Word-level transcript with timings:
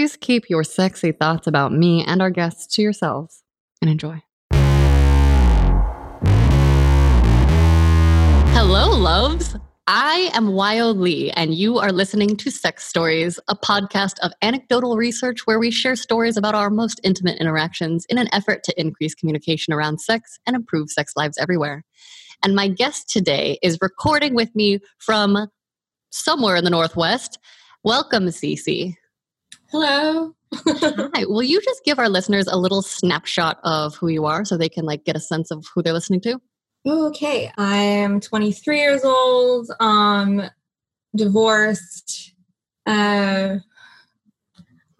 please 0.00 0.16
keep 0.16 0.48
your 0.48 0.64
sexy 0.64 1.12
thoughts 1.12 1.46
about 1.46 1.74
me 1.74 2.02
and 2.02 2.22
our 2.22 2.30
guests 2.30 2.66
to 2.66 2.80
yourselves 2.80 3.42
and 3.82 3.90
enjoy. 3.90 4.22
Hello, 8.54 8.96
loves. 8.96 9.56
I 9.86 10.30
am 10.32 10.52
Wyo 10.52 10.96
Lee, 10.96 11.30
and 11.32 11.54
you 11.54 11.78
are 11.78 11.92
listening 11.92 12.38
to 12.38 12.50
Sex 12.50 12.86
Stories, 12.86 13.38
a 13.48 13.54
podcast 13.54 14.18
of 14.20 14.32
anecdotal 14.40 14.96
research 14.96 15.40
where 15.46 15.58
we 15.58 15.70
share 15.70 15.96
stories 15.96 16.38
about 16.38 16.54
our 16.54 16.70
most 16.70 16.98
intimate 17.04 17.38
interactions 17.38 18.06
in 18.08 18.16
an 18.16 18.32
effort 18.32 18.64
to 18.64 18.80
increase 18.80 19.14
communication 19.14 19.74
around 19.74 20.00
sex 20.00 20.38
and 20.46 20.56
improve 20.56 20.88
sex 20.88 21.12
lives 21.14 21.36
everywhere. 21.36 21.84
And 22.42 22.54
my 22.54 22.68
guest 22.68 23.10
today 23.10 23.58
is 23.62 23.76
recording 23.82 24.34
with 24.34 24.54
me 24.54 24.78
from 24.96 25.48
somewhere 26.08 26.56
in 26.56 26.64
the 26.64 26.70
Northwest. 26.70 27.38
Welcome, 27.84 28.28
Cece. 28.28 28.94
Hello. 29.70 30.34
Hi. 30.54 31.24
Will 31.26 31.42
you 31.42 31.60
just 31.60 31.84
give 31.84 31.98
our 31.98 32.08
listeners 32.08 32.46
a 32.46 32.58
little 32.58 32.82
snapshot 32.82 33.58
of 33.62 33.94
who 33.96 34.08
you 34.08 34.24
are 34.24 34.44
so 34.44 34.56
they 34.56 34.68
can 34.68 34.84
like 34.84 35.04
get 35.04 35.16
a 35.16 35.20
sense 35.20 35.50
of 35.50 35.64
who 35.74 35.82
they're 35.82 35.92
listening 35.92 36.20
to? 36.22 36.40
Okay, 36.86 37.52
I 37.56 37.76
am 37.76 38.20
23 38.20 38.80
years 38.80 39.04
old, 39.04 39.70
um, 39.80 40.42
divorced. 41.14 42.34
Uh, 42.86 43.56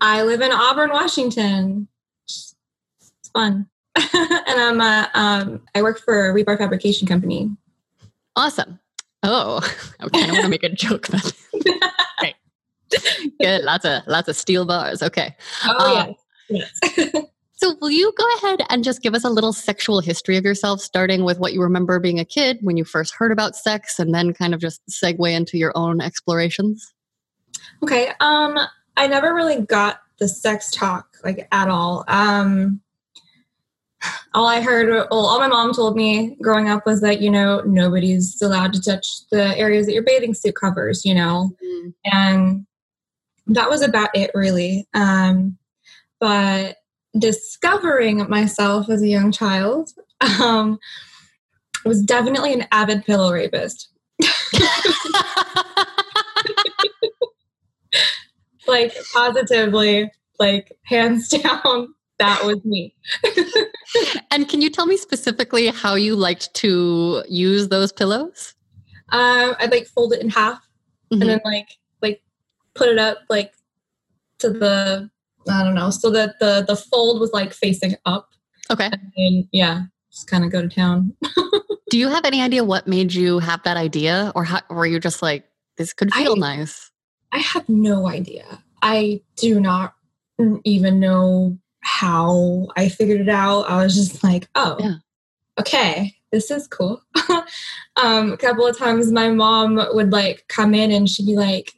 I 0.01 0.23
live 0.23 0.41
in 0.41 0.53
Auburn, 0.53 0.91
Washington. 0.91 1.89
It's 2.27 2.55
fun. 3.33 3.67
and 3.97 4.07
I'm 4.13 4.81
a, 4.81 5.11
um, 5.15 5.63
I 5.75 5.83
work 5.83 6.01
for 6.01 6.31
a 6.31 6.35
rebar 6.35 6.59
fabrication 6.59 7.09
company. 7.09 7.51
Awesome. 8.37 8.79
Oh, 9.23 9.61
I 10.01 10.09
kind 10.09 10.31
of 10.31 10.33
want 10.33 10.45
to 10.45 10.49
make 10.49 10.63
a 10.63 10.69
joke, 10.69 11.09
great. 11.09 11.35
Good. 13.41 13.63
Lots 13.63 13.85
of 13.85 14.03
lots 14.07 14.29
of 14.29 14.37
steel 14.37 14.65
bars. 14.65 15.03
Okay. 15.03 15.35
Oh 15.65 15.97
um, 15.97 16.15
yes. 16.49 16.71
so, 17.55 17.77
will 17.81 17.91
you 17.91 18.13
go 18.17 18.25
ahead 18.39 18.63
and 18.69 18.85
just 18.85 19.03
give 19.03 19.15
us 19.15 19.25
a 19.25 19.31
little 19.31 19.53
sexual 19.53 20.01
history 20.01 20.37
of 20.37 20.45
yourself, 20.45 20.81
starting 20.81 21.25
with 21.25 21.39
what 21.39 21.53
you 21.53 21.63
remember 21.63 21.99
being 22.01 22.19
a 22.19 22.25
kid 22.25 22.59
when 22.63 22.77
you 22.77 22.85
first 22.85 23.15
heard 23.15 23.33
about 23.33 23.57
sex, 23.57 23.99
and 23.99 24.15
then 24.15 24.33
kind 24.33 24.55
of 24.55 24.61
just 24.61 24.81
segue 24.91 25.31
into 25.33 25.59
your 25.59 25.73
own 25.75 26.01
explorations? 26.01 26.93
Okay. 27.83 28.13
Um, 28.21 28.59
I 28.97 29.07
never 29.07 29.35
really 29.35 29.63
got 29.63 30.01
the 30.19 30.29
sex 30.29 30.71
talk 30.71 31.17
like 31.25 31.49
at 31.53 31.69
all. 31.69 32.05
Um, 32.09 32.81
all 34.35 34.47
I 34.47 34.61
heard, 34.61 34.89
well, 35.11 35.27
all 35.27 35.41
my 35.41 35.49
mom 35.49 35.73
told 35.73 35.97
me 35.97 36.37
growing 36.41 36.69
up 36.69 36.87
was 36.87 37.01
that, 37.01 37.21
you 37.21 37.31
know, 37.31 37.61
nobody's 37.67 38.41
allowed 38.41 38.73
to 38.75 38.81
touch 38.81 39.07
the 39.31 39.57
areas 39.59 39.87
that 39.87 39.93
your 39.93 40.03
bathing 40.03 40.35
suit 40.35 40.55
covers, 40.57 41.05
you 41.05 41.15
know, 41.15 41.51
mm. 41.63 41.95
and 42.05 42.67
that 43.55 43.69
was 43.69 43.83
about 43.83 44.11
it 44.15 44.31
really. 44.35 44.87
Um, 44.95 45.59
but 46.19 46.77
discovering 47.19 48.29
myself 48.29 48.89
as 48.89 49.03
a 49.03 49.09
young 49.09 49.33
child 49.33 49.91
um, 50.41 50.79
was 51.85 52.03
definitely 52.03 52.53
an 52.53 52.67
avid 52.71 53.05
pillow 53.05 53.33
rapist. 53.33 53.89
like 58.67 58.95
positively, 59.13 60.11
like 60.39 60.77
hands 60.85 61.29
down, 61.43 61.95
that 62.19 62.45
was 62.45 62.65
me. 62.65 62.95
and 64.31 64.49
can 64.49 64.61
you 64.61 64.71
tell 64.71 64.87
me 64.87 64.97
specifically 64.97 65.67
how 65.69 65.95
you 65.95 66.15
liked 66.15 66.55
to 66.55 67.25
use 67.29 67.69
those 67.69 67.93
pillows? 67.93 68.55
Um, 69.09 69.57
I'd 69.59 69.73
like 69.73 69.87
fold 69.89 70.13
it 70.13 70.21
in 70.21 70.29
half 70.29 70.63
mm-hmm. 71.11 71.23
and 71.23 71.31
then 71.31 71.41
like 71.45 71.55
like 71.55 71.69
put 72.81 72.89
it 72.89 72.99
up 72.99 73.19
like 73.29 73.53
to 74.39 74.49
the 74.49 75.11
I 75.51 75.63
don't 75.63 75.75
know, 75.75 75.91
so 75.91 76.11
that 76.11 76.39
the 76.39 76.65
the 76.67 76.77
fold 76.77 77.21
was 77.21 77.33
like 77.33 77.53
facing 77.53 77.95
up. 78.07 78.31
Okay. 78.71 78.91
And 79.17 79.47
yeah, 79.53 79.83
just 80.11 80.29
kind 80.29 80.45
of 80.45 80.51
go 80.51 80.63
to 80.63 80.69
town. 80.69 81.15
Do 81.91 81.99
you 81.99 82.09
have 82.09 82.25
any 82.25 82.41
idea 82.41 82.65
what 82.65 82.87
made 82.87 83.13
you 83.13 83.41
have 83.41 83.63
that 83.65 83.77
idea, 83.77 84.33
or 84.35 84.45
how, 84.45 84.61
were 84.71 84.87
you 84.87 85.01
just 85.01 85.23
like, 85.23 85.45
this 85.77 85.93
could 85.93 86.13
feel 86.15 86.37
I, 86.37 86.57
nice? 86.57 86.91
I 87.33 87.39
have 87.39 87.69
no 87.69 88.07
idea. 88.07 88.63
I 88.81 89.23
do 89.37 89.61
not 89.61 89.95
even 90.65 91.01
know 91.01 91.59
how 91.81 92.69
I 92.77 92.89
figured 92.89 93.21
it 93.21 93.29
out. 93.29 93.63
I 93.63 93.83
was 93.83 93.97
just 93.97 94.23
like, 94.23 94.49
oh, 94.55 94.77
yeah. 94.79 94.95
okay, 95.59 96.15
this 96.31 96.53
is 96.53 96.69
cool. 96.69 97.03
um, 97.97 98.33
a 98.33 98.37
couple 98.37 98.65
of 98.67 98.79
times 98.79 99.11
my 99.11 99.29
mom 99.31 99.85
would 99.93 100.13
like 100.13 100.45
come 100.47 100.75
in 100.75 100.93
and 100.93 101.09
she'd 101.09 101.27
be 101.27 101.35
like, 101.35 101.73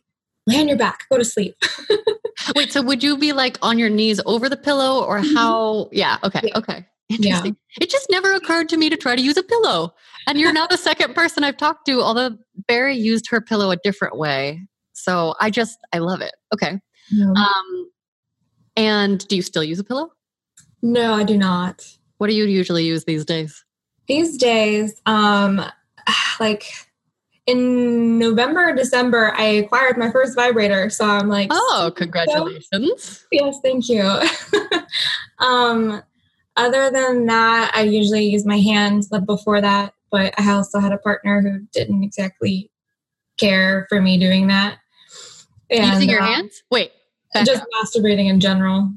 lay 0.47 0.61
on 0.61 0.69
your 0.69 0.77
back, 0.77 1.05
go 1.11 1.19
to 1.19 1.25
sleep. 1.25 1.57
Wait, 2.57 2.73
so 2.73 2.83
would 2.83 3.03
you 3.03 3.17
be 3.17 3.33
like 3.33 3.59
on 3.63 3.79
your 3.79 3.91
knees 3.91 4.21
over 4.27 4.49
the 4.49 4.57
pillow 4.57 5.05
or 5.05 5.21
mm-hmm. 5.21 5.37
how? 5.37 5.89
Yeah, 5.93 6.19
okay, 6.25 6.41
yeah. 6.45 6.59
okay. 6.59 6.87
Interesting. 7.09 7.57
Yeah. 7.77 7.85
It 7.85 7.91
just 7.91 8.09
never 8.11 8.33
occurred 8.33 8.69
to 8.71 8.77
me 8.77 8.89
to 8.89 8.97
try 8.97 9.15
to 9.17 9.23
use 9.23 9.37
a 9.37 9.43
pillow. 9.43 9.95
And 10.27 10.39
you're 10.39 10.53
now 10.53 10.67
the 10.67 10.79
second 10.79 11.15
person 11.15 11.45
I've 11.45 11.57
talked 11.57 11.87
to, 11.87 12.01
although 12.01 12.37
Barry 12.69 12.97
used 12.97 13.29
her 13.31 13.41
pillow 13.41 13.71
a 13.71 13.77
different 13.77 14.17
way. 14.17 14.61
So 14.93 15.35
I 15.41 15.51
just, 15.51 15.79
I 15.93 15.99
love 15.99 16.23
it. 16.23 16.35
Okay. 16.55 16.81
Um, 17.21 17.91
and 18.77 19.27
do 19.29 19.37
you 19.37 19.43
still 19.43 19.65
use 19.65 19.79
a 19.79 19.85
pillow? 19.85 20.13
No, 20.81 21.15
I 21.15 21.25
do 21.25 21.37
not. 21.37 21.87
What 22.19 22.29
do 22.29 22.35
you 22.35 22.45
usually 22.45 22.85
use 22.85 23.05
these 23.05 23.25
days? 23.25 23.65
These 24.07 24.39
days, 24.39 25.01
um, 25.07 25.63
like 26.41 26.65
in 27.47 28.19
November, 28.19 28.75
December, 28.75 29.33
I 29.37 29.45
acquired 29.45 29.99
my 29.99 30.11
first 30.11 30.35
vibrator. 30.37 30.91
So 30.91 31.05
I'm 31.05 31.29
like, 31.29 31.49
oh, 31.51 31.93
congratulations! 31.97 33.21
So, 33.21 33.27
yes, 33.33 33.59
thank 33.63 33.89
you. 33.89 34.21
um, 35.45 36.03
other 36.57 36.91
than 36.91 37.27
that, 37.27 37.73
I 37.75 37.83
usually 37.83 38.25
use 38.27 38.47
my 38.47 38.59
hands. 38.59 39.09
But 39.09 39.27
before 39.27 39.61
that, 39.61 39.95
but 40.11 40.39
I 40.39 40.53
also 40.53 40.79
had 40.79 40.93
a 40.93 40.99
partner 40.99 41.41
who 41.41 41.67
didn't 41.73 42.05
exactly 42.05 42.71
care 43.39 43.87
for 43.89 44.01
me 44.01 44.19
doing 44.19 44.47
that. 44.49 44.79
And, 45.71 45.87
Using 45.87 46.11
your 46.11 46.23
uh, 46.23 46.27
hands? 46.27 46.63
Wait, 46.71 46.93
just 47.45 47.65
masturbating 47.75 48.29
in 48.29 48.39
general. 48.39 48.93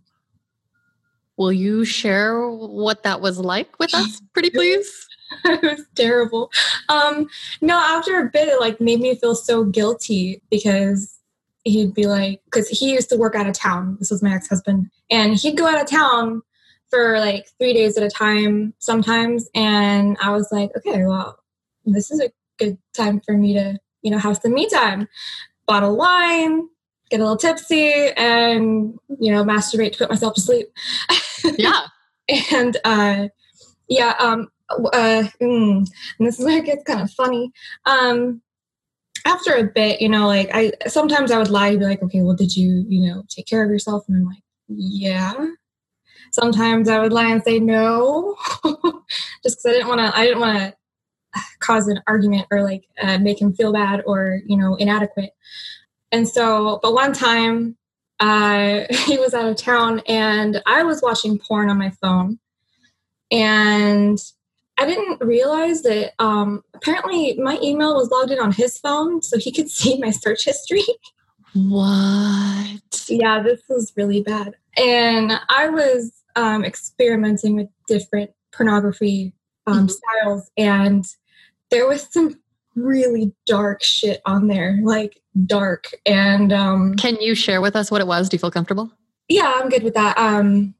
Will 1.38 1.52
you 1.52 1.84
share 1.84 2.50
what 2.50 3.04
that 3.04 3.22
was 3.22 3.40
like 3.40 3.78
with 3.80 3.94
us, 3.94 4.22
pretty 4.34 4.50
please? 4.52 5.05
it 5.46 5.62
was 5.62 5.86
terrible. 5.96 6.52
Um, 6.90 7.28
no, 7.62 7.78
after 7.78 8.20
a 8.20 8.30
bit, 8.30 8.48
it 8.48 8.60
like 8.60 8.80
made 8.80 9.00
me 9.00 9.16
feel 9.16 9.36
so 9.36 9.64
guilty 9.64 10.42
because 10.50 11.20
he'd 11.64 11.94
be 11.94 12.08
like, 12.08 12.42
because 12.46 12.70
he 12.70 12.94
used 12.94 13.10
to 13.10 13.18
work 13.18 13.36
out 13.36 13.48
of 13.48 13.54
town. 13.54 13.98
This 14.00 14.12
was 14.12 14.24
my 14.24 14.34
ex 14.34 14.48
husband, 14.48 14.90
and 15.10 15.36
he'd 15.36 15.58
go 15.58 15.68
out 15.68 15.82
of 15.82 15.90
town 15.90 16.42
for 16.90 17.20
like 17.20 17.48
three 17.60 17.74
days 17.74 17.98
at 17.98 18.04
a 18.04 18.10
time 18.10 18.74
sometimes. 18.80 19.50
And 19.56 20.18
I 20.22 20.32
was 20.32 20.50
like, 20.52 20.72
okay, 20.78 21.04
well, 21.06 21.40
this 21.86 22.12
is 22.12 22.22
a 22.22 22.32
good 22.58 22.78
time 22.94 23.20
for 23.20 23.36
me 23.36 23.54
to, 23.54 23.80
you 24.02 24.12
know, 24.12 24.20
have 24.20 24.38
some 24.38 24.54
me 24.54 24.70
time. 24.70 25.08
Bottle 25.68 25.98
wine, 25.98 26.68
get 27.10 27.20
a 27.20 27.24
little 27.24 27.38
tipsy, 27.38 28.12
and 28.16 28.98
you 29.20 29.32
know, 29.32 29.44
masturbate 29.44 29.94
to 29.94 29.98
put 29.98 30.10
myself 30.10 30.36
to 30.36 30.42
sleep. 30.42 30.68
Yeah. 31.60 31.82
and 32.52 32.76
uh, 32.84 33.28
yeah, 33.88 34.16
um, 34.20 34.50
uh, 34.70 35.24
mm, 35.42 35.88
and 36.20 36.28
this 36.28 36.40
is 36.40 36.46
where 36.46 36.60
it 36.60 36.66
gets 36.66 36.84
kind 36.84 37.02
of 37.02 37.12
funny. 37.12 37.52
Um, 37.86 38.42
after 39.26 39.54
a 39.54 39.64
bit, 39.64 40.02
you 40.02 40.10
know, 40.10 40.28
like 40.28 40.50
I 40.54 40.72
sometimes 40.88 41.32
I 41.32 41.38
would 41.38 41.50
lie 41.50 41.72
to 41.72 41.78
be 41.78 41.86
like, 41.86 42.04
okay, 42.04 42.22
well, 42.22 42.36
did 42.36 42.56
you, 42.56 42.86
you 42.88 43.08
know, 43.08 43.24
take 43.30 43.48
care 43.48 43.64
of 43.64 43.72
yourself? 43.72 44.06
And 44.08 44.18
I'm 44.18 44.26
like, 44.26 44.44
yeah. 44.68 45.34
Sometimes 46.32 46.90
I 46.90 47.00
would 47.00 47.14
lie 47.14 47.32
and 47.32 47.42
say 47.44 47.60
no, 47.60 48.36
just 49.44 49.58
because 49.58 49.66
I 49.66 49.72
didn't 49.72 49.88
want 49.88 50.00
to. 50.00 50.18
I 50.18 50.26
didn't 50.26 50.42
want 50.42 50.58
to 50.60 51.42
cause 51.60 51.88
an 51.88 52.02
argument 52.08 52.46
or 52.52 52.62
like 52.62 52.84
uh, 53.02 53.18
make 53.20 53.40
him 53.40 53.54
feel 53.54 53.72
bad 53.72 54.04
or 54.06 54.42
you 54.46 54.58
know 54.58 54.76
inadequate. 54.76 55.32
And 56.12 56.28
so, 56.28 56.80
but 56.84 56.94
one 56.94 57.14
time, 57.14 57.78
uh, 58.20 58.82
he 59.06 59.18
was 59.18 59.34
out 59.34 59.50
of 59.50 59.56
town 59.56 60.02
and 60.08 60.62
I 60.66 60.84
was 60.84 61.02
watching 61.02 61.40
porn 61.40 61.70
on 61.70 61.78
my 61.78 61.92
phone, 62.02 62.40
and 63.32 64.20
I 64.78 64.86
didn't 64.86 65.22
realize 65.26 65.84
that 65.84 66.14
um, 66.20 66.64
apparently 66.74 67.38
my 67.38 67.58
email 67.62 67.96
was 67.96 68.10
logged 68.10 68.32
in 68.32 68.40
on 68.40 68.52
his 68.52 68.78
phone 68.78 69.22
so 69.22 69.38
he 69.38 69.52
could 69.52 69.70
see 69.72 69.98
my 70.00 70.12
search 70.12 70.46
history. 70.46 70.84
What? 71.54 73.06
Yeah, 73.08 73.42
this 73.42 73.62
was 73.70 73.94
really 73.96 74.22
bad. 74.22 74.56
And 74.78 75.40
I 75.50 75.70
was 75.70 76.12
um, 76.36 76.66
experimenting 76.66 77.56
with 77.56 77.70
different 77.88 78.32
pornography 78.52 79.34
um, 79.68 79.88
mm-hmm. 79.88 80.24
styles, 80.24 80.52
and 80.58 81.06
there 81.72 81.88
was 81.88 82.08
some 82.12 82.40
really 82.76 83.34
dark 83.46 83.82
shit 83.82 84.22
on 84.26 84.48
there, 84.48 84.80
like 84.84 85.22
dark. 85.46 85.88
And 86.06 86.52
um, 86.52 86.96
can 86.96 87.16
you 87.22 87.36
share 87.36 87.62
with 87.62 87.76
us 87.76 87.90
what 87.90 88.02
it 88.02 88.08
was? 88.08 88.28
Do 88.28 88.36
you 88.36 88.40
feel 88.40 88.52
comfortable? 88.52 88.92
Yeah, 89.30 89.54
I'm 89.56 89.70
good 89.70 89.84
with 89.84 89.94
that. 89.94 90.18
Um, 90.18 90.76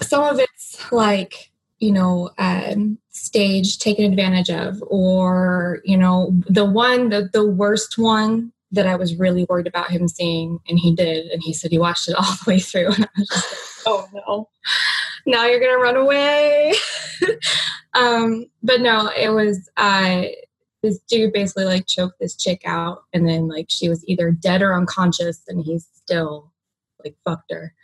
some 0.00 0.24
of 0.24 0.40
it's 0.40 0.90
like 0.90 1.50
you 1.78 1.92
know 1.92 2.30
um, 2.38 2.98
stage 3.10 3.78
taken 3.78 4.04
advantage 4.04 4.50
of 4.50 4.82
or 4.86 5.80
you 5.84 5.96
know 5.96 6.32
the 6.48 6.64
one 6.64 7.10
the, 7.10 7.28
the 7.32 7.46
worst 7.46 7.98
one 7.98 8.52
that 8.72 8.86
I 8.86 8.96
was 8.96 9.16
really 9.16 9.46
worried 9.48 9.66
about 9.66 9.90
him 9.90 10.08
seeing, 10.08 10.58
and 10.68 10.78
he 10.78 10.94
did. 10.94 11.26
And 11.26 11.42
he 11.42 11.52
said 11.52 11.70
he 11.70 11.78
watched 11.78 12.08
it 12.08 12.14
all 12.14 12.24
the 12.24 12.44
way 12.46 12.58
through. 12.58 12.90
And 12.96 13.04
I 13.04 13.18
was 13.18 13.28
just 13.28 13.52
like, 13.52 13.86
oh 13.86 14.08
no, 14.12 14.48
now 15.26 15.46
you're 15.46 15.60
gonna 15.60 15.78
run 15.78 15.96
away. 15.96 16.74
um, 17.94 18.46
but 18.62 18.80
no, 18.80 19.10
it 19.16 19.30
was 19.30 19.68
uh, 19.76 20.22
this 20.82 20.98
dude 21.08 21.32
basically 21.32 21.64
like 21.64 21.86
choked 21.86 22.18
this 22.20 22.36
chick 22.36 22.62
out, 22.64 23.04
and 23.12 23.28
then 23.28 23.48
like 23.48 23.66
she 23.68 23.88
was 23.88 24.04
either 24.08 24.30
dead 24.30 24.62
or 24.62 24.74
unconscious, 24.74 25.42
and 25.48 25.64
he's 25.64 25.88
still 25.94 26.52
like 27.04 27.16
fucked 27.24 27.52
her. 27.52 27.74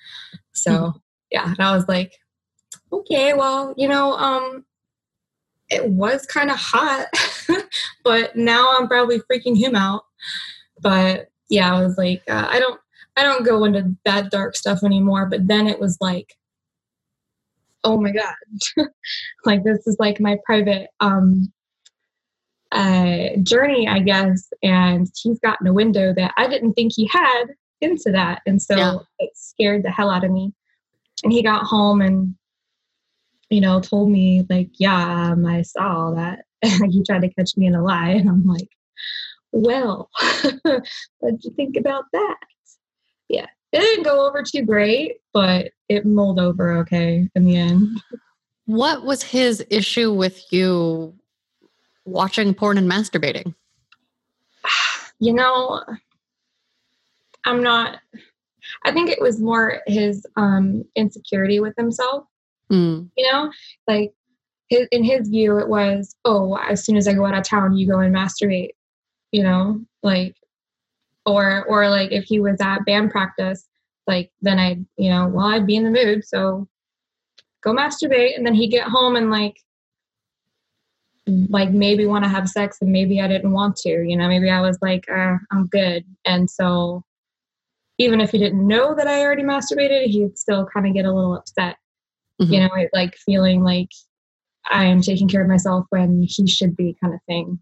So 0.53 0.71
mm-hmm. 0.73 0.99
yeah, 1.31 1.51
and 1.51 1.61
I 1.61 1.75
was 1.75 1.87
like, 1.89 2.19
okay, 2.93 3.33
well, 3.35 3.75
you 3.77 3.89
know, 3.89 4.13
um, 4.13 4.65
it 5.71 5.89
was 5.89 6.27
kind 6.27 6.51
of 6.51 6.59
hot, 6.59 7.07
but 8.05 8.37
now 8.37 8.77
I'm 8.79 8.87
probably 8.87 9.21
freaking 9.21 9.57
him 9.57 9.75
out. 9.75 10.05
But 10.81 11.31
yeah, 11.49 11.75
I 11.75 11.83
was 11.83 11.97
like, 11.97 12.23
uh, 12.29 12.47
I 12.49 12.59
don't, 12.59 12.79
I 13.17 13.23
don't 13.23 13.47
go 13.47 13.65
into 13.65 13.97
that 14.05 14.31
dark 14.31 14.57
stuff 14.57 14.83
anymore. 14.83 15.27
But 15.27 15.47
then 15.47 15.67
it 15.67 15.81
was 15.81 15.97
like, 16.01 16.37
oh 17.85 18.01
my 18.01 18.13
god, 18.13 18.35
like 19.45 19.65
this 19.65 19.87
is 19.87 19.97
like 19.99 20.21
my 20.21 20.39
private 20.45 20.89
um, 21.01 21.53
uh, 22.71 23.29
journey, 23.43 23.89
I 23.89 24.01
guess. 24.01 24.49
And 24.63 25.09
he's 25.21 25.39
gotten 25.41 25.67
a 25.67 25.73
window 25.73 26.13
that 26.15 26.33
I 26.37 26.47
didn't 26.49 26.75
think 26.75 26.93
he 26.95 27.09
had 27.13 27.45
into 27.81 28.13
that, 28.13 28.43
and 28.47 28.61
so 28.61 28.77
yeah. 28.77 28.99
it 29.19 29.31
scared 29.35 29.83
the 29.83 29.91
hell 29.91 30.11
out 30.11 30.25
of 30.25 30.31
me. 30.31 30.53
And 31.25 31.33
he 31.33 31.43
got 31.43 31.65
home 31.65 32.01
and 32.01 32.35
you 33.53 33.61
know 33.61 33.81
told 33.81 34.11
me 34.11 34.47
like, 34.49 34.71
yeah, 34.79 35.33
um, 35.33 35.47
I 35.47 35.63
saw 35.63 36.07
all 36.07 36.15
that. 36.15 36.45
he 36.63 37.03
tried 37.05 37.23
to 37.23 37.29
catch 37.29 37.57
me 37.57 37.67
in 37.67 37.75
a 37.75 37.83
lie, 37.83 38.11
and 38.11 38.29
I'm 38.29 38.47
like, 38.47 38.69
well, 39.53 40.09
what'd 40.63 41.45
you 41.45 41.53
think 41.55 41.77
about 41.77 42.05
that? 42.13 42.37
Yeah, 43.29 43.47
it 43.73 43.81
didn't 43.81 44.05
go 44.05 44.27
over 44.27 44.43
too 44.43 44.63
great, 44.63 45.19
but 45.33 45.73
it 45.89 46.07
mulled 46.07 46.41
over 46.41 46.73
okay 46.79 47.29
in 47.35 47.45
the 47.45 47.57
end. 47.57 48.01
What 48.65 49.05
was 49.05 49.23
his 49.23 49.65
issue 49.71 50.13
with 50.13 50.53
you 50.53 51.15
watching 52.05 52.55
porn 52.55 52.79
and 52.79 52.91
masturbating? 52.91 53.55
You 55.19 55.33
know, 55.33 55.81
I'm 57.45 57.63
not. 57.63 58.01
I 58.83 58.91
think 58.91 59.09
it 59.09 59.21
was 59.21 59.41
more 59.41 59.81
his 59.87 60.27
um, 60.35 60.85
insecurity 60.97 61.61
with 61.61 61.75
himself. 61.77 62.25
Mm. 62.73 63.11
You 63.17 63.33
know, 63.33 63.53
like 63.87 64.13
his, 64.69 64.89
in 64.91 65.05
his 65.05 65.29
view, 65.29 65.59
it 65.59 65.69
was, 65.69 66.17
oh, 66.25 66.57
as 66.57 66.85
soon 66.85 66.97
as 66.97 67.07
I 67.07 67.13
go 67.13 67.27
out 67.27 67.37
of 67.37 67.45
town, 67.45 67.77
you 67.77 67.87
go 67.87 67.99
and 67.99 68.15
masturbate 68.15 68.71
you 69.33 69.43
know, 69.43 69.81
like 70.03 70.37
or 71.27 71.65
or 71.65 71.89
like 71.89 72.13
if 72.13 72.25
he 72.25 72.39
was 72.39 72.61
at 72.61 72.85
band 72.85 73.11
practice, 73.11 73.67
like 74.07 74.31
then 74.43 74.59
I'd, 74.59 74.87
you 74.97 75.11
know, 75.11 75.27
well 75.29 75.47
I'd 75.47 75.67
be 75.67 75.77
in 75.77 75.85
the 75.85 75.91
mood, 75.91 76.25
so 76.25 76.69
go 77.63 77.73
masturbate 77.73 78.37
and 78.37 78.47
then 78.47 78.55
he'd 78.55 78.71
get 78.71 78.89
home 78.89 79.17
and 79.17 79.31
like 79.31 79.57
like 81.27 81.71
maybe 81.71 82.05
want 82.05 82.25
to 82.25 82.29
have 82.29 82.49
sex 82.49 82.79
and 82.81 82.91
maybe 82.93 83.21
I 83.21 83.29
didn't 83.29 83.53
want 83.53 83.77
to, 83.79 83.91
you 83.91 84.17
know, 84.17 84.29
maybe 84.29 84.51
I 84.51 84.61
was 84.61 84.79
like, 84.83 85.09
uh, 85.09 85.37
I'm 85.51 85.67
good. 85.69 86.05
And 86.25 86.51
so 86.51 87.05
even 87.99 88.21
if 88.21 88.33
he 88.33 88.39
didn't 88.39 88.67
know 88.67 88.95
that 88.97 89.07
I 89.07 89.23
already 89.23 89.45
masturbated, 89.45 90.07
he'd 90.07 90.37
still 90.37 90.67
kind 90.67 90.87
of 90.87 90.95
get 90.95 91.05
a 91.05 91.13
little 91.13 91.37
upset, 91.37 91.77
mm-hmm. 92.43 92.53
you 92.53 92.61
know, 92.61 92.89
like 92.93 93.15
feeling 93.17 93.63
like 93.63 93.89
I 94.71 94.85
am 94.85 95.03
taking 95.03 95.29
care 95.29 95.43
of 95.43 95.49
myself 95.49 95.87
when 95.91 96.23
he 96.23 96.47
should 96.47 96.77
be 96.77 96.97
kind 97.01 97.15
of 97.15 97.21
thing. 97.27 97.59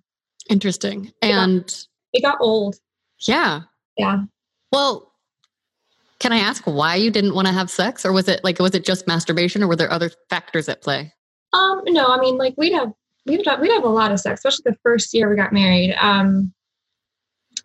Interesting. 0.48 1.12
And 1.22 1.72
it 2.12 2.22
got 2.22 2.38
old. 2.40 2.76
Yeah. 3.20 3.62
Yeah. 3.96 4.24
Well, 4.72 5.12
can 6.18 6.32
I 6.32 6.38
ask 6.38 6.64
why 6.64 6.96
you 6.96 7.10
didn't 7.10 7.34
want 7.34 7.46
to 7.48 7.52
have 7.52 7.70
sex 7.70 8.04
or 8.04 8.12
was 8.12 8.28
it 8.28 8.44
like 8.44 8.58
was 8.58 8.74
it 8.74 8.84
just 8.84 9.06
masturbation 9.06 9.62
or 9.62 9.68
were 9.68 9.76
there 9.76 9.90
other 9.90 10.10
factors 10.28 10.68
at 10.68 10.82
play? 10.82 11.12
Um 11.52 11.82
no, 11.86 12.08
I 12.08 12.18
mean 12.20 12.36
like 12.36 12.54
we'd 12.56 12.72
have 12.72 12.92
we'd 13.26 13.46
have, 13.46 13.60
we'd 13.60 13.72
have 13.72 13.84
a 13.84 13.88
lot 13.88 14.12
of 14.12 14.20
sex, 14.20 14.40
especially 14.40 14.70
the 14.70 14.78
first 14.82 15.12
year 15.14 15.28
we 15.28 15.36
got 15.36 15.52
married. 15.52 15.94
Um 16.00 16.52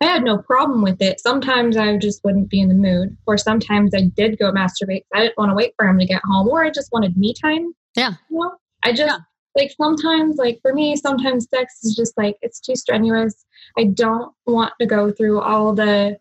I 0.01 0.06
had 0.06 0.24
no 0.24 0.38
problem 0.38 0.81
with 0.81 1.01
it. 1.01 1.19
Sometimes 1.19 1.77
I 1.77 1.97
just 1.97 2.24
wouldn't 2.24 2.50
be 2.50 2.62
in 2.62 2.69
the 2.69 2.75
mood, 2.75 3.15
or 3.25 3.38
sometimes 3.38 3.94
I 3.95 4.12
did 4.15 4.38
go 4.38 4.51
masturbate. 4.51 5.03
I 5.13 5.21
didn't 5.21 5.38
want 5.38 5.51
to 5.51 5.56
wait 5.56 5.74
for 5.77 5.88
him 5.88 6.00
to 6.00 6.06
get 6.06 6.21
home, 6.24 6.47
or 6.47 6.63
I 6.63 6.69
just 6.69 6.92
wanted 6.92 7.18
me 7.18 7.33
time. 7.33 7.74
Yeah. 7.95 8.13
You 8.30 8.39
know? 8.39 8.56
I 8.83 8.92
just 8.92 9.12
yeah 9.12 9.19
like 9.56 9.71
sometimes 9.80 10.36
like 10.38 10.59
for 10.62 10.74
me 10.74 10.95
sometimes 10.95 11.47
sex 11.50 11.83
is 11.83 11.95
just 11.95 12.18
like 12.18 12.36
it's 12.42 12.59
too 12.59 12.75
strenuous 12.75 13.45
i 13.77 13.86
don't 13.86 14.33
want 14.45 14.74
to 14.80 14.86
go 14.86 15.12
through 15.12 15.39
all 15.39 15.74
the 15.74 16.18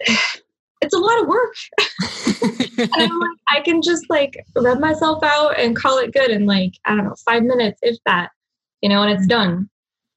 it's 0.80 0.94
a 0.94 0.98
lot 0.98 1.20
of 1.20 1.28
work 1.28 1.54
and 2.78 2.90
I'm 2.94 3.18
like, 3.18 3.38
i 3.48 3.60
can 3.60 3.82
just 3.82 4.08
like 4.08 4.44
rub 4.56 4.80
myself 4.80 5.22
out 5.22 5.58
and 5.58 5.76
call 5.76 5.98
it 5.98 6.12
good 6.12 6.30
in 6.30 6.46
like 6.46 6.72
i 6.84 6.94
don't 6.94 7.04
know 7.04 7.14
five 7.24 7.42
minutes 7.42 7.78
if 7.82 7.98
that 8.06 8.30
you 8.80 8.88
know 8.88 9.02
and 9.02 9.12
it's 9.12 9.26
done 9.26 9.68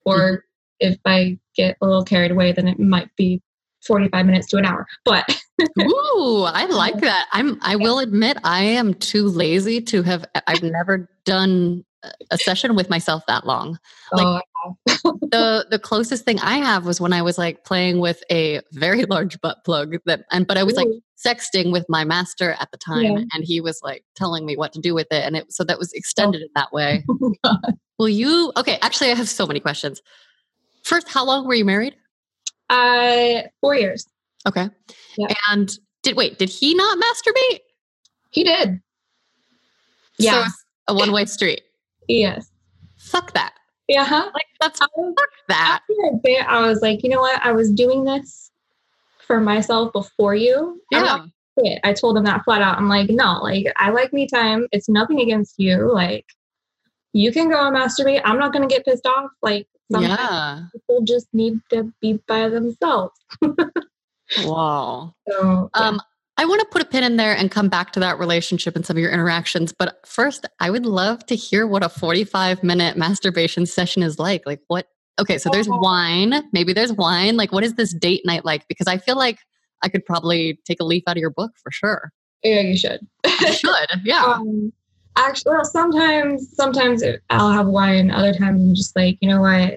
or 0.06 0.17
mm-hmm. 0.17 0.38
if 0.79 0.97
i 1.06 1.38
get 1.56 1.78
a 1.81 1.86
little 1.86 2.04
carried 2.04 2.31
away 2.31 2.52
then 2.52 2.68
it 2.68 2.80
might 2.80 3.10
be 3.16 3.42
45 3.86 4.25
minutes 4.25 4.48
to 4.48 4.57
an 4.57 4.66
hour 4.66 4.88
but 5.04 5.25
Ooh, 5.80 6.44
I 6.44 6.63
um, 6.63 6.72
like 6.72 7.00
that. 7.00 7.28
I'm 7.31 7.57
I 7.62 7.75
will 7.75 8.00
admit 8.00 8.38
I 8.44 8.63
am 8.63 8.94
too 8.94 9.28
lazy 9.28 9.80
to 9.81 10.04
have 10.04 10.25
I've 10.48 10.63
never 10.63 11.10
done 11.24 11.86
a 12.30 12.38
session 12.38 12.75
with 12.75 12.90
myself 12.90 13.24
that 13.28 13.46
long. 13.46 13.80
Oh, 14.12 14.18
like 14.18 14.44
oh. 14.66 15.18
the 15.31 15.66
the 15.72 15.80
closest 15.80 16.25
thing 16.25 16.40
I 16.40 16.57
have 16.57 16.86
was 16.86 17.00
when 17.00 17.13
I 17.13 17.22
was 17.22 17.38
like 17.38 17.63
playing 17.63 18.00
with 18.00 18.22
a 18.31 18.62
very 18.74 19.06
large 19.10 19.40
butt 19.42 19.63
plug 19.63 19.96
that 20.06 20.25
and 20.31 20.46
but 20.46 20.58
I 20.58 20.63
was 20.63 20.75
like 20.75 20.88
sexting 21.25 21.72
with 21.72 21.86
my 21.88 22.04
master 22.04 22.56
at 22.60 22.69
the 22.72 22.78
time 22.78 23.04
yeah. 23.04 23.24
and 23.34 23.44
he 23.44 23.62
was 23.62 23.80
like 23.81 24.04
telling 24.16 24.46
me 24.46 24.58
what 24.58 24.74
to 24.74 24.81
do 24.81 24.94
with 24.94 25.08
it 25.12 25.24
and 25.24 25.38
it 25.38 25.51
so 25.51 25.63
that 25.63 25.80
was 25.80 25.92
oh. 25.94 25.98
extended 25.98 26.42
oh. 26.42 26.46
in 26.46 26.50
that 26.56 26.74
way. 26.74 27.06
Oh 27.44 27.56
will 27.98 28.10
you 28.10 28.51
Okay, 28.58 28.78
actually 28.81 29.12
I 29.12 29.16
have 29.16 29.30
so 29.30 29.46
many 29.46 29.60
questions. 29.60 30.01
First, 30.86 31.10
how 31.10 31.26
long 31.26 31.48
were 31.48 31.56
you 31.56 31.66
married? 31.66 31.96
Uh 32.70 33.42
4 33.62 33.76
years. 33.76 34.08
Okay. 34.48 34.70
Yeah. 35.18 35.34
And 35.50 35.72
did 36.04 36.16
wait, 36.16 36.38
did 36.38 36.50
he 36.50 36.76
not 36.76 37.00
masturbate? 37.00 37.60
He 38.30 38.44
did. 38.44 38.80
Yeah. 40.20 40.46
So 40.46 40.52
a 40.90 40.94
one 40.94 41.12
way 41.12 41.26
street. 41.26 41.62
yes. 42.08 42.52
Fuck 42.98 43.34
that. 43.34 43.54
Yeah. 43.88 44.06
Huh? 44.06 44.30
Like 44.34 44.46
that's 44.62 44.80
I 44.80 44.86
was, 44.96 45.14
fuck 45.18 45.30
that. 45.48 45.82
Bit, 46.24 46.46
I 46.48 46.68
was 46.68 46.82
like, 46.82 47.04
you 47.04 47.10
know 47.10 47.22
what? 47.22 47.44
I 47.44 47.52
was 47.52 47.72
doing 47.72 48.04
this 48.04 48.52
for 49.26 49.42
myself 49.42 49.92
before 49.92 50.36
you. 50.36 50.80
Yeah. 50.92 51.26
I 51.84 51.94
told 51.94 52.18
him 52.18 52.26
that 52.26 52.44
flat 52.44 52.62
out. 52.62 52.78
I'm 52.78 52.90
like, 52.90 53.10
no, 53.10 53.40
like 53.42 53.66
I 53.77 53.89
like 53.89 54.13
me 54.13 54.27
time. 54.27 54.68
It's 54.72 54.89
nothing 54.89 55.20
against 55.22 55.56
you. 55.58 55.92
Like 55.92 56.25
you 57.15 57.31
can 57.31 57.50
go 57.50 57.65
and 57.65 57.75
masturbate. 57.75 58.22
I'm 58.25 58.38
not 58.38 58.51
gonna 58.51 58.67
get 58.67 58.86
pissed 58.86 59.05
off. 59.05 59.31
Like 59.41 59.67
sometimes 59.91 60.19
yeah. 60.19 60.65
people 60.74 61.01
just 61.05 61.27
need 61.34 61.60
to 61.72 61.91
be 62.01 62.19
by 62.27 62.50
themselves. 62.50 63.17
Wow. 64.43 65.13
So, 65.29 65.69
yeah. 65.75 65.81
um, 65.81 66.01
I 66.38 66.45
want 66.45 66.60
to 66.62 66.67
put 66.72 66.81
a 66.81 66.86
pin 66.86 67.03
in 67.03 67.15
there 67.15 67.36
and 67.36 67.50
come 67.50 67.69
back 67.69 67.91
to 67.93 68.00
that 68.01 68.19
relationship 68.19 68.75
and 68.75 68.86
some 68.86 68.98
of 68.98 69.01
your 69.01 69.12
interactions. 69.12 69.74
But 69.77 70.00
first, 70.05 70.45
I 70.60 70.69
would 70.69 70.86
love 70.86 71.25
to 71.27 71.36
hear 71.36 71.65
what 71.65 71.84
a 71.84 71.89
45 71.89 72.63
minute 72.63 72.98
masturbation 72.98 73.65
session 73.65 74.03
is 74.03 74.19
like. 74.19 74.43
Like, 74.45 74.62
what? 74.67 74.88
Okay, 75.19 75.38
so 75.38 75.50
there's 75.51 75.69
oh. 75.69 75.77
wine. 75.77 76.43
Maybe 76.51 76.74
there's 76.74 76.91
wine. 76.91 77.38
Like, 77.38 77.51
what 77.51 77.63
is 77.63 77.75
this 77.75 77.93
date 77.93 78.25
night 78.25 78.43
like? 78.43 78.67
Because 78.67 78.88
I 78.88 78.98
feel 78.98 79.15
like 79.15 79.38
I 79.81 79.88
could 79.88 80.05
probably 80.05 80.60
take 80.65 80.81
a 80.81 80.84
leaf 80.84 81.03
out 81.07 81.15
of 81.15 81.22
your 81.22 81.29
book 81.29 81.51
for 81.62 81.72
sure. 81.72 82.12
Yeah, 82.43 82.62
you 82.62 82.77
should. 82.77 83.00
you 83.24 83.53
should, 83.53 83.88
yeah. 84.03 84.24
Um, 84.24 84.74
actually, 85.17 85.53
well, 85.53 85.65
sometimes, 85.65 86.53
sometimes 86.55 87.03
I'll 87.29 87.51
have 87.51 87.67
wine. 87.67 88.12
Other 88.12 88.34
times, 88.34 88.62
I'm 88.62 88.75
just 88.75 88.95
like, 88.95 89.17
you 89.22 89.29
know 89.29 89.41
what? 89.41 89.75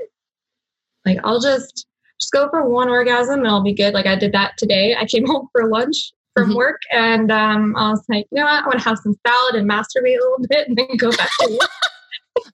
Like, 1.05 1.19
I'll 1.25 1.41
just 1.41 1.87
just 2.21 2.33
go 2.33 2.49
for 2.51 2.69
one 2.69 2.89
orgasm 2.89 3.41
and 3.41 3.49
I'll 3.49 3.63
be 3.63 3.75
good. 3.75 3.95
Like 3.95 4.07
I 4.07 4.17
did 4.17 4.33
that 4.33 4.57
today. 4.57 4.97
I 4.99 5.05
came 5.07 5.27
home 5.27 5.49
for 5.53 5.69
lunch 5.69 6.13
from 6.35 6.49
mm-hmm. 6.49 6.57
work 6.57 6.81
and 6.93 7.33
um, 7.33 7.75
I 7.77 7.91
was 7.91 8.05
like, 8.09 8.27
you 8.31 8.39
know 8.39 8.45
what? 8.45 8.63
I 8.65 8.67
want 8.67 8.79
to 8.81 8.89
have 8.89 8.99
some 8.99 9.15
salad 9.27 9.55
and 9.55 9.69
masturbate 9.69 10.19
a 10.19 10.23
little 10.23 10.39
bit 10.49 10.69
and 10.69 10.77
then 10.77 10.97
go 10.97 11.11
back 11.11 11.31
to 11.41 11.59
work. 11.61 11.71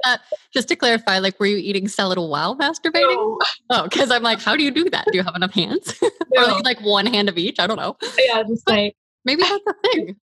Uh, 0.02 0.16
just 0.50 0.66
to 0.68 0.76
clarify, 0.76 1.18
like, 1.18 1.38
were 1.38 1.44
you 1.44 1.58
eating 1.58 1.88
salad 1.88 2.18
while 2.18 2.56
masturbating? 2.56 3.14
No. 3.14 3.38
Oh, 3.68 3.82
because 3.82 4.10
I'm 4.10 4.22
like, 4.22 4.40
how 4.40 4.56
do 4.56 4.64
you 4.64 4.70
do 4.70 4.88
that? 4.88 5.04
Do 5.12 5.18
you 5.18 5.22
have 5.22 5.36
enough 5.36 5.52
hands, 5.52 5.94
no. 6.32 6.56
or 6.56 6.60
like 6.62 6.80
one 6.80 7.04
hand 7.04 7.28
of 7.28 7.36
each? 7.36 7.58
I 7.58 7.66
don't 7.66 7.76
know. 7.76 7.94
Yeah, 8.18 8.42
just 8.44 8.66
like 8.66 8.96
maybe 9.26 9.42
that's 9.42 9.62
the 9.66 9.74
thing. 9.92 10.16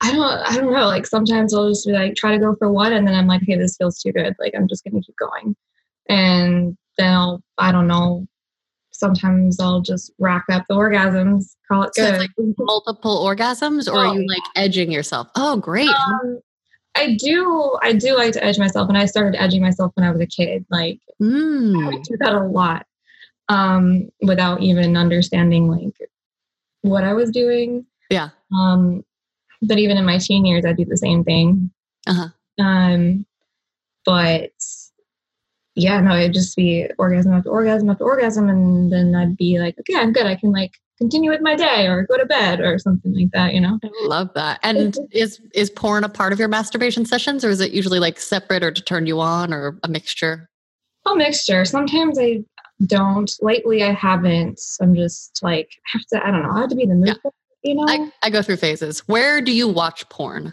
I 0.00 0.12
don't. 0.12 0.22
I 0.22 0.56
don't 0.56 0.72
know. 0.72 0.86
Like 0.86 1.06
sometimes 1.06 1.54
I'll 1.54 1.68
just 1.68 1.86
be 1.86 1.92
like, 1.92 2.14
try 2.14 2.32
to 2.32 2.38
go 2.38 2.54
for 2.56 2.70
one, 2.70 2.92
and 2.92 3.06
then 3.06 3.14
I'm 3.14 3.26
like, 3.26 3.42
hey, 3.46 3.56
this 3.56 3.76
feels 3.76 4.00
too 4.00 4.12
good. 4.12 4.34
Like 4.38 4.54
I'm 4.56 4.68
just 4.68 4.84
gonna 4.84 5.00
keep 5.00 5.16
going, 5.16 5.56
and 6.08 6.76
then 6.98 7.12
I'll. 7.12 7.42
I 7.58 7.72
don't 7.72 7.86
know 7.86 8.26
sometimes 9.02 9.58
I'll 9.58 9.80
just 9.80 10.12
rack 10.18 10.44
up 10.50 10.64
the 10.68 10.76
orgasms, 10.76 11.56
call 11.66 11.82
it 11.82 11.94
so 11.94 12.08
good. 12.10 12.20
like 12.20 12.30
multiple 12.58 13.24
orgasms, 13.24 13.92
or 13.92 13.96
oh, 13.96 14.10
are 14.10 14.14
you 14.14 14.26
like 14.28 14.42
edging 14.54 14.92
yourself? 14.92 15.28
Oh, 15.34 15.56
great. 15.56 15.88
Um, 15.88 16.40
I 16.94 17.16
do. 17.18 17.78
I 17.82 17.94
do 17.94 18.16
like 18.16 18.32
to 18.34 18.44
edge 18.44 18.58
myself, 18.58 18.88
and 18.88 18.96
I 18.96 19.06
started 19.06 19.40
edging 19.40 19.62
myself 19.62 19.92
when 19.94 20.06
I 20.06 20.10
was 20.12 20.20
a 20.20 20.26
kid. 20.26 20.64
Like 20.70 21.00
mm. 21.20 21.92
I 21.92 22.00
do 22.02 22.16
that 22.20 22.32
a 22.32 22.44
lot. 22.44 22.86
um, 23.48 24.08
without 24.22 24.62
even 24.62 24.96
understanding 24.96 25.68
like 25.68 25.94
what 26.82 27.04
I 27.04 27.12
was 27.12 27.30
doing. 27.30 27.86
Yeah. 28.10 28.30
Um, 28.54 29.04
but 29.62 29.78
even 29.78 29.96
in 29.96 30.04
my 30.04 30.18
teen 30.18 30.44
years, 30.44 30.64
I 30.64 30.72
do 30.72 30.84
the 30.84 30.96
same 30.96 31.24
thing. 31.24 31.70
Uh-huh. 32.06 32.28
Um, 32.62 33.24
but 34.04 34.52
yeah, 35.74 36.00
no, 36.00 36.16
it'd 36.16 36.34
just 36.34 36.56
be 36.56 36.88
orgasm 36.98 37.32
after 37.32 37.50
orgasm 37.50 37.88
after 37.88 38.04
orgasm, 38.04 38.48
and 38.48 38.92
then 38.92 39.14
I'd 39.14 39.36
be 39.36 39.58
like, 39.58 39.78
okay, 39.78 39.98
I'm 39.98 40.12
good. 40.12 40.26
I 40.26 40.36
can 40.36 40.52
like 40.52 40.72
continue 40.98 41.30
with 41.30 41.40
my 41.40 41.56
day 41.56 41.86
or 41.86 42.06
go 42.06 42.16
to 42.16 42.26
bed 42.26 42.60
or 42.60 42.78
something 42.78 43.14
like 43.14 43.30
that. 43.32 43.54
You 43.54 43.60
know. 43.60 43.78
I 43.82 44.06
love 44.06 44.30
that. 44.34 44.60
And 44.62 44.96
is 45.10 45.40
is 45.54 45.70
porn 45.70 46.04
a 46.04 46.08
part 46.08 46.32
of 46.32 46.38
your 46.38 46.48
masturbation 46.48 47.06
sessions, 47.06 47.44
or 47.44 47.50
is 47.50 47.60
it 47.60 47.72
usually 47.72 48.00
like 48.00 48.20
separate 48.20 48.62
or 48.62 48.70
to 48.70 48.82
turn 48.82 49.06
you 49.06 49.20
on, 49.20 49.52
or 49.52 49.78
a 49.82 49.88
mixture? 49.88 50.50
A 51.06 51.14
mixture. 51.16 51.64
Sometimes 51.64 52.18
I 52.18 52.44
don't. 52.86 53.30
Lately, 53.40 53.82
I 53.82 53.92
haven't. 53.92 54.60
I'm 54.80 54.94
just 54.94 55.40
like 55.42 55.70
I 55.86 55.98
have 55.98 56.06
to. 56.08 56.26
I 56.26 56.30
don't 56.30 56.42
know. 56.42 56.52
I 56.52 56.60
have 56.60 56.70
to 56.70 56.76
be 56.76 56.82
in 56.82 56.90
the 56.90 56.94
mood. 56.96 57.18
Yeah. 57.24 57.30
You 57.62 57.76
know. 57.76 57.86
I, 57.88 58.10
I 58.22 58.30
go 58.30 58.42
through 58.42 58.56
phases. 58.56 59.00
Where 59.08 59.40
do 59.40 59.52
you 59.52 59.68
watch 59.68 60.08
porn? 60.08 60.52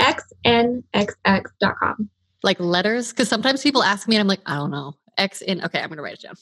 xnxx.com. 0.00 2.10
Like 2.42 2.60
letters? 2.60 3.10
Because 3.10 3.28
sometimes 3.28 3.62
people 3.62 3.82
ask 3.82 4.06
me 4.06 4.16
and 4.16 4.20
I'm 4.20 4.28
like, 4.28 4.40
I 4.46 4.54
don't 4.56 4.70
know. 4.70 4.94
X 5.18 5.40
in 5.42 5.64
okay, 5.64 5.80
I'm 5.80 5.88
gonna 5.88 6.02
write 6.02 6.22
it 6.22 6.22
down. 6.22 6.34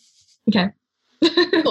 Okay. 0.49 0.69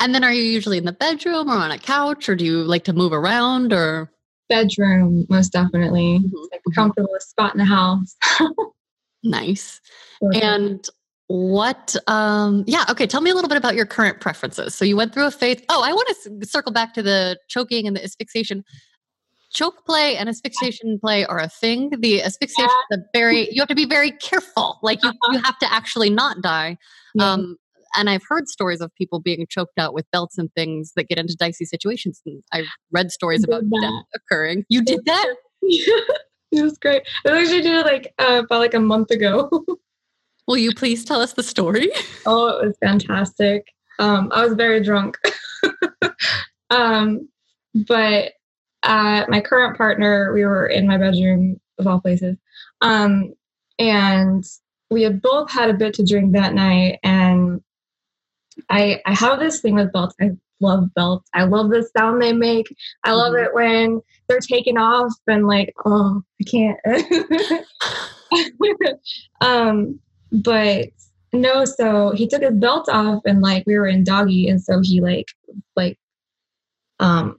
And 0.00 0.14
then 0.14 0.22
are 0.24 0.32
you 0.32 0.42
usually 0.42 0.78
in 0.78 0.84
the 0.84 0.92
bedroom 0.92 1.48
or 1.48 1.56
on 1.56 1.70
a 1.70 1.78
couch 1.78 2.28
or 2.28 2.36
do 2.36 2.44
you 2.44 2.62
like 2.62 2.84
to 2.84 2.92
move 2.92 3.12
around 3.12 3.72
or 3.72 4.10
Bedroom, 4.48 5.26
most 5.28 5.52
definitely. 5.52 6.20
Mhm, 6.20 6.24
It's 6.24 6.48
like 6.52 6.60
mhm. 6.60 6.72
a 6.72 6.74
comfortable 6.74 7.16
spot 7.20 7.54
in 7.54 7.58
the 7.58 7.64
house. 7.66 8.16
nice? 9.22 9.80
And 10.22 10.86
what 11.28 11.94
um 12.06 12.64
yeah, 12.66 12.84
okay, 12.90 13.06
tell 13.06 13.20
me 13.20 13.30
a 13.30 13.34
little 13.34 13.48
bit 13.48 13.58
about 13.58 13.74
your 13.74 13.86
current 13.86 14.20
preferences. 14.20 14.74
So 14.74 14.84
you 14.84 14.96
went 14.96 15.12
through 15.12 15.26
a 15.26 15.30
phase. 15.30 15.62
Oh, 15.68 15.82
I 15.82 15.92
want 15.92 16.08
to 16.08 16.46
circle 16.46 16.72
back 16.72 16.94
to 16.94 17.02
the 17.02 17.38
choking 17.48 17.86
and 17.86 17.94
the 17.94 18.02
asphyxiation. 18.02 18.64
Choke 19.50 19.84
play 19.86 20.16
and 20.16 20.28
asphyxiation 20.28 20.98
play 20.98 21.24
are 21.24 21.38
a 21.38 21.48
thing. 21.48 21.90
The 22.00 22.22
asphyxiation 22.22 22.70
is 22.90 22.98
a 22.98 23.02
very 23.14 23.48
you 23.52 23.60
have 23.60 23.68
to 23.68 23.74
be 23.74 23.86
very 23.86 24.10
careful. 24.10 24.78
Like 24.82 25.02
you, 25.02 25.12
you 25.30 25.40
have 25.42 25.58
to 25.58 25.72
actually 25.72 26.10
not 26.10 26.40
die. 26.40 26.78
Yeah. 27.14 27.32
Um, 27.32 27.56
and 27.96 28.10
I've 28.10 28.22
heard 28.28 28.48
stories 28.48 28.80
of 28.80 28.94
people 28.94 29.20
being 29.20 29.46
choked 29.48 29.78
out 29.78 29.94
with 29.94 30.10
belts 30.10 30.38
and 30.38 30.52
things 30.54 30.92
that 30.96 31.08
get 31.08 31.18
into 31.18 31.34
dicey 31.36 31.64
situations. 31.64 32.20
And 32.26 32.42
I've 32.52 32.66
read 32.90 33.10
stories 33.10 33.44
about 33.44 33.62
that. 33.62 33.80
that 33.80 34.04
occurring. 34.14 34.64
You 34.68 34.82
did 34.82 35.04
that? 35.06 35.34
it 35.62 36.62
was 36.62 36.76
great. 36.78 37.02
I 37.26 37.40
actually 37.40 37.62
did 37.62 37.74
it 37.74 37.86
like 37.86 38.14
uh, 38.18 38.42
about 38.44 38.60
like 38.60 38.74
a 38.74 38.80
month 38.80 39.10
ago. 39.10 39.50
Will 40.48 40.56
you 40.56 40.72
please 40.74 41.04
tell 41.04 41.20
us 41.20 41.34
the 41.34 41.42
story? 41.42 41.90
oh, 42.26 42.58
it 42.58 42.66
was 42.68 42.76
fantastic. 42.82 43.66
Um, 43.98 44.30
I 44.32 44.44
was 44.46 44.54
very 44.54 44.82
drunk. 44.82 45.18
um, 46.70 47.28
but 47.86 48.32
uh, 48.82 49.26
my 49.28 49.42
current 49.42 49.76
partner, 49.76 50.32
we 50.32 50.46
were 50.46 50.66
in 50.66 50.86
my 50.86 50.96
bedroom 50.96 51.60
of 51.78 51.86
all 51.86 52.00
places, 52.00 52.36
um, 52.80 53.34
and 53.78 54.42
we 54.90 55.02
had 55.02 55.20
both 55.20 55.50
had 55.52 55.68
a 55.68 55.74
bit 55.74 55.92
to 55.94 56.04
drink 56.04 56.32
that 56.32 56.54
night. 56.54 56.98
And 57.02 57.60
I, 58.70 59.02
I 59.04 59.12
have 59.14 59.40
this 59.40 59.60
thing 59.60 59.74
with 59.74 59.92
belts. 59.92 60.14
I 60.18 60.30
love 60.60 60.94
belts. 60.94 61.28
I 61.34 61.44
love 61.44 61.68
the 61.68 61.86
sound 61.94 62.22
they 62.22 62.32
make. 62.32 62.74
I 63.04 63.12
love 63.12 63.34
Mhm. 63.34 63.44
it 63.44 63.54
when 63.54 64.00
they're 64.28 64.40
taken 64.40 64.78
off 64.78 65.12
and 65.26 65.46
like, 65.46 65.74
oh, 65.84 66.22
I 66.40 66.44
can't. 66.44 67.64
um, 69.42 70.00
but 70.32 70.88
no, 71.32 71.64
so 71.64 72.12
he 72.12 72.26
took 72.26 72.42
his 72.42 72.54
belt 72.54 72.88
off 72.88 73.22
and 73.26 73.40
like 73.40 73.64
we 73.66 73.78
were 73.78 73.86
in 73.86 74.04
doggy, 74.04 74.48
and 74.48 74.62
so 74.62 74.80
he 74.82 75.00
like 75.00 75.26
like 75.76 75.98
um 77.00 77.36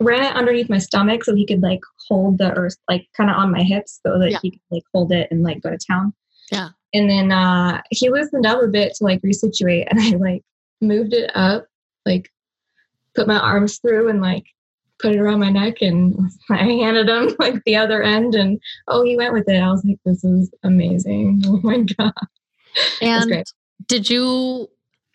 ran 0.00 0.22
it 0.22 0.36
underneath 0.36 0.68
my 0.70 0.78
stomach 0.78 1.24
so 1.24 1.34
he 1.34 1.46
could 1.46 1.62
like 1.62 1.80
hold 2.08 2.38
the 2.38 2.52
earth 2.52 2.76
like 2.88 3.06
kind 3.16 3.30
of 3.30 3.36
on 3.36 3.50
my 3.50 3.62
hips 3.62 3.98
so 4.06 4.18
that 4.18 4.30
Yeah. 4.30 4.38
he 4.42 4.50
could 4.52 4.60
like 4.70 4.84
hold 4.94 5.10
it 5.12 5.28
and 5.30 5.42
like 5.42 5.60
go 5.62 5.70
to 5.70 5.78
town. 5.78 6.12
Yeah. 6.52 6.68
And 6.94 7.10
then 7.10 7.32
uh 7.32 7.82
he 7.90 8.08
loosened 8.10 8.46
up 8.46 8.62
a 8.62 8.68
bit 8.68 8.94
to 8.96 9.04
like 9.04 9.20
resituate 9.22 9.86
and 9.90 10.00
I 10.00 10.10
like 10.16 10.42
moved 10.80 11.14
it 11.14 11.30
up, 11.34 11.66
like 12.06 12.30
put 13.14 13.26
my 13.26 13.38
arms 13.38 13.78
through 13.78 14.08
and 14.08 14.20
like 14.20 14.46
put 15.00 15.12
it 15.12 15.18
around 15.18 15.40
my 15.40 15.50
neck 15.50 15.80
and 15.80 16.16
I 16.50 16.64
handed 16.64 17.08
him 17.08 17.34
like 17.38 17.62
the 17.64 17.76
other 17.76 18.02
end 18.02 18.34
and 18.34 18.60
oh 18.88 19.04
he 19.04 19.16
went 19.16 19.32
with 19.32 19.48
it. 19.48 19.60
I 19.60 19.70
was 19.70 19.84
like, 19.84 19.98
this 20.04 20.24
is 20.24 20.50
amazing. 20.62 21.42
Oh 21.46 21.60
my 21.62 21.82
god. 21.96 22.12
And 23.00 23.44
did 23.86 24.08
you 24.10 24.68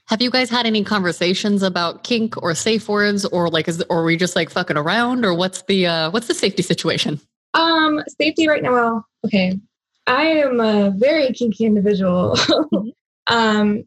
have 0.08 0.22
you 0.22 0.30
guys 0.30 0.50
had 0.50 0.66
any 0.66 0.84
conversations 0.84 1.64
about 1.64 2.04
kink 2.04 2.42
or 2.42 2.54
safe 2.56 2.90
words 2.90 3.26
or 3.26 3.50
like 3.50 3.68
is 3.68 3.84
or 3.90 4.04
were 4.04 4.12
you 4.12 4.18
just 4.18 4.36
like 4.36 4.50
fucking 4.50 4.78
around 4.78 5.26
or 5.26 5.34
what's 5.34 5.62
the 5.64 5.88
uh 5.88 6.12
what's 6.12 6.28
the 6.28 6.34
safety 6.34 6.64
situation? 6.64 7.20
Um, 7.54 8.02
safety 8.20 8.48
right 8.48 8.64
now. 8.64 8.74
Well, 8.74 9.08
okay. 9.26 9.60
I 10.08 10.24
am 10.24 10.60
a 10.60 10.92
very 10.92 11.32
kinky 11.34 11.66
individual. 11.66 12.38
um, 13.28 13.84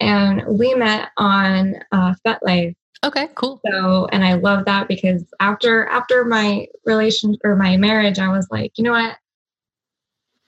and 0.00 0.42
we 0.46 0.74
met 0.74 1.10
on 1.16 1.76
uh, 1.92 2.14
FetLife. 2.24 2.74
Okay, 3.06 3.28
cool. 3.36 3.60
So, 3.70 4.08
and 4.10 4.24
I 4.24 4.34
love 4.34 4.64
that 4.64 4.88
because 4.88 5.24
after 5.38 5.86
after 5.86 6.24
my 6.24 6.66
relation 6.84 7.36
or 7.44 7.54
my 7.54 7.76
marriage, 7.76 8.18
I 8.18 8.28
was 8.28 8.48
like, 8.50 8.72
you 8.76 8.82
know 8.84 8.90
what? 8.90 9.16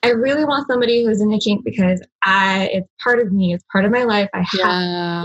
I 0.03 0.09
really 0.09 0.43
want 0.43 0.67
somebody 0.67 1.05
who's 1.05 1.21
into 1.21 1.37
kink 1.37 1.63
because 1.63 2.01
I 2.23 2.69
it's 2.73 2.89
part 3.01 3.19
of 3.19 3.31
me. 3.31 3.53
It's 3.53 3.63
part 3.71 3.85
of 3.85 3.91
my 3.91 4.03
life. 4.03 4.29
I 4.33 4.39
have 4.39 4.47
Yeah. 4.53 4.65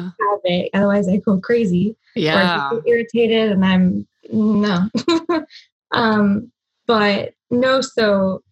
to 0.01 0.13
have 0.31 0.41
it. 0.45 0.71
Otherwise, 0.75 1.09
I 1.09 1.17
go 1.17 1.39
crazy 1.41 1.97
or 2.17 2.21
I 2.21 2.43
Yeah. 2.45 2.71
get 2.73 2.87
irritated 2.87 3.51
and 3.53 3.65
I'm 3.65 4.07
no. 4.33 4.89
um, 5.93 6.53
but 6.87 7.33
no, 7.51 7.81
so 7.81 8.43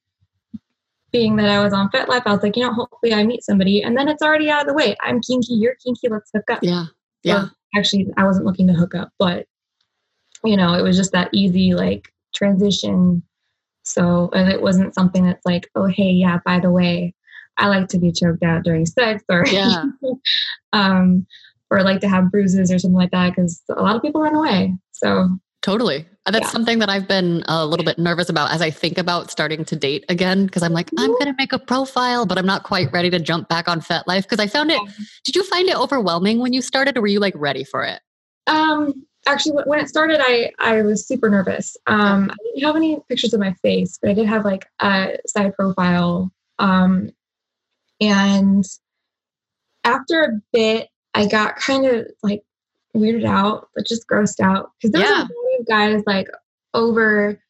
being 1.12 1.36
that 1.36 1.48
I 1.48 1.62
was 1.62 1.72
on 1.72 1.90
FetLife, 1.90 2.22
I 2.24 2.32
was 2.32 2.42
like, 2.42 2.56
you 2.56 2.62
know, 2.62 2.72
hopefully 2.72 3.14
I 3.14 3.22
meet 3.24 3.44
somebody 3.44 3.82
and 3.82 3.96
then 3.96 4.08
it's 4.08 4.22
already 4.22 4.50
out 4.50 4.62
of 4.62 4.66
the 4.66 4.74
way. 4.74 4.96
I'm 5.02 5.20
kinky, 5.20 5.54
you're 5.54 5.76
kinky, 5.84 6.08
let's 6.08 6.30
hook 6.34 6.50
up. 6.50 6.60
Yeah. 6.62 6.86
Yeah. 7.22 7.34
Well, 7.34 7.50
actually 7.74 8.08
I 8.16 8.24
wasn't 8.24 8.46
looking 8.46 8.66
to 8.68 8.74
hook 8.74 8.94
up, 8.94 9.10
but 9.18 9.46
you 10.44 10.56
know, 10.56 10.74
it 10.74 10.82
was 10.82 10.96
just 10.96 11.12
that 11.12 11.30
easy 11.32 11.74
like 11.74 12.12
transition. 12.34 13.22
So 13.84 14.30
and 14.32 14.48
it 14.48 14.62
wasn't 14.62 14.94
something 14.94 15.24
that's 15.24 15.44
like, 15.44 15.68
oh 15.74 15.86
hey, 15.86 16.10
yeah, 16.10 16.38
by 16.44 16.60
the 16.60 16.70
way, 16.70 17.14
I 17.58 17.68
like 17.68 17.88
to 17.88 17.98
be 17.98 18.12
choked 18.12 18.42
out 18.42 18.64
during 18.64 18.86
sex 18.86 19.22
or 19.28 19.46
Yeah. 19.50 19.84
um 20.72 21.26
or 21.70 21.82
like 21.82 22.00
to 22.00 22.08
have 22.08 22.30
bruises 22.30 22.70
or 22.70 22.78
something 22.78 22.96
like 22.96 23.10
that 23.12 23.30
because 23.30 23.62
a 23.70 23.82
lot 23.82 23.96
of 23.96 24.02
people 24.02 24.20
run 24.20 24.34
away. 24.34 24.76
So 24.92 25.38
Totally. 25.62 26.06
Uh, 26.26 26.30
That's 26.32 26.46
Yeah. 26.48 26.50
something 26.50 26.78
that 26.80 26.88
I've 26.88 27.06
been 27.08 27.44
a 27.48 27.64
little 27.64 27.84
bit 27.84 27.98
nervous 27.98 28.28
about 28.28 28.50
as 28.52 28.60
I 28.60 28.70
think 28.70 28.98
about 28.98 29.30
starting 29.30 29.64
to 29.64 29.76
date 29.76 30.04
again 30.08 30.46
because 30.46 30.62
I'm 30.62 30.72
like, 30.72 30.90
I'm 30.98 31.10
going 31.12 31.26
to 31.26 31.34
make 31.38 31.52
a 31.52 31.58
profile, 31.58 32.26
but 32.26 32.36
I'm 32.36 32.46
not 32.46 32.64
quite 32.64 32.92
ready 32.92 33.10
to 33.10 33.18
jump 33.20 33.48
back 33.48 33.68
on 33.68 33.80
FetLife 33.80 34.22
because 34.22 34.38
I 34.40 34.46
found 34.48 34.70
it. 34.70 34.80
Did 35.24 35.36
you 35.36 35.44
find 35.44 35.68
it 35.68 35.76
overwhelming 35.76 36.40
when 36.40 36.52
you 36.52 36.62
started 36.62 36.96
or 36.96 37.00
were 37.00 37.06
you 37.06 37.20
like 37.20 37.34
ready 37.36 37.64
for 37.64 37.84
it? 37.84 38.00
Um, 38.48 39.06
actually, 39.26 39.62
when 39.66 39.78
it 39.80 39.88
started, 39.88 40.20
I 40.20 40.50
I 40.58 40.82
was 40.82 41.06
super 41.06 41.30
nervous. 41.30 41.76
Um, 41.86 42.30
I 42.30 42.36
didn't 42.44 42.66
have 42.66 42.76
any 42.76 42.98
pictures 43.08 43.32
of 43.32 43.40
my 43.40 43.52
face, 43.62 43.98
but 44.02 44.10
I 44.10 44.14
did 44.14 44.26
have 44.26 44.44
like 44.44 44.66
a 44.80 45.16
side 45.26 45.54
profile. 45.54 46.32
Um, 46.58 47.10
and 48.00 48.64
after 49.84 50.22
a 50.22 50.40
bit, 50.52 50.88
I 51.14 51.26
got 51.26 51.56
kind 51.56 51.86
of 51.86 52.06
like 52.22 52.42
weirded 52.96 53.24
out, 53.24 53.68
but 53.74 53.86
just 53.86 54.08
grossed 54.08 54.40
out 54.40 54.70
because 54.76 54.90
there 54.92 55.02
Yeah. 55.02 55.22
was 55.22 55.28
of 55.62 55.66
guys 55.68 56.02
like 56.06 56.28
over 56.74 57.40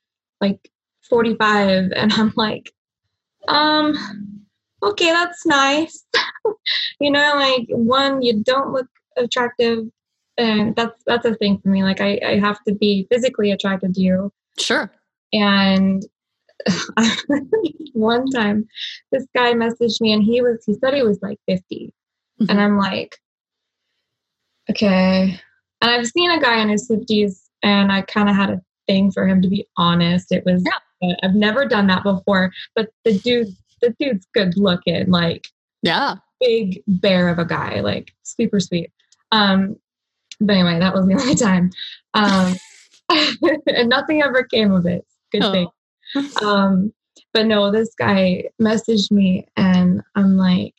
like 0.40 0.70
forty 1.08 1.34
five, 1.34 1.90
and 1.94 2.12
I'm 2.12 2.32
like, 2.36 2.72
um, 3.48 3.94
okay, 4.82 5.10
that's 5.10 5.44
nice. 5.46 6.04
you 7.00 7.10
know, 7.10 7.32
like 7.36 7.66
one, 7.70 8.22
you 8.22 8.42
don't 8.42 8.72
look 8.72 8.86
attractive 9.16 9.84
and 10.38 10.74
that's 10.76 11.02
that's 11.06 11.26
a 11.26 11.34
thing 11.34 11.58
for 11.58 11.68
me 11.68 11.82
like 11.84 12.00
I, 12.00 12.18
I 12.26 12.38
have 12.38 12.58
to 12.66 12.74
be 12.74 13.06
physically 13.10 13.50
attracted 13.50 13.92
to 13.94 14.00
you 14.00 14.32
Sure. 14.58 14.90
and 15.32 16.02
one 17.92 18.26
time 18.30 18.66
this 19.10 19.26
guy 19.36 19.52
messaged 19.52 20.00
me 20.00 20.12
and 20.14 20.22
he 20.22 20.40
was 20.40 20.62
he 20.64 20.72
said 20.74 20.94
he 20.94 21.02
was 21.02 21.20
like 21.20 21.38
50 21.46 21.92
Mhm. 22.40 22.46
and 22.48 22.58
i'm 22.62 22.78
like 22.78 23.18
okay 24.70 25.38
and 25.82 25.90
i've 25.90 26.06
seen 26.06 26.30
a 26.30 26.40
guy 26.40 26.62
in 26.62 26.70
his 26.70 26.88
50s 26.88 27.41
and 27.62 27.92
i 27.92 28.02
kind 28.02 28.28
of 28.28 28.34
had 28.36 28.50
a 28.50 28.60
thing 28.86 29.10
for 29.12 29.26
him 29.26 29.40
to 29.42 29.48
be 29.48 29.66
honest 29.76 30.32
it 30.32 30.44
was 30.44 30.64
uh, 31.02 31.08
i've 31.22 31.34
never 31.34 31.64
done 31.66 31.86
that 31.86 32.02
before 32.02 32.52
but 32.74 32.88
the 33.04 33.18
dude 33.20 33.48
the 33.80 33.94
dude's 33.98 34.26
good 34.34 34.56
looking 34.56 35.10
like 35.10 35.46
Yeah. 35.82 36.16
big 36.40 36.82
bear 36.86 37.28
of 37.28 37.38
a 37.40 37.44
guy, 37.44 37.80
like 37.80 38.12
super 38.22 38.60
sweet. 38.60 38.92
Um, 39.32 39.74
but 40.40 40.52
anyway, 40.54 40.78
that 40.78 40.94
was 40.94 41.04
the 41.06 41.14
only 41.20 41.34
time. 41.34 41.70
Um, 42.14 42.56
and 43.66 43.88
nothing 43.88 44.22
ever 44.22 44.44
came 44.44 44.70
of 44.72 44.86
it. 44.86 45.04
Good 45.32 45.42
Oh. 45.44 45.52
thing. 45.52 45.68
Um, 46.44 46.92
but 47.34 47.46
no, 47.46 47.72
this 47.72 47.92
guy 47.98 48.44
messaged 48.60 49.10
me 49.10 49.46
and 49.56 50.00
I'm 50.14 50.36
like, 50.36 50.74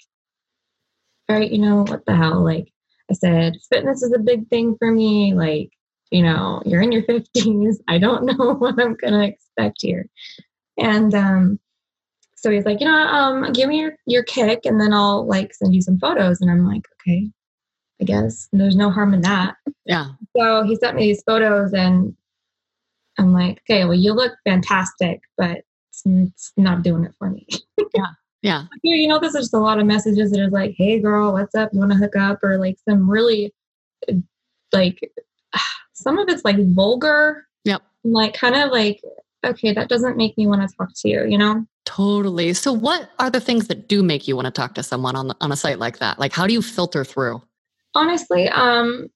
all 1.29 1.35
right, 1.37 1.51
you 1.51 1.59
know, 1.59 1.83
what 1.83 2.05
the 2.05 2.15
hell? 2.15 2.41
Like, 2.43 2.71
I 3.11 3.15
said, 3.15 3.53
fitness 3.69 4.01
is 4.03 4.13
a 4.13 4.19
big 4.19 4.47
thing 4.49 4.75
for 4.79 4.91
me. 4.91 5.33
Like, 5.33 5.71
you 6.11 6.21
know, 6.23 6.61
you're 6.65 6.81
in 6.81 6.91
your 6.91 7.03
50s. 7.03 7.75
I 7.87 7.97
don't 7.97 8.25
know 8.37 8.53
what 8.53 8.79
I'm 8.79 8.95
going 8.95 9.13
to 9.13 9.23
expect 9.23 9.79
here. 9.81 10.07
And 10.77 11.13
um, 11.13 11.59
so 12.35 12.49
he's 12.51 12.65
like, 12.65 12.79
you 12.79 12.87
know, 12.87 12.93
um, 12.93 13.51
give 13.53 13.69
me 13.69 13.79
your, 13.79 13.95
your 14.05 14.23
Kik 14.23 14.65
and 14.65 14.79
then 14.79 14.93
I'll 14.93 15.25
like 15.25 15.53
send 15.53 15.73
you 15.73 15.81
some 15.81 15.99
photos. 15.99 16.41
And 16.41 16.49
I'm 16.51 16.65
like, 16.65 16.83
okay, 17.01 17.29
I 18.01 18.05
guess 18.05 18.49
there's 18.51 18.75
no 18.75 18.89
harm 18.89 19.13
in 19.13 19.21
that. 19.21 19.55
Yeah. 19.85 20.07
So 20.35 20.63
he 20.63 20.75
sent 20.75 20.95
me 20.95 21.03
these 21.03 21.23
photos 21.23 21.73
and 21.73 22.15
I'm 23.17 23.33
like, 23.33 23.61
okay, 23.69 23.85
well, 23.85 23.93
you 23.93 24.13
look 24.13 24.33
fantastic, 24.43 25.21
but 25.37 25.61
it's, 25.89 26.01
it's 26.05 26.53
not 26.57 26.83
doing 26.83 27.05
it 27.05 27.13
for 27.17 27.29
me. 27.29 27.47
yeah. 27.93 28.07
Yeah. 28.41 28.65
You 28.83 29.07
know, 29.07 29.19
there's 29.19 29.33
just 29.33 29.53
a 29.53 29.59
lot 29.59 29.79
of 29.79 29.85
messages 29.85 30.31
that 30.31 30.39
are 30.41 30.49
like, 30.49 30.75
hey, 30.77 30.99
girl, 30.99 31.31
what's 31.31 31.55
up? 31.55 31.69
You 31.71 31.79
want 31.79 31.93
to 31.93 31.97
hook 31.97 32.17
up? 32.17 32.43
Or 32.43 32.57
like 32.57 32.77
some 32.87 33.09
really, 33.09 33.53
like, 34.73 34.99
some 35.93 36.17
of 36.17 36.29
it's 36.29 36.43
like 36.43 36.57
vulgar. 36.73 37.47
Yep. 37.63 37.81
Like, 38.03 38.33
kind 38.33 38.55
of 38.55 38.71
like, 38.71 39.01
okay, 39.45 39.73
that 39.73 39.89
doesn't 39.89 40.17
make 40.17 40.37
me 40.37 40.47
want 40.47 40.67
to 40.67 40.75
talk 40.75 40.89
to 40.93 41.09
you, 41.09 41.25
you 41.25 41.37
know? 41.37 41.65
Totally. 41.85 42.53
So, 42.53 42.73
what 42.73 43.09
are 43.19 43.29
the 43.29 43.39
things 43.39 43.67
that 43.67 43.87
do 43.87 44.03
make 44.03 44.27
you 44.27 44.35
want 44.35 44.45
to 44.45 44.51
talk 44.51 44.75
to 44.75 44.83
someone 44.83 45.15
on, 45.15 45.29
the, 45.29 45.35
on 45.41 45.51
a 45.51 45.55
site 45.55 45.79
like 45.79 45.99
that? 45.99 46.19
Like, 46.19 46.33
how 46.33 46.47
do 46.47 46.53
you 46.53 46.61
filter 46.61 47.03
through? 47.03 47.41
Honestly, 47.95 48.49
um, 48.49 49.07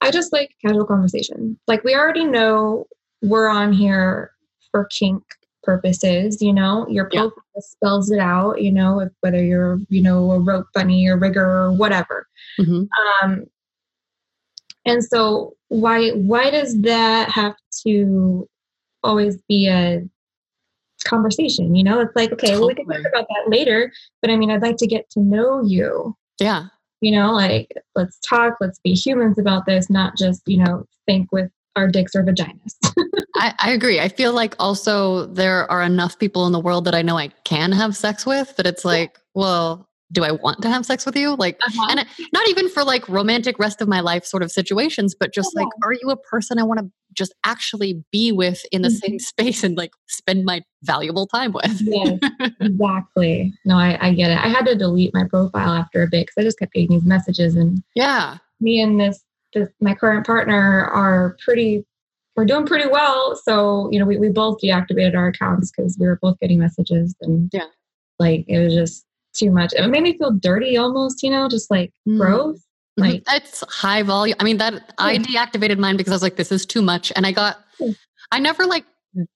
I 0.00 0.10
just 0.10 0.32
like 0.32 0.54
casual 0.64 0.86
conversation. 0.86 1.58
Like, 1.66 1.84
we 1.84 1.94
already 1.94 2.24
know 2.24 2.86
we're 3.22 3.48
on 3.48 3.72
here 3.72 4.32
for 4.70 4.84
kink 4.86 5.22
purposes 5.64 6.40
you 6.40 6.52
know 6.52 6.86
your 6.88 7.04
profile 7.06 7.32
yeah. 7.54 7.60
spells 7.60 8.10
it 8.10 8.18
out 8.18 8.62
you 8.62 8.72
know 8.72 9.00
if, 9.00 9.12
whether 9.20 9.44
you're 9.44 9.78
you 9.90 10.00
know 10.00 10.30
a 10.30 10.38
rope 10.38 10.66
bunny 10.72 11.06
or 11.06 11.18
rigger 11.18 11.44
or 11.44 11.72
whatever 11.72 12.26
mm-hmm. 12.58 12.84
um 13.22 13.44
and 14.88 15.04
so 15.04 15.54
why 15.68 16.10
why 16.10 16.50
does 16.50 16.80
that 16.82 17.30
have 17.30 17.54
to 17.86 18.48
always 19.02 19.40
be 19.48 19.68
a 19.68 20.02
conversation 21.04 21.74
you 21.74 21.84
know 21.84 22.00
it's 22.00 22.14
like 22.16 22.32
okay 22.32 22.48
totally. 22.48 22.60
well 22.60 22.68
we 22.68 22.74
can 22.74 22.86
talk 22.86 23.12
about 23.12 23.26
that 23.28 23.48
later 23.48 23.92
but 24.20 24.30
i 24.30 24.36
mean 24.36 24.50
i'd 24.50 24.62
like 24.62 24.76
to 24.76 24.86
get 24.86 25.08
to 25.10 25.20
know 25.20 25.62
you 25.62 26.14
yeah 26.40 26.66
you 27.00 27.12
know 27.12 27.32
like 27.32 27.72
let's 27.94 28.18
talk 28.20 28.54
let's 28.60 28.80
be 28.80 28.92
humans 28.94 29.38
about 29.38 29.64
this 29.66 29.88
not 29.88 30.16
just 30.16 30.42
you 30.46 30.58
know 30.58 30.84
think 31.06 31.30
with 31.30 31.50
our 31.78 31.88
dicks 31.88 32.14
or 32.14 32.24
vaginas. 32.24 32.74
I, 33.36 33.54
I, 33.58 33.70
agree. 33.70 34.00
I 34.00 34.08
feel 34.08 34.32
like 34.32 34.56
also 34.58 35.26
there 35.26 35.70
are 35.70 35.82
enough 35.82 36.18
people 36.18 36.46
in 36.46 36.52
the 36.52 36.60
world 36.60 36.84
that 36.86 36.94
I 36.94 37.02
know 37.02 37.16
I 37.16 37.28
can 37.44 37.70
have 37.72 37.96
sex 37.96 38.26
with 38.26 38.56
that 38.56 38.66
it's 38.66 38.84
like, 38.84 39.18
well, 39.34 39.87
do 40.10 40.24
I 40.24 40.32
want 40.32 40.62
to 40.62 40.70
have 40.70 40.86
sex 40.86 41.04
with 41.04 41.16
you? 41.16 41.34
Like, 41.34 41.58
uh-huh. 41.60 41.86
and 41.90 42.06
not 42.32 42.48
even 42.48 42.68
for 42.68 42.82
like 42.82 43.08
romantic 43.08 43.58
rest 43.58 43.80
of 43.82 43.88
my 43.88 44.00
life 44.00 44.24
sort 44.24 44.42
of 44.42 44.50
situations, 44.50 45.14
but 45.18 45.34
just 45.34 45.54
like, 45.54 45.66
are 45.84 45.92
you 45.92 46.10
a 46.10 46.16
person 46.16 46.58
I 46.58 46.62
want 46.62 46.80
to 46.80 46.90
just 47.12 47.34
actually 47.44 48.02
be 48.10 48.32
with 48.32 48.64
in 48.72 48.82
the 48.82 48.88
mm-hmm. 48.88 48.96
same 48.96 49.18
space 49.18 49.62
and 49.64 49.76
like 49.76 49.92
spend 50.08 50.44
my 50.44 50.62
valuable 50.82 51.26
time 51.26 51.52
with? 51.52 51.80
yes, 51.80 52.18
exactly. 52.60 53.52
No, 53.64 53.76
I, 53.76 53.98
I 54.08 54.14
get 54.14 54.30
it. 54.30 54.38
I 54.38 54.48
had 54.48 54.64
to 54.66 54.74
delete 54.74 55.12
my 55.12 55.24
profile 55.24 55.72
after 55.74 56.02
a 56.02 56.08
bit 56.08 56.26
because 56.26 56.34
I 56.38 56.42
just 56.42 56.58
kept 56.58 56.72
getting 56.72 56.90
these 56.90 57.04
messages 57.04 57.54
and 57.54 57.82
yeah, 57.94 58.38
me 58.60 58.80
and 58.80 59.00
this 59.00 59.22
this, 59.54 59.68
my 59.80 59.94
current 59.94 60.26
partner 60.26 60.84
are 60.86 61.36
pretty 61.42 61.84
we're 62.36 62.44
doing 62.44 62.66
pretty 62.66 62.88
well 62.88 63.34
so 63.34 63.88
you 63.90 63.98
know 63.98 64.04
we, 64.04 64.16
we 64.16 64.28
both 64.28 64.60
deactivated 64.62 65.16
our 65.16 65.28
accounts 65.28 65.70
because 65.70 65.96
we 65.98 66.06
were 66.06 66.18
both 66.20 66.38
getting 66.38 66.58
messages 66.58 67.14
and 67.22 67.50
yeah 67.52 67.64
like 68.18 68.44
it 68.46 68.58
was 68.58 68.74
just 68.74 69.06
too 69.38 69.50
much 69.50 69.72
it 69.74 69.86
made 69.88 70.02
me 70.02 70.16
feel 70.18 70.32
dirty 70.32 70.76
almost 70.76 71.22
you 71.22 71.30
know 71.30 71.48
just 71.48 71.70
like 71.70 71.92
mm. 72.08 72.18
gross 72.18 72.56
mm-hmm. 72.56 73.02
like 73.02 73.24
that's 73.24 73.62
high 73.68 74.02
volume 74.02 74.36
i 74.40 74.44
mean 74.44 74.58
that 74.58 74.72
yeah. 74.74 74.80
i 74.98 75.18
deactivated 75.18 75.78
mine 75.78 75.96
because 75.96 76.12
i 76.12 76.14
was 76.14 76.22
like 76.22 76.36
this 76.36 76.52
is 76.52 76.66
too 76.66 76.82
much 76.82 77.12
and 77.16 77.26
i 77.26 77.32
got 77.32 77.58
i 78.32 78.38
never 78.38 78.66
like 78.66 78.84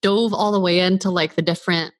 dove 0.01 0.33
all 0.33 0.51
the 0.51 0.59
way 0.59 0.79
into 0.79 1.09
like 1.09 1.35
the 1.35 1.41
different 1.41 1.93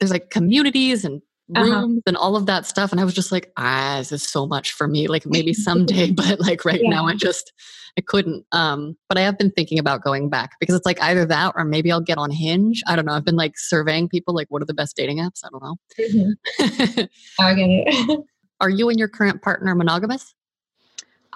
there's 0.00 0.10
like 0.10 0.30
communities 0.30 1.04
and. 1.04 1.22
Rooms 1.48 1.72
uh-huh. 1.72 2.00
and 2.06 2.16
all 2.16 2.36
of 2.36 2.46
that 2.46 2.66
stuff. 2.66 2.92
And 2.92 3.00
I 3.00 3.04
was 3.04 3.14
just 3.14 3.32
like, 3.32 3.52
ah, 3.56 3.96
this 3.98 4.12
is 4.12 4.22
so 4.22 4.46
much 4.46 4.72
for 4.72 4.88
me. 4.88 5.06
Like 5.08 5.26
maybe 5.26 5.52
someday, 5.54 6.10
but 6.16 6.40
like 6.40 6.64
right 6.64 6.80
yeah. 6.82 6.90
now 6.90 7.06
I 7.06 7.14
just 7.14 7.52
I 7.98 8.02
couldn't. 8.02 8.44
Um, 8.52 8.96
but 9.08 9.16
I 9.16 9.22
have 9.22 9.38
been 9.38 9.50
thinking 9.50 9.78
about 9.78 10.02
going 10.02 10.28
back 10.28 10.52
because 10.60 10.74
it's 10.74 10.86
like 10.86 11.00
either 11.02 11.24
that 11.26 11.54
or 11.56 11.64
maybe 11.64 11.90
I'll 11.90 12.00
get 12.00 12.18
on 12.18 12.30
Hinge. 12.30 12.82
I 12.86 12.96
don't 12.96 13.06
know. 13.06 13.12
I've 13.12 13.24
been 13.24 13.36
like 13.36 13.56
surveying 13.56 14.08
people 14.08 14.34
like 14.34 14.48
what 14.50 14.62
are 14.62 14.66
the 14.66 14.74
best 14.74 14.96
dating 14.96 15.18
apps? 15.18 15.42
I 15.44 15.48
don't 15.50 15.62
know. 15.62 15.76
Mm-hmm. 15.98 17.00
I 17.40 17.54
get 17.54 17.66
it. 17.68 18.20
are 18.60 18.70
you 18.70 18.90
and 18.90 18.98
your 18.98 19.08
current 19.08 19.42
partner 19.42 19.74
monogamous? 19.74 20.34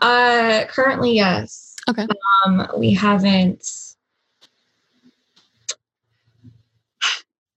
Uh 0.03 0.65
currently 0.69 1.15
yes. 1.15 1.77
Okay. 1.89 2.07
Um 2.45 2.69
we 2.77 2.93
haven't 2.93 3.67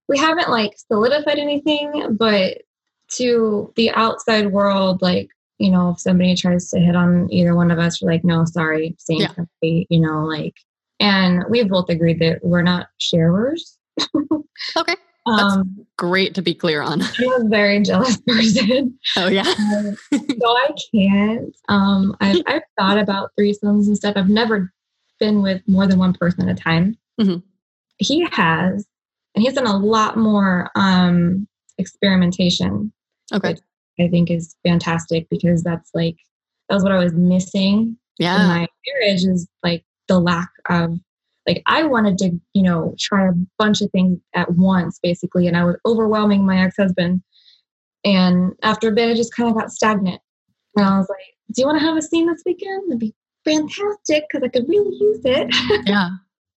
we 0.08 0.18
haven't 0.18 0.50
like 0.50 0.72
solidified 0.76 1.38
anything, 1.38 2.16
but 2.18 2.62
to 3.12 3.72
the 3.76 3.90
outside 3.90 4.52
world, 4.52 5.02
like, 5.02 5.28
you 5.58 5.70
know, 5.70 5.90
if 5.90 6.00
somebody 6.00 6.34
tries 6.34 6.68
to 6.70 6.80
hit 6.80 6.96
on 6.96 7.32
either 7.32 7.54
one 7.54 7.70
of 7.70 7.78
us, 7.78 8.02
we're 8.02 8.10
like, 8.10 8.24
no, 8.24 8.44
sorry, 8.44 8.94
same 8.98 9.20
yeah. 9.20 9.28
company, 9.28 9.86
you 9.88 10.00
know, 10.00 10.24
like, 10.24 10.54
and 11.00 11.44
we've 11.48 11.68
both 11.68 11.88
agreed 11.88 12.18
that 12.20 12.40
we're 12.42 12.62
not 12.62 12.88
sharers. 12.98 13.78
okay. 14.76 14.96
That's 15.26 15.42
um, 15.54 15.86
great 15.96 16.34
to 16.34 16.42
be 16.42 16.54
clear 16.54 16.82
on. 16.82 17.00
I'm 17.18 17.46
a 17.46 17.48
very 17.48 17.80
jealous 17.80 18.18
person. 18.18 18.98
Oh 19.16 19.28
yeah. 19.28 19.42
um, 19.42 19.96
so 20.12 20.48
I 20.48 20.70
can't. 20.94 21.56
Um, 21.68 22.16
I've, 22.20 22.42
I've 22.46 22.62
thought 22.78 22.98
about 22.98 23.30
threesomes 23.38 23.86
and 23.86 23.96
stuff. 23.96 24.16
I've 24.16 24.28
never 24.28 24.72
been 25.18 25.42
with 25.42 25.62
more 25.66 25.86
than 25.86 25.98
one 25.98 26.12
person 26.12 26.48
at 26.48 26.58
a 26.58 26.62
time. 26.62 26.98
Mm-hmm. 27.20 27.38
He 27.98 28.26
has, 28.32 28.86
and 29.34 29.42
he's 29.42 29.54
done 29.54 29.66
a 29.66 29.76
lot 29.76 30.16
more 30.16 30.70
um, 30.74 31.46
experimentation. 31.78 32.92
Okay. 33.32 33.56
I 34.00 34.08
think 34.08 34.30
is 34.30 34.56
fantastic 34.64 35.28
because 35.28 35.62
that's 35.62 35.90
like 35.94 36.16
that 36.68 36.74
was 36.74 36.82
what 36.82 36.92
I 36.92 36.98
was 36.98 37.12
missing. 37.12 37.96
Yeah. 38.18 38.40
In 38.40 38.48
my 38.48 38.66
marriage 38.86 39.24
is 39.24 39.48
like 39.62 39.84
the 40.08 40.18
lack 40.18 40.48
of 40.68 40.98
like 41.46 41.62
I 41.66 41.84
wanted 41.84 42.18
to, 42.18 42.40
you 42.54 42.62
know, 42.62 42.94
try 42.98 43.28
a 43.28 43.32
bunch 43.58 43.82
of 43.82 43.90
things 43.90 44.18
at 44.34 44.52
once 44.52 44.98
basically 45.02 45.46
and 45.46 45.56
I 45.56 45.64
was 45.64 45.76
overwhelming 45.86 46.44
my 46.44 46.64
ex-husband. 46.64 47.22
And 48.04 48.52
after 48.62 48.88
a 48.88 48.92
bit 48.92 49.10
I 49.10 49.14
just 49.14 49.34
kind 49.34 49.48
of 49.48 49.56
got 49.56 49.72
stagnant. 49.72 50.20
And 50.76 50.86
I 50.86 50.98
was 50.98 51.08
like, 51.08 51.54
Do 51.54 51.62
you 51.62 51.66
want 51.66 51.78
to 51.78 51.86
have 51.86 51.96
a 51.96 52.02
scene 52.02 52.26
this 52.26 52.42
weekend? 52.44 52.84
It'd 52.88 52.98
be 52.98 53.14
fantastic 53.44 54.24
because 54.28 54.42
I 54.42 54.48
could 54.48 54.68
really 54.68 54.96
use 54.96 55.20
it. 55.24 55.54
Yeah. 55.86 56.10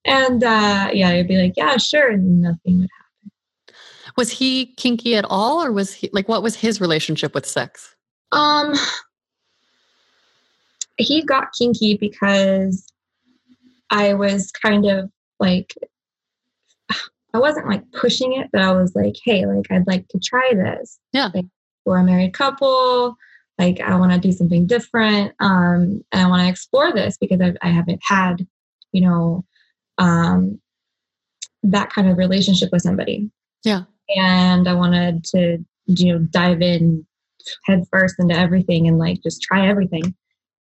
And 0.07 0.43
uh, 0.43 0.89
yeah, 0.93 1.09
I'd 1.09 1.27
be 1.27 1.37
like, 1.37 1.53
yeah, 1.57 1.77
sure. 1.77 2.09
And 2.09 2.41
nothing 2.41 2.79
would 2.79 2.89
happen. 2.97 3.75
Was 4.15 4.31
he 4.31 4.73
kinky 4.77 5.15
at 5.15 5.25
all? 5.25 5.63
Or 5.63 5.71
was 5.71 5.93
he 5.93 6.09
like, 6.13 6.27
what 6.27 6.41
was 6.41 6.55
his 6.55 6.81
relationship 6.81 7.35
with 7.35 7.45
sex? 7.45 7.93
Um, 8.31 8.73
he 10.97 11.21
got 11.23 11.53
kinky 11.53 11.97
because 11.97 12.87
I 13.91 14.15
was 14.15 14.51
kind 14.51 14.85
of 14.85 15.11
like, 15.39 15.75
I 17.33 17.39
wasn't 17.39 17.67
like 17.67 17.83
pushing 17.91 18.33
it, 18.33 18.49
but 18.51 18.61
I 18.61 18.71
was 18.71 18.95
like, 18.95 19.15
hey, 19.23 19.45
like, 19.45 19.69
I'd 19.69 19.85
like 19.85 20.07
to 20.07 20.19
try 20.19 20.51
this. 20.53 20.97
Yeah. 21.11 21.29
Like, 21.33 21.45
we're 21.85 21.97
a 21.97 22.03
married 22.03 22.33
couple. 22.33 23.15
Like, 23.59 23.79
I 23.81 23.95
want 23.95 24.13
to 24.13 24.19
do 24.19 24.31
something 24.31 24.65
different. 24.65 25.33
Um, 25.39 26.03
and 26.11 26.21
I 26.21 26.27
want 26.27 26.41
to 26.41 26.49
explore 26.49 26.91
this 26.93 27.17
because 27.17 27.41
I've, 27.41 27.57
I 27.61 27.69
haven't 27.69 28.01
had, 28.03 28.47
you 28.93 29.01
know, 29.01 29.45
um, 29.97 30.59
that 31.63 31.91
kind 31.91 32.09
of 32.09 32.17
relationship 32.17 32.69
with 32.71 32.81
somebody. 32.81 33.29
Yeah. 33.63 33.83
And 34.15 34.67
I 34.67 34.73
wanted 34.73 35.23
to, 35.25 35.63
you 35.85 36.13
know, 36.13 36.19
dive 36.19 36.61
in 36.61 37.05
head 37.65 37.85
first 37.91 38.15
into 38.19 38.35
everything 38.35 38.87
and 38.87 38.97
like 38.97 39.21
just 39.21 39.41
try 39.41 39.67
everything. 39.67 40.15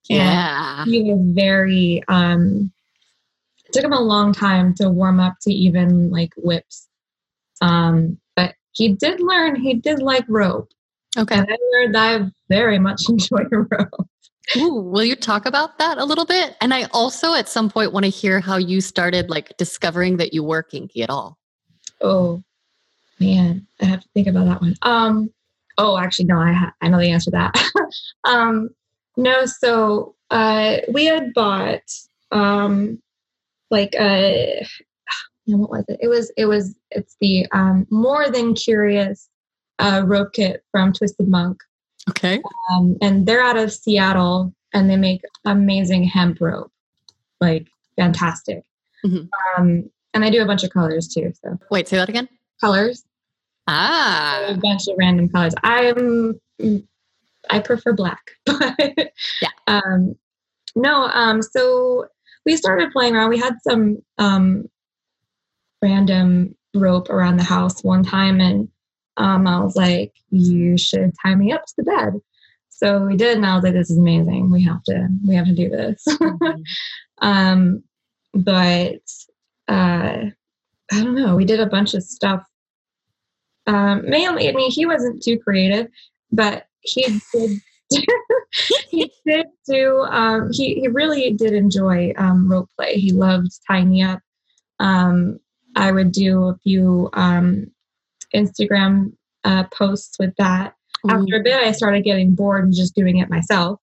Yeah. 0.10 0.82
And 0.82 0.92
he 0.92 1.04
was 1.04 1.22
very, 1.34 2.04
um, 2.08 2.72
it 3.66 3.74
took 3.74 3.84
him 3.84 3.94
a 3.94 4.02
long 4.02 4.34
time 4.34 4.74
to 4.76 4.90
warm 4.90 5.20
up 5.20 5.36
to 5.42 5.54
even 5.54 6.10
like 6.10 6.34
whips. 6.38 6.88
Um, 7.62 8.20
but 8.36 8.56
he 8.74 8.94
did 8.94 9.22
learn, 9.22 9.56
he 9.56 9.76
did 9.76 10.00
like 10.00 10.26
rope. 10.28 10.70
Okay. 11.18 11.36
And 11.36 11.48
I 11.50 11.58
learned 11.72 11.98
I 11.98 12.32
very 12.50 12.80
much 12.80 13.04
enjoy 13.10 13.44
rope. 13.52 14.10
Ooh, 14.58 14.76
will 14.76 15.04
you 15.04 15.16
talk 15.16 15.46
about 15.46 15.78
that 15.78 15.98
a 15.98 16.06
little 16.06 16.26
bit? 16.26 16.56
And 16.62 16.74
I 16.74 16.84
also 16.92 17.34
at 17.34 17.48
some 17.48 17.70
point 17.70 17.94
want 17.94 18.06
to 18.06 18.10
hear 18.10 18.40
how 18.40 18.58
you 18.58 18.82
started 18.82 19.30
like 19.30 19.56
discovering 19.58 20.18
that 20.18 20.34
you 20.34 20.44
were 20.44 20.64
kinky 20.64 21.02
at 21.02 21.10
all. 21.10 21.38
Oh 22.02 22.44
man, 23.20 23.66
I 23.82 23.86
have 23.86 24.02
to 24.02 24.10
think 24.14 24.28
about 24.28 24.46
that 24.46 24.62
one. 24.62 24.76
Um 24.82 25.32
oh 25.78 25.98
actually 25.98 26.26
no, 26.26 26.40
I 26.40 26.52
ha- 26.52 26.74
I 26.82 26.90
know 26.90 27.00
the 27.00 27.10
answer 27.10 27.32
to 27.32 27.38
that. 27.38 27.72
um 28.26 28.70
no, 29.16 29.46
so 29.46 30.16
uh 30.30 30.78
we 30.92 31.06
had 31.06 31.34
bought 31.34 31.90
um 32.32 33.02
like 33.72 33.96
a 33.96 34.62
uh, 34.62 34.66
what 35.58 35.70
was 35.70 35.86
it? 35.88 36.00
It 36.02 36.08
was 36.08 36.32
it 36.38 36.46
was 36.46 36.76
it's 36.92 37.16
the 37.22 37.48
um 37.54 37.88
more 37.90 38.30
than 38.30 38.56
curious 38.56 39.30
uh 39.80 40.04
rope 40.06 40.34
kit 40.34 40.64
from 40.72 40.92
Twisted 40.92 41.30
Monk. 41.30 41.62
Okay. 42.10 42.42
Um, 42.72 42.98
and 43.02 43.26
they're 43.26 43.42
out 43.42 43.58
of 43.58 43.72
Seattle 43.72 44.54
and 44.74 44.90
they 44.90 44.98
make 44.98 45.22
amazing 45.46 46.04
hemp 46.04 46.40
rope, 46.42 46.72
like 47.40 47.68
fantastic. 47.96 48.64
Mhm. 49.06 49.30
Um, 49.58 49.90
and 50.14 50.24
I 50.26 50.30
do 50.30 50.42
a 50.42 50.46
bunch 50.46 50.64
of 50.64 50.70
colors 50.72 51.08
too. 51.08 51.32
So 51.44 51.58
Wait, 51.72 51.88
say 51.88 51.98
that 51.98 52.10
again. 52.10 52.28
colors, 52.62 53.04
Ah, 53.68 54.46
a 54.50 54.58
bunch 54.58 54.88
of 54.90 54.96
random 54.98 55.30
colors. 55.30 55.54
I'm 55.64 56.40
I 57.50 57.60
prefer 57.60 57.94
black, 57.94 58.32
but 58.46 58.76
Yeah. 59.42 59.50
Um, 59.68 60.16
no, 60.76 61.04
um, 61.14 61.42
so 61.42 62.08
we 62.46 62.58
started 62.58 62.92
playing 62.92 63.16
around. 63.16 63.30
We 63.30 63.38
had 63.40 63.56
some 63.62 64.02
um, 64.18 64.70
random 65.82 66.56
rope 66.74 67.10
around 67.10 67.38
the 67.38 67.44
house 67.44 67.84
one 67.84 68.04
time, 68.04 68.40
and 68.40 68.68
um, 69.18 69.48
I 69.48 69.60
was 69.64 69.76
like, 69.76 70.14
"You 70.32 70.78
should 70.78 71.14
tie 71.24 71.36
me 71.36 71.52
up 71.52 71.66
to 71.66 71.74
the 71.78 71.84
bed." 71.84 72.14
So 72.70 73.06
we 73.06 73.16
did, 73.18 73.38
and 73.38 73.46
I 73.46 73.56
was 73.56 73.64
like, 73.64 73.74
"This 73.74 73.90
is 73.92 73.98
amazing. 73.98 74.52
We 74.52 74.64
have 74.64 74.84
to, 74.86 75.08
we 75.28 75.36
have 75.36 75.46
to 75.48 75.56
do 75.56 75.70
this." 75.70 76.04
Mhm. 76.08 76.64
um, 77.22 77.84
but 78.34 79.02
uh, 79.68 80.26
I 80.92 81.04
don't 81.04 81.16
know. 81.16 81.36
We 81.36 81.46
did 81.46 81.60
a 81.60 81.66
bunch 81.68 81.94
of 81.94 82.04
stuff. 82.04 82.44
Um, 83.68 84.10
mainly, 84.10 84.50
I 84.50 84.54
mean, 84.54 84.72
he 84.72 84.86
wasn't 84.86 85.24
too 85.24 85.40
creative, 85.40 85.88
but 86.32 86.68
he 86.82 87.20
did. 87.34 87.60
he 88.90 89.12
did 89.26 89.46
do. 89.68 90.00
Um, 90.10 90.50
he 90.52 90.76
he 90.82 90.88
really 90.88 91.32
did 91.34 91.54
enjoy 91.54 92.14
um, 92.18 92.50
rope 92.52 92.70
play. 92.78 92.96
He 92.96 93.12
loved 93.12 93.52
tying 93.68 93.90
me 93.90 94.02
up. 94.02 94.20
Um, 94.80 95.40
I 95.76 95.92
would 95.92 96.12
do 96.12 96.44
a 96.46 96.58
few 96.64 97.10
um, 97.14 97.72
Instagram 98.36 99.14
uh, 99.44 99.64
posts 99.66 100.18
with 100.20 100.34
that. 100.38 100.76
After 101.10 101.36
a 101.36 101.44
bit, 101.44 101.56
I 101.56 101.72
started 101.74 102.04
getting 102.04 102.34
bored 102.34 102.64
and 102.64 102.74
just 102.74 102.96
doing 102.96 103.18
it 103.18 103.30
myself. 103.30 103.80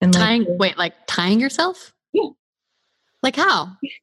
And 0.00 0.14
like, 0.14 0.22
tying. 0.22 0.58
Wait, 0.58 0.78
like 0.78 0.94
tying 1.06 1.40
yourself? 1.40 1.92
Yeah. 2.12 2.28
Like 3.22 3.36
how? 3.36 3.72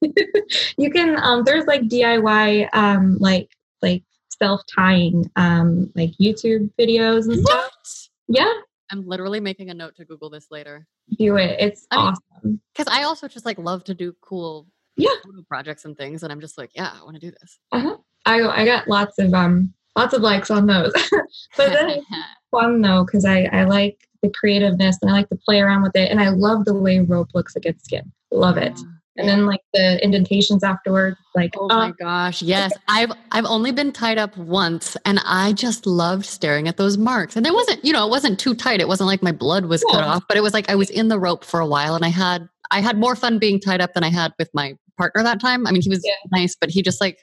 you 0.78 0.90
can 0.90 1.16
um 1.22 1.42
there's 1.44 1.66
like 1.66 1.82
diy 1.82 2.68
um 2.72 3.18
like 3.18 3.48
like 3.82 4.02
self 4.42 4.62
tying 4.74 5.30
um 5.36 5.90
like 5.94 6.10
youtube 6.20 6.70
videos 6.80 7.26
and 7.26 7.38
stuff 7.46 7.70
What? 7.70 8.08
yeah 8.38 8.50
I'm 8.90 9.06
literally 9.06 9.38
making 9.40 9.68
a 9.70 9.74
note 9.74 9.94
to 9.96 10.04
Google 10.06 10.30
this 10.30 10.46
later 10.50 10.86
do 11.18 11.36
it 11.36 11.56
it's 11.60 11.86
I 11.90 11.96
mean- 11.96 12.06
awesome 12.06 12.60
because 12.74 12.90
I 12.92 13.02
also 13.02 13.28
just 13.28 13.44
like 13.44 13.58
love 13.58 13.84
to 13.84 13.94
do 13.94 14.14
cool 14.22 14.66
Yeah. 14.96 15.10
projects 15.48 15.84
and 15.84 15.96
things, 15.96 16.22
and 16.22 16.32
I'm 16.32 16.40
just 16.40 16.56
like, 16.56 16.70
yeah, 16.74 16.90
I 16.98 17.04
want 17.04 17.14
to 17.16 17.20
do 17.20 17.30
this. 17.40 17.58
uh-huh. 17.72 17.96
i 18.24 18.40
i 18.42 18.64
got 18.64 18.88
lots 18.88 19.18
of 19.18 19.34
um 19.34 19.74
lots 19.96 20.14
of 20.14 20.22
likes 20.22 20.50
on 20.50 20.66
those 20.66 20.92
but 21.56 21.72
then 21.72 21.90
it's 21.90 22.06
fun 22.50 22.80
though 22.80 23.04
because 23.04 23.24
i 23.24 23.44
i 23.52 23.64
like 23.64 23.96
the 24.22 24.30
creativeness 24.30 24.98
and 25.02 25.10
i 25.10 25.14
like 25.14 25.28
to 25.28 25.36
play 25.36 25.60
around 25.60 25.82
with 25.82 25.94
it 25.94 26.10
and 26.10 26.20
i 26.20 26.28
love 26.28 26.64
the 26.64 26.74
way 26.74 27.00
rope 27.00 27.28
looks 27.34 27.56
against 27.56 27.84
skin 27.84 28.12
love 28.30 28.56
it 28.56 28.78
and 29.16 29.28
then 29.28 29.44
like 29.46 29.60
the 29.74 30.02
indentations 30.02 30.64
afterwards 30.64 31.16
like 31.34 31.52
Oh 31.56 31.68
uh, 31.68 31.88
my 31.88 31.92
gosh, 31.98 32.42
yes. 32.42 32.72
I've 32.88 33.12
I've 33.32 33.44
only 33.44 33.70
been 33.70 33.92
tied 33.92 34.18
up 34.18 34.36
once 34.36 34.96
and 35.04 35.20
I 35.26 35.52
just 35.52 35.86
loved 35.86 36.24
staring 36.24 36.68
at 36.68 36.76
those 36.76 36.96
marks. 36.96 37.36
And 37.36 37.46
it 37.46 37.52
wasn't, 37.52 37.84
you 37.84 37.92
know, 37.92 38.06
it 38.06 38.10
wasn't 38.10 38.38
too 38.40 38.54
tight. 38.54 38.80
It 38.80 38.88
wasn't 38.88 39.08
like 39.08 39.22
my 39.22 39.32
blood 39.32 39.66
was 39.66 39.84
cut 39.90 40.02
off, 40.02 40.22
but 40.26 40.36
it 40.36 40.42
was 40.42 40.54
like 40.54 40.70
I 40.70 40.74
was 40.74 40.90
in 40.90 41.08
the 41.08 41.18
rope 41.18 41.44
for 41.44 41.60
a 41.60 41.66
while 41.66 41.94
and 41.94 42.04
I 42.04 42.08
had 42.08 42.48
I 42.70 42.80
had 42.80 42.98
more 42.98 43.14
fun 43.16 43.38
being 43.38 43.60
tied 43.60 43.80
up 43.80 43.94
than 43.94 44.04
I 44.04 44.10
had 44.10 44.32
with 44.38 44.48
my 44.54 44.74
partner 44.96 45.22
that 45.22 45.40
time. 45.40 45.66
I 45.66 45.72
mean, 45.72 45.82
he 45.82 45.90
was 45.90 46.02
Yeah. 46.04 46.14
nice, 46.32 46.56
but 46.58 46.70
he 46.70 46.82
just 46.82 47.00
like 47.00 47.18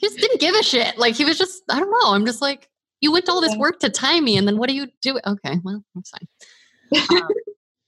just 0.00 0.18
didn't 0.18 0.40
give 0.40 0.54
a 0.54 0.62
shit. 0.62 0.98
Like 0.98 1.14
he 1.14 1.24
was 1.24 1.38
just 1.38 1.62
I 1.70 1.78
don't 1.78 1.90
know. 1.90 2.12
I'm 2.14 2.26
just 2.26 2.42
like 2.42 2.68
you 3.00 3.12
went 3.12 3.26
to 3.26 3.32
all 3.32 3.40
this 3.40 3.56
work 3.56 3.80
to 3.80 3.90
tie 3.90 4.20
me 4.20 4.36
and 4.36 4.46
then 4.48 4.58
what 4.58 4.68
do 4.68 4.74
you 4.74 4.88
do? 5.02 5.18
Okay, 5.26 5.58
well, 5.62 5.84
that's 5.94 6.10
fine. 6.10 7.20
Um, 7.20 7.28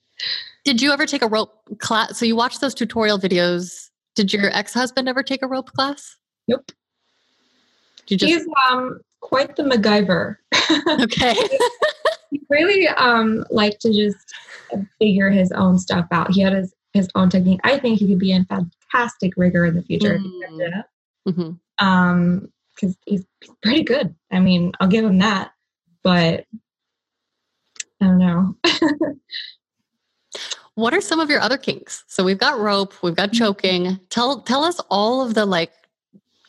did 0.64 0.82
you 0.82 0.92
ever 0.92 1.06
take 1.06 1.22
a 1.22 1.28
rope 1.28 1.60
class? 1.78 2.18
So 2.18 2.26
you 2.26 2.36
watched 2.36 2.60
those 2.60 2.74
tutorial 2.74 3.18
videos. 3.18 3.90
Did 4.14 4.32
your 4.32 4.50
ex-husband 4.54 5.08
ever 5.08 5.22
take 5.22 5.42
a 5.42 5.46
rope 5.46 5.72
class? 5.72 6.16
nope 6.48 6.70
Did 8.06 8.22
you 8.22 8.28
just 8.28 8.44
he's 8.44 8.54
um 8.70 9.00
quite 9.20 9.56
the 9.56 9.62
macgyver 9.62 10.36
okay? 11.02 11.34
he 12.30 12.40
really 12.48 12.86
um 12.88 13.44
liked 13.50 13.80
to 13.80 13.92
just 13.92 14.34
figure 14.98 15.30
his 15.30 15.52
own 15.52 15.78
stuff 15.78 16.06
out. 16.10 16.30
He 16.30 16.40
had 16.40 16.52
his 16.52 16.74
his 16.92 17.08
own 17.14 17.28
technique. 17.28 17.60
I 17.62 17.78
think 17.78 17.98
he 17.98 18.06
could 18.08 18.18
be 18.18 18.32
a 18.32 18.44
fantastic 18.44 19.34
rigger 19.36 19.66
in 19.66 19.74
the 19.74 19.82
future 19.82 20.14
if 20.14 20.22
he 20.22 20.42
kept 21.76 21.82
it 21.82 21.84
up. 21.84 21.88
Um, 21.88 22.52
because 22.74 22.96
he's 23.06 23.24
he's 23.40 23.50
pretty 23.62 23.82
good. 23.82 24.14
I 24.30 24.40
mean, 24.40 24.72
I'll 24.80 24.88
give 24.88 25.04
him 25.04 25.18
that, 25.18 25.52
but 26.02 26.44
I 28.00 28.04
don't 28.06 28.18
know. 28.18 28.56
What 30.76 30.92
are 30.92 31.00
some 31.00 31.20
of 31.20 31.30
your 31.30 31.40
other 31.40 31.56
kinks? 31.56 32.04
So 32.06 32.22
we've 32.22 32.36
got 32.36 32.58
rope, 32.58 32.92
we've 33.02 33.16
got 33.16 33.32
choking. 33.32 33.98
Tell 34.10 34.42
tell 34.42 34.62
us 34.62 34.78
all 34.90 35.22
of 35.22 35.32
the 35.32 35.46
like 35.46 35.72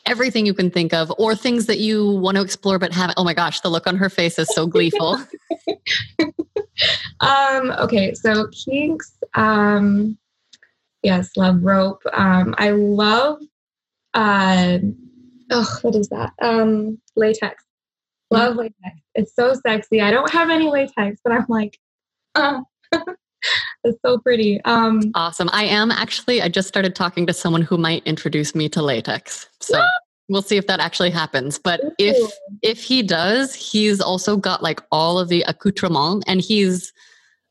everything 0.04 0.44
you 0.44 0.52
can 0.52 0.70
think 0.70 0.92
of, 0.92 1.10
or 1.16 1.34
things 1.34 1.64
that 1.64 1.78
you 1.78 2.10
want 2.10 2.36
to 2.36 2.42
explore 2.42 2.78
but 2.78 2.92
haven't. 2.92 3.14
Oh 3.16 3.24
my 3.24 3.32
gosh, 3.32 3.60
the 3.60 3.70
look 3.70 3.86
on 3.86 3.96
her 3.96 4.10
face 4.10 4.38
is 4.38 4.48
so 4.54 4.66
gleeful. 4.66 5.18
Um, 7.20 7.70
okay, 7.72 8.14
so 8.14 8.48
kinks. 8.48 9.18
Um, 9.34 10.16
yes, 11.02 11.36
love 11.36 11.64
rope. 11.64 12.02
Um, 12.12 12.54
I 12.58 12.70
love. 12.70 13.40
Uh, 14.14 14.78
oh, 15.50 15.78
what 15.82 15.94
is 15.94 16.08
that? 16.08 16.32
Um, 16.40 16.98
latex. 17.16 17.64
Love 18.30 18.56
latex. 18.56 18.74
It's 19.14 19.34
so 19.34 19.54
sexy. 19.54 20.00
I 20.00 20.10
don't 20.10 20.30
have 20.30 20.50
any 20.50 20.68
latex, 20.68 21.20
but 21.24 21.32
I'm 21.32 21.46
like, 21.48 21.78
uh, 22.34 22.60
it's 23.84 23.98
so 24.04 24.18
pretty. 24.18 24.60
Um, 24.64 25.00
awesome. 25.14 25.48
I 25.52 25.64
am 25.64 25.90
actually. 25.90 26.42
I 26.42 26.48
just 26.48 26.68
started 26.68 26.94
talking 26.94 27.26
to 27.26 27.32
someone 27.32 27.62
who 27.62 27.78
might 27.78 28.02
introduce 28.04 28.54
me 28.54 28.68
to 28.70 28.82
latex. 28.82 29.48
So 29.60 29.82
we'll 30.28 30.42
see 30.42 30.56
if 30.56 30.66
that 30.66 30.80
actually 30.80 31.10
happens. 31.10 31.58
But 31.58 31.80
if 31.98 32.16
ooh, 32.16 32.30
if 32.62 32.82
he 32.82 33.02
does, 33.02 33.54
he's 33.54 34.00
also 34.00 34.36
got 34.36 34.62
like 34.62 34.82
all 34.92 35.18
of 35.18 35.28
the 35.28 35.42
accoutrement 35.42 36.24
and 36.26 36.40
he's 36.40 36.92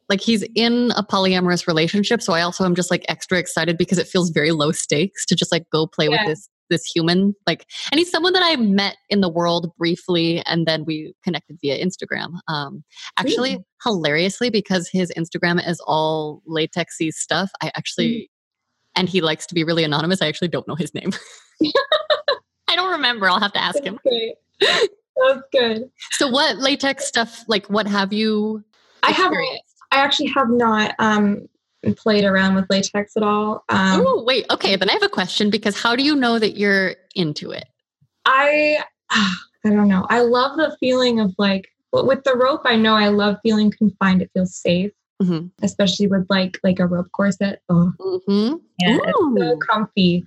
like 0.10 0.22
he's 0.22 0.44
in 0.56 0.92
a 0.96 1.04
polyamorous 1.04 1.68
relationship. 1.68 2.22
So 2.22 2.34
I 2.34 2.42
also 2.42 2.66
am 2.66 2.76
just 2.76 2.92
like 2.92 3.04
extra 3.10 3.40
excited 3.40 3.78
because 3.78 3.98
it 3.98 4.08
feels 4.08 4.30
very 4.30 4.52
low 4.52 4.72
stakes 4.72 5.26
to 5.26 5.36
just 5.36 5.52
like 5.52 5.70
go 5.72 5.88
play 5.88 6.08
with 6.08 6.22
this 6.26 6.48
this 6.70 6.86
human. 6.86 7.34
Like 7.46 7.66
and 7.92 8.00
he's 8.00 8.12
someone 8.12 8.34
that 8.34 8.44
I 8.44 8.56
met 8.56 8.98
in 9.10 9.22
the 9.22 9.30
world 9.30 9.72
briefly 9.78 10.42
and 10.46 10.66
then 10.66 10.86
we 10.86 11.14
connected 11.24 11.58
via 11.62 11.84
Instagram. 11.84 12.30
Um 12.48 12.84
actually 13.18 13.60
hilariously 13.84 14.50
because 14.50 14.90
his 14.92 15.12
Instagram 15.18 15.66
is 15.68 15.82
all 15.86 16.42
latexy 16.48 17.12
stuff. 17.12 17.50
I 17.62 17.72
actually 17.76 18.30
and 18.96 19.08
he 19.08 19.22
likes 19.22 19.46
to 19.48 19.56
be 19.56 19.64
really 19.64 19.84
anonymous. 19.84 20.22
I 20.22 20.28
actually 20.28 20.48
don't 20.50 20.68
know 20.68 20.76
his 20.76 20.94
name. 20.94 21.12
I 22.68 22.76
don't 22.76 22.92
remember. 22.92 23.30
I'll 23.30 23.40
have 23.40 23.54
to 23.54 23.64
ask 23.64 23.76
that's 23.76 23.86
him. 23.86 24.00
great. 24.04 24.36
That's 24.60 25.42
good. 25.52 25.90
So 26.12 26.28
what 26.28 26.58
latex 26.58 27.06
stuff 27.08 27.44
like 27.48 27.68
what 27.68 27.88
have 27.88 28.14
you 28.14 28.64
I 29.04 29.12
have. 29.12 29.28
experienced? 29.32 29.64
I 29.92 29.98
actually 29.98 30.32
have 30.36 30.50
not 30.50 30.96
um 31.00 31.48
played 31.96 32.24
around 32.24 32.56
with 32.56 32.66
latex 32.70 33.16
at 33.16 33.24
all. 33.24 33.64
Um, 33.70 34.04
oh, 34.06 34.24
wait. 34.26 34.46
Okay, 34.52 34.76
then 34.76 34.90
I 34.90 34.94
have 34.94 35.04
a 35.04 35.10
question 35.10 35.50
because 35.50 35.80
how 35.82 35.96
do 35.96 36.04
you 36.04 36.16
know 36.16 36.40
that 36.40 36.58
you're 36.58 36.96
into 37.16 37.52
it? 37.52 37.66
I 38.26 38.84
I 39.10 39.36
don't 39.70 39.88
know. 39.88 40.06
I 40.10 40.22
love 40.22 40.58
the 40.58 40.76
feeling 40.80 41.20
of 41.20 41.34
like 41.38 41.68
with 41.94 42.24
the 42.24 42.36
rope. 42.36 42.62
I 42.66 42.76
know 42.76 42.94
I 42.94 43.08
love 43.10 43.38
feeling 43.44 43.72
confined. 43.72 44.22
It 44.22 44.32
feels 44.34 44.56
safe, 44.56 44.92
Mm-hmm. 45.22 45.48
especially 45.64 46.08
with 46.08 46.28
like 46.30 46.60
like 46.64 46.80
a 46.80 46.86
rope 46.86 47.12
corset. 47.12 47.62
Oh, 47.70 47.92
Mm-hmm. 48.00 48.56
yeah, 48.80 48.98
it's 49.04 49.18
so 49.40 49.58
comfy. 49.68 50.26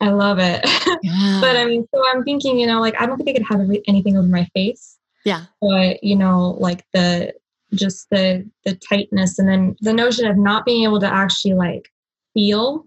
I 0.00 0.08
love 0.10 0.38
it. 0.38 0.64
yeah. 1.02 1.38
but 1.42 1.56
I 1.56 1.66
mean, 1.66 1.86
so 1.94 2.02
I'm 2.10 2.24
thinking, 2.24 2.58
you 2.58 2.66
know, 2.66 2.80
like 2.80 2.98
I 3.00 3.04
don't 3.06 3.18
think 3.18 3.28
I 3.28 3.32
could 3.34 3.46
have 3.48 3.60
anything 3.86 4.16
over 4.16 4.26
my 4.26 4.48
face, 4.54 4.98
yeah. 5.26 5.44
but 5.60 6.02
you 6.02 6.16
know, 6.16 6.56
like 6.58 6.84
the 6.94 7.34
just 7.74 8.08
the 8.10 8.48
the 8.64 8.74
tightness, 8.76 9.38
and 9.38 9.48
then 9.48 9.76
the 9.80 9.92
notion 9.92 10.26
of 10.26 10.36
not 10.36 10.64
being 10.64 10.84
able 10.84 11.00
to 11.00 11.06
actually 11.12 11.54
like 11.54 11.88
feel. 12.34 12.86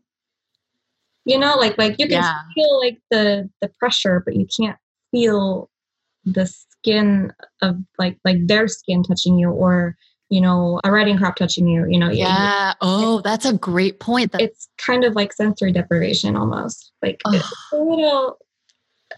You 1.25 1.39
know, 1.39 1.55
like 1.55 1.77
like 1.77 1.99
you 1.99 2.07
can 2.07 2.21
Yeah. 2.21 2.33
feel 2.53 2.79
like 2.79 2.99
the 3.09 3.49
the 3.61 3.69
pressure, 3.79 4.21
but 4.25 4.35
you 4.35 4.45
can't 4.45 4.77
feel 5.11 5.69
the 6.25 6.45
skin 6.45 7.31
of 7.61 7.77
like 7.97 8.17
like 8.25 8.45
their 8.47 8.67
skin 8.67 9.03
touching 9.03 9.37
you, 9.39 9.49
or 9.49 9.95
you 10.29 10.41
know, 10.41 10.79
a 10.83 10.91
riding 10.91 11.17
crop 11.17 11.35
touching 11.35 11.67
you. 11.67 11.85
You 11.87 11.99
know, 11.99 12.09
you- 12.09 12.17
Yeah. 12.19 12.73
Oh, 12.81 13.21
that's 13.21 13.45
a 13.45 13.53
great 13.53 13.99
point. 13.99 14.31
That, 14.33 14.41
it's 14.41 14.67
kind 14.77 15.03
of 15.05 15.13
like 15.15 15.31
sensory 15.31 15.71
deprivation 15.71 16.35
almost. 16.35 16.91
Like 17.01 17.21
it's 17.27 17.53
a 17.71 17.75
little. 17.77 18.37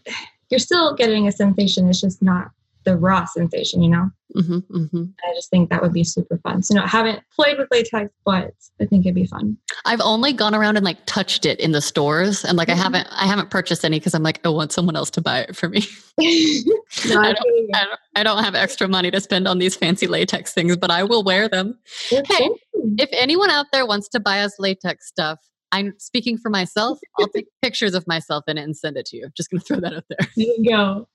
You're 0.52 0.60
still 0.60 0.94
getting 0.94 1.28
a 1.28 1.32
sensation. 1.32 1.90
It's 1.90 2.02
just 2.02 2.22
not 2.22 2.52
the 2.86 2.96
raw 2.96 3.26
sensation, 3.26 3.82
you 3.82 3.90
know? 3.90 4.10
hmm 4.34 4.58
hmm 4.60 5.04
I 5.24 5.34
just 5.36 5.50
think 5.50 5.70
that 5.70 5.82
would 5.82 5.94
be 5.94 6.04
super 6.04 6.38
fun. 6.40 6.62
So 6.64 6.76
no, 6.76 6.84
I 6.84 6.88
haven't 6.88 7.22
played 7.36 7.58
with 7.58 7.68
latex, 7.72 8.12
but 8.26 8.52
I 8.82 8.86
think 8.86 9.06
it'd 9.06 9.16
be 9.16 9.26
fun. 9.26 9.58
I've 9.86 10.02
only 10.02 10.34
gone 10.34 10.54
around 10.56 10.78
and 10.78 10.86
like 10.86 10.98
touched 11.06 11.46
it 11.46 11.60
in 11.60 11.72
the 11.72 11.82
stores, 11.82 12.44
and 12.44 12.58
like 12.58 12.70
I 12.70 12.74
Mhm. 12.74 12.78
haven't 12.78 13.08
I 13.12 13.26
haven't 13.28 13.50
purchased 13.50 13.84
any 13.86 14.00
because 14.00 14.14
I'm 14.14 14.24
like 14.24 14.40
I 14.46 14.50
want 14.50 14.72
someone 14.72 14.96
else 14.96 15.10
to 15.12 15.22
buy 15.22 15.40
it 15.42 15.56
for 15.56 15.70
me. 15.70 15.82
No, 17.10 17.20
I 17.20 17.30
I 17.32 17.34
you. 17.44 17.70
I 17.76 17.84
don't, 17.84 18.00
I 18.16 18.24
don't 18.24 18.44
have 18.44 18.56
extra 18.56 18.88
money 18.88 19.12
to 19.12 19.20
spend 19.20 19.48
on 19.48 19.58
these 19.60 19.76
fancy 19.76 20.08
latex 20.08 20.54
things, 20.54 20.78
but 20.78 20.90
I 20.92 21.04
will 21.04 21.24
wear 21.24 21.50
them. 21.50 21.78
Hey, 22.10 22.50
If 22.98 23.10
anyone 23.12 23.50
out 23.50 23.66
there 23.74 23.86
wants 23.86 24.08
to 24.10 24.20
buy 24.20 24.42
us 24.42 24.54
latex 24.60 25.08
stuff, 25.08 25.40
I'm 25.72 25.94
speaking 25.98 26.38
for 26.38 26.50
myself. 26.50 27.00
I'll 27.20 27.28
take 27.28 27.48
pictures 27.62 27.96
of 27.96 28.08
myself 28.08 28.46
in 28.48 28.58
it 28.58 28.64
and 28.64 28.78
send 28.78 28.96
it 28.98 29.06
to 29.08 29.18
you. 29.18 29.30
Just 29.36 29.50
gonna 29.52 29.62
throw 29.62 29.80
that 29.82 29.94
out 29.94 30.06
there. 30.10 30.20
There 30.38 30.46
you 30.46 30.70
go. 30.70 31.08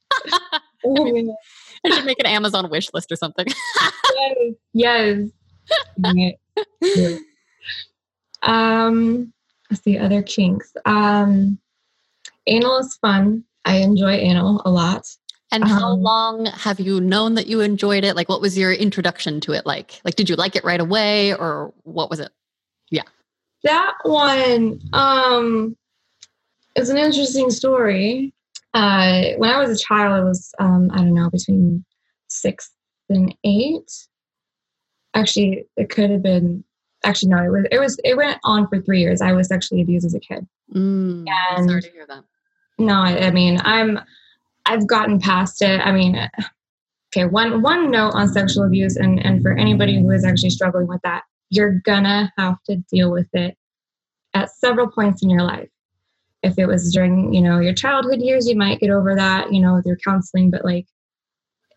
Oh. 0.85 1.37
I 1.85 1.91
should 1.95 2.05
make 2.07 2.19
an 2.21 2.27
Amazon 2.27 2.71
wish 2.71 2.89
list 2.93 3.11
or 3.13 3.17
something. 3.17 3.47
yes. 4.75 5.29
Yes. 6.03 6.35
Yeah. 6.83 7.17
um, 8.43 9.33
let's 9.71 9.83
see, 9.83 9.99
other 9.99 10.23
kinks. 10.23 10.73
Um, 10.85 11.59
anal 12.47 12.79
is 12.79 12.97
fun. 12.97 13.45
I 13.65 13.77
enjoy 13.77 14.13
anal 14.13 14.63
a 14.65 14.71
lot. 14.71 15.07
And 15.53 15.65
how 15.65 15.93
Um, 15.93 16.03
long 16.03 16.47
have 16.47 16.79
you 16.81 17.01
known 17.01 17.35
that 17.35 17.47
you 17.47 17.61
enjoyed 17.61 18.05
it? 18.05 18.15
Like, 18.15 18.29
what 18.29 18.41
was 18.41 18.57
your 18.57 18.73
introduction 18.73 19.41
to 19.43 19.53
it 19.53 19.67
like? 19.67 20.01
Like, 20.05 20.15
did 20.15 20.29
you 20.31 20.37
like 20.37 20.55
it 20.55 20.65
right 20.65 20.81
away, 20.81 21.35
or 21.35 21.73
what 21.83 22.09
was 22.09 22.21
it? 22.21 22.31
Yeah. 22.91 23.03
That 23.65 23.95
one 24.05 24.81
um, 24.93 25.77
is 26.77 26.89
an 26.89 26.97
interesting 26.99 27.51
story. 27.51 28.33
Uh, 28.73 29.33
when 29.39 29.51
I 29.51 29.59
was 29.59 29.71
a 29.71 29.83
child, 29.85 30.13
I 30.13 30.21
was, 30.23 30.53
um, 30.59 30.91
I 30.93 30.99
don't 30.99 31.15
know, 31.15 31.29
between 31.31 31.85
six 32.29 32.71
and 33.09 33.35
eight. 33.45 33.91
Actually, 35.15 35.65
it 35.77 35.91
could 35.91 36.11
have 36.11 36.23
been. 36.23 36.63
Actually, 37.05 37.31
no. 37.31 37.39
It 37.43 37.49
was. 37.51 37.67
It 37.73 37.79
was. 37.81 38.01
It 38.05 38.17
went 38.17 38.39
on 38.45 38.69
for 38.69 38.81
three 38.81 39.01
years. 39.01 39.21
I 39.21 39.33
was 39.33 39.49
sexually 39.49 39.83
abused 39.83 40.07
as 40.07 40.15
a 40.15 40.21
kid. 40.21 40.47
Mm, 40.75 41.27
And- 41.29 41.69
sorry 41.69 41.83
to 41.83 41.91
hear 41.91 42.07
that. 42.09 42.25
No, 42.79 42.95
I, 42.95 43.27
I 43.27 43.31
mean, 43.31 43.61
I'm. 43.65 43.99
I've 44.67 44.87
gotten 44.87 45.19
past 45.19 45.63
it. 45.63 45.81
I 45.81 45.91
mean, 45.91 46.17
okay. 47.13 47.25
One 47.27 47.63
one 47.63 47.91
note 47.91 48.13
on 48.15 48.29
sexual 48.29 48.65
abuse, 48.65 48.97
and 48.97 49.19
and 49.25 49.43
for 49.43 49.53
anybody 49.53 50.01
who 50.01 50.11
is 50.11 50.25
actually 50.25 50.51
struggling 50.51 50.87
with 50.87 51.01
that, 51.03 51.23
you're 51.49 51.81
gonna 51.85 52.33
have 52.39 52.63
to 52.69 52.77
deal 52.93 53.11
with 53.11 53.29
it 53.33 53.57
at 54.35 54.51
several 54.51 54.89
points 54.89 55.23
in 55.25 55.31
your 55.31 55.43
life. 55.43 55.69
If 56.43 56.59
it 56.59 56.67
was 56.67 56.93
during, 56.93 57.33
you 57.35 57.43
know, 57.43 57.61
your 57.61 57.75
childhood 57.75 58.21
years, 58.21 58.49
you 58.49 58.57
might 58.57 58.81
get 58.81 58.91
over 58.91 59.15
that, 59.15 59.53
you 59.53 59.61
know, 59.61 59.75
with 59.75 59.87
your 59.87 59.99
counseling. 59.99 60.51
But 60.51 60.65
like 60.65 60.87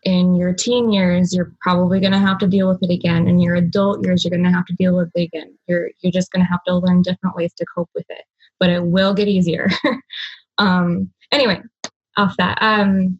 in 0.04 0.34
your 0.34 0.52
teen 0.54 0.92
years, 0.92 1.34
you're 1.34 1.52
probably 1.60 2.00
gonna 2.00 2.18
have 2.18 2.38
to 2.38 2.46
deal 2.48 2.68
with 2.68 2.82
it 2.82 2.90
again. 2.92 3.28
In 3.28 3.38
your 3.40 3.56
adult 3.56 4.04
years, 4.04 4.24
you're 4.24 4.36
gonna 4.36 4.52
have 4.54 4.66
to 4.66 4.74
deal 4.74 4.96
with 4.96 5.10
it 5.14 5.22
again. 5.22 5.56
You're 5.66 5.90
you're 6.00 6.12
just 6.12 6.32
gonna 6.32 6.46
have 6.46 6.62
to 6.66 6.76
learn 6.76 7.02
different 7.02 7.36
ways 7.36 7.52
to 7.54 7.66
cope 7.74 7.90
with 7.94 8.06
it. 8.08 8.24
But 8.60 8.70
it 8.70 8.84
will 8.84 9.14
get 9.14 9.28
easier. 9.28 9.68
um 10.58 11.10
anyway 11.32 11.60
off 12.16 12.34
that 12.38 12.56
um 12.60 13.18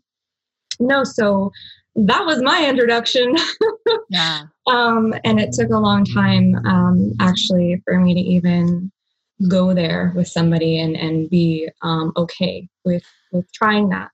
no 0.78 1.02
so 1.04 1.50
that 1.96 2.24
was 2.24 2.42
my 2.42 2.68
introduction 2.68 3.35
Yeah. 4.09 4.42
um 4.68 5.14
and 5.24 5.40
it 5.40 5.52
took 5.52 5.70
a 5.70 5.78
long 5.78 6.04
time 6.04 6.54
um 6.66 7.12
actually 7.20 7.83
for 7.85 7.98
me 7.98 8.14
to 8.14 8.20
even 8.20 8.90
go 9.48 9.74
there 9.74 10.12
with 10.16 10.28
somebody 10.28 10.78
and 10.80 10.96
and 10.96 11.28
be 11.30 11.68
um 11.83 12.12
okay 12.16 12.68
with 12.85 13.04
with 13.33 13.50
trying 13.52 13.88
that 13.90 14.11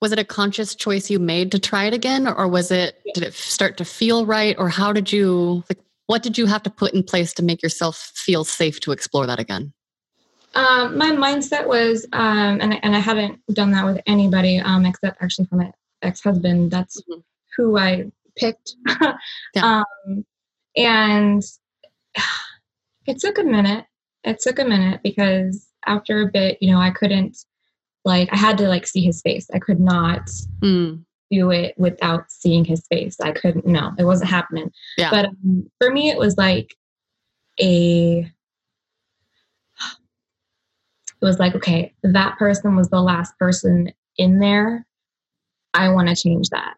Was 0.00 0.12
it 0.12 0.18
a 0.18 0.24
conscious 0.24 0.74
choice 0.74 1.10
you 1.10 1.18
made 1.18 1.50
to 1.52 1.58
try 1.58 1.84
it 1.84 1.94
again, 1.94 2.26
or 2.28 2.46
was 2.48 2.70
it? 2.70 3.00
Did 3.14 3.24
it 3.24 3.34
start 3.34 3.76
to 3.78 3.84
feel 3.84 4.26
right, 4.26 4.54
or 4.58 4.68
how 4.68 4.92
did 4.92 5.12
you 5.12 5.64
like? 5.68 5.78
What 6.06 6.22
did 6.22 6.38
you 6.38 6.46
have 6.46 6.62
to 6.62 6.70
put 6.70 6.94
in 6.94 7.02
place 7.02 7.34
to 7.34 7.42
make 7.42 7.62
yourself 7.62 8.12
feel 8.14 8.44
safe 8.44 8.80
to 8.80 8.92
explore 8.92 9.26
that 9.26 9.38
again? 9.40 9.72
um 10.54 10.96
my 10.96 11.10
mindset 11.10 11.66
was 11.66 12.06
um 12.14 12.60
and 12.62 12.72
I, 12.72 12.80
and 12.82 12.96
I 12.96 13.00
hadn't 13.00 13.38
done 13.52 13.70
that 13.72 13.84
with 13.84 14.00
anybody 14.06 14.58
um 14.58 14.86
except 14.86 15.22
actually 15.22 15.46
for 15.46 15.56
my 15.56 15.70
ex-husband 16.02 16.70
that's 16.70 17.02
Mhm. 17.02 17.22
who 17.56 17.76
I 17.76 18.10
picked 18.36 18.74
Yeah. 19.54 19.64
um 19.68 20.24
and 20.76 21.42
it 23.06 23.18
took 23.20 23.36
a 23.38 23.44
minute 23.44 23.84
it 24.24 24.38
took 24.40 24.58
a 24.58 24.64
minute 24.64 25.00
because 25.02 25.66
after 25.86 26.22
a 26.22 26.30
bit 26.30 26.58
you 26.60 26.70
know 26.72 26.80
I 26.80 26.90
couldn't 26.90 27.36
like 28.04 28.28
I 28.32 28.36
had 28.36 28.58
to 28.58 28.68
like 28.68 28.86
see 28.86 29.02
his 29.02 29.20
face. 29.22 29.46
I 29.52 29.58
could 29.58 29.80
not 29.80 30.28
Mm, 30.62 31.04
do 31.30 31.50
it 31.52 31.74
without 31.78 32.30
seeing 32.32 32.64
his 32.64 32.84
face. 32.88 33.16
I 33.20 33.32
couldn't 33.32 33.66
no 33.66 33.92
it 33.98 34.04
wasn't 34.04 34.30
happening. 34.30 34.70
Yeah. 34.96 35.10
but 35.10 35.26
um, 35.26 35.70
for 35.80 35.90
me 35.90 36.10
it 36.10 36.18
was 36.18 36.36
like 36.36 36.74
a 37.60 38.20
it 41.20 41.24
was 41.24 41.38
like 41.38 41.54
okay 41.54 41.92
that 42.02 42.38
person 42.38 42.76
was 42.76 42.88
the 42.90 43.00
last 43.00 43.36
person 43.38 43.92
in 44.16 44.40
there. 44.40 44.84
I 45.74 45.90
want 45.90 46.08
to 46.08 46.16
change 46.16 46.48
that. 46.50 46.74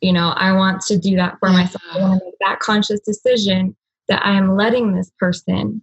You 0.00 0.12
know 0.12 0.28
i 0.36 0.52
want 0.52 0.80
to 0.82 0.98
do 0.98 1.16
that 1.16 1.38
for 1.40 1.48
Yeah. 1.48 1.54
myself. 1.56 1.82
I 1.92 2.00
want 2.00 2.18
to 2.20 2.24
make 2.24 2.34
that 2.40 2.60
conscious 2.60 3.00
decision 3.00 3.76
that 4.08 4.24
i 4.24 4.32
am 4.36 4.54
letting 4.56 4.94
this 4.94 5.10
person 5.18 5.82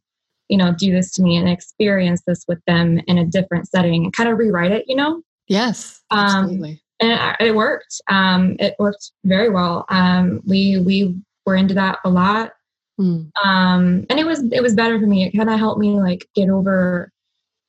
you 0.50 0.58
know 0.58 0.74
do 0.74 0.92
this 0.92 1.12
to 1.14 1.22
me 1.24 1.36
and 1.38 1.48
experience 1.50 2.22
this 2.28 2.44
with 2.48 2.60
them 2.68 3.00
in 3.08 3.18
a 3.18 3.26
different 3.26 3.68
setting 3.68 4.04
and 4.04 4.14
kind 4.14 4.30
of 4.30 4.38
rewrite 4.38 4.72
it 4.72 4.86
you 4.88 4.96
know? 4.96 5.22
Yes, 5.48 6.02
Um, 6.12 6.20
absolutely. 6.20 6.82
and 7.00 7.12
it, 7.12 7.48
it 7.48 7.56
worked. 7.56 8.02
Um 8.10 8.56
it 8.60 8.76
worked 8.80 9.12
very 9.26 9.50
well. 9.50 9.86
Um 9.90 10.42
we 10.46 10.80
we 10.80 11.16
were 11.46 11.56
into 11.56 11.74
that 11.76 12.00
a 12.06 12.10
lot. 12.10 12.54
Mm, 13.00 13.30
um 13.44 14.06
and 14.10 14.20
it 14.20 14.26
was 14.26 14.44
it 14.52 14.62
was 14.62 14.76
better 14.76 15.00
for 15.00 15.08
me. 15.08 15.24
It 15.26 15.36
kind 15.36 15.50
of 15.50 15.58
helped 15.60 15.80
me 15.80 16.00
like 16.00 16.28
get 16.36 16.50
over 16.50 17.12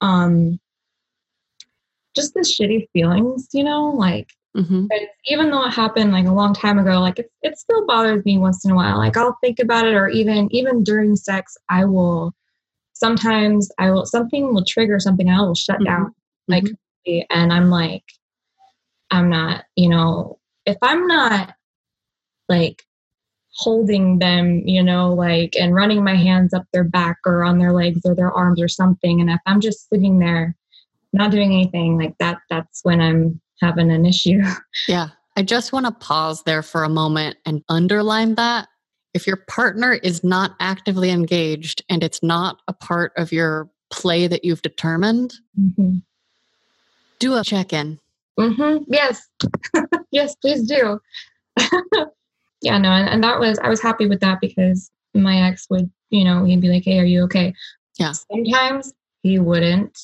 um 0.01 0.59
just 2.15 2.35
the 2.35 2.41
shitty 2.41 2.87
feelings 2.93 3.49
you 3.53 3.65
know? 3.65 3.87
Like 3.91 4.29
mhm. 4.57 4.89
'cause 4.89 5.01
even 5.27 5.51
though 5.51 5.65
it 5.65 5.71
happened 5.73 6.13
like 6.13 6.27
a 6.27 6.33
long 6.33 6.55
time 6.55 6.79
ago 6.79 7.01
like 7.01 7.19
it, 7.19 7.31
it 7.43 7.59
still 7.59 7.87
bothers 7.87 8.25
me 8.25 8.39
once 8.39 8.65
in 8.65 8.71
a 8.71 8.75
while. 8.77 8.99
Like 8.99 9.17
i'll 9.17 9.37
think 9.41 9.59
about 9.59 9.87
it 9.87 9.95
or 9.95 10.09
even 10.09 10.49
even 10.53 10.85
during 10.85 11.17
sex 11.17 11.57
i 11.71 11.85
will 11.85 12.33
sometimes 13.05 13.71
i 13.79 13.91
will 13.91 14.07
something 14.07 14.55
will 14.55 14.65
trigger 14.65 14.99
something 14.99 15.29
i 15.29 15.41
will 15.41 15.55
shut 15.55 15.79
Mhm. 15.81 15.85
down 15.85 16.15
like 16.49 16.65
Mhm. 16.65 17.23
and 17.31 17.53
i'm 17.53 17.69
like 17.71 18.05
i'm 19.11 19.29
not 19.29 19.65
you 19.77 19.89
know 19.89 20.39
if 20.65 20.77
i'm 20.83 21.07
not 21.07 21.55
like 22.49 22.83
holding 23.57 24.19
them 24.19 24.63
you 24.67 24.83
know 24.83 25.13
like 25.15 25.55
and 25.61 25.75
running 25.75 26.03
my 26.03 26.15
hands 26.17 26.53
up 26.55 26.65
their 26.73 26.85
back 26.85 27.19
or 27.27 27.45
on 27.45 27.59
their 27.59 27.73
legs 27.73 28.01
or 28.05 28.15
their 28.15 28.33
arms 28.33 28.61
or 28.61 28.69
something 28.69 29.21
and 29.21 29.31
if 29.31 29.41
i'm 29.47 29.61
just 29.61 29.89
sitting 29.91 30.19
there 30.19 30.57
not 31.13 31.31
doing 31.31 31.53
anything 31.53 31.97
like 31.99 32.17
that 32.19 32.39
that's 32.51 32.81
when 32.85 33.01
i'm 33.01 33.41
having 33.61 33.91
an 33.93 34.05
issue 34.07 34.41
Yeah. 34.89 35.09
I 35.37 35.43
just 35.43 35.73
want 35.73 35.85
to 35.87 35.91
pause 35.93 36.45
there 36.45 36.63
for 36.63 36.85
a 36.85 36.89
moment 36.89 37.39
and 37.45 37.65
underline 37.69 38.37
that. 38.37 38.69
If 39.15 39.27
your 39.27 39.37
partner 39.49 39.93
is 39.95 40.23
not 40.25 40.57
actively 40.61 41.11
engaged 41.11 41.83
and 41.89 42.03
it's 42.03 42.23
not 42.23 42.61
a 42.69 42.73
part 42.73 43.13
of 43.17 43.33
your 43.33 43.71
play 43.91 44.27
that 44.27 44.45
you've 44.45 44.63
determined, 44.63 45.35
hmm 45.57 45.99
do 47.21 47.37
a 47.37 47.45
check 47.45 47.73
in. 47.73 47.99
hmm 48.39 48.79
yes. 48.89 49.29
Yes 50.11 50.35
please 50.37 50.63
do. 50.69 51.01
Yeah 52.61 52.79
no 52.79 52.91
and, 52.91 53.09
and 53.09 53.23
that 53.25 53.39
was 53.41 53.59
i 53.59 53.69
was 53.69 53.83
happy 53.83 54.07
with 54.07 54.21
that 54.21 54.41
because 54.41 54.91
my 55.15 55.43
ex 55.49 55.67
would 55.69 55.91
you 56.09 56.25
know 56.25 56.45
he'd 56.45 56.63
be 56.63 56.69
like 56.69 56.83
hey 56.85 56.99
are 56.99 57.05
you 57.05 57.23
okay? 57.25 57.53
Yeah. 57.99 58.13
sometimes 58.13 58.93
he 59.23 59.39
wouldn't 59.39 59.99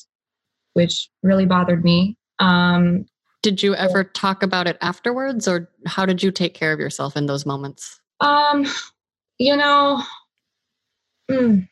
which 0.73 1.09
really 1.23 1.45
bothered 1.45 1.83
me. 1.83 2.17
Um 2.39 3.05
Did 3.41 3.61
you 3.63 3.73
ever 3.75 4.03
talk 4.03 4.43
about 4.43 4.67
it 4.67 4.77
afterwards, 4.81 5.47
or 5.47 5.69
how 5.87 6.05
did 6.05 6.21
you 6.23 6.31
take 6.31 6.53
care 6.53 6.71
of 6.71 6.79
yourself 6.79 7.17
in 7.17 7.25
those 7.25 7.45
moments? 7.45 7.99
Um, 8.19 8.65
you 9.41 9.57
know, 9.57 10.03
mm, 11.29 11.67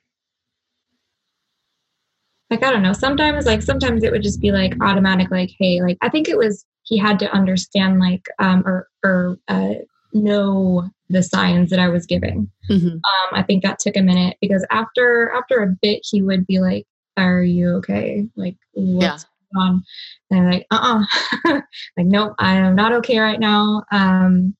like 2.49 2.63
I 2.63 2.71
don't 2.71 2.82
know. 2.82 2.93
Sometimes, 2.93 3.45
like 3.45 3.62
sometimes 3.62 4.03
it 4.03 4.12
would 4.12 4.23
just 4.23 4.41
be 4.41 4.51
like 4.51 4.73
automatic, 4.82 5.29
like, 5.29 5.51
hey, 5.60 5.82
like 5.82 5.97
I 6.01 6.10
think 6.10 6.27
it 6.27 6.38
was 6.38 6.65
he 6.84 6.97
had 6.97 7.19
to 7.19 7.32
understand, 7.32 7.99
like, 7.99 8.25
um, 8.39 8.63
or 8.65 8.88
or 9.03 9.38
uh, 9.47 9.73
know 10.13 10.89
the 11.10 11.21
signs 11.21 11.69
that 11.69 11.79
I 11.79 11.89
was 11.89 12.08
giving. 12.08 12.49
Mhm. 12.71 12.93
Um, 12.93 13.34
I 13.34 13.43
think 13.43 13.62
that 13.63 13.77
took 13.79 13.95
a 13.95 14.01
minute 14.01 14.38
because 14.41 14.65
after 14.71 15.32
after 15.32 15.62
a 15.62 15.75
bit, 15.79 16.01
he 16.03 16.23
would 16.23 16.47
be 16.47 16.60
like, 16.60 16.88
"Are 17.17 17.43
you 17.43 17.75
okay? 17.75 18.27
Like, 18.36 18.58
what's 18.73 19.25
Yeah. 19.25 19.29
going 19.53 19.67
on?" 19.67 19.84
And 20.32 20.39
I'm 20.39 20.51
like, 20.51 20.65
"Uh, 20.71 21.03
uh 21.45 21.62
like, 21.97 22.08
nope, 22.08 22.34
I 22.39 22.55
am 22.55 22.75
not 22.75 22.93
okay 22.93 23.19
right 23.19 23.39
now." 23.39 23.84
Um, 23.91 24.55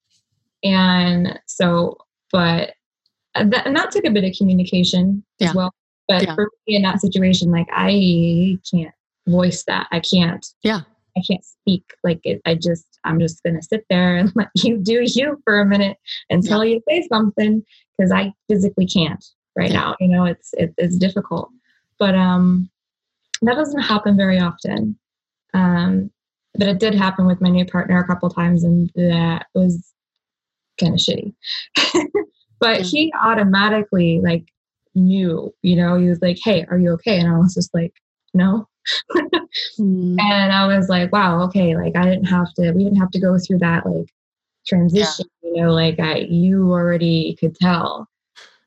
and 0.64 1.40
so, 1.48 1.98
but 2.32 2.74
and 3.36 3.54
that, 3.54 3.66
and 3.66 3.76
that 3.76 3.92
took 3.92 4.06
a 4.06 4.12
bit 4.12 4.24
of 4.24 4.36
communication 4.38 5.24
Yeah. 5.40 5.50
as 5.50 5.56
well. 5.56 5.74
But 6.08 6.24
Yeah. 6.24 6.36
for 6.36 6.50
me 6.68 6.76
in 6.76 6.82
that 6.84 7.02
situation, 7.02 7.52
like, 7.52 7.68
I 7.72 8.58
can't 8.70 8.94
voice 9.28 9.64
that. 9.66 9.88
I 9.92 10.00
can't. 10.00 10.46
Yeah. 10.64 10.82
I 11.18 11.20
I 11.20 11.22
can't 11.30 11.44
speak. 11.44 11.84
Like 12.04 12.20
it, 12.24 12.42
I 12.46 12.56
just, 12.56 12.86
I'm 13.04 13.20
just 13.20 13.44
gonna 13.44 13.62
sit 13.62 13.86
there 13.90 14.16
and 14.18 14.32
let 14.36 14.50
you 14.56 14.78
do 14.78 15.04
you 15.06 15.40
for 15.44 15.60
a 15.60 15.66
minute 15.66 15.98
until 16.30 16.64
yeah. 16.64 16.76
you 16.76 16.82
say 16.88 17.08
something 17.08 17.64
because 17.98 18.12
I 18.12 18.34
physically 18.50 18.88
can't 18.88 19.24
right 19.56 19.72
yeah. 19.72 19.80
now. 19.80 19.96
You 20.00 20.08
know, 20.08 20.26
it's 20.26 20.54
it, 20.54 20.74
it's 20.78 20.98
difficult, 20.98 21.50
but 21.98 22.16
um, 22.16 22.70
that 23.42 23.56
doesn't 23.56 23.82
happen 23.82 24.18
very 24.18 24.40
often. 24.40 24.98
Um, 25.54 26.12
but 26.56 26.68
it 26.68 26.80
did 26.80 26.96
happen 26.96 27.26
with 27.26 27.42
my 27.42 27.50
new 27.50 27.66
partner 27.66 28.00
a 28.00 28.08
couple 28.08 28.30
times, 28.30 28.64
and 28.64 28.92
that 28.96 29.48
was 29.54 29.94
kind 30.80 30.94
of 30.94 31.00
shitty. 31.00 31.34
but 32.60 32.80
yeah. 32.80 32.86
he 32.86 33.14
automatically 33.22 34.20
like 34.24 34.46
knew, 34.96 35.54
you 35.62 35.76
know, 35.76 35.98
he 35.98 36.08
was 36.08 36.22
like, 36.22 36.38
"Hey, 36.44 36.66
are 36.70 36.78
you 36.78 36.92
okay?" 36.94 37.20
And 37.20 37.30
I 37.30 37.38
was 37.38 37.54
just 37.54 37.74
like, 37.74 37.94
"No." 38.34 38.68
mm. 39.80 40.18
And 40.20 40.52
I 40.52 40.68
was 40.68 40.90
like, 40.90 41.12
"Wow, 41.12 41.42
okay." 41.44 41.76
Like 41.76 41.96
I 41.96 42.04
didn't 42.04 42.26
have 42.26 42.54
to. 42.56 42.72
We 42.72 42.84
didn't 42.84 43.00
have 43.00 43.12
to 43.12 43.20
go 43.20 43.38
through 43.38 43.60
that 43.60 43.86
like 43.86 44.10
transition. 44.68 45.26
Yeah. 45.42 45.50
You 45.50 45.64
know, 45.64 45.72
like 45.72 46.00
I, 46.00 46.18
you 46.30 46.72
already 46.72 47.36
could 47.40 47.56
tell. 47.56 48.08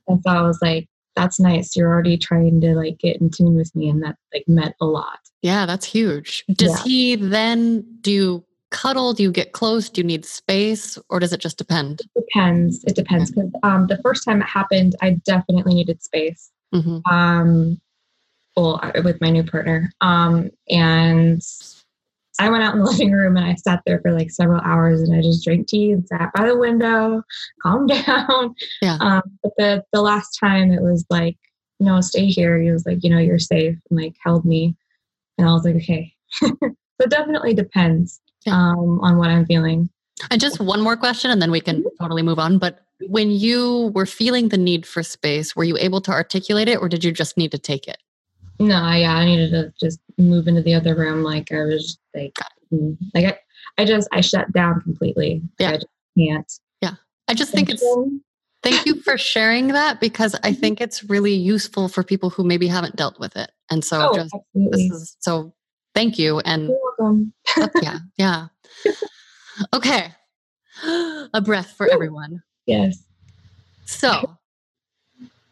And 0.09 0.20
so 0.22 0.31
I 0.31 0.42
was 0.42 0.59
like, 0.61 0.88
that's 1.14 1.38
nice. 1.38 1.76
You're 1.76 1.88
already 1.88 2.16
trying 2.16 2.61
to 2.62 2.74
like 2.74 2.98
get 2.98 3.20
in 3.20 3.31
tune 3.31 3.55
with 3.55 3.74
me, 3.74 3.88
and 3.88 4.02
that 4.02 4.16
like 4.33 4.44
meant 4.48 4.74
a 4.81 4.87
lot. 4.87 5.18
Yeah, 5.42 5.66
that's 5.66 5.87
huge. 5.87 6.44
Does 6.52 6.70
yeah. 6.78 6.85
he 6.85 7.16
then 7.16 7.85
do 8.00 8.44
cuddle? 8.73 9.13
Do 9.13 9.23
you 9.23 9.31
get 9.31 9.53
close? 9.53 9.89
Do 9.89 10.01
you 10.01 10.07
need 10.07 10.25
space, 10.25 10.99
or 11.09 11.21
does 11.21 11.33
it 11.33 11.41
just 11.41 11.59
depend? 11.59 12.01
It 12.01 12.27
depends. 12.27 12.83
It 12.85 12.97
depends 12.97 13.31
because 13.31 13.51
um, 13.63 13.87
the 13.87 13.99
first 14.03 14.25
time 14.25 14.43
it 14.43 14.49
happened, 14.49 14.97
I 15.01 15.21
definitely 15.25 15.75
needed 15.75 16.03
space. 16.03 16.51
Mm-hmm. 16.75 16.99
Um, 17.09 17.81
well, 18.57 18.81
with 19.05 19.21
my 19.21 19.31
new 19.31 19.45
partner, 19.45 19.93
um, 20.01 20.51
and 20.69 21.41
I 22.41 22.51
went 22.51 22.65
out 22.65 22.75
in 22.75 22.81
the 22.81 22.87
living 22.91 23.13
room 23.13 23.37
and 23.37 23.47
I 23.47 23.55
sat 23.55 23.83
there 23.87 24.01
for 24.01 24.13
like 24.13 24.31
several 24.31 24.61
hours 24.63 25.03
and 25.03 25.15
I 25.15 25.21
just 25.21 25.45
drank 25.45 25.69
tea 25.69 25.93
and 25.93 26.07
sat 26.09 26.33
by 26.35 26.47
the 26.47 26.59
window, 26.59 27.23
calmed 27.63 27.91
down. 27.91 28.55
Yeah. 28.81 28.97
Um, 29.01 29.23
but 29.43 29.53
the 29.59 29.85
the 29.93 30.03
last 30.03 30.39
time 30.39 30.73
it 30.73 30.83
was 30.83 31.05
like, 31.11 31.37
no, 31.79 32.01
stay 32.01 32.27
here. 32.27 32.61
He 32.61 32.71
was 32.71 32.85
like, 32.87 33.05
you 33.05 33.11
know, 33.11 33.19
you're 33.19 33.39
safe 33.39 33.77
and 33.91 34.01
like 34.01 34.17
held 34.25 34.45
me. 34.45 34.75
And 35.39 35.49
I 35.49 35.53
was 35.53 35.65
like, 35.65 35.77
okay. 35.77 36.13
so 36.33 36.51
it 37.01 37.11
definitely 37.11 37.55
depends 37.55 38.21
um, 38.46 39.00
on 39.00 39.18
what 39.18 39.31
I'm 39.31 39.46
feeling. 39.46 39.88
And 40.31 40.40
just 40.40 40.61
one 40.61 40.81
more 40.81 40.96
question 40.96 41.31
and 41.31 41.42
then 41.42 41.50
we 41.50 41.61
can 41.61 41.78
mm-hmm. 41.78 41.88
totally 42.00 42.22
move 42.22 42.38
on. 42.38 42.59
But 42.59 42.81
when 43.09 43.31
you 43.31 43.90
were 43.94 44.07
feeling 44.07 44.48
the 44.48 44.59
need 44.59 44.87
for 44.87 45.02
space, 45.02 45.57
were 45.57 45.64
you 45.64 45.76
able 45.78 46.00
to 46.02 46.12
articulate 46.12 46.68
it 46.68 46.81
or 46.81 46.88
did 46.88 47.02
you 47.02 47.12
just 47.12 47.37
need 47.37 47.50
to 47.52 47.59
take 47.59 47.88
it? 47.88 47.98
No, 48.59 48.92
yeah, 48.92 49.14
I 49.14 49.24
needed 49.24 49.50
to 49.50 49.72
just 49.81 49.98
move 50.18 50.46
into 50.46 50.62
the 50.62 50.74
other 50.74 50.94
room. 50.94 51.22
Like 51.22 51.50
I 51.50 51.64
was 51.64 51.98
like, 52.14 52.37
mm, 52.72 52.96
like 53.14 53.24
I, 53.24 53.38
I 53.83 53.85
just 53.85 54.09
I 54.12 54.20
shut 54.20 54.52
down 54.52 54.81
completely. 54.83 55.42
Yeah, 55.59 55.70
I 55.70 55.74
just 55.74 55.87
can't. 56.16 56.52
Yeah, 56.81 56.94
I 57.28 57.35
just 57.35 57.52
think 57.52 57.70
it's. 57.70 57.85
Thank 58.62 58.87
you 58.87 59.00
for 59.02 59.18
sharing 59.18 59.68
that 59.68 60.00
because 60.00 60.35
I 60.37 60.38
mm-hmm. 60.38 60.61
think 60.61 60.81
it's 60.81 61.02
really 61.05 61.33
useful 61.33 61.88
for 61.88 62.05
people 62.05 62.31
who 62.31 62.44
maybe 62.44 62.68
haven't 62.68 62.94
dealt 62.94 63.18
with 63.18 63.37
it. 63.37 63.50
And 63.70 63.85
so, 63.85 64.11
oh, 64.11 64.14
just 64.14 64.35
this 64.55 64.81
is 64.92 65.16
so. 65.20 65.52
Thank 65.94 66.18
you, 66.18 66.40
and 66.40 66.70
yeah, 67.83 67.98
yeah. 68.16 68.46
Okay, 69.74 70.12
a 70.85 71.40
breath 71.42 71.74
for 71.76 71.87
everyone. 71.90 72.42
Yes. 72.66 73.05
So, 73.85 74.38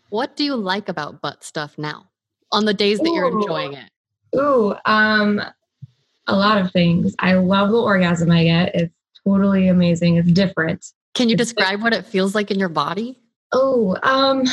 what 0.09 0.37
do 0.37 0.45
you 0.45 0.57
like 0.57 0.89
about 0.89 1.21
butt 1.21 1.45
stuff 1.45 1.77
now? 1.77 2.11
on 2.53 2.65
the 2.65 2.75
days 2.75 2.99
that 2.99 3.09
Ooh. 3.09 3.15
you're 3.15 3.41
enjoying 3.41 3.75
it? 3.75 3.91
Ooh, 4.37 4.75
um, 4.85 5.41
a 6.27 6.37
lot 6.37 6.61
of 6.61 6.71
things. 6.73 7.15
I 7.19 7.35
love 7.35 7.71
the 7.71 7.81
orgasm 7.81 8.31
I 8.31 8.45
get. 8.45 8.75
It's 8.75 8.95
totally 9.27 9.69
amazing. 9.69 10.17
It's 10.17 10.31
different. 10.31 10.87
Can 11.15 11.29
you 11.29 11.35
it's 11.35 11.45
describe 11.45 11.79
different. 11.79 11.83
what 11.83 11.93
it 11.95 12.07
feels 12.07 12.35
like 12.35 12.51
in 12.51 12.59
your 12.59 12.69
body? 12.69 13.21
Oh, 13.53 13.97
um, 14.03 14.45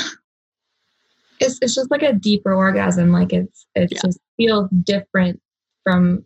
it's 1.40 1.60
it's 1.62 1.76
just 1.76 1.92
like 1.92 2.02
a 2.02 2.14
deeper 2.14 2.54
orgasm. 2.54 3.12
Like 3.12 3.32
it's 3.32 3.68
it 3.76 3.92
yeah. 3.92 4.00
just 4.04 4.20
feels 4.38 4.70
different 4.84 5.40
from 5.88 6.26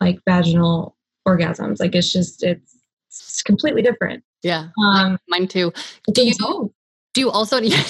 like 0.00 0.20
vaginal 0.24 0.96
orgasms. 1.26 1.80
Like 1.80 1.96
it's 1.96 2.12
just 2.12 2.44
it's, 2.44 2.76
it's 3.08 3.42
completely 3.42 3.82
different. 3.82 4.22
Yeah, 4.44 4.68
um, 4.80 5.18
mine 5.28 5.48
too. 5.48 5.72
Do 6.12 6.24
you 6.24 6.34
do 7.14 7.20
you 7.20 7.30
also 7.30 7.58
need 7.58 7.74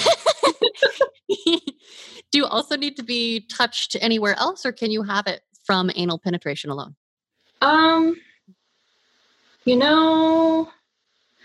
Do 2.30 2.38
you 2.38 2.46
also 2.46 2.76
need 2.76 2.96
to 2.96 3.02
be 3.02 3.46
touched 3.50 3.96
anywhere 4.00 4.34
else, 4.38 4.64
or 4.64 4.72
can 4.72 4.90
you 4.90 5.02
have 5.02 5.26
it 5.26 5.42
from 5.64 5.90
anal 5.94 6.18
penetration 6.18 6.70
alone? 6.70 6.94
Um, 7.61 8.16
you 9.64 9.76
know, 9.76 10.70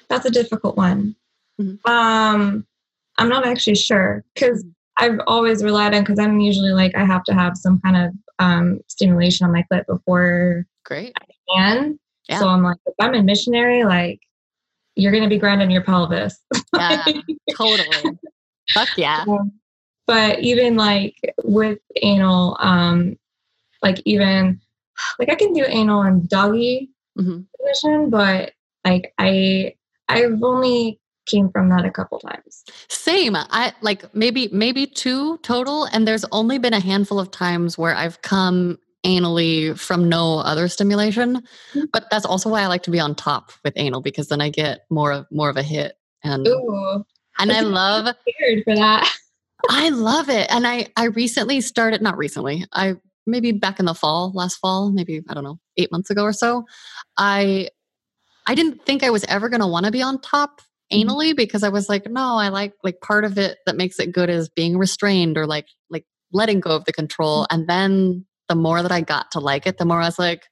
that's 0.09 0.25
a 0.25 0.31
difficult 0.31 0.77
one. 0.77 1.15
Mm-hmm. 1.59 1.89
Um, 1.89 2.65
I'm 3.17 3.29
not 3.29 3.45
actually 3.45 3.75
sure 3.75 4.23
because 4.33 4.63
mm-hmm. 4.63 4.71
I've 4.97 5.19
always 5.27 5.63
relied 5.63 5.93
on 5.93 6.03
because 6.03 6.19
I'm 6.19 6.39
usually 6.39 6.71
like 6.71 6.95
I 6.95 7.03
have 7.03 7.23
to 7.25 7.33
have 7.33 7.57
some 7.57 7.81
kind 7.81 7.97
of 7.97 8.13
um, 8.39 8.79
stimulation 8.87 9.45
on 9.45 9.53
my 9.53 9.65
clit 9.71 9.85
before 9.87 10.65
Great. 10.85 11.13
I 11.19 11.25
can. 11.55 11.99
Yeah. 12.29 12.39
So 12.39 12.47
I'm 12.47 12.63
like, 12.63 12.77
if 12.85 12.95
I'm 12.99 13.13
a 13.13 13.23
missionary, 13.23 13.83
like 13.83 14.19
you're 14.95 15.11
gonna 15.11 15.29
be 15.29 15.39
grinding 15.39 15.71
your 15.71 15.83
pelvis. 15.83 16.37
Yeah, 16.75 17.03
totally. 17.57 18.17
Fuck 18.73 18.89
yeah. 18.97 19.25
Um, 19.27 19.51
but 20.05 20.39
even 20.39 20.75
like 20.75 21.15
with 21.43 21.79
anal 22.01 22.57
um 22.59 23.15
like 23.81 24.01
even 24.05 24.59
like 25.19 25.29
i 25.29 25.35
can 25.35 25.53
do 25.53 25.65
anal 25.67 26.01
and 26.01 26.27
doggy 26.29 26.89
mm-hmm. 27.17 27.41
position 27.59 28.09
but 28.09 28.51
like 28.85 29.13
i 29.17 29.73
i've 30.09 30.41
only 30.43 30.99
came 31.25 31.49
from 31.49 31.69
that 31.69 31.85
a 31.85 31.91
couple 31.91 32.19
times 32.19 32.63
same 32.89 33.35
i 33.35 33.73
like 33.81 34.13
maybe 34.15 34.49
maybe 34.51 34.85
two 34.85 35.37
total 35.39 35.85
and 35.85 36.07
there's 36.07 36.25
only 36.31 36.57
been 36.57 36.73
a 36.73 36.79
handful 36.79 37.19
of 37.19 37.31
times 37.31 37.77
where 37.77 37.95
i've 37.95 38.21
come 38.21 38.77
anally 39.05 39.77
from 39.77 40.07
no 40.07 40.39
other 40.39 40.67
stimulation 40.67 41.35
mm-hmm. 41.35 41.81
but 41.91 42.09
that's 42.09 42.25
also 42.25 42.49
why 42.49 42.61
i 42.61 42.67
like 42.67 42.83
to 42.83 42.91
be 42.91 42.99
on 42.99 43.13
top 43.15 43.51
with 43.63 43.73
anal 43.75 44.01
because 44.01 44.29
then 44.29 44.41
i 44.41 44.49
get 44.49 44.85
more 44.89 45.11
of 45.11 45.25
more 45.31 45.49
of 45.49 45.57
a 45.57 45.63
hit 45.63 45.97
and 46.23 46.47
Ooh, 46.47 47.03
and 47.39 47.51
i 47.51 47.59
love 47.61 48.15
scared 48.27 48.63
for 48.63 48.75
that 48.75 49.09
I 49.69 49.89
love 49.89 50.29
it. 50.29 50.47
And 50.51 50.67
I 50.67 50.87
I 50.95 51.05
recently 51.05 51.61
started 51.61 52.01
not 52.01 52.17
recently. 52.17 52.65
I 52.73 52.95
maybe 53.25 53.51
back 53.51 53.79
in 53.79 53.85
the 53.85 53.93
fall, 53.93 54.31
last 54.33 54.55
fall, 54.57 54.91
maybe 54.91 55.21
I 55.29 55.33
don't 55.33 55.43
know, 55.43 55.59
8 55.77 55.91
months 55.91 56.09
ago 56.09 56.23
or 56.23 56.33
so. 56.33 56.65
I 57.17 57.69
I 58.45 58.55
didn't 58.55 58.85
think 58.85 59.03
I 59.03 59.09
was 59.09 59.23
ever 59.25 59.47
going 59.49 59.61
to 59.61 59.67
want 59.67 59.85
to 59.85 59.91
be 59.91 60.01
on 60.01 60.19
top. 60.19 60.61
Anally 60.91 61.35
because 61.35 61.63
I 61.63 61.69
was 61.69 61.89
like, 61.89 62.09
no, 62.09 62.37
I 62.37 62.49
like 62.49 62.73
like 62.83 63.01
part 63.01 63.25
of 63.25 63.37
it 63.37 63.59
that 63.65 63.75
makes 63.75 63.99
it 63.99 64.11
good 64.11 64.29
is 64.29 64.49
being 64.49 64.77
restrained 64.77 65.37
or 65.37 65.45
like 65.47 65.67
like 65.89 66.05
letting 66.31 66.59
go 66.59 66.71
of 66.71 66.85
the 66.85 66.93
control. 66.93 67.43
Mm-hmm. 67.43 67.55
And 67.55 67.69
then 67.69 68.25
the 68.49 68.55
more 68.55 68.81
that 68.81 68.91
I 68.91 69.01
got 69.01 69.31
to 69.31 69.39
like 69.39 69.65
it, 69.65 69.77
the 69.77 69.85
more 69.85 70.01
I 70.01 70.05
was 70.05 70.19
like, 70.19 70.43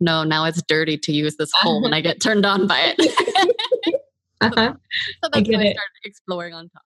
no, 0.00 0.24
now 0.24 0.44
it's 0.44 0.62
dirty 0.62 0.98
to 0.98 1.12
use 1.12 1.36
this 1.36 1.52
hole 1.52 1.84
and 1.84 1.94
I 1.94 2.00
get 2.00 2.20
turned 2.20 2.46
on 2.46 2.66
by 2.66 2.94
it. 2.96 2.96
uh-huh. 4.40 4.74
so 5.22 5.30
that's 5.32 5.48
when 5.48 5.60
I 5.60 5.72
started 5.72 6.04
exploring 6.04 6.54
on 6.54 6.68
top. 6.68 6.82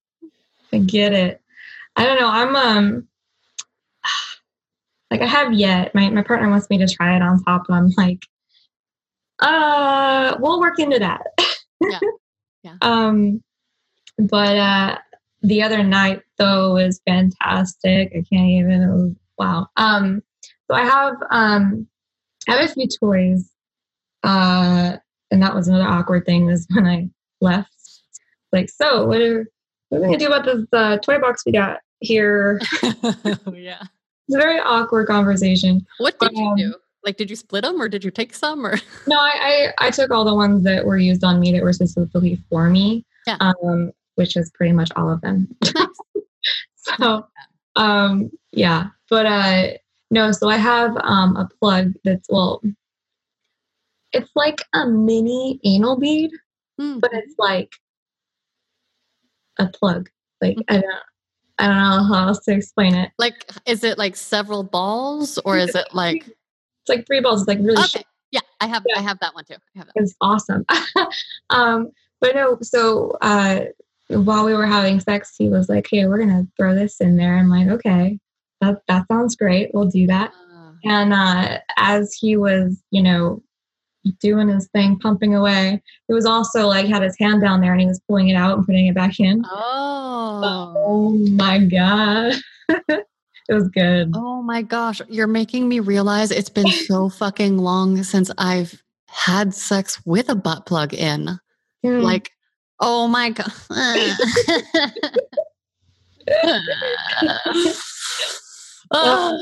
I 0.72 0.78
get 0.78 1.12
it. 1.12 1.40
I 1.96 2.04
don't 2.04 2.20
know. 2.20 2.28
I'm 2.28 2.56
um 2.56 3.08
like 5.10 5.22
I 5.22 5.26
have 5.26 5.52
yet. 5.52 5.94
My 5.94 6.10
my 6.10 6.22
partner 6.22 6.48
wants 6.48 6.68
me 6.70 6.78
to 6.78 6.86
try 6.86 7.16
it 7.16 7.22
on 7.22 7.42
top, 7.44 7.64
and 7.68 7.76
I'm 7.76 7.90
like, 7.96 8.22
uh, 9.40 10.36
we'll 10.38 10.60
work 10.60 10.78
into 10.78 10.98
that. 10.98 11.22
yeah. 11.80 11.98
Yeah. 12.62 12.76
um, 12.82 13.42
but 14.18 14.56
uh, 14.56 14.98
the 15.42 15.62
other 15.62 15.82
night 15.82 16.22
though 16.38 16.74
was 16.74 17.00
fantastic. 17.06 18.12
I 18.12 18.24
can't 18.30 18.48
even. 18.48 18.82
It 18.82 18.92
was, 18.92 19.12
wow. 19.38 19.68
Um, 19.76 20.22
so 20.68 20.76
I 20.76 20.84
have 20.84 21.14
um, 21.30 21.86
I 22.48 22.56
have 22.56 22.70
a 22.70 22.72
few 22.72 22.88
toys. 22.88 23.50
Uh, 24.24 24.96
and 25.30 25.42
that 25.42 25.54
was 25.54 25.68
another 25.68 25.86
awkward 25.86 26.26
thing 26.26 26.46
was 26.46 26.66
when 26.70 26.86
I 26.86 27.08
left. 27.40 27.72
Like, 28.52 28.68
so 28.70 29.06
what 29.06 29.20
are 29.20 29.46
what 29.90 29.98
are 29.98 30.00
we 30.00 30.06
gonna 30.06 30.18
do 30.18 30.26
about 30.26 30.44
this 30.44 30.66
uh, 30.72 30.98
toy 30.98 31.18
box 31.18 31.44
we 31.46 31.52
got? 31.52 31.78
here. 32.00 32.60
yeah. 33.52 33.82
It's 34.30 34.36
a 34.36 34.40
very 34.40 34.60
awkward 34.60 35.06
conversation. 35.06 35.86
What 35.96 36.18
did 36.18 36.36
um, 36.36 36.58
you 36.58 36.66
do? 36.66 36.74
Like, 37.08 37.16
did 37.16 37.30
you 37.30 37.36
split 37.36 37.64
them 37.64 37.80
or 37.80 37.88
did 37.88 38.04
you 38.04 38.10
take 38.10 38.34
some 38.34 38.66
or? 38.66 38.76
No, 39.06 39.16
I, 39.16 39.72
I, 39.78 39.86
I 39.86 39.90
took 39.90 40.10
all 40.10 40.26
the 40.26 40.34
ones 40.34 40.62
that 40.64 40.84
were 40.84 40.98
used 40.98 41.24
on 41.24 41.40
me 41.40 41.52
that 41.52 41.62
were 41.62 41.72
specifically 41.72 42.38
for 42.50 42.68
me. 42.68 43.06
Yeah. 43.26 43.38
Um, 43.40 43.92
which 44.16 44.36
is 44.36 44.50
pretty 44.50 44.72
much 44.74 44.90
all 44.94 45.10
of 45.10 45.22
them. 45.22 45.48
so, 46.76 47.26
um, 47.76 48.30
yeah, 48.52 48.88
but, 49.08 49.24
uh, 49.24 49.68
no, 50.10 50.32
so 50.32 50.50
I 50.50 50.58
have, 50.58 50.94
um, 50.98 51.34
a 51.36 51.48
plug 51.58 51.94
that's, 52.04 52.26
well, 52.28 52.60
it's 54.12 54.30
like 54.34 54.60
a 54.74 54.86
mini 54.86 55.60
anal 55.64 55.98
bead, 55.98 56.30
mm. 56.78 57.00
but 57.00 57.14
it's 57.14 57.36
like 57.38 57.72
a 59.58 59.66
plug. 59.68 60.10
Like, 60.42 60.58
mm-hmm. 60.58 60.74
I 60.74 60.80
don't, 60.82 61.02
I 61.58 61.66
don't 61.68 61.76
know 61.76 62.14
how 62.14 62.28
else 62.28 62.40
to 62.40 62.52
explain 62.52 62.94
it. 62.94 63.12
Like, 63.18 63.50
is 63.64 63.82
it 63.82 63.96
like 63.96 64.14
several 64.14 64.62
balls 64.62 65.38
or 65.38 65.56
is 65.56 65.74
it 65.74 65.94
like 65.94 66.30
It's 66.88 66.96
like 66.96 67.06
three 67.06 67.20
balls. 67.20 67.42
It's 67.42 67.48
like 67.48 67.58
really 67.58 67.82
okay. 67.84 68.04
Yeah, 68.30 68.40
I 68.60 68.66
have 68.66 68.82
Yeah. 68.86 68.98
I 68.98 69.02
have 69.02 69.18
that 69.20 69.34
one 69.34 69.44
too. 69.44 69.54
I 69.74 69.78
have 69.78 69.88
it's 69.94 70.14
awesome. 70.20 70.64
um, 71.50 71.90
but 72.20 72.34
no, 72.34 72.58
so 72.62 73.16
uh, 73.20 73.60
while 74.08 74.44
we 74.44 74.54
were 74.54 74.66
having 74.66 75.00
sex, 75.00 75.34
he 75.36 75.48
was 75.48 75.68
like, 75.68 75.86
"Hey, 75.90 76.06
we're 76.06 76.18
gonna 76.18 76.46
throw 76.56 76.74
this 76.74 77.00
in 77.00 77.16
there." 77.16 77.36
I'm 77.36 77.48
like, 77.48 77.68
"Okay, 77.68 78.18
that 78.60 78.82
that 78.88 79.06
sounds 79.08 79.36
great. 79.36 79.70
We'll 79.72 79.86
do 79.88 80.06
that." 80.08 80.32
Uh, 80.52 80.72
And 80.84 81.12
uh, 81.12 81.58
as 81.76 82.14
he 82.14 82.36
was, 82.36 82.82
you 82.90 83.02
know, 83.02 83.42
doing 84.20 84.48
his 84.48 84.68
thing, 84.68 84.98
pumping 84.98 85.34
away, 85.34 85.82
he 86.06 86.14
was 86.14 86.26
also 86.26 86.66
like 86.66 86.86
had 86.86 87.02
his 87.02 87.18
hand 87.18 87.40
down 87.42 87.60
there 87.60 87.72
and 87.72 87.80
he 87.80 87.86
was 87.86 88.00
pulling 88.08 88.28
it 88.28 88.34
out 88.34 88.56
and 88.56 88.66
putting 88.66 88.86
it 88.86 88.94
back 88.94 89.20
in. 89.20 89.44
oh. 89.50 90.74
Oh 90.76 91.10
my 91.10 91.58
god, 91.58 92.34
it 93.48 93.54
was 93.54 93.68
good. 93.68 94.12
Oh 94.14 94.42
my 94.42 94.62
gosh, 94.62 95.00
you're 95.08 95.26
making 95.26 95.68
me 95.68 95.80
realize 95.80 96.30
it's 96.30 96.50
been 96.50 96.68
so 96.68 97.08
fucking 97.08 97.58
long 97.58 98.02
since 98.02 98.30
I've 98.38 98.80
had 99.06 99.54
sex 99.54 100.00
with 100.04 100.28
a 100.28 100.34
butt 100.34 100.66
plug 100.66 100.92
in. 100.92 101.38
Mm. 101.84 102.02
Like, 102.02 102.30
oh 102.80 103.08
my 103.08 103.30
god. 103.30 103.52
oh, 108.92 109.38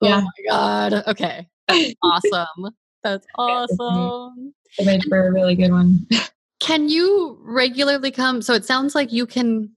Yeah. 0.00 0.20
oh 0.20 0.22
my 0.22 0.30
god. 0.48 0.92
Okay. 1.06 1.46
That's 1.68 1.94
awesome. 2.02 2.70
That's 3.02 3.26
awesome. 3.36 4.54
it 4.78 4.86
made 4.86 5.02
for 5.08 5.26
a 5.26 5.32
really 5.32 5.54
good 5.54 5.70
one. 5.70 6.06
Can 6.60 6.88
you 6.88 7.38
regularly 7.42 8.10
come? 8.10 8.42
So 8.42 8.52
it 8.54 8.64
sounds 8.64 8.94
like 8.94 9.12
you 9.12 9.26
can. 9.26 9.70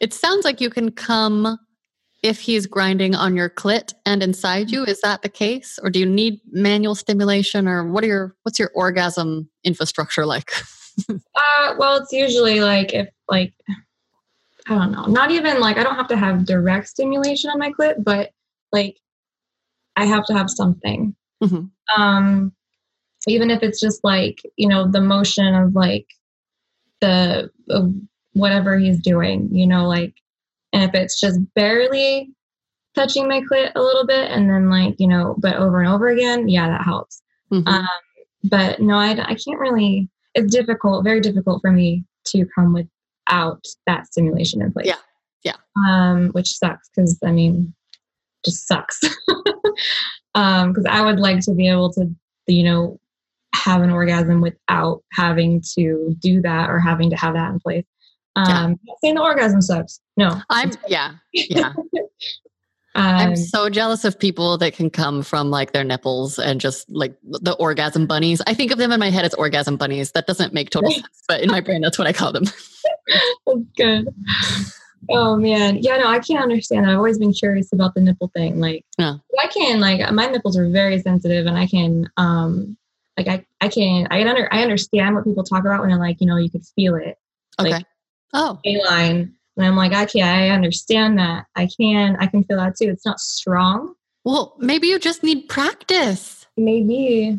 It 0.00 0.12
sounds 0.12 0.44
like 0.44 0.60
you 0.60 0.68
can 0.68 0.90
come 0.90 1.56
if 2.24 2.40
he's 2.40 2.66
grinding 2.66 3.14
on 3.14 3.36
your 3.36 3.50
clit 3.50 3.92
and 4.06 4.22
inside 4.22 4.70
you. 4.70 4.82
Is 4.84 5.00
that 5.02 5.20
the 5.20 5.28
case, 5.28 5.78
or 5.82 5.90
do 5.90 6.00
you 6.00 6.06
need 6.06 6.40
manual 6.50 6.94
stimulation, 6.94 7.68
or 7.68 7.86
what 7.86 8.02
are 8.02 8.08
your 8.08 8.34
what's 8.42 8.58
your 8.58 8.70
orgasm 8.74 9.48
infrastructure 9.62 10.26
like? 10.26 10.50
Uh, 11.10 11.74
well, 11.76 11.96
it's 11.96 12.12
usually 12.12 12.60
like 12.60 12.94
if 12.94 13.08
like 13.28 13.52
I 14.68 14.76
don't 14.76 14.92
know, 14.92 15.06
not 15.06 15.32
even 15.32 15.58
like 15.58 15.76
I 15.76 15.82
don't 15.82 15.96
have 15.96 16.06
to 16.06 16.16
have 16.16 16.46
direct 16.46 16.86
stimulation 16.86 17.50
on 17.50 17.58
my 17.58 17.72
clit, 17.72 18.04
but 18.04 18.30
like 18.70 18.96
I 19.96 20.04
have 20.04 20.24
to 20.26 20.34
have 20.34 20.48
something. 20.48 21.16
Mhm. 21.42 21.68
Um, 21.96 22.52
even 23.26 23.50
if 23.50 23.64
it's 23.64 23.80
just 23.80 24.04
like 24.04 24.40
you 24.56 24.68
know 24.68 24.88
the 24.88 25.00
motion 25.00 25.52
of 25.52 25.74
like 25.74 26.06
the 27.00 27.50
of 27.70 27.92
whatever 28.34 28.78
he's 28.78 29.00
doing, 29.00 29.48
you 29.52 29.66
know, 29.66 29.88
like, 29.88 30.14
and 30.74 30.82
if 30.82 30.90
it's 30.94 31.18
just 31.18 31.40
barely 31.54 32.30
touching 32.94 33.26
my 33.28 33.40
clit 33.50 33.72
a 33.74 33.80
little 33.80 34.06
bit, 34.06 34.30
and 34.30 34.50
then 34.50 34.68
like 34.68 34.96
you 34.98 35.06
know, 35.08 35.34
but 35.38 35.54
over 35.56 35.80
and 35.80 35.88
over 35.88 36.08
again, 36.08 36.48
yeah, 36.48 36.68
that 36.68 36.82
helps. 36.84 37.22
Mhm. 37.50 37.66
Um, 37.66 37.88
but 38.44 38.80
no, 38.80 38.96
I, 38.96 39.10
I 39.12 39.34
can't 39.34 39.58
really. 39.58 40.08
It's 40.34 40.52
difficult, 40.52 41.04
very 41.04 41.20
difficult 41.20 41.60
for 41.62 41.70
me 41.70 42.04
to 42.26 42.44
come 42.54 42.74
without 42.74 43.64
that 43.86 44.06
stimulation 44.08 44.60
in 44.60 44.72
place. 44.72 44.86
Yeah, 44.86 44.96
yeah. 45.44 45.56
Um, 45.88 46.30
which 46.32 46.58
sucks 46.58 46.90
because 46.94 47.18
I 47.24 47.30
mean, 47.30 47.72
just 48.44 48.66
sucks. 48.66 49.00
um, 50.34 50.72
because 50.72 50.86
I 50.86 51.02
would 51.02 51.20
like 51.20 51.40
to 51.44 51.54
be 51.54 51.68
able 51.68 51.92
to, 51.94 52.12
you 52.48 52.64
know, 52.64 52.98
have 53.54 53.82
an 53.82 53.90
orgasm 53.90 54.40
without 54.40 55.02
having 55.12 55.62
to 55.76 56.14
do 56.18 56.42
that 56.42 56.68
or 56.68 56.80
having 56.80 57.10
to 57.10 57.16
have 57.16 57.34
that 57.34 57.50
in 57.52 57.60
place. 57.60 57.84
Um, 58.36 58.76
Yeah. 58.82 58.94
saying 59.00 59.14
the 59.14 59.22
orgasm 59.22 59.62
sucks. 59.62 60.00
No, 60.16 60.40
I'm 60.50 60.72
yeah 60.88 61.12
yeah. 61.32 61.72
Um, 62.96 63.04
I'm 63.04 63.34
so 63.36 63.68
jealous 63.68 64.04
of 64.04 64.16
people 64.20 64.56
that 64.58 64.74
can 64.74 64.88
come 64.88 65.24
from 65.24 65.50
like 65.50 65.72
their 65.72 65.82
nipples 65.82 66.38
and 66.38 66.60
just 66.60 66.88
like 66.88 67.16
the 67.24 67.54
orgasm 67.54 68.06
bunnies. 68.06 68.40
I 68.46 68.54
think 68.54 68.70
of 68.70 68.78
them 68.78 68.92
in 68.92 69.00
my 69.00 69.10
head 69.10 69.24
as 69.24 69.34
orgasm 69.34 69.76
bunnies. 69.76 70.12
That 70.12 70.28
doesn't 70.28 70.54
make 70.54 70.70
total 70.70 70.90
sense, 70.92 71.24
but 71.26 71.40
in 71.40 71.50
my 71.50 71.60
brain, 71.60 71.80
that's 71.80 71.98
what 71.98 72.06
I 72.06 72.12
call 72.12 72.30
them. 72.30 72.44
That's 73.46 73.58
good. 73.76 74.14
Oh 75.10 75.34
man, 75.36 75.78
yeah, 75.82 75.96
no, 75.96 76.06
I 76.06 76.20
can't 76.20 76.42
understand 76.42 76.84
that. 76.84 76.92
I've 76.92 76.98
always 76.98 77.18
been 77.18 77.32
curious 77.32 77.72
about 77.72 77.94
the 77.96 78.00
nipple 78.00 78.30
thing. 78.34 78.60
Like, 78.60 78.84
Yeah. 78.96 79.16
I 79.40 79.48
can 79.48 79.80
like 79.80 80.12
my 80.12 80.26
nipples 80.26 80.56
are 80.56 80.68
very 80.68 81.00
sensitive, 81.00 81.46
and 81.46 81.58
I 81.58 81.66
can 81.66 82.08
um 82.16 82.76
like 83.18 83.26
I 83.26 83.44
I 83.60 83.68
can 83.68 84.06
I 84.12 84.22
under 84.24 84.48
I 84.54 84.62
understand 84.62 85.16
what 85.16 85.24
people 85.24 85.42
talk 85.42 85.60
about 85.64 85.80
when 85.80 85.88
they're 85.90 85.98
like 85.98 86.18
you 86.20 86.28
know 86.28 86.36
you 86.36 86.48
could 86.48 86.64
feel 86.76 86.94
it 86.94 87.18
Okay. 87.60 87.70
Like- 87.70 87.86
oh, 88.34 88.60
a 88.64 88.82
line, 88.84 89.34
and 89.56 89.66
I'm 89.66 89.76
like 89.76 89.92
okay 89.92 90.22
I 90.22 90.50
understand 90.50 91.18
that 91.18 91.46
I 91.56 91.68
can 91.80 92.16
I 92.20 92.26
can 92.26 92.44
feel 92.44 92.56
that 92.58 92.76
too. 92.76 92.88
It's 92.88 93.06
not 93.06 93.20
strong, 93.20 93.94
well, 94.24 94.54
maybe 94.58 94.86
you 94.88 94.98
just 94.98 95.22
need 95.22 95.48
practice. 95.48 96.46
maybe 96.56 97.38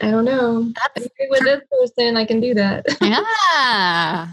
I 0.00 0.12
don't 0.12 0.24
know. 0.24 0.62
That's 0.76 1.08
Maybe 1.18 1.28
with 1.30 1.42
this 1.42 1.60
person 1.72 2.16
I 2.16 2.24
can 2.24 2.40
do 2.40 2.54
that. 2.54 2.86
yeah. 3.02 4.28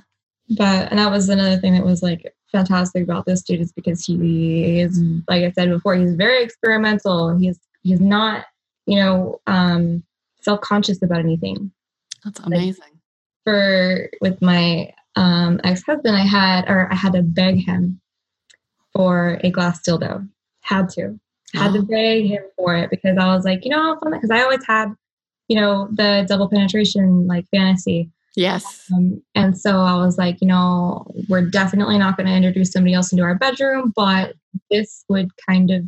but 0.58 0.90
and 0.92 1.00
that 1.00 1.10
was 1.10 1.28
another 1.30 1.58
thing 1.58 1.74
that 1.74 1.84
was 1.84 2.04
like 2.04 2.34
fantastic 2.52 3.04
about 3.04 3.26
this 3.26 3.42
dude 3.42 3.60
is 3.60 3.72
because 3.74 4.06
he 4.06 4.80
is 4.80 5.02
like 5.28 5.44
i 5.44 5.52
said 5.52 5.68
before 5.70 5.96
he's 5.96 6.14
very 6.14 6.42
experimental 6.42 7.36
he's 7.36 7.60
he's 7.82 8.00
not 8.00 8.46
you 8.86 8.96
know 8.98 9.42
um 9.48 10.02
self-conscious 10.42 11.02
about 11.02 11.20
anything 11.20 11.72
That's 12.24 12.40
amazing. 12.42 13.02
for 13.44 14.10
with 14.22 14.42
my 14.42 14.94
um 15.16 15.60
ex-husband 15.64 16.16
i 16.16 16.26
had 16.26 16.66
or 16.68 16.92
i 16.92 16.96
had 16.96 17.14
to 17.14 17.22
beg 17.22 17.64
him 17.66 18.00
for 18.94 19.40
a 19.44 19.50
glass 19.50 19.80
dildo 19.88 20.28
had 20.62 20.90
to 20.90 21.20
had 21.54 21.74
to 21.74 21.82
beg 21.90 22.26
him 22.26 22.44
for 22.56 22.76
it 22.76 22.90
because 22.90 23.18
i 23.18 23.26
was 23.34 23.46
like 23.46 23.64
you 23.64 23.72
know 23.72 23.98
because 24.12 24.32
i 24.32 24.42
always 24.42 24.66
had 24.66 24.94
you 25.48 25.60
know 25.60 25.88
the 25.92 26.26
double 26.28 26.50
penetration 26.50 27.28
like 27.28 27.46
fantasy 27.50 28.10
Yes. 28.36 28.90
um, 28.94 29.22
and 29.34 29.58
so 29.58 29.80
I 29.80 29.96
was 29.96 30.18
like, 30.18 30.42
you 30.42 30.48
know, 30.48 31.06
we're 31.30 31.50
definitely 31.50 31.98
not 31.98 32.18
going 32.18 32.28
to 32.28 32.34
introduce 32.34 32.72
somebody 32.72 32.94
else 32.94 33.12
into 33.12 33.24
our 33.24 33.36
bedroom, 33.36 33.94
but 33.96 34.36
this 34.70 35.06
would 35.08 35.30
kind 35.48 35.72
of 35.72 35.84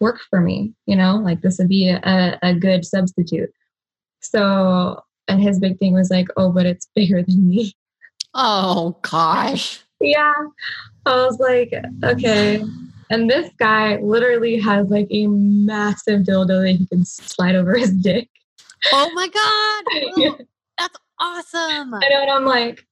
work 0.00 0.20
for 0.30 0.40
me, 0.40 0.74
you 0.86 0.94
know, 0.94 1.16
like 1.16 1.40
this 1.40 1.58
would 1.58 1.68
be 1.68 1.88
a, 1.88 2.38
a 2.42 2.54
good 2.54 2.84
substitute. 2.84 3.50
So, 4.20 5.00
and 5.28 5.40
his 5.40 5.58
big 5.58 5.78
thing 5.78 5.92
was 5.92 6.10
like, 6.10 6.28
oh, 6.36 6.52
but 6.52 6.66
it's 6.66 6.88
bigger 6.94 7.22
than 7.22 7.48
me. 7.48 7.74
Oh 8.38 8.98
gosh. 9.00 9.82
Yeah. 9.98 10.34
I 11.06 11.14
was 11.24 11.38
like, 11.38 11.72
okay. 12.04 12.62
And 13.08 13.30
this 13.30 13.50
guy 13.58 13.96
literally 13.96 14.58
has 14.58 14.90
like 14.90 15.06
a 15.10 15.26
massive 15.28 16.22
dildo 16.22 16.62
that 16.62 16.76
he 16.78 16.86
can 16.86 17.04
slide 17.06 17.54
over 17.54 17.76
his 17.76 17.92
dick. 17.92 18.28
Oh 18.92 19.10
my 19.14 19.28
god. 19.28 20.46
That's 20.78 20.98
awesome. 21.18 21.94
I 21.94 22.08
know, 22.10 22.20
and 22.22 22.30
I'm 22.30 22.44
like, 22.44 22.86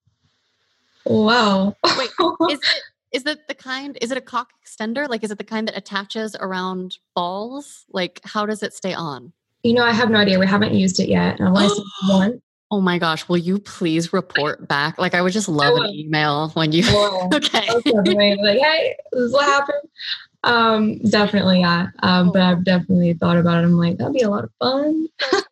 wow. 1.04 1.74
Wait, 1.98 2.10
Is 2.50 2.60
it 2.60 2.82
is 3.12 3.26
it 3.26 3.46
the 3.46 3.54
kind? 3.54 3.98
Is 4.00 4.10
it 4.10 4.16
a 4.18 4.22
cock 4.22 4.50
extender? 4.64 5.08
Like, 5.08 5.22
is 5.22 5.30
it 5.30 5.38
the 5.38 5.44
kind 5.44 5.68
that 5.68 5.76
attaches 5.76 6.34
around 6.40 6.98
balls? 7.14 7.84
Like, 7.90 8.20
how 8.24 8.46
does 8.46 8.62
it 8.62 8.72
stay 8.72 8.94
on? 8.94 9.32
You 9.62 9.74
know, 9.74 9.84
I 9.84 9.92
have 9.92 10.10
no 10.10 10.18
idea. 10.18 10.38
We 10.38 10.46
haven't 10.46 10.74
used 10.74 10.98
it 10.98 11.08
yet. 11.08 11.34
I've 11.40 11.48
only 11.48 11.68
seen 11.68 11.84
one. 12.08 12.42
Oh 12.74 12.80
my 12.80 12.98
gosh, 12.98 13.28
will 13.28 13.36
you 13.36 13.60
please 13.60 14.12
report 14.12 14.66
back? 14.66 14.98
Like, 14.98 15.14
I 15.14 15.22
would 15.22 15.32
just 15.32 15.48
love 15.48 15.76
an 15.76 15.90
email 15.90 16.48
when 16.54 16.72
you. 16.72 16.82
Well, 16.82 17.30
okay. 17.34 17.68
I 17.68 17.72
was 17.72 17.84
definitely 17.84 18.34
like, 18.42 18.58
hey, 18.58 18.96
this 19.12 19.20
is 19.20 19.32
what 19.32 19.44
happened. 19.44 19.88
Um, 20.42 20.98
definitely, 21.08 21.60
yeah. 21.60 21.86
Um, 22.02 22.32
but 22.32 22.42
I've 22.42 22.64
definitely 22.64 23.12
thought 23.12 23.36
about 23.36 23.58
it. 23.58 23.66
I'm 23.66 23.74
like, 23.74 23.98
that'd 23.98 24.12
be 24.12 24.22
a 24.22 24.28
lot 24.28 24.42
of 24.42 24.50
fun. 24.58 25.06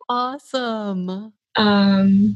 awesome. 0.09 1.31
Um, 1.55 2.35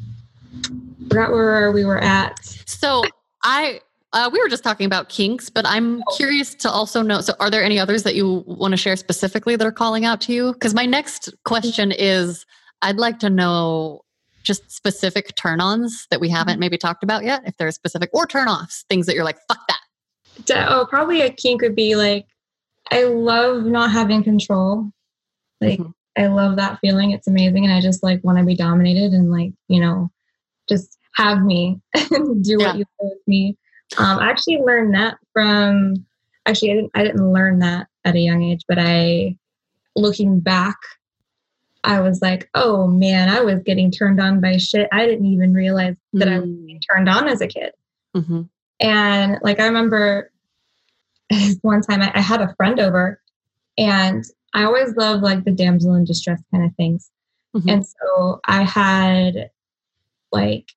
forgot 1.10 1.32
where 1.32 1.74
we 1.74 1.84
were 1.84 2.00
at. 2.00 2.38
So 2.66 3.04
I. 3.44 3.82
Uh, 4.14 4.30
we 4.32 4.40
were 4.40 4.48
just 4.48 4.64
talking 4.64 4.86
about 4.86 5.10
kinks, 5.10 5.50
but 5.50 5.66
I'm 5.68 6.02
curious 6.16 6.56
to 6.56 6.70
also 6.70 7.02
know. 7.02 7.20
So, 7.20 7.34
are 7.42 7.52
there 7.52 7.62
any 7.62 7.78
others 7.78 8.04
that 8.04 8.16
you 8.16 8.42
want 8.48 8.72
to 8.72 8.78
share 8.78 8.96
specifically 8.96 9.58
that 9.58 9.68
are 9.68 9.72
calling 9.72 10.06
out 10.06 10.22
to 10.22 10.34
you? 10.34 10.54
Because 10.54 10.74
my 10.74 10.86
next 10.86 11.34
question 11.44 11.92
is 11.92 12.46
I'd 12.82 12.96
like 12.96 13.20
to 13.20 13.30
know 13.30 14.06
just 14.48 14.72
specific 14.72 15.36
turn 15.36 15.60
ons 15.60 16.08
that 16.10 16.22
we 16.22 16.30
haven't 16.30 16.58
maybe 16.60 16.78
talked 16.78 17.04
about 17.04 17.26
yet, 17.26 17.42
if 17.46 17.58
there 17.58 17.68
are 17.68 17.72
specific 17.72 18.10
or 18.14 18.26
turn 18.26 18.48
offs, 18.48 18.86
things 18.90 19.06
that 19.06 19.14
you're 19.14 19.26
like, 19.26 19.38
fuck 19.50 19.60
that. 19.68 20.70
Oh, 20.70 20.88
probably 20.90 21.22
a 21.22 21.30
kink 21.30 21.62
would 21.62 21.76
be 21.76 21.96
like, 21.96 22.26
I 22.90 23.04
love 23.04 23.66
not 23.66 23.92
having 23.92 24.24
control. 24.24 24.90
Like, 25.60 25.80
Mhm. 25.80 25.94
I 26.18 26.28
love 26.28 26.56
that 26.56 26.80
feeling. 26.80 27.12
It's 27.12 27.28
amazing. 27.28 27.66
And 27.66 27.74
I 27.74 27.82
just 27.82 28.02
like 28.02 28.24
want 28.24 28.38
to 28.40 28.46
be 28.46 28.56
dominated 28.56 29.12
and 29.12 29.30
like, 29.30 29.52
you 29.68 29.82
know, 29.82 30.10
just 30.70 30.98
have 31.16 31.44
me 31.44 31.80
and 32.12 32.44
do 32.44 32.58
Yeah. 32.60 32.68
what 32.68 32.78
you 32.78 32.86
do 32.86 33.10
with 33.10 33.28
me. 33.28 33.58
Um, 33.98 34.20
I 34.20 34.30
actually 34.30 34.58
learned 34.58 34.94
that 34.96 35.18
from, 35.34 36.06
actually, 36.46 36.72
I 36.72 36.76
didn't, 36.76 36.92
I 36.96 37.04
didn't 37.04 37.34
learn 37.34 37.60
that 37.60 37.88
at 38.06 38.16
a 38.16 38.20
young 38.20 38.44
age, 38.44 38.62
but 38.68 38.78
I, 38.80 39.38
looking 39.96 40.40
back, 40.40 40.78
I 41.84 42.02
was 42.02 42.22
like, 42.22 42.50
oh 42.54 42.88
man, 42.88 43.30
I 43.30 43.42
was 43.42 43.62
getting 43.64 43.92
turned 43.92 44.20
on 44.20 44.42
by 44.42 44.58
shit. 44.58 44.88
I 44.92 45.06
didn't 45.06 45.26
even 45.28 45.54
realize 45.54 45.96
that 46.14 46.28
I 46.28 46.40
was 46.40 46.50
Mm. 46.50 46.62
getting 46.62 46.82
turned 46.82 47.10
on 47.10 47.28
as 47.28 47.42
a 47.42 47.48
kid. 47.48 47.72
Mhm. 48.16 48.50
And 48.80 49.38
like 49.42 49.60
I 49.60 49.66
remember 49.66 50.32
one 51.62 51.82
time 51.82 52.02
I, 52.02 52.12
I 52.16 52.22
had 52.22 52.42
a 52.42 52.54
friend 52.56 52.80
over 52.80 53.22
and 53.78 54.24
I 54.54 54.64
always 54.64 54.96
love 54.96 55.22
like 55.22 55.44
the 55.44 55.52
damsel 55.52 55.94
in 55.96 56.06
distress 56.06 56.42
kind 56.52 56.66
of 56.66 56.76
things. 56.76 57.12
Mm-hmm. 57.56 57.70
And 57.70 57.86
so 57.88 58.40
I 58.46 58.64
had 58.64 59.50
like 60.32 60.72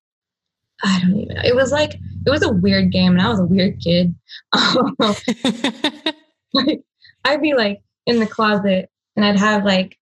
I 0.83 0.99
don't 1.01 1.15
even 1.15 1.35
know. 1.35 1.41
It 1.43 1.55
was 1.55 1.71
like 1.71 1.93
it 2.25 2.29
was 2.29 2.43
a 2.43 2.51
weird 2.51 2.91
game 2.91 3.13
and 3.13 3.21
I 3.21 3.29
was 3.29 3.39
a 3.39 3.45
weird 3.45 3.79
kid. 3.79 4.13
like 6.53 6.81
I'd 7.25 7.41
be 7.41 7.53
like 7.53 7.81
in 8.05 8.19
the 8.19 8.27
closet 8.27 8.89
and 9.15 9.25
I'd 9.25 9.39
have 9.39 9.63
like 9.63 9.97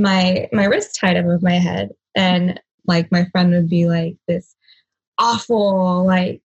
my 0.00 0.48
my 0.52 0.64
wrist 0.64 0.96
tied 1.00 1.16
above 1.16 1.42
my 1.42 1.58
head. 1.58 1.90
And 2.14 2.60
like 2.86 3.10
my 3.10 3.26
friend 3.26 3.52
would 3.52 3.68
be 3.68 3.86
like 3.86 4.16
this 4.28 4.54
awful 5.18 6.04
like 6.06 6.42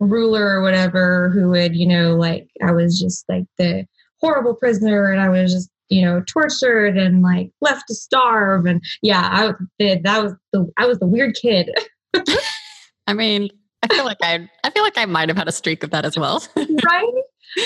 ruler 0.00 0.46
or 0.46 0.62
whatever 0.62 1.30
who 1.30 1.50
would 1.50 1.76
you 1.76 1.86
know 1.86 2.16
like 2.16 2.48
i 2.66 2.72
was 2.72 2.98
just 2.98 3.24
like 3.28 3.44
the 3.58 3.86
horrible 4.20 4.54
prisoner 4.54 5.10
and 5.12 5.20
i 5.20 5.28
was 5.28 5.52
just 5.52 5.70
you 5.88 6.02
know 6.02 6.22
tortured 6.26 6.96
and 6.96 7.22
like 7.22 7.50
left 7.60 7.84
to 7.88 7.94
starve. 7.94 8.66
And 8.66 8.82
yeah 9.02 9.28
i 9.32 9.46
was 9.46 9.54
the, 9.78 10.00
that 10.02 10.22
was 10.22 10.32
the 10.52 10.70
i 10.78 10.86
was 10.86 10.98
the 10.98 11.06
weird 11.06 11.36
kid. 11.40 11.70
I 13.06 13.12
mean 13.12 13.50
i 13.82 13.94
feel 13.94 14.04
like 14.04 14.18
i 14.22 14.48
i 14.64 14.70
feel 14.70 14.82
like 14.82 14.98
i 14.98 15.04
might 15.04 15.28
have 15.28 15.38
had 15.38 15.48
a 15.48 15.52
streak 15.52 15.84
of 15.84 15.90
that 15.90 16.04
as 16.04 16.18
well. 16.18 16.42
Right? 16.56 17.12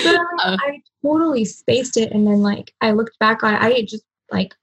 But 0.04 0.16
I, 0.16 0.24
uh, 0.44 0.56
I 0.60 0.82
totally 1.02 1.44
spaced 1.44 1.96
it 1.96 2.12
and 2.12 2.26
then 2.26 2.42
like 2.42 2.72
i 2.80 2.90
looked 2.90 3.18
back 3.20 3.42
on 3.42 3.54
it 3.54 3.62
i 3.62 3.82
just 3.82 4.04
like 4.30 4.54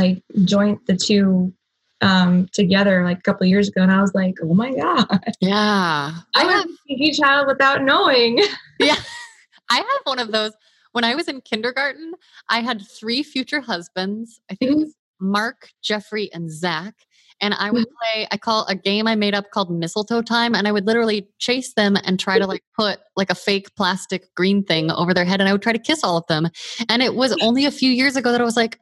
like 0.00 0.22
joined 0.44 0.78
the 0.86 0.96
two 0.96 1.52
um, 2.00 2.48
together 2.52 3.04
like 3.04 3.18
a 3.18 3.22
couple 3.22 3.46
years 3.46 3.68
ago, 3.68 3.82
and 3.82 3.92
I 3.92 4.00
was 4.00 4.14
like, 4.14 4.34
"Oh 4.42 4.54
my 4.54 4.72
god!" 4.72 5.34
Yeah, 5.40 6.12
I 6.34 6.44
was 6.44 6.64
a 6.64 6.92
TV 6.92 7.16
child 7.18 7.46
without 7.46 7.82
knowing. 7.82 8.38
yeah, 8.80 8.96
I 9.70 9.76
have 9.76 10.00
one 10.04 10.18
of 10.18 10.32
those. 10.32 10.52
When 10.92 11.04
I 11.04 11.14
was 11.14 11.28
in 11.28 11.40
kindergarten, 11.42 12.14
I 12.48 12.60
had 12.60 12.82
three 12.82 13.22
future 13.22 13.60
husbands. 13.60 14.40
I 14.50 14.54
think 14.54 14.72
mm-hmm. 14.72 14.80
it 14.80 14.84
was 14.84 14.94
Mark, 15.20 15.68
Jeffrey, 15.82 16.32
and 16.32 16.50
Zach. 16.50 16.94
And 17.42 17.54
I 17.54 17.70
would 17.70 17.86
mm-hmm. 17.86 18.18
play, 18.18 18.28
I 18.30 18.36
call 18.36 18.66
a 18.66 18.74
game 18.74 19.06
I 19.06 19.14
made 19.14 19.34
up 19.34 19.50
called 19.50 19.70
Mistletoe 19.70 20.20
Time. 20.20 20.54
And 20.54 20.68
I 20.68 20.72
would 20.72 20.86
literally 20.86 21.28
chase 21.38 21.72
them 21.72 21.96
and 22.04 22.20
try 22.20 22.38
to 22.38 22.46
like 22.46 22.62
put 22.76 23.00
like 23.16 23.30
a 23.30 23.34
fake 23.34 23.74
plastic 23.76 24.34
green 24.34 24.62
thing 24.62 24.90
over 24.90 25.14
their 25.14 25.24
head. 25.24 25.40
And 25.40 25.48
I 25.48 25.52
would 25.52 25.62
try 25.62 25.72
to 25.72 25.78
kiss 25.78 26.04
all 26.04 26.18
of 26.18 26.26
them. 26.26 26.48
And 26.88 27.02
it 27.02 27.14
was 27.14 27.34
only 27.40 27.64
a 27.64 27.70
few 27.70 27.90
years 27.90 28.16
ago 28.16 28.30
that 28.32 28.42
I 28.42 28.44
was 28.44 28.56
like, 28.56 28.78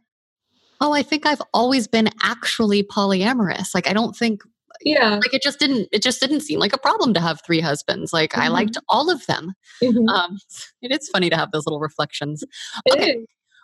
oh, 0.81 0.93
I 0.93 1.03
think 1.03 1.27
I've 1.27 1.43
always 1.53 1.89
been 1.89 2.09
actually 2.23 2.83
polyamorous. 2.83 3.75
Like, 3.75 3.89
I 3.89 3.93
don't 3.93 4.17
think 4.17 4.43
yeah 4.83 5.17
like 5.17 5.35
it 5.35 5.43
just 5.43 5.59
didn't 5.59 5.89
it 5.93 6.03
just 6.03 6.21
didn't 6.21 6.41
seem 6.41 6.59
like 6.59 6.73
a 6.73 6.79
problem 6.79 7.13
to 7.15 7.21
have 7.21 7.41
three 7.45 7.61
husbands 7.61 8.13
like 8.13 8.31
mm-hmm. 8.31 8.43
i 8.43 8.49
liked 8.49 8.79
all 8.89 9.11
of 9.11 9.27
them 9.27 9.53
mm-hmm. 9.83 10.09
um 10.09 10.39
it 10.83 10.93
is 10.93 11.09
funny 11.09 11.29
to 11.29 11.37
have 11.37 11.51
those 11.51 11.67
little 11.67 11.81
reflections 11.81 12.45
okay 12.91 13.19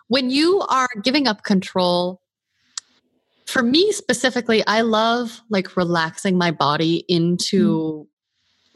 when 0.07 0.29
you 0.29 0.59
are 0.69 0.89
giving 1.03 1.27
up 1.27 1.43
control 1.43 2.21
for 3.45 3.63
me 3.63 3.91
specifically 3.91 4.65
i 4.67 4.81
love 4.81 5.41
like 5.49 5.77
relaxing 5.77 6.37
my 6.37 6.51
body 6.51 7.05
into 7.07 8.05
mm 8.05 8.07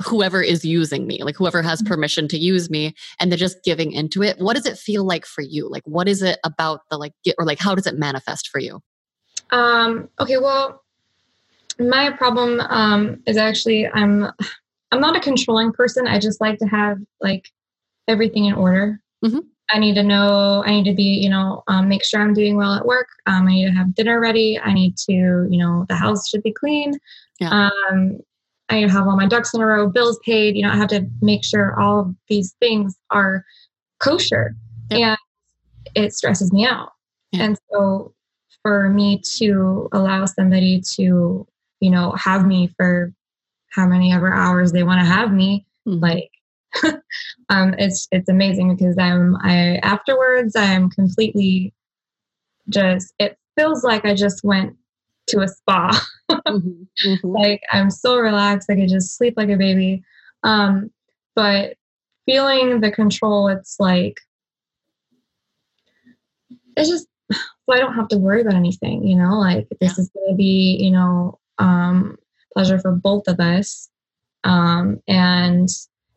whoever 0.05 0.41
is 0.41 0.63
using 0.63 1.05
me, 1.07 1.23
like 1.23 1.35
whoever 1.35 1.61
has 1.61 1.81
mm-hmm. 1.81 1.93
permission 1.93 2.27
to 2.29 2.37
use 2.37 2.69
me, 2.69 2.93
and 3.19 3.31
they're 3.31 3.37
just 3.37 3.63
giving 3.63 3.91
into 3.91 4.23
it. 4.23 4.39
What 4.39 4.55
does 4.55 4.65
it 4.65 4.77
feel 4.77 5.03
like 5.03 5.25
for 5.25 5.41
you? 5.41 5.69
Like, 5.69 5.83
what 5.85 6.07
is 6.07 6.21
it 6.21 6.39
about 6.43 6.81
the 6.89 6.97
like, 6.97 7.13
or 7.37 7.45
like, 7.45 7.59
how 7.59 7.75
does 7.75 7.87
it 7.87 7.97
manifest 7.97 8.49
for 8.49 8.59
you? 8.59 8.81
Um, 9.51 10.09
okay, 10.19 10.37
well, 10.37 10.83
my 11.79 12.11
problem 12.11 12.59
um, 12.61 13.21
is 13.25 13.37
actually 13.37 13.87
I'm 13.87 14.27
I'm 14.91 14.99
not 14.99 15.15
a 15.15 15.19
controlling 15.19 15.71
person. 15.71 16.07
I 16.07 16.19
just 16.19 16.41
like 16.41 16.59
to 16.59 16.65
have 16.65 16.97
like 17.21 17.49
everything 18.07 18.45
in 18.45 18.53
order. 18.53 18.99
Mm-hmm. 19.23 19.39
I 19.71 19.77
need 19.77 19.93
to 19.95 20.03
know. 20.03 20.63
I 20.65 20.71
need 20.71 20.85
to 20.85 20.95
be, 20.95 21.03
you 21.03 21.29
know, 21.29 21.63
um, 21.67 21.87
make 21.87 22.03
sure 22.03 22.21
I'm 22.21 22.33
doing 22.33 22.57
well 22.57 22.73
at 22.73 22.85
work. 22.85 23.07
Um, 23.27 23.47
I 23.47 23.51
need 23.51 23.65
to 23.67 23.71
have 23.71 23.93
dinner 23.93 24.19
ready. 24.19 24.59
I 24.59 24.73
need 24.73 24.97
to, 24.97 25.13
you 25.13 25.57
know, 25.59 25.85
the 25.87 25.95
house 25.95 26.27
should 26.27 26.41
be 26.41 26.51
clean. 26.51 26.93
Yeah. 27.39 27.69
Um, 27.91 28.19
I 28.69 28.87
have 28.87 29.07
all 29.07 29.15
my 29.15 29.27
ducks 29.27 29.53
in 29.53 29.61
a 29.61 29.65
row, 29.65 29.89
bills 29.89 30.19
paid. 30.25 30.55
You 30.55 30.63
know, 30.63 30.71
I 30.71 30.77
have 30.77 30.89
to 30.89 31.07
make 31.21 31.43
sure 31.43 31.79
all 31.79 32.01
of 32.01 32.15
these 32.27 32.55
things 32.59 32.95
are 33.11 33.43
kosher, 33.99 34.55
yep. 34.91 35.17
and 35.95 36.05
it 36.05 36.13
stresses 36.13 36.53
me 36.53 36.65
out. 36.65 36.91
Yep. 37.31 37.41
And 37.41 37.57
so, 37.71 38.13
for 38.61 38.89
me 38.89 39.21
to 39.37 39.89
allow 39.93 40.25
somebody 40.25 40.81
to, 40.95 41.47
you 41.79 41.89
know, 41.89 42.13
have 42.17 42.45
me 42.45 42.73
for 42.77 43.13
how 43.71 43.85
many 43.85 44.11
ever 44.13 44.33
hours 44.33 44.71
they 44.71 44.83
want 44.83 44.99
to 45.01 45.05
have 45.05 45.31
me, 45.31 45.65
mm-hmm. 45.87 45.99
like, 45.99 46.29
um, 47.49 47.73
it's 47.77 48.07
it's 48.11 48.29
amazing 48.29 48.75
because 48.75 48.97
I'm 48.99 49.35
I 49.41 49.79
afterwards 49.81 50.55
I'm 50.55 50.89
completely 50.89 51.73
just 52.69 53.13
it 53.17 53.37
feels 53.57 53.83
like 53.83 54.05
I 54.05 54.13
just 54.13 54.43
went 54.43 54.75
to 55.29 55.41
a 55.41 55.47
spa. 55.47 56.07
mm-hmm, 56.31 56.83
mm-hmm. 57.07 57.27
Like 57.27 57.61
I'm 57.71 57.89
so 57.89 58.17
relaxed, 58.17 58.69
I 58.69 58.75
could 58.75 58.89
just 58.89 59.17
sleep 59.17 59.35
like 59.37 59.49
a 59.49 59.57
baby. 59.57 60.03
Um, 60.43 60.91
but 61.35 61.75
feeling 62.25 62.81
the 62.81 62.91
control, 62.91 63.47
it's 63.47 63.77
like 63.79 64.17
it's 66.75 66.89
just 66.89 67.07
so 67.31 67.73
I 67.73 67.79
don't 67.79 67.95
have 67.95 68.07
to 68.09 68.17
worry 68.17 68.41
about 68.41 68.55
anything, 68.55 69.05
you 69.05 69.15
know, 69.15 69.37
like 69.39 69.67
this 69.79 69.97
yeah. 69.97 70.01
is 70.01 70.11
gonna 70.13 70.35
be, 70.35 70.77
you 70.79 70.91
know, 70.91 71.39
um 71.57 72.17
pleasure 72.53 72.79
for 72.79 72.91
both 72.91 73.27
of 73.27 73.39
us. 73.39 73.89
Um 74.43 75.01
and 75.07 75.67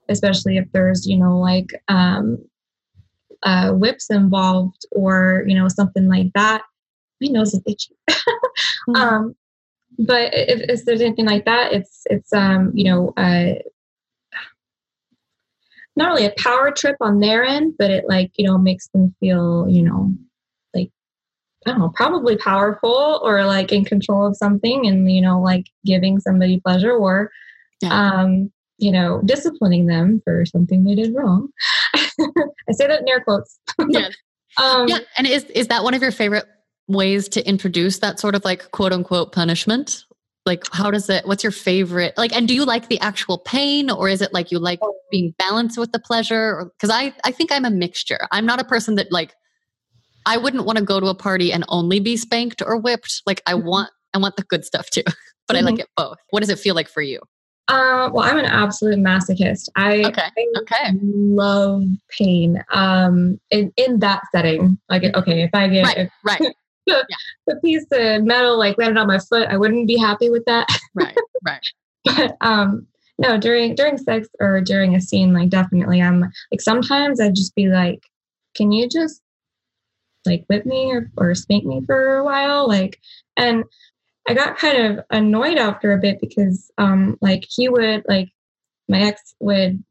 especially 0.08 0.56
if 0.56 0.70
there's, 0.72 1.06
you 1.06 1.18
know, 1.18 1.38
like 1.38 1.72
um 1.88 2.38
uh 3.42 3.72
whips 3.72 4.10
involved 4.10 4.86
or, 4.92 5.44
you 5.46 5.54
know, 5.54 5.68
something 5.68 6.08
like 6.08 6.32
that 6.34 6.62
my 7.22 7.28
nose 7.28 7.54
is 7.54 7.62
itchy. 7.66 7.94
mm-hmm. 8.10 8.96
um, 8.96 9.36
but 9.98 10.32
if, 10.34 10.60
if, 10.68 10.84
there's 10.84 11.00
anything 11.00 11.26
like 11.26 11.44
that, 11.44 11.72
it's 11.72 12.02
it's 12.06 12.32
um, 12.32 12.72
you 12.74 12.84
know 12.84 13.12
uh, 13.16 13.54
not 15.96 16.08
really 16.08 16.26
a 16.26 16.34
power 16.38 16.70
trip 16.70 16.96
on 17.00 17.20
their 17.20 17.44
end, 17.44 17.74
but 17.78 17.90
it 17.90 18.04
like 18.08 18.32
you 18.36 18.46
know 18.46 18.58
makes 18.58 18.88
them 18.88 19.14
feel 19.20 19.66
you 19.68 19.82
know 19.82 20.14
like 20.74 20.90
I 21.66 21.70
don't 21.70 21.80
know, 21.80 21.92
probably 21.94 22.36
powerful 22.36 23.20
or 23.22 23.44
like 23.44 23.72
in 23.72 23.84
control 23.84 24.26
of 24.26 24.36
something, 24.36 24.86
and 24.86 25.10
you 25.10 25.20
know 25.20 25.40
like 25.40 25.66
giving 25.84 26.20
somebody 26.20 26.60
pleasure 26.60 26.92
or 26.92 27.30
yeah. 27.82 27.90
um, 27.92 28.50
you 28.78 28.90
know 28.90 29.20
disciplining 29.24 29.86
them 29.86 30.22
for 30.24 30.44
something 30.46 30.84
they 30.84 30.94
did 30.94 31.14
wrong. 31.14 31.48
I 31.94 32.72
say 32.72 32.86
that 32.86 33.00
in 33.00 33.08
air 33.08 33.20
quotes. 33.20 33.58
yeah. 33.88 34.08
Um, 34.62 34.88
yeah, 34.88 34.98
and 35.16 35.26
is 35.26 35.44
is 35.44 35.68
that 35.68 35.84
one 35.84 35.94
of 35.94 36.02
your 36.02 36.12
favorite 36.12 36.46
ways 36.88 37.28
to 37.30 37.46
introduce 37.46 37.98
that 38.00 38.20
sort 38.20 38.34
of 38.34 38.44
like 38.44 38.70
quote 38.70 38.92
unquote 38.92 39.32
punishment? 39.32 40.04
Like, 40.44 40.64
how 40.72 40.90
does 40.90 41.08
it, 41.08 41.26
what's 41.26 41.44
your 41.44 41.52
favorite? 41.52 42.14
Like, 42.16 42.34
and 42.34 42.48
do 42.48 42.54
you 42.54 42.64
like 42.64 42.88
the 42.88 42.98
actual 43.00 43.38
pain 43.38 43.90
or 43.90 44.08
is 44.08 44.20
it 44.20 44.32
like 44.32 44.50
you 44.50 44.58
like 44.58 44.80
oh. 44.82 44.94
being 45.10 45.34
balanced 45.38 45.78
with 45.78 45.92
the 45.92 46.00
pleasure? 46.00 46.70
Because 46.76 46.90
I, 46.90 47.14
I 47.24 47.30
think 47.30 47.52
I'm 47.52 47.64
a 47.64 47.70
mixture. 47.70 48.18
I'm 48.32 48.44
not 48.44 48.60
a 48.60 48.64
person 48.64 48.96
that 48.96 49.12
like, 49.12 49.34
I 50.26 50.36
wouldn't 50.38 50.64
want 50.64 50.78
to 50.78 50.84
go 50.84 50.98
to 50.98 51.06
a 51.06 51.14
party 51.14 51.52
and 51.52 51.64
only 51.68 52.00
be 52.00 52.16
spanked 52.16 52.60
or 52.60 52.76
whipped. 52.76 53.22
Like, 53.24 53.40
I 53.46 53.52
mm-hmm. 53.52 53.68
want, 53.68 53.90
I 54.14 54.18
want 54.18 54.36
the 54.36 54.42
good 54.42 54.64
stuff 54.64 54.90
too, 54.90 55.02
but 55.46 55.56
mm-hmm. 55.56 55.56
I 55.56 55.70
like 55.70 55.80
it 55.80 55.88
both. 55.96 56.18
What 56.30 56.40
does 56.40 56.50
it 56.50 56.58
feel 56.58 56.74
like 56.74 56.88
for 56.88 57.02
you? 57.02 57.20
Uh, 57.68 58.10
well, 58.12 58.24
I'm 58.28 58.38
an 58.38 58.44
absolute 58.44 58.98
masochist. 58.98 59.68
I, 59.76 60.04
okay. 60.04 60.22
I 60.22 60.46
okay. 60.62 60.98
love 61.02 61.84
pain. 62.10 62.62
Um, 62.72 63.40
in, 63.50 63.72
in 63.76 64.00
that 64.00 64.22
setting, 64.34 64.78
like, 64.88 65.04
okay, 65.14 65.42
if 65.42 65.50
I 65.54 65.68
get, 65.68 65.86
right, 65.86 65.98
if, 65.98 66.10
right. 66.24 66.54
Yeah. 66.86 67.02
the 67.46 67.56
piece 67.56 67.86
of 67.92 68.24
metal 68.24 68.58
like 68.58 68.78
landed 68.78 69.00
on 69.00 69.06
my 69.06 69.18
foot, 69.18 69.48
I 69.48 69.56
wouldn't 69.56 69.86
be 69.86 69.96
happy 69.96 70.30
with 70.30 70.44
that. 70.46 70.66
Right, 70.94 71.16
right. 71.44 71.66
but 72.04 72.36
um, 72.40 72.86
no, 73.18 73.38
during 73.38 73.74
during 73.74 73.98
sex 73.98 74.28
or 74.40 74.60
during 74.60 74.94
a 74.94 75.00
scene, 75.00 75.32
like 75.32 75.50
definitely, 75.50 76.02
I'm 76.02 76.20
like 76.20 76.60
sometimes 76.60 77.20
I'd 77.20 77.34
just 77.34 77.54
be 77.54 77.68
like, 77.68 78.02
"Can 78.54 78.72
you 78.72 78.88
just 78.88 79.20
like 80.26 80.44
whip 80.48 80.66
me 80.66 80.92
or 80.92 81.10
or 81.16 81.34
spank 81.34 81.64
me 81.64 81.82
for 81.86 82.16
a 82.16 82.24
while?" 82.24 82.66
Like, 82.66 82.98
and 83.36 83.64
I 84.28 84.34
got 84.34 84.58
kind 84.58 84.98
of 84.98 85.04
annoyed 85.10 85.58
after 85.58 85.92
a 85.92 85.98
bit 85.98 86.20
because 86.20 86.70
um, 86.78 87.18
like 87.20 87.44
he 87.48 87.68
would 87.68 88.04
like 88.08 88.30
my 88.88 89.02
ex 89.02 89.34
would 89.40 89.82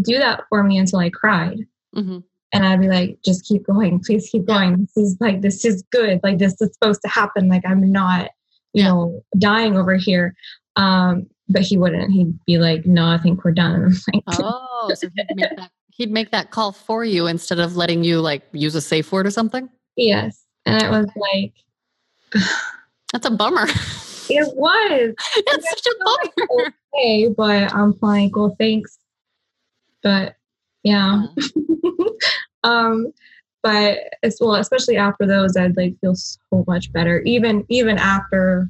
do 0.00 0.18
that 0.18 0.44
for 0.48 0.62
me 0.62 0.78
until 0.78 0.98
I 0.98 1.10
cried. 1.10 1.66
Mm-hmm 1.94 2.18
and 2.52 2.66
I'd 2.66 2.80
be 2.80 2.88
like, 2.88 3.18
just 3.24 3.44
keep 3.44 3.66
going, 3.66 4.00
please 4.00 4.28
keep 4.30 4.46
going. 4.46 4.76
This 4.76 4.96
is 4.96 5.16
like, 5.20 5.40
this 5.40 5.64
is 5.64 5.82
good. 5.90 6.20
Like, 6.22 6.38
this 6.38 6.60
is 6.60 6.72
supposed 6.74 7.00
to 7.02 7.08
happen. 7.08 7.48
Like, 7.48 7.62
I'm 7.66 7.90
not, 7.90 8.30
you 8.74 8.82
yeah. 8.82 8.88
know, 8.88 9.24
dying 9.38 9.76
over 9.76 9.96
here. 9.96 10.34
Um, 10.76 11.26
but 11.48 11.62
he 11.62 11.76
wouldn't. 11.76 12.12
He'd 12.12 12.38
be 12.46 12.58
like, 12.58 12.86
no, 12.86 13.06
I 13.06 13.18
think 13.18 13.44
we're 13.44 13.52
done. 13.52 13.94
Like, 14.12 14.22
oh, 14.28 14.90
so 14.94 15.08
he'd 15.08 15.36
make, 15.36 15.56
that, 15.56 15.70
he'd 15.88 16.10
make 16.10 16.30
that 16.30 16.50
call 16.50 16.72
for 16.72 17.04
you 17.04 17.26
instead 17.26 17.58
of 17.58 17.76
letting 17.76 18.04
you 18.04 18.20
like 18.20 18.42
use 18.52 18.74
a 18.74 18.80
safe 18.80 19.10
word 19.12 19.26
or 19.26 19.30
something? 19.30 19.68
Yes. 19.96 20.44
And 20.66 20.82
it 20.82 20.90
was 20.90 21.06
like, 21.16 21.54
that's 23.12 23.26
a 23.26 23.30
bummer. 23.30 23.66
It 24.28 24.54
was. 24.56 25.14
It's 25.36 25.70
such 25.70 25.86
a 25.86 26.04
bummer. 26.04 26.48
Like, 26.56 26.74
okay, 26.94 27.28
but 27.28 27.74
I'm 27.74 27.94
like, 28.00 28.36
well, 28.36 28.54
thanks. 28.58 28.98
But 30.02 30.36
yeah. 30.82 31.26
um, 32.64 33.12
but 33.62 33.98
as 34.22 34.38
well, 34.40 34.56
especially 34.56 34.96
after 34.96 35.26
those, 35.26 35.56
I'd 35.56 35.76
like 35.76 35.94
feel 36.00 36.14
so 36.14 36.64
much 36.66 36.92
better. 36.92 37.20
Even 37.22 37.64
even 37.68 37.96
after, 37.98 38.68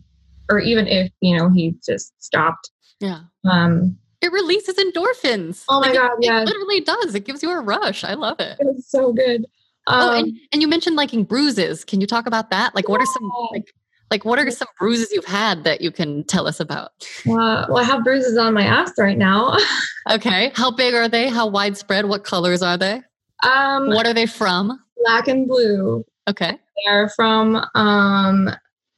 or 0.51 0.59
even 0.59 0.87
if 0.87 1.11
you 1.21 1.37
know 1.37 1.49
he 1.51 1.75
just 1.85 2.13
stopped. 2.23 2.71
Yeah. 3.01 3.21
Um, 3.51 3.99
it 4.21 4.31
releases 4.31 4.77
endorphins. 4.77 5.65
Oh 5.69 5.81
my 5.81 5.89
Like, 5.89 5.97
god, 5.97 6.13
it, 6.21 6.27
yeah, 6.27 6.43
It 6.43 6.45
literally 6.45 6.81
does. 6.81 7.15
It 7.15 7.25
gives 7.25 7.43
you 7.43 7.51
a 7.51 7.61
rush. 7.61 8.05
I 8.05 8.15
love 8.15 8.39
it. 8.39 8.57
It's 8.61 8.89
so 8.91 9.13
good. 9.13 9.47
Um, 9.89 10.01
oh, 10.01 10.19
and, 10.19 10.39
and 10.53 10.63
you 10.63 10.69
mentioned 10.69 10.95
liking 10.95 11.25
bruises. 11.25 11.85
Can 11.85 12.01
you 12.01 12.07
talk 12.07 12.27
about 12.27 12.51
that? 12.51 12.75
Like, 12.75 12.89
what 12.89 13.01
are 13.01 13.07
some 13.07 13.31
like 13.51 13.75
like 14.13 14.25
what 14.27 14.39
are 14.39 14.51
some 14.51 14.69
bruises 14.79 15.11
you've 15.11 15.25
had 15.25 15.65
that 15.65 15.81
you 15.81 15.91
can 15.91 16.23
tell 16.25 16.47
us 16.47 16.61
about? 16.61 16.91
uh, 17.27 17.65
well, 17.69 17.79
I 17.79 17.83
have 17.85 18.05
bruises 18.05 18.37
on 18.37 18.53
my 18.55 18.63
ass 18.65 18.93
right 18.99 19.19
now. 19.19 19.57
Okay. 20.11 20.51
How 20.57 20.73
big 20.73 20.95
are 20.95 21.09
they? 21.09 21.29
How 21.29 21.47
widespread? 21.47 22.07
What 22.07 22.25
colors 22.25 22.61
are 22.61 22.77
they? 22.77 23.01
um, 23.45 23.87
What 23.91 24.05
are 24.05 24.13
they 24.13 24.27
from? 24.27 24.77
black 25.05 25.29
and 25.29 25.47
blue. 25.47 26.05
Okay. 26.29 26.59
They're 26.85 27.09
from 27.11 27.65
um, 27.77 28.51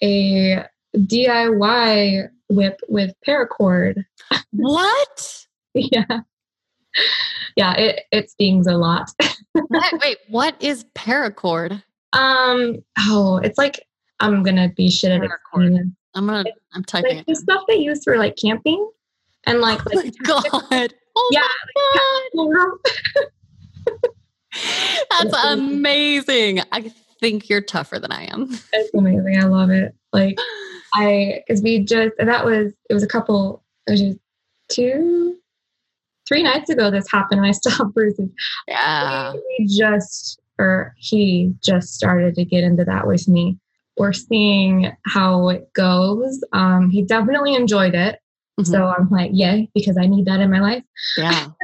a 0.03 0.65
DIY 0.97 2.29
whip 2.49 2.81
with 2.89 3.13
paracord. 3.27 4.03
What? 4.53 5.47
yeah, 5.75 6.21
yeah, 7.57 7.75
it 7.75 8.01
it 8.11 8.31
stings 8.31 8.67
a 8.67 8.77
lot. 8.77 9.11
What- 9.53 10.01
wait, 10.01 10.19
what 10.29 10.57
is 10.61 10.85
paracord? 10.97 11.83
Um, 12.15 12.79
oh, 13.01 13.39
it's 13.45 13.59
like 13.59 13.85
I'm 14.21 14.43
gonna 14.43 14.69
be 14.77 14.91
shit 14.91 15.11
at 15.13 15.23
it. 15.23 15.31
I'm 15.55 16.27
gonna 16.27 16.45
I'm 16.73 16.85
typing 16.85 17.17
Like 17.17 17.21
it. 17.21 17.27
the 17.27 17.37
stuff 17.37 17.63
they 17.69 17.77
use 17.77 18.03
for 18.05 18.17
like 18.17 18.37
camping 18.37 18.89
and 19.45 19.61
like 19.61 19.81
Oh 19.87 19.91
my 19.95 20.03
like 20.03 20.15
god. 20.23 20.95
Oh 21.17 21.31
Yeah, 21.33 21.43
my 22.35 22.53
god. 22.53 24.11
That's 25.11 25.35
amazing. 25.45 26.61
I 26.73 26.93
think 27.21 27.49
you're 27.49 27.61
tougher 27.61 27.99
than 27.99 28.13
I 28.13 28.25
am. 28.33 28.57
It's 28.73 28.95
amazing. 28.95 29.39
I 29.41 29.45
love 29.45 29.71
it. 29.71 29.95
Like 30.13 30.39
I, 30.95 31.43
because 31.47 31.63
we 31.63 31.81
just 31.81 32.13
that 32.19 32.45
was 32.45 32.73
it 32.89 32.95
was 32.95 33.03
a 33.03 33.09
couple. 33.09 33.63
It 33.87 33.91
was 33.93 34.01
just 34.01 34.19
two, 34.71 35.37
three 36.29 36.43
nights 36.43 36.71
ago. 36.71 36.91
This 36.91 37.11
happened, 37.11 37.41
and 37.41 37.49
I 37.49 37.53
still 37.53 37.73
have 37.73 37.93
bruises. 37.93 38.31
Yeah. 38.69 39.33
We 39.33 39.67
just, 39.67 40.41
or 40.59 40.95
he 40.99 41.53
just 41.63 41.95
started 41.95 42.35
to 42.37 42.45
get 42.45 42.63
into 42.65 42.85
that 42.85 43.07
with 43.07 43.27
me. 43.29 43.59
We're 43.97 44.13
seeing 44.13 44.93
how 45.07 45.49
it 45.49 45.73
goes. 45.73 46.43
Um, 46.53 46.91
he 46.91 47.03
definitely 47.03 47.55
enjoyed 47.55 47.95
it. 47.95 48.19
Mhm. 48.61 48.67
So 48.67 48.87
I'm 48.87 49.09
like, 49.11 49.31
yay, 49.33 49.69
because 49.75 49.97
I 49.99 50.07
need 50.07 50.27
that 50.27 50.41
in 50.41 50.51
my 50.51 50.61
life. 50.61 50.85
Yeah. 51.17 51.49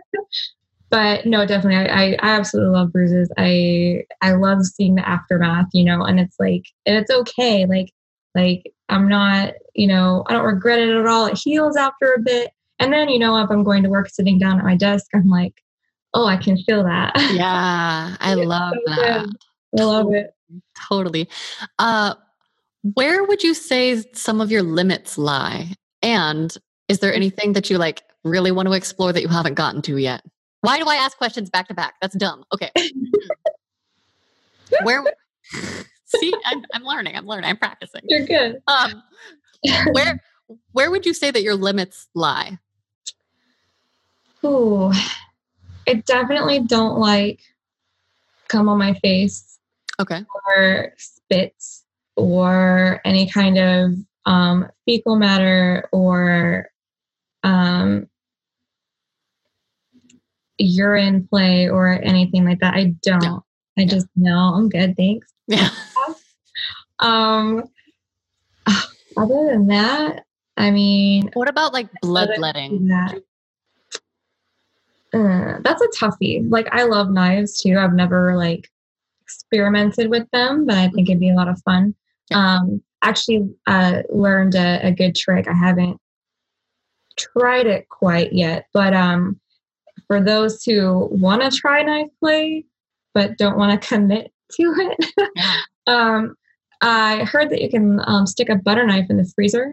But 0.90 1.24
no, 1.24 1.46
definitely, 1.46 1.76
I, 1.76 1.84
I, 1.84 2.16
I 2.20 2.30
absolutely 2.30 2.76
love 2.76 2.92
bruises. 2.92 3.30
I 3.38 4.02
I 4.22 4.32
love 4.32 4.64
seeing 4.64 4.96
the 4.96 5.08
aftermath, 5.08 5.68
you 5.72 5.84
know, 5.84 6.02
and 6.02 6.18
it's 6.18 6.34
like, 6.40 6.64
and 6.84 6.96
it's 6.96 7.12
okay. 7.12 7.64
Like, 7.64 7.92
like 8.34 8.72
I'm 8.88 9.08
not, 9.08 9.54
you 9.74 9.86
know, 9.86 10.24
I 10.26 10.32
don't 10.32 10.44
regret 10.44 10.80
it 10.80 10.90
at 10.90 11.06
all. 11.06 11.26
It 11.26 11.38
heals 11.40 11.76
after 11.76 12.12
a 12.12 12.20
bit, 12.20 12.50
and 12.80 12.92
then 12.92 13.08
you 13.08 13.20
know, 13.20 13.40
if 13.40 13.48
I'm 13.50 13.62
going 13.62 13.84
to 13.84 13.88
work, 13.88 14.08
sitting 14.10 14.36
down 14.36 14.58
at 14.58 14.64
my 14.64 14.74
desk, 14.74 15.06
I'm 15.14 15.28
like, 15.28 15.62
oh, 16.12 16.26
I 16.26 16.36
can 16.36 16.56
feel 16.58 16.82
that. 16.82 17.12
Yeah. 17.32 18.16
I 18.18 18.34
love 18.34 18.74
so 18.74 18.92
that. 18.94 19.26
good. 19.26 19.80
I 19.80 19.84
love 19.84 20.12
it. 20.12 20.34
Totally. 20.88 21.28
Uh, 21.78 22.14
where 22.94 23.24
would 23.24 23.42
you 23.42 23.54
say 23.54 24.02
some 24.12 24.40
of 24.40 24.50
your 24.50 24.62
limits 24.62 25.18
lie? 25.18 25.74
And 26.02 26.56
is 26.88 27.00
there 27.00 27.12
anything 27.12 27.52
that 27.52 27.70
you 27.70 27.78
like 27.78 28.02
really 28.24 28.50
want 28.50 28.66
to 28.68 28.72
explore 28.72 29.12
that 29.12 29.22
you 29.22 29.28
haven't 29.28 29.54
gotten 29.54 29.82
to 29.82 29.96
yet? 29.96 30.22
Why 30.62 30.78
do 30.78 30.86
I 30.88 30.96
ask 30.96 31.16
questions 31.16 31.50
back 31.50 31.68
to 31.68 31.74
back? 31.74 31.94
That's 32.00 32.14
dumb. 32.16 32.44
Okay. 32.52 32.70
where? 34.82 35.04
See, 36.04 36.32
I'm, 36.44 36.64
I'm 36.74 36.82
learning. 36.82 37.16
I'm 37.16 37.26
learning. 37.26 37.48
I'm 37.48 37.56
practicing. 37.56 38.02
You're 38.08 38.26
good. 38.26 38.60
Um, 38.66 39.02
where? 39.92 40.22
Where 40.72 40.90
would 40.90 41.06
you 41.06 41.14
say 41.14 41.30
that 41.30 41.44
your 41.44 41.54
limits 41.54 42.08
lie? 42.12 42.58
Ooh, 44.44 44.90
I 45.86 45.94
definitely 46.04 46.58
don't 46.58 46.98
like 46.98 47.40
come 48.48 48.68
on 48.68 48.78
my 48.78 48.94
face 48.94 49.49
Okay. 50.00 50.24
or 50.56 50.92
spits 50.96 51.84
or 52.16 53.00
any 53.04 53.28
kind 53.28 53.58
of 53.58 53.92
um, 54.26 54.66
fecal 54.86 55.16
matter 55.16 55.88
or 55.92 56.68
um, 57.42 58.08
urine 60.58 61.26
play 61.28 61.68
or 61.68 61.88
anything 62.02 62.44
like 62.44 62.60
that. 62.60 62.74
I 62.74 62.94
don't. 63.02 63.22
Yeah. 63.22 63.38
I 63.78 63.86
just 63.86 64.06
no. 64.16 64.54
I'm 64.54 64.68
good, 64.68 64.96
thanks. 64.96 65.28
Yeah. 65.46 65.68
Um, 67.02 67.64
other 69.16 69.48
than 69.50 69.68
that, 69.68 70.24
I 70.58 70.70
mean, 70.70 71.30
What 71.32 71.48
about 71.48 71.72
like 71.72 71.88
bloodletting? 72.02 72.88
that. 72.88 73.14
Uh, 75.14 75.58
that's 75.64 75.82
a 75.82 75.88
toughie. 75.98 76.46
Like 76.50 76.68
I 76.72 76.84
love 76.84 77.10
knives 77.10 77.62
too. 77.62 77.78
I've 77.78 77.94
never 77.94 78.36
like 78.36 78.70
experimented 79.34 80.10
with 80.10 80.28
them, 80.32 80.66
but 80.66 80.76
I 80.76 80.88
think 80.88 81.08
it'd 81.08 81.20
be 81.20 81.30
a 81.30 81.34
lot 81.34 81.48
of 81.48 81.60
fun. 81.62 81.94
Yeah. 82.30 82.56
Um, 82.56 82.82
actually, 83.02 83.48
uh, 83.66 84.02
learned 84.10 84.54
a, 84.54 84.86
a 84.86 84.92
good 84.92 85.14
trick. 85.14 85.48
I 85.48 85.54
haven't 85.54 85.98
tried 87.16 87.66
it 87.66 87.88
quite 87.88 88.32
yet, 88.32 88.66
but 88.72 88.94
um, 88.94 89.38
for 90.06 90.20
those 90.22 90.62
who 90.64 91.08
want 91.10 91.42
to 91.42 91.50
try 91.56 91.82
knife 91.82 92.08
play 92.20 92.64
but 93.14 93.36
don't 93.38 93.58
want 93.58 93.80
to 93.80 93.88
commit 93.94 94.32
to 94.52 94.62
it, 94.62 95.30
Yeah. 95.36 95.56
um, 95.86 96.34
I 96.80 97.24
heard 97.24 97.50
that 97.50 97.60
you 97.60 97.68
can 97.68 98.00
um, 98.06 98.26
stick 98.26 98.48
a 98.48 98.56
butter 98.56 98.86
knife 98.86 99.06
in 99.10 99.16
the 99.16 99.30
freezer 99.34 99.72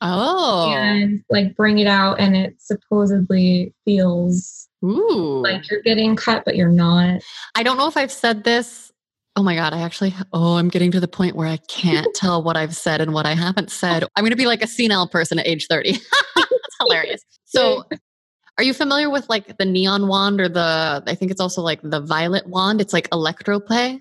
Oh. 0.00 0.72
and 0.74 1.22
like 1.30 1.54
bring 1.54 1.78
it 1.78 1.86
out 1.86 2.18
and 2.18 2.34
it 2.36 2.54
supposedly 2.58 3.72
feels 3.84 4.68
Ooh. 4.84 5.42
like 5.42 5.70
you're 5.70 5.82
getting 5.82 6.16
cut 6.16 6.44
but 6.44 6.56
you're 6.56 6.68
not 6.68 7.20
I 7.54 7.62
don't 7.62 7.76
know 7.76 7.86
if 7.88 7.96
I've 7.96 8.12
said 8.12 8.44
this. 8.44 8.90
Oh 9.34 9.42
my 9.42 9.54
God, 9.54 9.72
I 9.72 9.80
actually, 9.80 10.14
oh, 10.34 10.56
I'm 10.56 10.68
getting 10.68 10.90
to 10.90 11.00
the 11.00 11.08
point 11.08 11.36
where 11.36 11.48
I 11.48 11.56
can't 11.68 12.06
tell 12.14 12.42
what 12.42 12.54
I've 12.54 12.76
said 12.76 13.00
and 13.00 13.14
what 13.14 13.24
I 13.24 13.32
haven't 13.34 13.70
said. 13.70 14.04
I'm 14.14 14.22
going 14.24 14.30
to 14.32 14.36
be 14.36 14.44
like 14.44 14.62
a 14.62 14.66
senile 14.66 15.08
person 15.08 15.38
at 15.38 15.46
age 15.46 15.68
30. 15.70 15.92
That's 16.36 16.76
hilarious. 16.78 17.22
So, 17.46 17.84
are 18.58 18.64
you 18.64 18.74
familiar 18.74 19.08
with 19.08 19.26
like 19.30 19.56
the 19.56 19.64
neon 19.64 20.06
wand 20.08 20.38
or 20.38 20.50
the, 20.50 21.02
I 21.06 21.14
think 21.14 21.30
it's 21.30 21.40
also 21.40 21.62
like 21.62 21.80
the 21.82 22.00
violet 22.00 22.46
wand? 22.46 22.82
It's 22.82 22.92
like 22.92 23.08
electroplay. 23.08 24.00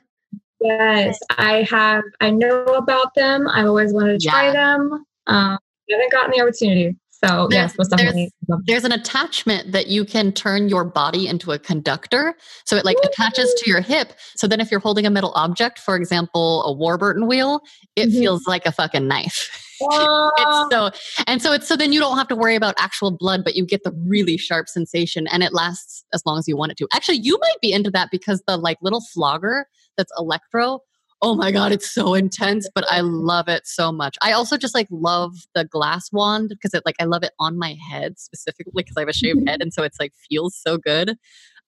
yes 0.59 1.17
i 1.37 1.63
have 1.69 2.03
i 2.19 2.29
know 2.29 2.63
about 2.65 3.13
them 3.15 3.47
i've 3.47 3.65
always 3.65 3.93
wanted 3.93 4.19
to 4.19 4.27
try 4.27 4.47
Yeah. 4.47 4.53
them 4.53 4.91
um 5.27 5.57
I 5.89 5.93
haven't 5.93 6.11
gotten 6.11 6.31
the 6.31 6.41
opportunity 6.41 6.95
so 7.23 7.47
There's- 7.49 7.71
yes 7.71 7.77
most 7.77 7.89
there's- 7.89 8.01
definitely 8.13 8.31
There's 8.67 8.83
an 8.83 8.91
attachment 8.91 9.71
that 9.71 9.87
you 9.87 10.03
can 10.05 10.31
turn 10.31 10.67
your 10.69 10.83
body 10.83 11.27
into 11.27 11.51
a 11.51 11.59
conductor. 11.59 12.35
So 12.65 12.75
it 12.75 12.83
like 12.85 12.97
attaches 13.03 13.53
to 13.59 13.69
your 13.69 13.81
hip. 13.81 14.13
So 14.35 14.45
then 14.47 14.59
if 14.59 14.69
you're 14.71 14.79
holding 14.81 15.05
a 15.05 15.09
metal 15.09 15.31
object, 15.35 15.79
for 15.79 15.95
example, 15.95 16.63
a 16.63 16.75
Wartenberg 16.75 17.27
wheel, 17.27 17.61
it 17.95 18.09
Mhm. 18.09 18.19
feels 18.19 18.47
like 18.47 18.65
a 18.65 18.71
fucking 18.71 19.07
knife. 19.07 19.49
It's 19.83 20.69
so 20.71 20.91
and 21.25 21.41
so 21.41 21.53
it's 21.53 21.67
so 21.67 21.75
then 21.75 21.91
you 21.91 21.99
don't 21.99 22.15
have 22.15 22.27
to 22.27 22.35
worry 22.35 22.55
about 22.55 22.75
actual 22.77 23.09
blood 23.09 23.41
but 23.43 23.55
you 23.55 23.65
get 23.65 23.83
the 23.83 23.91
really 24.05 24.37
sharp 24.37 24.69
sensation 24.69 25.25
and 25.29 25.41
it 25.41 25.53
lasts 25.53 26.03
as 26.13 26.21
long 26.23 26.37
as 26.37 26.47
you 26.47 26.55
want 26.55 26.71
it 26.71 26.77
to 26.77 26.87
actually 26.93 27.17
you 27.17 27.35
might 27.41 27.59
be 27.63 27.71
into 27.73 27.89
that 27.89 28.09
because 28.11 28.43
the 28.45 28.57
like 28.57 28.77
little 28.83 29.01
flogger 29.11 29.65
that's 29.97 30.11
electro 30.19 30.81
oh 31.21 31.35
my 31.35 31.51
god 31.51 31.71
it's 31.71 31.89
so 31.91 32.13
intense 32.13 32.67
but 32.73 32.83
i 32.89 33.01
love 33.01 33.47
it 33.47 33.65
so 33.65 33.91
much. 33.91 34.17
I 34.21 34.31
also 34.31 34.57
just 34.57 34.73
like 34.75 34.87
love 34.89 35.35
the 35.55 35.65
glass 35.65 36.11
wand 36.11 36.49
because 36.49 36.73
it 36.73 36.83
like 36.85 36.95
i 36.99 37.05
love 37.05 37.23
it 37.23 37.31
on 37.39 37.57
my 37.57 37.75
head 37.89 38.19
specifically 38.19 38.83
because 38.83 38.97
i 38.97 39.01
have 39.01 39.09
a 39.09 39.13
shaved 39.13 39.47
head 39.47 39.61
and 39.61 39.73
so 39.73 39.83
it's 39.83 39.99
like 39.99 40.13
feels 40.29 40.55
so 40.55 40.77
good. 40.77 41.15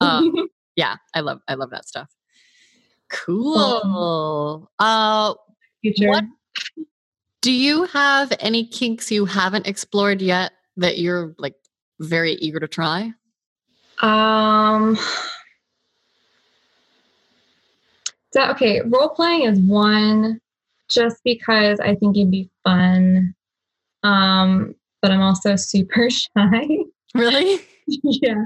Um, 0.02 0.34
yeah 0.76 0.96
i 1.14 1.20
love 1.20 1.40
i 1.48 1.54
love 1.54 1.70
that 1.70 1.88
stuff. 1.88 2.10
Cool. 3.12 4.72
Uh 4.80 5.34
future. 5.82 6.08
what 6.08 6.24
do 7.42 7.52
you 7.52 7.84
have 7.86 8.32
any 8.40 8.66
kinks 8.66 9.12
you 9.12 9.26
haven't 9.26 9.68
explored 9.68 10.22
yet 10.22 10.54
that 10.78 10.98
you're 10.98 11.36
like 11.38 11.56
very 12.00 12.34
eager 12.34 12.60
to 12.60 12.68
try? 12.68 13.12
um 14.02 14.98
so 18.34 18.44
okay 18.50 18.82
role 18.86 19.10
playing 19.10 19.44
is 19.44 19.60
one 19.60 20.40
just 20.90 21.18
because 21.24 21.80
i 21.80 21.96
think 21.96 22.18
it'd 22.18 22.32
be 22.32 22.50
fun 22.64 23.34
um 24.04 24.76
but 25.02 25.12
i'm 25.12 25.22
also 25.22 25.56
super 25.56 26.10
shy 26.10 26.68
Really? 27.16 27.60
yeah. 27.88 28.46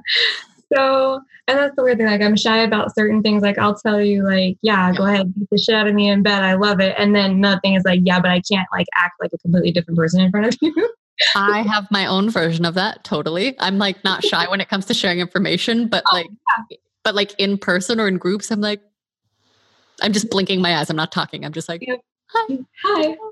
So, 0.74 1.22
and 1.48 1.58
that's 1.58 1.76
the 1.76 1.84
weird 1.84 1.98
thing. 1.98 2.08
Like, 2.08 2.22
I'm 2.22 2.36
shy 2.36 2.58
about 2.58 2.94
certain 2.94 3.22
things. 3.22 3.42
Like, 3.42 3.58
I'll 3.58 3.76
tell 3.76 4.02
you, 4.02 4.24
like, 4.24 4.58
yeah, 4.62 4.94
go 4.94 5.06
ahead, 5.06 5.34
beat 5.34 5.48
the 5.50 5.58
shit 5.58 5.76
out 5.76 5.88
of 5.88 5.96
me 5.96 6.10
in 6.10 6.24
bed. 6.24 6.44
I 6.44 6.56
love 6.56 6.82
it. 6.82 6.94
And 6.98 7.16
then 7.16 7.32
another 7.32 7.60
thing 7.62 7.76
is 7.76 7.86
like, 7.86 8.02
yeah, 8.04 8.20
but 8.20 8.32
I 8.32 8.42
can't 8.42 8.68
like 8.74 8.88
act 8.96 9.14
like 9.22 9.32
a 9.34 9.38
completely 9.38 9.72
different 9.72 9.98
person 9.98 10.20
in 10.20 10.32
front 10.32 10.48
of 10.48 10.58
you. 10.62 10.74
I 11.36 11.62
have 11.62 11.90
my 11.90 12.06
own 12.06 12.30
version 12.30 12.66
of 12.66 12.74
that. 12.76 13.04
Totally. 13.04 13.56
I'm 13.60 13.78
like 13.78 14.04
not 14.04 14.24
shy 14.24 14.48
when 14.50 14.62
it 14.62 14.70
comes 14.70 14.86
to 14.88 14.94
sharing 14.94 15.20
information, 15.20 15.88
but 15.88 16.04
Oh, 16.12 16.16
like, 16.16 16.28
but 17.04 17.16
like 17.16 17.34
in 17.40 17.58
person 17.58 18.00
or 18.00 18.08
in 18.08 18.18
groups, 18.18 18.52
I'm 18.52 18.62
like, 18.62 18.82
I'm 20.02 20.14
just 20.14 20.30
blinking 20.30 20.62
my 20.62 20.78
eyes. 20.78 20.89
I'm 20.89 20.95
not 20.95 21.12
talking. 21.12 21.45
I'm 21.45 21.54
just 21.54 21.70
like, 21.70 21.82
Yep. 21.86 22.00
hi. 22.28 22.58
Hi. 22.84 23.18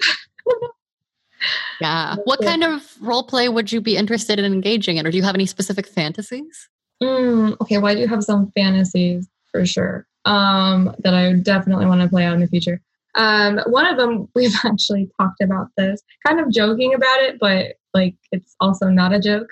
Yeah. 1.81 2.15
What 2.23 2.41
kind 2.41 2.63
of 2.63 2.81
role 3.01 3.23
play 3.23 3.49
would 3.49 3.71
you 3.71 3.81
be 3.81 3.97
interested 3.97 4.39
in 4.39 4.45
engaging 4.45 4.97
in? 4.97 5.05
Or 5.05 5.11
do 5.11 5.17
you 5.17 5.23
have 5.23 5.35
any 5.35 5.45
specific 5.45 5.85
fantasies? 5.85 6.69
Mm, 7.03 7.57
okay, 7.61 7.77
well, 7.77 7.91
I 7.91 7.95
do 7.95 8.07
have 8.07 8.23
some 8.23 8.51
fantasies 8.55 9.27
for 9.51 9.65
sure 9.65 10.07
um, 10.23 10.95
that 10.99 11.13
I 11.13 11.33
definitely 11.33 11.85
want 11.85 12.01
to 12.01 12.07
play 12.07 12.23
out 12.23 12.33
in 12.35 12.39
the 12.39 12.47
future. 12.47 12.81
Um, 13.15 13.59
one 13.67 13.85
of 13.85 13.97
them, 13.97 14.29
we've 14.35 14.55
actually 14.63 15.09
talked 15.19 15.41
about 15.41 15.67
this, 15.77 16.01
kind 16.25 16.39
of 16.39 16.51
joking 16.51 16.93
about 16.93 17.19
it, 17.21 17.37
but 17.39 17.75
like 17.93 18.15
it's 18.31 18.55
also 18.59 18.87
not 18.87 19.13
a 19.13 19.19
joke. 19.19 19.49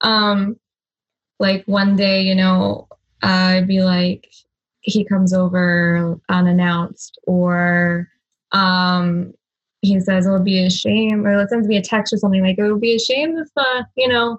Um, 0.00 0.58
like 1.40 1.64
one 1.66 1.96
day, 1.96 2.22
you 2.22 2.34
know, 2.34 2.88
I'd 3.22 3.66
be 3.66 3.82
like, 3.82 4.30
he 4.84 5.04
comes 5.04 5.32
over 5.32 6.18
unannounced, 6.28 7.18
or 7.26 8.08
um, 8.52 9.32
he 9.80 9.98
says 10.00 10.26
it 10.26 10.30
would 10.30 10.44
be 10.44 10.64
a 10.64 10.70
shame, 10.70 11.26
or 11.26 11.42
it 11.42 11.48
sends 11.48 11.66
me 11.66 11.76
a 11.78 11.82
text 11.82 12.12
or 12.12 12.18
something 12.18 12.42
like, 12.42 12.58
it 12.58 12.70
would 12.70 12.80
be 12.80 12.94
a 12.94 12.98
shame 12.98 13.36
if, 13.38 13.48
uh, 13.56 13.82
you 13.96 14.08
know, 14.08 14.38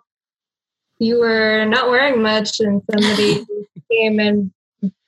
you 1.00 1.20
were 1.20 1.66
not 1.66 1.90
wearing 1.90 2.22
much 2.22 2.60
and 2.62 2.82
somebody 2.92 3.46
came 3.92 4.20
and 4.20 4.52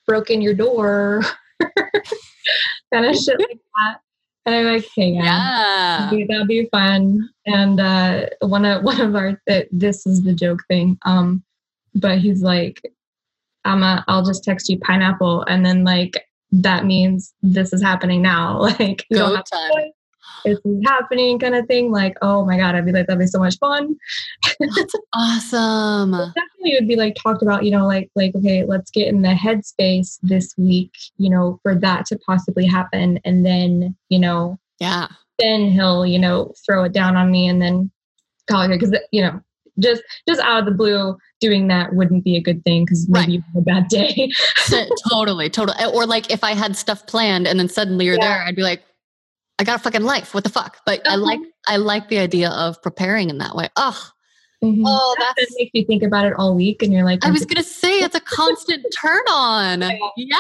broke 0.06 0.30
in 0.30 0.42
your 0.42 0.54
door, 0.54 1.22
kind 1.62 3.06
of 3.06 3.16
shit 3.16 3.40
like 3.40 3.60
that. 3.78 4.00
And 4.46 4.56
I'm 4.56 4.66
like, 4.66 4.88
hey, 4.96 5.10
yeah, 5.12 5.24
Yeah. 5.24 6.26
that'd, 6.28 6.48
be, 6.48 6.64
be 6.64 6.70
fun. 6.70 7.30
And 7.46 7.80
uh, 7.80 8.28
one 8.42 8.66
of 8.66 8.84
one 8.84 9.00
of 9.02 9.16
our 9.16 9.40
th- 9.48 9.68
this 9.72 10.08
is 10.08 10.24
the 10.24 10.34
joke 10.34 10.62
thing. 10.68 10.98
Um, 11.06 11.44
but 11.96 12.20
he's 12.20 12.42
like, 12.42 12.82
I'm 13.68 13.84
a, 13.84 14.04
I'll 14.08 14.24
just 14.26 14.44
text 14.44 14.70
you 14.70 14.80
pineapple, 14.80 15.44
and 15.44 15.66
then 15.66 15.84
like 15.84 16.14
that 16.52 16.86
means 16.86 17.34
this 17.42 17.74
is 17.74 17.82
happening 17.82 18.22
now. 18.22 18.62
Like 18.80 19.06
you 19.10 19.18
don't 19.18 19.30
Go 19.30 19.36
have 19.36 19.46
to 19.46 19.52
time. 19.52 19.92
This 20.46 20.60
is 20.64 20.82
happening, 20.86 21.40
kind 21.40 21.56
of 21.56 21.66
thing. 21.68 21.92
Like, 21.92 22.16
oh 22.22 22.46
my 22.46 22.58
god, 22.58 22.76
I'd 22.76 22.86
be 22.86 22.92
like, 22.92 23.08
that'd 23.08 23.20
be 23.20 23.28
so 23.28 23.40
much 23.40 23.58
fun. 23.60 23.96
Awesome. 25.14 26.12
definitely 26.36 26.76
would 26.80 26.88
be 26.88 26.96
like 26.96 27.16
talked 27.16 27.42
about 27.42 27.64
you 27.64 27.72
know 27.72 27.86
like 27.86 28.10
like 28.16 28.36
okay 28.36 28.64
let's 28.66 28.92
get 28.92 29.08
in 29.08 29.22
the 29.22 29.30
headspace 29.30 30.18
this 30.22 30.54
week 30.58 30.92
you 31.18 31.30
know 31.30 31.60
for 31.64 31.76
that 31.76 32.06
to 32.06 32.18
possibly 32.26 32.66
happen 32.66 33.20
and 33.26 33.46
then 33.46 33.96
you 34.10 34.20
know 34.20 34.60
Yeah. 34.80 35.08
then 35.40 35.70
he'll 35.72 36.06
you 36.06 36.20
know 36.20 36.54
throw 36.66 36.84
it 36.86 36.92
down 36.94 37.16
on 37.16 37.32
me 37.32 37.48
and 37.48 37.62
then 37.62 37.92
call 38.50 38.62
it 38.64 38.68
because 38.70 38.94
you 39.12 39.22
know 39.22 39.40
just 39.80 40.02
just 40.28 40.42
out 40.42 40.60
of 40.60 40.66
the 40.66 40.72
blue 40.72 41.18
doing 41.40 41.68
that 41.68 41.94
wouldn't 41.94 42.24
be 42.24 42.36
a 42.36 42.42
good 42.42 42.64
thing 42.64 42.84
because 42.86 43.08
maybe 43.08 43.20
Right. 43.20 43.30
you 43.30 43.44
have 43.54 43.56
a 43.56 43.62
bad 43.62 43.88
day 43.90 44.32
totally. 45.10 45.50
Totally. 45.50 45.78
Or 45.94 46.06
like 46.06 46.32
if 46.32 46.44
I 46.44 46.54
had 46.54 46.76
stuff 46.76 47.06
planned 47.08 47.48
and 47.48 47.60
then 47.60 47.70
suddenly 47.70 48.06
you're 48.06 48.16
Yeah. 48.16 48.28
there, 48.38 48.44
I'd 48.44 48.56
be 48.56 48.64
like, 48.64 48.84
I 49.60 49.64
got 49.64 49.80
a 49.80 49.84
fucking 49.84 50.04
life. 50.04 50.34
What 50.34 50.44
the 50.44 50.50
fuck? 50.50 50.78
But 50.86 51.08
I 51.08 51.16
like 51.16 51.40
I 51.68 51.78
like 51.78 52.10
the 52.10 52.20
idea 52.20 52.50
of 52.50 52.82
preparing 52.82 53.30
in 53.30 53.38
that 53.40 53.56
way. 53.56 53.70
Oh, 53.76 54.10
Mhm. 54.64 54.82
oh, 54.86 55.16
that 55.20 55.34
that's 55.38 55.56
makes 55.60 55.72
you 55.74 55.86
think 55.86 56.02
about 56.04 56.26
it 56.26 56.34
all 56.38 56.56
week 56.56 56.82
and 56.82 56.92
you're 56.92 57.04
like 57.06 57.24
I 57.26 57.30
was 57.32 57.46
gonna 57.46 57.64
say 57.64 58.00
it's 58.00 58.16
a 58.16 58.20
constant 58.20 58.86
turn 59.00 59.22
on. 59.30 59.82
Yeah. 60.18 60.38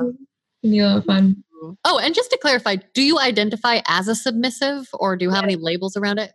Mhm. 0.00 0.16
know 0.64 1.00
fun 1.02 1.42
Oh, 1.84 1.98
and 2.00 2.12
just 2.12 2.30
to 2.32 2.38
clarify, 2.38 2.74
do 2.92 3.02
you 3.02 3.20
identify 3.20 3.80
as 3.86 4.08
a 4.08 4.16
submissive 4.16 4.88
or 4.94 5.16
do 5.16 5.24
you 5.24 5.30
have 5.30 5.44
any 5.44 5.54
labels 5.54 5.96
around 5.96 6.18
it? 6.18 6.32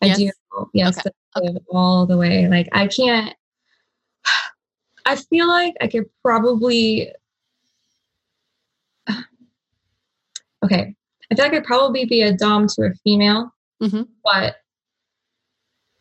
I 0.00 0.06
Yes? 0.06 0.18
do. 0.18 0.30
Yes, 0.72 0.98
Okay. 1.36 1.58
all 1.70 2.06
the 2.06 2.16
way. 2.16 2.48
Like 2.48 2.68
I 2.72 2.86
can't. 2.86 3.34
I 5.06 5.16
feel 5.16 5.48
like 5.48 5.74
I 5.80 5.86
could 5.88 6.06
probably. 6.22 7.12
Okay, 10.64 10.92
I 11.30 11.34
feel 11.36 11.44
like 11.44 11.52
I 11.52 11.56
could 11.58 11.64
probably 11.64 12.04
be 12.04 12.22
a 12.22 12.32
dom 12.36 12.66
to 12.66 12.82
a 12.82 12.92
female, 13.04 13.54
Mhm. 13.80 14.08
but 14.24 14.56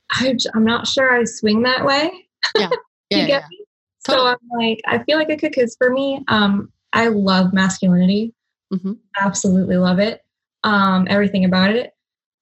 I, 0.10 0.36
am 0.56 0.66
not 0.66 0.88
sure 0.88 1.16
I 1.16 1.26
swing 1.26 1.62
that 1.62 1.86
way. 1.86 2.28
Yeah. 2.58 2.70
you 3.12 3.18
Yeah. 3.20 3.28
get 3.28 3.41
yeah. 3.43 3.48
me? 3.52 3.66
So 4.00 4.26
I'm 4.26 4.38
like, 4.58 4.80
I 4.88 5.04
feel 5.04 5.20
like 5.20 5.30
I 5.30 5.36
could, 5.36 5.52
because 5.52 5.76
for 5.78 5.91
me, 5.91 6.24
um, 6.28 6.72
I 6.93 7.10
love 7.10 7.54
masculinity 7.54 8.34
Mhm. 8.74 8.98
absolutely 9.20 9.78
love 9.78 10.00
it 10.00 10.22
um, 10.64 11.08
everything 11.10 11.45
about 11.45 11.70
it 11.70 11.93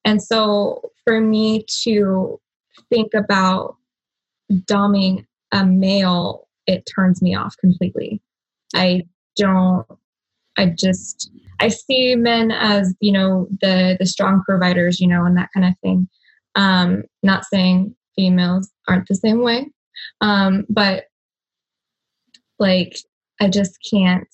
and 0.06 0.22
so 0.22 0.80
for 1.04 1.20
me 1.20 1.66
to 1.82 2.40
think 2.88 3.12
about 3.12 3.76
doming 4.50 5.26
a 5.52 5.66
male 5.66 6.46
it 6.66 6.84
turns 6.92 7.20
me 7.22 7.34
off 7.34 7.56
completely. 7.58 8.20
I 8.74 9.02
don't 9.36 9.86
i 10.56 10.64
just 10.66 11.30
i 11.60 11.68
see 11.68 12.14
men 12.16 12.50
as 12.50 12.94
you 13.00 13.12
know 13.12 13.46
the 13.60 13.96
the 14.00 14.06
strong 14.06 14.42
providers 14.46 14.98
you 14.98 15.06
know 15.06 15.24
and 15.26 15.36
that 15.36 15.50
kind 15.52 15.66
of 15.66 15.74
thing. 15.82 16.08
Um 16.54 17.02
not 17.22 17.44
saying 17.44 17.94
females 18.16 18.70
aren't 18.88 19.08
the 19.08 19.14
same 19.14 19.42
way 19.42 19.66
um 20.22 20.64
but 20.70 21.04
like 22.58 22.96
i 23.40 23.48
just 23.48 23.76
can't 23.90 24.26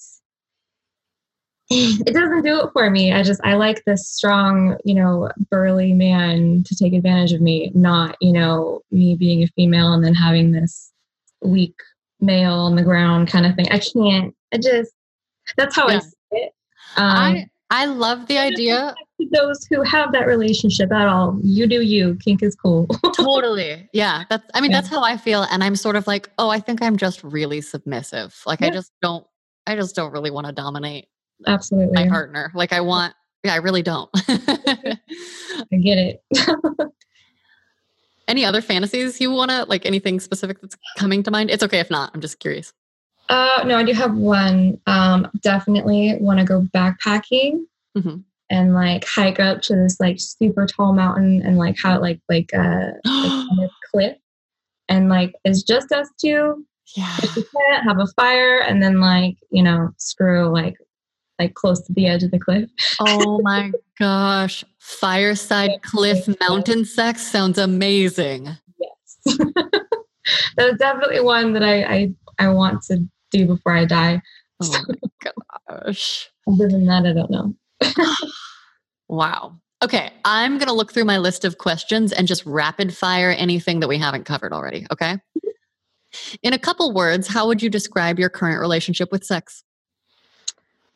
it 2.07 2.13
doesn't 2.15 2.43
do 2.43 2.61
it 2.61 2.71
for 2.73 2.91
me. 2.91 3.13
I 3.13 3.23
just 3.23 3.41
I 3.45 3.55
like 3.55 3.83
this 3.85 4.09
strong, 4.09 4.77
you 4.85 4.95
know, 4.95 5.31
burly 5.51 5.93
man 5.93 6.63
to 6.67 6.77
take 6.77 6.93
advantage 6.93 7.33
of 7.33 7.41
me, 7.41 7.71
not, 7.75 8.17
you 8.21 8.33
know, 8.33 8.81
me 8.91 9.15
being 9.17 9.43
a 9.43 9.47
female 9.49 9.93
and 9.93 10.05
then 10.05 10.15
having 10.15 10.53
this 10.53 10.93
weak 11.43 11.75
male 12.21 12.55
on 12.55 12.77
the 12.77 12.83
ground 12.83 13.29
kind 13.29 13.47
of 13.47 13.55
thing. 13.57 13.67
I 13.71 13.79
can't. 13.79 14.35
I 14.53 14.59
just 14.59 14.93
that's 15.57 15.75
how 15.75 15.89
I 15.89 15.99
see 15.99 16.15
it. 16.33 16.53
Um, 16.97 17.07
I 17.07 17.47
I 17.71 17.87
love 17.87 18.27
the 18.29 18.39
idea. 18.39 18.95
those 19.33 19.65
who 19.71 19.83
have 19.83 20.13
that 20.13 20.27
relationship 20.27 20.93
at 20.93 21.09
all, 21.09 21.39
you 21.43 21.67
do 21.67 21.81
you. 21.81 22.17
Kink 22.23 22.43
is 22.43 22.55
cool. 22.55 22.87
totally. 23.17 23.89
Yeah. 23.93 24.25
That's 24.29 24.45
I 24.55 24.61
mean, 24.61 24.71
Yeah. 24.71 24.81
that's 24.83 24.91
how 24.91 25.03
I 25.03 25.17
feel. 25.17 25.45
And 25.45 25.65
I'm 25.65 25.77
sort 25.77 25.97
of 25.97 26.07
like, 26.07 26.29
oh, 26.39 26.51
I 26.51 26.61
think 26.61 26.83
I'm 26.83 26.97
just 26.99 27.25
really 27.25 27.61
submissive. 27.63 28.41
Like 28.47 28.61
I 28.63 28.69
just 28.71 28.93
don't 29.01 29.27
I 29.67 29.75
just 29.77 29.95
don't 29.97 30.13
really 30.13 30.31
want 30.31 30.47
to 30.49 30.53
dominate 30.53 31.07
Absolutely. 31.47 31.93
my 31.95 32.09
partner. 32.09 32.51
Like 32.55 32.73
I 32.73 32.81
want 32.81 33.15
yeah, 33.45 33.55
I 33.55 33.57
really 33.57 33.83
don't. 33.83 34.09
I 34.29 34.97
get 35.83 35.99
it. 35.99 36.23
Any 38.29 38.45
other 38.45 38.63
fantasies 38.63 39.21
you 39.21 39.31
wanna 39.33 39.65
like 39.69 39.85
anything 39.85 40.21
specific 40.21 40.61
that's 40.61 40.77
coming 40.97 41.23
to 41.25 41.31
mind? 41.31 41.51
It's 41.51 41.63
okay 41.63 41.81
if 41.81 41.91
not. 41.91 42.11
I'm 42.15 42.21
just 42.21 42.39
curious. 42.39 42.73
Uh, 43.29 43.63
no, 43.67 43.77
I 43.77 43.83
do 43.83 43.93
have 43.93 44.15
one. 44.15 44.81
Um, 44.87 45.29
definitely 45.41 46.17
want 46.21 46.39
to 46.39 46.45
go 46.45 46.63
backpacking 46.75 47.65
Mhm. 47.97 48.23
and 48.51 48.75
like 48.75 49.05
hike 49.07 49.41
up 49.41 49.61
to 49.63 49.75
this 49.77 49.99
like 50.01 50.17
super 50.21 50.67
tall 50.67 50.93
mountain 50.93 51.43
and 51.43 51.57
like 51.59 51.77
how 51.83 52.01
like 52.01 52.21
like 52.29 52.51
uh 52.55 52.91
like 53.05 53.71
cliff 53.91 54.17
and 54.89 55.09
like 55.09 55.35
it's 55.45 55.63
just 55.63 55.91
us 55.93 56.09
two. 56.21 56.65
yeah. 56.97 57.17
If 57.23 57.35
we 57.37 57.43
can't 57.45 57.85
have 57.85 57.99
a 57.99 58.07
fire 58.17 58.61
and 58.61 58.83
then 58.83 59.01
like 59.01 59.37
you 59.51 59.63
know 59.63 59.91
screw 59.99 60.49
like 60.49 60.77
like 61.39 61.55
close 61.55 61.81
to 61.87 61.93
the 61.93 62.07
edge 62.07 62.23
of 62.23 62.31
the 62.31 62.39
cliff. 62.39 62.69
Oh 63.01 63.41
my 63.43 63.73
gosh. 63.99 64.65
Fireside 64.79 65.83
cliff 65.83 66.29
mountain 66.41 66.85
sex 66.85 67.23
sounds 67.23 67.59
amazing. 67.59 68.49
Yes, 68.79 69.39
that's 70.57 70.79
definitely 70.79 71.21
one 71.21 71.53
that 71.53 71.63
I 71.63 71.83
I 71.85 72.15
I 72.39 72.49
want 72.49 72.83
to 72.85 73.07
do 73.31 73.47
before 73.47 73.73
I 73.73 73.85
die. 73.85 74.21
Oh 74.63 74.85
my 74.89 75.31
gosh. 75.69 76.29
Other 76.49 76.69
than 76.69 76.87
that, 76.87 77.07
I 77.07 77.13
don't 77.13 77.31
know. 77.31 77.55
Wow. 79.09 79.59
Okay. 79.85 80.11
I'm 80.25 80.57
going 80.57 80.69
to 80.69 80.73
look 80.73 80.91
through 80.91 81.05
my 81.05 81.19
list 81.19 81.45
of 81.45 81.59
questions 81.59 82.13
and 82.13 82.27
just 82.27 82.47
rapid 82.47 82.97
fire 82.97 83.29
anything 83.31 83.81
that 83.81 83.89
we 83.89 83.99
haven't 83.99 84.25
covered 84.25 84.55
already. 84.55 84.87
Okay. 84.91 85.19
In 86.43 86.55
a 86.55 86.59
couple 86.59 86.95
words, 86.95 87.29
how 87.29 87.47
would 87.47 87.63
you 87.63 87.69
describe 87.69 88.19
your 88.19 88.31
current 88.31 88.59
relationship 88.59 89.13
with 89.13 89.23
sex? 89.23 89.65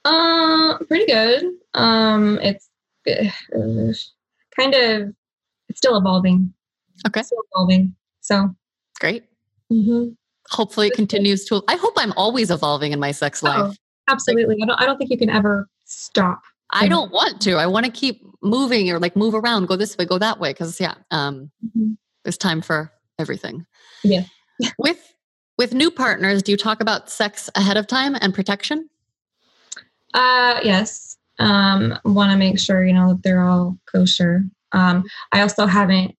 Uh, 0.07 0.78
pretty 0.86 1.07
good. 1.07 1.44
Um, 1.74 2.38
it's 2.40 2.68
uh, 3.11 3.24
kind 4.57 4.74
of 4.74 5.12
it's 5.68 5.78
still 5.78 5.96
evolving. 5.96 6.52
Okay. 7.07 7.22
Still 7.22 7.42
evolving. 7.52 7.94
So, 8.20 8.54
Great. 9.00 9.24
mhm. 9.72 10.16
Hopefully 10.50 10.86
it 10.86 10.94
continues 10.94 11.44
to. 11.46 11.62
I 11.68 11.74
hope 11.76 11.94
I'm 11.96 12.12
always 12.12 12.50
evolving 12.52 12.92
in 12.92 13.00
my 13.00 13.11
sex 13.11 13.42
Oh, 13.42 13.46
life. 13.48 13.76
absolutely. 14.09 14.57
I 14.62 14.66
don't. 14.66 14.80
I 14.80 14.86
don't 14.86 14.96
think 14.96 15.11
you 15.11 15.18
can 15.18 15.28
ever 15.30 15.68
stop. 15.86 16.40
I 16.70 16.86
don't 16.88 17.11
want 17.12 17.40
to. 17.42 17.54
I 17.57 17.66
want 17.66 17.84
to 17.86 17.92
keep 17.92 18.22
moving 18.42 18.90
or 18.90 18.98
like 19.00 19.16
move 19.16 19.34
around, 19.34 19.66
go 19.66 19.74
this 19.76 19.96
way, 19.98 20.04
go 20.04 20.18
that 20.18 20.38
way. 20.38 20.54
Cause 20.54 20.80
yeah, 20.80 20.94
um, 21.11 21.50
Mhm. 21.76 21.96
there's 22.24 22.38
time 22.38 22.61
for 22.62 22.92
everything. 23.18 23.66
Yeah. 24.04 24.24
with 24.78 25.12
with 25.59 25.74
new 25.74 25.90
partners, 25.90 26.42
do 26.42 26.52
you 26.52 26.57
talk 26.57 26.80
about 26.80 27.11
sex 27.11 27.50
ahead 27.57 27.76
of 27.76 27.86
time 27.88 28.16
and 28.20 28.32
protection? 28.34 28.88
Uh, 30.17 30.61
yes. 30.64 31.17
Um, 31.39 31.99
want 32.05 32.33
to 32.33 32.39
make 32.39 32.59
sure 32.59 32.85
you 32.85 32.95
know 32.95 33.11
that 33.11 33.23
they're 33.23 33.43
all 33.43 33.79
kosher. 33.93 34.43
Um, 34.73 35.05
I 35.33 35.43
also 35.43 35.67
haven't. 35.67 36.17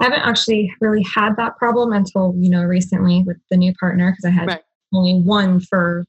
I 0.00 0.04
haven't 0.04 0.20
actually 0.20 0.72
really 0.80 1.02
had 1.02 1.36
that 1.36 1.56
problem 1.58 1.92
until 1.92 2.34
you 2.38 2.50
know 2.50 2.62
recently 2.62 3.22
with 3.26 3.38
the 3.50 3.56
new 3.56 3.72
partner 3.74 4.10
because 4.12 4.24
I 4.24 4.30
had 4.30 4.46
Right. 4.48 4.62
only 4.94 5.20
one 5.20 5.60
for 5.60 6.04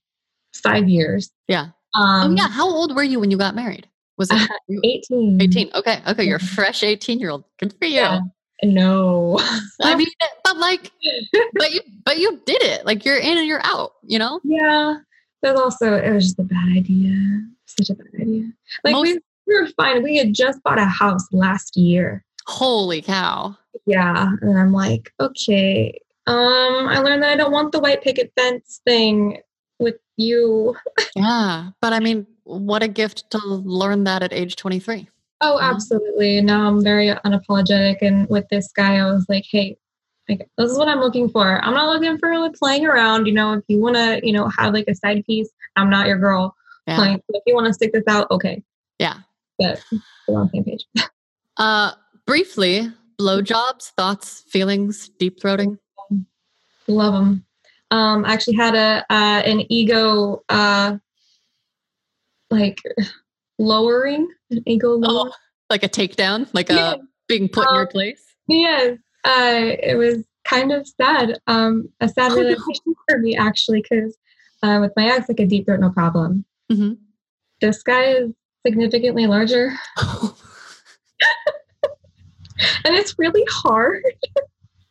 five 0.53 0.87
years. 0.89 1.31
Yeah. 1.47 1.67
Um, 1.93 2.31
oh 2.31 2.35
yeah, 2.35 2.49
how 2.49 2.69
old 2.69 2.95
were 2.95 3.03
you 3.03 3.19
when 3.19 3.31
you 3.31 3.37
got 3.37 3.55
married? 3.55 3.87
Was 4.17 4.29
it 4.31 4.49
18. 4.83 5.41
18? 5.41 5.71
Okay, 5.73 5.99
okay, 6.07 6.23
you're 6.23 6.35
a 6.37 6.39
fresh 6.39 6.83
18 6.83 7.19
year 7.19 7.31
old. 7.31 7.43
Good 7.59 7.73
for 7.79 7.85
you. 7.85 7.95
Yeah. 7.95 8.19
No. 8.63 9.39
I 9.81 9.95
mean, 9.97 10.07
but 10.43 10.57
like, 10.57 10.91
but 11.55 11.71
you, 11.71 11.81
but 12.05 12.17
you 12.19 12.39
did 12.45 12.61
it. 12.61 12.85
Like 12.85 13.03
you're 13.03 13.17
in 13.17 13.37
and 13.37 13.47
you're 13.47 13.65
out. 13.65 13.93
You 14.03 14.19
know. 14.19 14.39
yeah. 14.43 14.97
But 15.41 15.55
also, 15.55 15.93
it 15.95 16.11
was 16.11 16.25
just 16.25 16.39
a 16.39 16.43
bad 16.43 16.69
idea. 16.75 17.41
Such 17.65 17.89
a 17.89 17.95
bad 17.95 18.07
idea. 18.21 18.51
Like, 18.83 18.95
we, 18.95 19.13
Most- 19.13 19.23
we 19.47 19.59
were 19.59 19.67
fine. 19.77 20.03
We 20.03 20.17
had 20.17 20.33
just 20.33 20.61
bought 20.63 20.77
a 20.79 20.85
house 20.85 21.27
last 21.31 21.75
year. 21.75 22.23
Holy 22.47 23.01
cow. 23.01 23.57
Yeah. 23.85 24.31
And 24.41 24.57
I'm 24.57 24.71
like, 24.71 25.11
okay. 25.19 25.99
Um, 26.27 26.87
I 26.87 26.99
learned 26.99 27.23
that 27.23 27.31
I 27.31 27.35
don't 27.35 27.51
want 27.51 27.71
the 27.71 27.79
white 27.79 28.03
picket 28.03 28.31
fence 28.37 28.81
thing 28.85 29.39
with 29.79 29.95
you. 30.17 30.75
Yeah, 31.15 31.71
but 31.81 31.91
I 31.91 31.99
mean, 31.99 32.25
what 32.43 32.83
a 32.83 32.87
gift 32.87 33.29
to 33.31 33.37
learn 33.45 34.05
that 34.05 34.23
at 34.23 34.31
age 34.31 34.55
23. 34.55 35.09
Oh, 35.41 35.59
absolutely. 35.59 36.39
Now 36.39 36.67
I'm 36.67 36.81
very 36.81 37.09
unapologetic. 37.09 37.97
And 38.01 38.29
with 38.29 38.47
this 38.49 38.71
guy, 38.71 38.97
I 38.97 39.11
was 39.11 39.25
like, 39.27 39.43
hey, 39.49 39.77
like, 40.29 40.47
this 40.57 40.71
is 40.71 40.77
what 40.77 40.87
I'm 40.87 40.99
looking 40.99 41.29
for. 41.29 41.63
I'm 41.63 41.73
not 41.73 41.93
looking 41.93 42.17
for 42.17 42.37
like 42.39 42.53
playing 42.53 42.85
around. 42.85 43.25
You 43.25 43.33
know, 43.33 43.53
if 43.53 43.63
you 43.67 43.79
want 43.81 43.95
to, 43.95 44.19
you 44.23 44.31
know, 44.33 44.47
have 44.57 44.73
like 44.73 44.85
a 44.87 44.95
side 44.95 45.25
piece, 45.25 45.49
I'm 45.75 45.89
not 45.89 46.07
your 46.07 46.17
girl. 46.17 46.55
Yeah. 46.87 46.97
Like, 46.97 47.21
if 47.29 47.43
you 47.45 47.53
want 47.55 47.67
to 47.67 47.73
stick 47.73 47.91
this 47.93 48.03
out, 48.07 48.29
okay. 48.31 48.63
Yeah. 48.99 49.17
But 49.59 49.83
we're 50.27 50.39
on 50.39 50.47
the 50.47 50.51
same 50.53 50.63
page. 50.63 50.85
Uh, 51.57 51.91
briefly, 52.25 52.89
blowjobs, 53.19 53.91
thoughts, 53.97 54.41
feelings, 54.47 55.09
deep 55.19 55.39
throating. 55.39 55.77
Love 56.87 57.13
them. 57.13 57.45
Um, 57.91 58.25
I 58.25 58.33
actually 58.33 58.55
had 58.55 58.73
a 58.73 59.05
uh, 59.13 59.41
an 59.45 59.71
ego 59.71 60.41
uh, 60.49 60.97
like 62.49 62.79
lowering, 63.59 64.27
an 64.49 64.63
ego 64.65 64.95
lowering. 64.95 65.31
Oh, 65.31 65.33
like 65.69 65.83
a 65.83 65.89
takedown, 65.89 66.47
like 66.53 66.69
a 66.69 66.73
Yeah. 66.73 66.95
being 67.27 67.47
put 67.49 67.67
in 67.67 67.73
your 67.75 67.83
Um, 67.83 67.87
place. 67.89 68.23
Yes, 68.47 68.97
uh, 69.25 69.75
it 69.83 69.97
was 69.97 70.23
kind 70.45 70.71
of 70.71 70.87
sad. 70.87 71.39
Um, 71.47 71.89
a 71.99 72.09
sad 72.09 72.31
realization 72.33 72.95
for 73.07 73.17
me 73.19 73.35
actually, 73.37 73.81
because 73.81 74.17
uh, 74.63 74.79
with 74.81 74.91
my 74.95 75.05
ex, 75.07 75.27
like 75.29 75.39
a 75.39 75.45
deep 75.45 75.65
throat, 75.65 75.79
no 75.79 75.89
problem. 75.91 76.45
Mhm. 76.71 76.97
This 77.61 77.83
guy 77.83 78.05
is 78.13 78.31
significantly 78.65 79.27
larger, 79.27 79.71
and 82.85 82.95
it's 82.95 83.15
really 83.17 83.45
hard. 83.49 84.03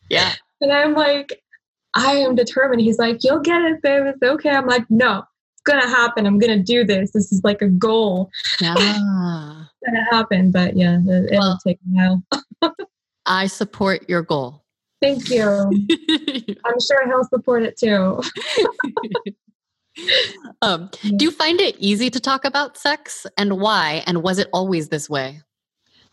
yeah. 0.09 0.33
And 0.61 0.73
I'm 0.73 0.95
like, 0.95 1.41
I 1.95 2.13
am 2.17 2.35
determined. 2.35 2.81
He's 2.83 2.99
like, 2.99 3.19
you'll 3.23 3.41
get 3.41 3.63
it, 3.63 3.81
babe. 3.83 4.05
It's 4.07 4.23
okay. 4.23 4.51
I'm 4.51 4.67
like, 4.67 4.85
no, 4.91 5.23
it's 5.55 5.63
gonna 5.65 5.89
happen. 5.89 6.27
I'm 6.27 6.39
gonna 6.39 6.63
do 6.63 6.85
this. 6.85 7.13
This 7.13 7.33
is 7.33 7.41
like 7.45 7.63
a 7.63 7.69
goal. 7.69 8.31
Yeah. 8.61 8.75
It's 9.83 9.93
gonna 9.95 10.05
happen. 10.11 10.51
But 10.51 10.77
yeah, 10.77 10.99
it, 11.07 11.33
it'll 11.33 11.39
Well- 11.39 11.59
take 11.67 11.79
a 11.79 11.89
while. 11.89 12.23
I 13.27 13.47
support 13.47 14.09
your 14.09 14.23
goal. 14.23 14.65
Thank 15.01 15.31
you. 15.31 15.43
I'm 16.65 16.81
sure 16.81 17.07
he'll 17.07 17.25
support 17.25 17.63
it 17.63 17.77
too. 17.79 18.23
um, 20.63 20.91
do 21.17 21.25
you 21.25 21.31
find 21.31 21.61
it 21.61 21.77
easy 21.79 22.11
to 22.11 22.21
talk 22.21 22.45
about 22.45 22.77
sex 22.77 23.27
and 23.37 23.61
why? 23.61 24.03
And 24.07 24.23
was 24.23 24.39
it 24.39 24.49
always 24.53 24.89
this 24.89 25.09
way? 25.09 25.41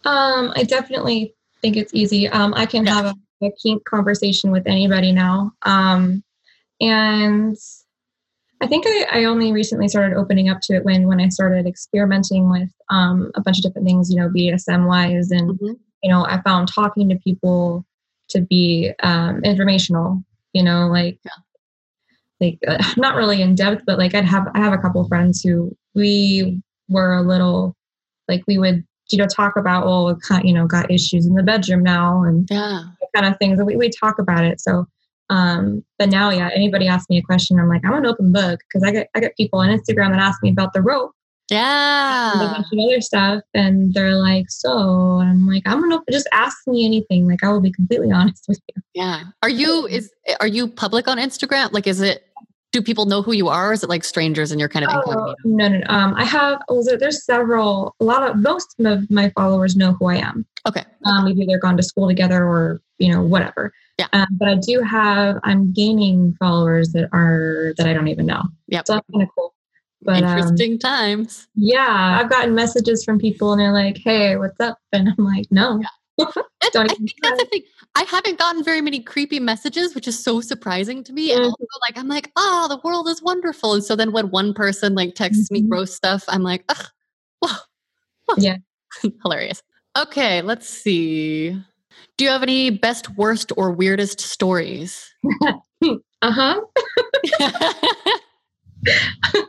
Um, 0.05 0.53
I 0.55 0.63
definitely 0.63 1.35
think 1.61 1.75
it's 1.75 1.93
easy. 1.93 2.27
Um, 2.29 2.53
I 2.55 2.65
can 2.65 2.85
Yeah. 2.85 2.93
have 2.93 3.05
a, 3.41 3.45
a 3.47 3.51
kink 3.61 3.83
conversation 3.85 4.51
with 4.51 4.65
anybody 4.67 5.11
now. 5.11 5.51
Um, 5.63 6.23
and 6.79 7.57
I 8.61 8.67
think 8.67 8.85
I, 8.87 9.07
I 9.11 9.23
only 9.25 9.51
recently 9.51 9.87
started 9.87 10.15
opening 10.15 10.49
up 10.49 10.59
to 10.63 10.75
it 10.75 10.85
when 10.85 11.07
when 11.07 11.19
I 11.19 11.29
started 11.29 11.67
experimenting 11.67 12.49
with 12.49 12.69
um, 12.89 13.31
a 13.35 13.41
bunch 13.41 13.57
of 13.57 13.63
different 13.63 13.87
things, 13.87 14.09
you 14.09 14.17
know, 14.17 14.29
BDSM 14.29 14.87
wise, 14.87 15.31
and 15.31 15.59
Mhm. 15.59 15.77
You 16.03 16.09
know, 16.09 16.25
I 16.25 16.41
found 16.41 16.67
talking 16.67 17.09
to 17.09 17.15
people 17.17 17.85
to 18.29 18.41
be 18.41 18.91
um, 19.03 19.43
informational. 19.43 20.23
You 20.53 20.63
know, 20.63 20.87
like 20.87 21.19
like 22.41 22.59
uh, 22.67 22.83
not 22.97 23.15
really 23.15 23.41
in 23.41 23.55
depth, 23.55 23.83
but 23.85 23.97
like 23.97 24.15
I'd 24.15 24.25
have 24.25 24.47
I 24.53 24.59
have 24.59 24.73
a 24.73 24.77
couple 24.77 25.01
of 25.01 25.07
friends 25.07 25.41
who 25.41 25.75
we 25.95 26.61
were 26.89 27.15
a 27.15 27.21
little 27.21 27.75
like 28.27 28.43
we 28.47 28.57
would 28.57 28.85
you 29.09 29.17
know 29.17 29.27
talk 29.27 29.55
about 29.55 29.85
well 29.85 30.17
you 30.43 30.53
know 30.53 30.67
got 30.67 30.91
issues 30.91 31.25
in 31.25 31.35
the 31.35 31.43
bedroom 31.43 31.83
now 31.83 32.23
and 32.23 32.47
Yeah. 32.49 32.83
kind 33.15 33.25
of 33.25 33.39
things 33.39 33.57
and 33.57 33.65
we 33.67 33.75
we 33.75 33.89
talk 33.89 34.19
about 34.19 34.43
it. 34.43 34.59
So 34.59 34.85
um 35.29 35.83
but 35.99 36.09
now 36.09 36.29
yeah 36.29 36.49
anybody 36.55 36.87
asks 36.87 37.09
me 37.09 37.17
a 37.17 37.21
question 37.21 37.59
i'm 37.59 37.67
like 37.67 37.81
i'm 37.83 37.93
an 37.93 38.05
open 38.05 38.31
book 38.31 38.61
because 38.61 38.81
i 38.83 38.91
get 38.91 39.09
i 39.13 39.19
get 39.19 39.35
people 39.35 39.59
on 39.59 39.67
instagram 39.67 40.11
that 40.11 40.19
ask 40.19 40.41
me 40.41 40.49
about 40.49 40.71
the 40.73 40.81
rope 40.81 41.11
and 41.51 41.59
a 41.59 42.43
Yeah. 42.43 42.53
bunch 42.55 42.67
of 42.73 42.79
other 42.79 43.01
stuff 43.01 43.43
and 43.53 43.93
they're 43.93 44.15
like 44.15 44.45
so 44.49 45.19
and 45.19 45.29
i'm 45.29 45.47
like 45.47 45.63
i'm 45.65 45.83
an 45.83 45.93
open 45.93 46.05
just 46.11 46.27
ask 46.33 46.57
me 46.67 46.85
anything 46.85 47.27
like 47.27 47.43
i 47.43 47.49
will 47.51 47.61
be 47.61 47.71
completely 47.71 48.11
honest 48.19 48.45
with 48.47 48.59
you 48.75 48.81
Yeah. 48.93 49.23
Are 49.43 49.49
you 49.49 49.87
is 49.89 50.11
are 50.39 50.47
you 50.47 50.67
public 50.67 51.07
on 51.07 51.17
Instagram? 51.17 51.71
Like 51.71 51.87
is 51.87 52.01
it 52.01 52.23
do 52.73 52.81
people 52.81 53.05
know 53.05 53.21
who 53.21 53.31
you 53.31 53.47
are 53.47 53.69
or 53.69 53.73
is 53.73 53.81
it 53.83 53.89
like 53.89 54.03
strangers 54.03 54.51
and 54.51 54.59
you're 54.59 54.67
kind 54.67 54.83
of 54.83 54.91
Oh, 54.93 54.99
incognito? 54.99 55.35
no, 55.45 55.67
no, 55.69 55.77
no. 55.77 55.83
Um, 55.87 56.13
I 56.15 56.25
have, 56.25 56.59
well, 56.67 56.83
there- 56.83 56.97
there's 56.97 57.23
several, 57.23 57.95
a 58.01 58.03
lot 58.03 58.29
of, 58.29 58.35
most 58.35 58.75
of 58.81 59.09
my 59.09 59.29
followers 59.29 59.77
know 59.77 59.93
who 59.93 60.07
I 60.07 60.15
am. 60.17 60.45
Okay. 60.67 60.83
Um, 61.05 61.23
we've 61.25 61.37
either 61.39 61.57
gone 61.59 61.77
to 61.77 61.81
school 61.83 62.09
together 62.09 62.43
or, 62.45 62.81
you 62.97 63.09
know, 63.09 63.21
whatever. 63.23 63.71
Yeah. 63.97 64.07
Um, 64.11 64.27
but 64.31 64.49
I 64.49 64.55
do 64.55 64.81
have, 64.81 65.39
I'm 65.45 65.71
gaining 65.71 66.35
followers 66.39 66.91
that 66.91 67.07
are, 67.13 67.73
that 67.77 67.87
I 67.87 67.93
don't 67.93 68.09
even 68.09 68.25
know. 68.25 68.43
Yeah. 68.67 68.81
So 68.85 68.95
that's 68.95 69.07
kind 69.13 69.23
of 69.23 69.29
cool. 69.33 69.53
But 70.07 70.23
um, 70.23 70.23
Interesting 70.23 70.79
times. 70.79 71.49
yeah, 71.55 72.17
I've 72.21 72.29
gotten 72.29 72.55
messages 72.55 73.03
from 73.03 73.19
people 73.19 73.51
and 73.51 73.59
they're 73.59 73.73
like, 73.73 73.97
hey, 73.97 74.37
what's 74.37 74.57
up? 74.61 74.79
And 74.93 75.09
I'm 75.09 75.25
like, 75.25 75.45
no. 75.51 75.83
Don't 76.17 76.89
I 76.89 76.93
think 76.95 77.11
that's 77.21 77.39
the 77.43 77.47
thing. 77.51 77.63
I 77.95 78.03
haven't 78.03 78.39
gotten 78.39 78.63
very 78.63 78.79
many 78.79 79.01
creepy 79.01 79.39
messages, 79.41 79.93
which 79.93 80.07
is 80.07 80.17
so 80.17 80.39
surprising 80.39 81.03
to 81.03 81.11
me. 81.13 81.33
And 81.33 81.41
Mhm. 81.41 81.45
also, 81.45 81.65
like, 81.81 81.97
I'm 81.97 82.07
like, 82.07 82.31
oh, 82.37 82.67
the 82.69 82.79
world 82.87 83.09
is 83.09 83.21
wonderful. 83.21 83.73
And 83.73 83.83
so 83.83 83.97
then 83.97 84.13
when 84.13 84.29
one 84.31 84.53
person 84.53 84.95
like 84.95 85.13
texts 85.13 85.51
me 85.51 85.61
Mhm. 85.61 85.69
gross 85.69 85.93
stuff, 85.93 86.23
I'm 86.29 86.41
like, 86.41 86.63
ugh, 86.69 86.85
whoa, 87.41 87.51
whoa." 88.27 88.35
Yeah. 88.37 88.57
hilarious. 89.23 89.61
Okay, 89.97 90.41
let's 90.41 90.69
see. 90.69 91.51
Do 92.17 92.23
you 92.23 92.29
have 92.31 92.43
any 92.43 92.69
best, 92.69 93.09
worst, 93.17 93.51
or 93.57 93.71
weirdest 93.71 94.21
stories? 94.21 95.05
Uh 96.23 96.31
huh. 96.31 98.19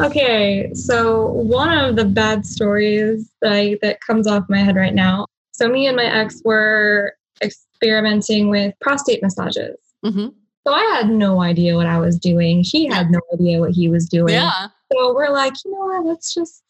Okay, 0.00 0.70
so 0.74 1.26
one 1.26 1.76
of 1.76 1.96
the 1.96 2.04
bad 2.04 2.44
stories 2.46 3.30
that 3.40 3.52
I, 3.52 3.78
that 3.82 4.00
comes 4.00 4.26
off 4.26 4.44
my 4.48 4.58
head 4.58 4.76
right 4.76 4.94
now. 4.94 5.26
So 5.52 5.68
me 5.68 5.86
and 5.86 5.96
my 5.96 6.04
ex 6.04 6.40
were 6.44 7.14
experimenting 7.42 8.48
with 8.50 8.74
prostate 8.80 9.22
massages. 9.22 9.76
hmm 10.04 10.28
So 10.66 10.72
I 10.72 10.82
had 10.94 11.08
no 11.08 11.40
idea 11.40 11.76
what 11.76 11.86
I 11.86 11.98
was 11.98 12.18
doing. 12.18 12.62
He 12.62 12.86
had 12.86 13.10
no 13.10 13.20
idea 13.32 13.58
what 13.60 13.70
he 13.72 13.88
was 13.88 14.08
doing. 14.08 14.34
Yeah. 14.34 14.68
So 14.92 15.14
we're 15.14 15.30
like, 15.30 15.54
you 15.64 15.72
know 15.72 15.86
what? 15.86 16.06
Let's 16.06 16.32
just 16.34 16.62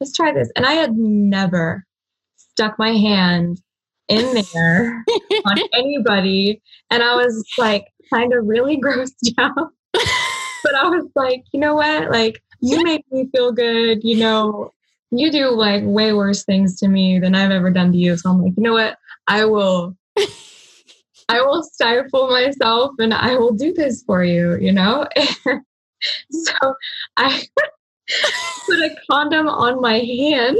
let's 0.00 0.12
try 0.12 0.32
this. 0.32 0.50
And 0.56 0.66
I 0.66 0.72
had 0.72 0.96
never 0.96 1.84
stuck 2.36 2.78
my 2.78 2.90
hand 2.90 3.62
in 4.08 4.46
there 4.52 5.04
on 5.46 5.58
anybody, 5.72 6.60
and 6.90 7.02
I 7.02 7.14
was 7.14 7.44
like 7.56 7.86
kind 8.12 8.32
of 8.34 8.46
really 8.46 8.76
grossed 8.80 9.32
out. 9.38 9.70
But 10.62 10.74
I 10.74 10.88
was 10.88 11.08
like, 11.14 11.44
you 11.52 11.60
know 11.60 11.74
what? 11.74 12.10
Like, 12.10 12.42
you 12.60 12.82
make 12.82 13.04
me 13.10 13.28
feel 13.34 13.52
good. 13.52 14.02
You 14.02 14.16
know, 14.16 14.72
you 15.10 15.30
do 15.30 15.50
like 15.50 15.82
way 15.84 16.12
worse 16.12 16.44
things 16.44 16.78
to 16.80 16.88
me 16.88 17.18
than 17.18 17.34
I've 17.34 17.50
ever 17.50 17.70
done 17.70 17.92
to 17.92 17.98
you. 17.98 18.16
So 18.16 18.30
I'm 18.30 18.42
like, 18.42 18.54
you 18.56 18.62
know 18.62 18.74
what? 18.74 18.98
I 19.26 19.44
will, 19.44 19.96
I 21.28 21.40
will 21.40 21.62
stifle 21.62 22.28
myself 22.28 22.92
and 22.98 23.14
I 23.14 23.36
will 23.36 23.52
do 23.52 23.72
this 23.72 24.02
for 24.02 24.24
you, 24.24 24.56
you 24.58 24.72
know? 24.72 25.06
so 26.30 26.74
I 27.16 27.42
put 28.66 28.78
a 28.78 28.96
condom 29.10 29.48
on 29.48 29.80
my 29.80 29.98
hand. 29.98 30.58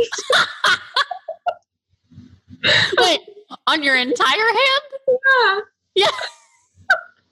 Wait, 2.98 3.20
on 3.66 3.82
your 3.82 3.96
entire 3.96 4.36
hand? 4.36 4.82
Yeah. 5.08 5.60
Yeah. 5.94 6.10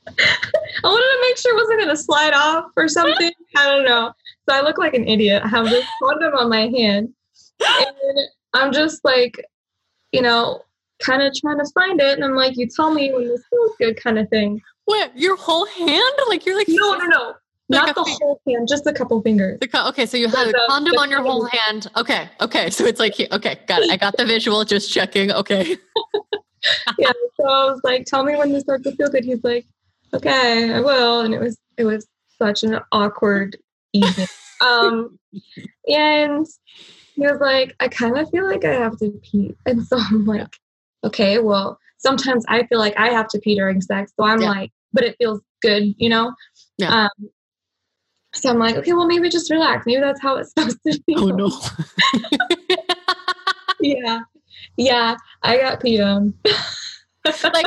I 0.19 0.83
wanted 0.85 1.03
to 1.03 1.19
make 1.29 1.37
sure 1.39 1.53
it 1.57 1.61
wasn't 1.61 1.81
going 1.81 1.91
to 1.97 1.97
slide 2.03 2.33
off 2.35 2.67
or 2.77 2.89
something. 2.89 3.31
I 3.57 3.65
don't 3.67 3.85
know. 3.85 4.13
So 4.49 4.55
I 4.57 4.61
look 4.61 4.79
like 4.79 4.95
an 4.95 5.07
idiot. 5.09 5.43
I 5.45 5.49
have 5.49 5.65
this 5.67 5.85
condom 6.03 6.35
on 6.35 6.49
my 6.49 6.69
hand. 6.69 7.13
And 7.61 8.29
I'm 8.55 8.73
just 8.73 9.05
like, 9.05 9.43
you 10.13 10.23
know, 10.23 10.63
kind 11.01 11.23
of 11.23 11.33
trying 11.35 11.59
to 11.59 11.67
find 11.75 12.01
it. 12.01 12.15
And 12.15 12.25
I'm 12.25 12.35
like, 12.37 12.57
you 12.57 12.67
tell 12.69 12.93
me 12.93 13.13
when 13.13 13.27
this 13.27 13.43
feels 13.51 13.73
good, 13.79 14.01
kind 14.03 14.19
of 14.19 14.29
thing. 14.29 14.61
What, 14.85 15.17
your 15.17 15.37
whole 15.37 15.67
hand? 15.67 16.15
Like 16.29 16.47
you're 16.47 16.57
like 16.57 16.69
No, 16.69 16.95
no, 16.95 17.07
no. 17.07 17.35
Like 17.69 17.87
Not 17.87 17.95
the 17.97 18.05
fi- 18.05 18.17
whole 18.21 18.41
hand, 18.47 18.69
just 18.69 18.87
a 18.87 18.93
couple 18.93 19.21
fingers. 19.23 19.59
The 19.61 19.67
co- 19.67 19.89
okay, 19.89 20.07
so 20.07 20.17
you 20.17 20.29
had 20.29 20.47
a 20.47 20.53
The- 20.53 20.63
condom 20.69 20.93
the 20.95 21.01
on 21.01 21.11
your 21.11 21.23
whole 21.23 21.47
hand. 21.47 21.89
Okay, 21.97 22.29
okay, 22.41 22.71
so 22.71 22.85
it's 22.85 23.01
like 23.01 23.17
okay, 23.33 23.59
got 23.67 23.83
it. 23.83 23.91
I 23.91 23.97
got 23.97 24.17
the 24.17 24.25
visual. 24.25 24.65
Just 24.65 24.93
checking. 24.93 25.33
Okay, 25.33 25.71
yeah. 26.99 27.11
So 27.37 27.45
I 27.45 27.65
was 27.65 27.81
like, 27.83 28.05
tell 28.07 28.23
me 28.23 28.37
when 28.37 28.53
this 28.53 28.63
starts 28.63 28.85
to 28.85 28.95
feel 28.95 29.09
good. 29.09 29.25
He's 29.25 29.43
like, 29.43 29.67
okay, 30.15 30.73
I 30.73 30.81
will. 30.81 31.21
And 31.21 31.35
it 31.35 31.41
was, 31.41 31.59
it 31.77 31.85
was 31.85 32.07
such 32.39 32.63
an 32.63 32.79
awkward 32.93 33.57
evening. 33.93 34.27
um, 34.61 35.19
and 35.89 36.47
he 37.15 37.23
was 37.23 37.39
like, 37.41 37.75
I 37.81 37.89
kind 37.89 38.19
of 38.19 38.29
feel 38.31 38.47
like 38.47 38.65
I 38.65 38.73
have 38.75 38.97
to 38.99 39.11
pee. 39.23 39.55
And 39.67 39.87
so 39.87 39.99
I'm 39.99 40.25
like, 40.27 40.57
okay, 41.05 41.39
well, 41.39 41.79
sometimes 41.99 42.45
I 42.49 42.65
feel 42.67 42.79
like 42.79 42.95
I 42.99 43.09
have 43.09 43.29
to 43.29 43.39
pee 43.39 43.55
during 43.55 43.81
sex. 43.81 44.13
So 44.19 44.25
I'm 44.25 44.41
Yeah. 44.41 44.51
like, 44.51 44.73
but 44.93 45.05
it 45.05 45.17
feels 45.19 45.41
good, 45.63 45.95
you 45.99 46.09
know? 46.09 46.35
Yeah. 46.79 47.05
Um, 47.19 47.29
so 48.35 48.51
I'm 48.51 48.59
like, 48.59 48.77
okay, 48.77 48.93
well, 48.93 49.07
maybe 49.07 49.29
just 49.31 49.51
relax. 49.51 49.87
Maybe 49.87 50.01
that's 50.01 50.21
how 50.21 50.37
it's 50.37 50.51
supposed 50.57 50.79
to 50.87 51.03
be. 51.07 51.15
oh 51.17 51.29
no. 51.29 51.51
Yeah. 53.81 54.21
Yeah. 54.77 55.17
I 55.43 55.59
got 55.59 55.81
peed 55.81 56.05
on. 56.05 56.35
like 57.53 57.67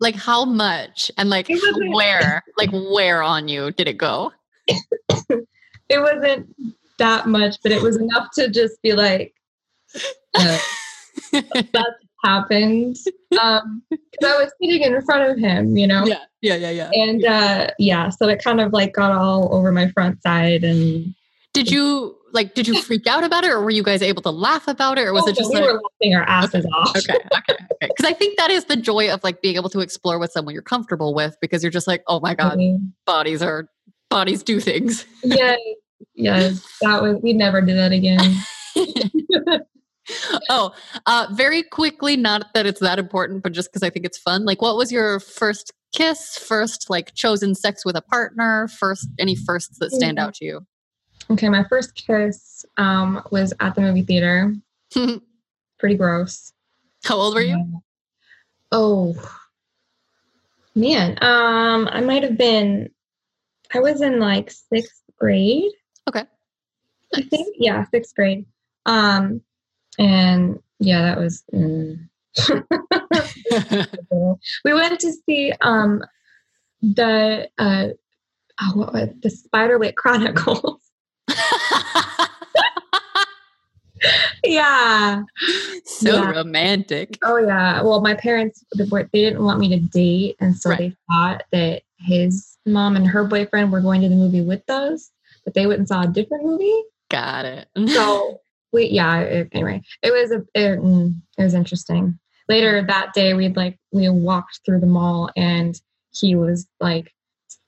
like 0.00 0.16
how 0.16 0.44
much 0.44 1.10
and 1.16 1.30
like 1.30 1.48
where 1.92 2.42
like 2.58 2.70
where 2.72 3.22
on 3.22 3.48
you 3.48 3.70
did 3.70 3.88
it 3.88 3.98
go? 3.98 4.32
It 5.90 6.00
wasn't 6.00 6.54
that 6.98 7.26
much, 7.26 7.56
but 7.62 7.72
it 7.72 7.82
was 7.82 7.96
enough 7.96 8.28
to 8.34 8.48
just 8.48 8.80
be 8.80 8.92
like, 8.92 9.34
uh, 10.34 10.58
that 11.32 11.94
happened. 12.24 12.96
Um, 13.40 13.82
because 13.90 14.24
I 14.24 14.42
was 14.42 14.52
sitting 14.62 14.82
in 14.82 15.02
front 15.02 15.30
of 15.30 15.38
him, 15.38 15.76
you 15.76 15.88
know? 15.88 16.06
yeah, 16.06 16.24
yeah, 16.42 16.54
yeah, 16.54 16.70
yeah. 16.70 16.90
And 16.92 17.24
uh, 17.24 17.70
yeah, 17.80 18.08
so 18.08 18.28
it 18.28 18.42
kind 18.42 18.60
of 18.60 18.72
like 18.72 18.94
got 18.94 19.10
all 19.10 19.52
over 19.52 19.72
my 19.72 19.90
front 19.90 20.22
side. 20.22 20.62
And 20.62 21.12
Did 21.52 21.70
you 21.70 22.16
like 22.32 22.54
did 22.54 22.68
you 22.68 22.80
freak 22.82 23.06
out 23.06 23.24
about 23.24 23.44
it 23.44 23.50
or 23.50 23.60
were 23.60 23.70
you 23.70 23.82
guys 23.82 24.02
able 24.02 24.22
to 24.22 24.30
laugh 24.30 24.68
about 24.68 24.98
it 24.98 25.02
or 25.06 25.12
was 25.12 25.26
it 25.26 25.34
just 25.36 25.50
Oh, 25.50 25.54
we 25.54 25.60
like 25.60 25.72
were 25.72 25.80
laughing 26.00 26.14
our 26.14 26.22
asses 26.22 26.66
off? 26.72 26.96
okay, 26.96 27.14
okay, 27.14 27.54
okay. 27.72 27.88
Because 27.88 28.04
I 28.06 28.12
think 28.12 28.38
that 28.38 28.50
is 28.50 28.66
the 28.66 28.76
joy 28.76 29.12
of 29.12 29.22
like 29.24 29.42
being 29.42 29.56
able 29.56 29.70
to 29.70 29.80
explore 29.80 30.18
with 30.18 30.30
someone 30.32 30.54
you're 30.54 30.62
comfortable 30.62 31.12
with 31.14 31.36
because 31.40 31.62
you're 31.64 31.72
just 31.72 31.86
like, 31.88 32.02
oh 32.06 32.20
my 32.20 32.34
god, 32.34 32.58
Mhm. 32.58 32.92
bodies 33.06 33.42
are 33.42 33.68
bodies 34.10 34.42
do 34.42 34.60
things. 34.60 35.04
Yes, 35.24 35.58
yes, 36.14 36.64
that 36.82 37.02
was. 37.02 37.18
We 37.22 37.32
never 37.32 37.60
did 37.60 37.76
that 37.76 37.92
again. 37.92 38.20
oh, 40.50 40.72
uh, 41.06 41.26
very 41.32 41.62
quickly, 41.62 42.16
not 42.16 42.46
that 42.54 42.66
it's 42.66 42.80
that 42.80 42.98
important, 42.98 43.42
but 43.42 43.52
just 43.52 43.70
because 43.70 43.82
I 43.82 43.90
think 43.90 44.04
it's 44.06 44.18
fun. 44.18 44.44
Like, 44.44 44.62
what 44.62 44.76
was 44.76 44.90
your 44.90 45.20
first 45.20 45.72
kiss? 45.94 46.36
First, 46.38 46.88
like, 46.90 47.14
chosen 47.14 47.54
sex 47.54 47.84
with 47.84 47.96
a 47.96 48.02
partner? 48.02 48.68
First, 48.68 49.08
any 49.18 49.34
firsts 49.36 49.78
that 49.78 49.90
stand 49.92 50.18
Mhm. 50.18 50.22
out 50.22 50.34
to 50.34 50.44
you? 50.44 50.66
Okay, 51.30 51.48
my 51.48 51.64
first 51.64 51.94
kiss 51.94 52.64
um, 52.76 53.22
was 53.30 53.52
at 53.60 53.74
the 53.74 53.80
movie 53.80 54.02
theater. 54.02 54.54
Pretty 55.78 55.94
gross. 55.94 56.52
How 57.04 57.16
old 57.16 57.34
were 57.34 57.40
you? 57.40 57.82
Oh 58.72 59.14
man, 60.74 61.18
um, 61.22 61.88
I 61.90 62.00
might 62.00 62.22
have 62.22 62.36
been. 62.36 62.90
I 63.72 63.80
was 63.80 64.02
in 64.02 64.18
like 64.20 64.50
sixth 64.50 65.02
grade. 65.18 65.72
Okay. 66.08 66.24
I 67.14 67.22
think 67.22 67.56
yeah, 67.58 67.84
sixth 67.90 68.14
grade. 68.14 68.44
Um, 68.86 69.40
and 69.98 70.60
yeah, 70.78 71.02
that 71.02 71.18
was. 71.18 71.42
mm. 71.52 72.06
we 74.64 74.72
went 74.72 75.00
to 75.00 75.12
see 75.26 75.52
um 75.62 76.00
the 76.80 77.50
uh 77.58 77.88
oh, 78.60 78.72
what 78.74 78.92
was 78.92 79.08
the 79.22 79.30
Spiderwick 79.30 79.96
Chronicles. 79.96 80.79
yeah. 84.44 85.22
so 85.84 86.14
Yeah. 86.14 86.30
romantic. 86.30 87.18
Oh 87.22 87.38
yeah. 87.38 87.82
Well, 87.82 88.00
my 88.00 88.14
parents 88.14 88.64
they 88.76 88.84
didn't 89.12 89.44
want 89.44 89.60
me 89.60 89.68
to 89.70 89.78
date, 89.78 90.36
and 90.40 90.56
so 90.56 90.70
Right. 90.70 90.78
they 90.78 90.96
thought 91.10 91.42
that 91.52 91.82
his 91.98 92.56
mom 92.66 92.96
and 92.96 93.06
her 93.06 93.24
boyfriend 93.24 93.72
were 93.72 93.80
going 93.80 94.00
to 94.02 94.08
the 94.08 94.14
movie 94.14 94.40
with 94.40 94.68
us, 94.70 95.10
but 95.44 95.54
they 95.54 95.66
went 95.66 95.78
and 95.80 95.88
saw 95.88 96.02
a 96.02 96.08
different 96.08 96.44
movie. 96.44 96.82
Got 97.10 97.44
it. 97.44 97.68
So 97.88 98.40
we 98.72 98.86
yeah. 98.86 99.20
It, 99.20 99.48
anyway, 99.52 99.82
it 100.02 100.12
was 100.12 100.30
a 100.30 100.38
it, 100.54 100.78
mm, 100.80 101.14
it 101.38 101.42
was 101.42 101.54
interesting. 101.54 102.18
Later 102.48 102.82
that 102.86 103.12
day, 103.14 103.34
we'd 103.34 103.56
like 103.56 103.78
we 103.92 104.08
walked 104.08 104.60
through 104.64 104.80
the 104.80 104.86
mall, 104.86 105.30
and 105.36 105.80
he 106.12 106.34
was 106.36 106.66
like 106.80 107.12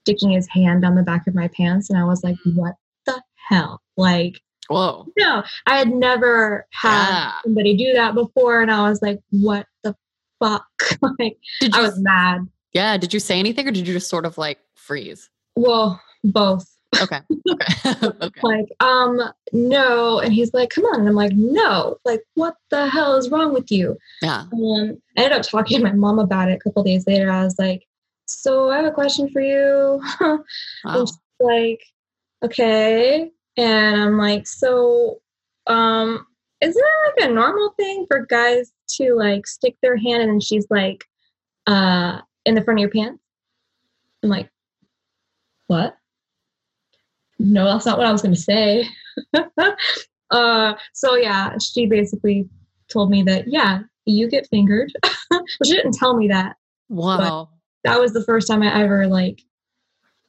sticking 0.05 0.31
his 0.31 0.49
hand 0.49 0.83
down 0.83 0.95
the 0.97 1.03
back 1.03 1.27
of 1.27 1.35
my 1.35 1.49
pants, 1.49 1.91
and 1.91 1.99
I 1.99 2.05
was 2.05 2.23
like, 2.25 2.37
"What 2.55 2.75
the 3.07 3.21
hell?" 3.49 3.81
Like, 3.97 4.41
Whoa. 4.73 5.07
no, 5.19 5.43
I 5.67 5.79
had 5.79 5.89
never 5.89 6.67
had 6.73 7.09
Yeah. 7.09 7.33
somebody 7.45 7.77
do 7.77 7.93
that 7.95 8.15
before, 8.15 8.61
and 8.63 8.71
I 8.71 8.89
was 8.89 9.01
like, 9.03 9.21
"What 9.31 9.67
the 9.83 9.95
fuck?" 10.41 10.67
like, 11.19 11.37
Did 11.61 11.75
I 11.75 11.79
you? 11.79 11.83
was 11.85 11.99
mad. 12.01 12.49
yeah. 12.73 12.97
Did 12.97 13.13
you 13.15 13.21
say 13.21 13.39
anything, 13.39 13.69
or 13.69 13.71
did 13.71 13.87
you 13.87 13.95
just 13.95 14.09
sort 14.11 14.27
of 14.27 14.39
like 14.39 14.59
freeze? 14.75 15.31
Well, 15.57 16.01
both. 16.25 16.67
Okay. 17.01 17.21
Okay. 17.51 17.95
okay. 18.23 18.41
Like, 18.43 18.67
um, 18.81 19.21
no, 19.53 20.19
and 20.21 20.33
he's 20.33 20.53
like, 20.53 20.71
"Come 20.71 20.85
on," 20.85 21.01
and 21.01 21.09
I'm 21.09 21.15
like, 21.15 21.33
"No." 21.35 21.97
Like, 22.05 22.23
what 22.35 22.57
the 22.71 22.87
hell 22.89 23.17
is 23.17 23.31
wrong 23.31 23.53
with 23.55 23.71
you? 23.73 23.97
Yeah. 24.21 24.45
Um, 24.53 24.99
I 25.17 25.23
ended 25.23 25.33
up 25.39 25.43
talking 25.43 25.79
to 25.79 25.85
my 25.85 25.93
mom 25.93 26.19
about 26.19 26.51
it 26.51 26.55
a 26.55 26.59
couple 26.59 26.83
days 26.83 27.07
later. 27.07 27.31
I 27.31 27.45
was 27.45 27.59
like, 27.59 27.87
"So 28.27 28.71
I 28.71 28.77
have 28.77 28.85
a 28.87 28.91
question 28.91 29.29
for 29.31 29.41
you." 29.41 30.01
Wow. 30.21 30.45
And 30.85 31.09
she's 31.09 31.19
like, 31.41 31.81
okay. 32.45 33.31
And 33.57 34.01
I'm 34.01 34.19
like, 34.19 34.47
so, 34.47 35.21
um, 35.67 36.27
is 36.61 36.77
it 36.77 36.85
like 37.07 37.31
a 37.31 37.33
normal 37.33 37.75
thing 37.79 38.07
for 38.09 38.27
guys 38.27 38.73
to 38.97 39.15
like 39.15 39.47
stick 39.47 39.77
their 39.83 39.97
hand 39.97 40.23
in 40.23 40.31
and 40.31 40.43
she's 40.43 40.67
like, 40.71 41.05
uh, 41.67 42.21
in 42.45 42.55
the 42.55 42.63
front 42.63 42.79
of 42.79 42.83
your 42.83 42.91
pants? 42.91 43.23
I'm 44.23 44.31
like, 44.31 44.51
what? 45.67 45.97
No, 47.39 47.65
that's 47.65 47.87
not 47.87 47.99
what 47.99 48.07
I 48.07 48.13
was 48.13 48.23
going 48.23 48.35
to 48.35 48.41
say. 48.41 48.89
uh, 50.31 50.75
so 50.93 51.17
yeah, 51.17 51.57
she 51.59 51.87
basically 51.87 52.49
told 52.89 53.11
me 53.11 53.23
that, 53.25 53.45
yeah, 53.49 53.81
you 54.07 54.29
get 54.29 54.47
fingered. 54.49 54.93
she 55.65 55.73
didn't 55.73 55.95
tell 55.95 56.17
me 56.17 56.29
that 56.29 56.57
Wow. 56.93 57.49
that 57.85 57.99
was 57.99 58.13
the 58.13 58.25
first 58.25 58.49
time 58.49 58.63
I 58.63 58.83
ever 58.83 59.07
like 59.07 59.43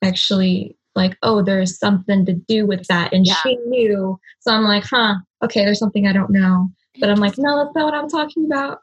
actually 0.02 0.78
like, 0.96 1.18
oh, 1.24 1.42
there's 1.42 1.78
something 1.78 2.26
to 2.26 2.34
do 2.34 2.66
with 2.66 2.86
that. 2.88 3.14
And 3.14 3.26
Yeah. 3.26 3.36
she 3.44 3.56
knew. 3.68 4.20
So 4.40 4.54
I'm 4.54 4.64
like, 4.64 4.84
huh, 4.84 5.16
okay, 5.44 5.64
there's 5.66 5.80
something 5.80 6.08
I 6.08 6.14
don't 6.14 6.30
know. 6.30 6.70
But 7.00 7.10
I'm 7.10 7.20
like, 7.20 7.38
no, 7.38 7.64
that's 7.64 7.76
not 7.76 7.86
what 7.86 7.94
I'm 7.96 8.10
talking 8.10 8.46
about. 8.46 8.80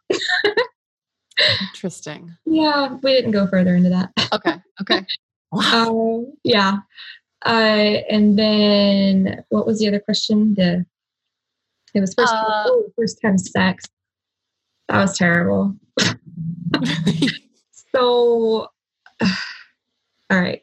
Interesting. 1.69 2.35
yeah, 2.47 2.95
we 3.03 3.13
didn't 3.13 3.31
go 3.31 3.47
further 3.47 3.75
into 3.75 3.91
that. 3.91 4.11
Okay. 4.33 4.55
Okay. 4.81 5.07
Wow. 5.53 5.61
Um, 5.91 6.33
yeah. 6.45 6.79
Uh, 7.45 7.49
and 8.11 8.39
then 8.39 9.43
what 9.49 9.67
was 9.67 9.79
the 9.81 9.89
other 9.89 9.99
question? 10.01 10.55
The 10.55 10.85
it 11.95 12.01
was 12.01 12.15
first 12.15 12.33
Uh, 12.33 12.65
oh, 12.67 12.93
first 12.97 13.21
time 13.21 13.37
sex. 13.39 13.85
That 14.89 15.01
was 15.01 15.17
terrible. 15.19 15.75
So, 17.95 18.69
all 19.21 19.29
right. 20.31 20.63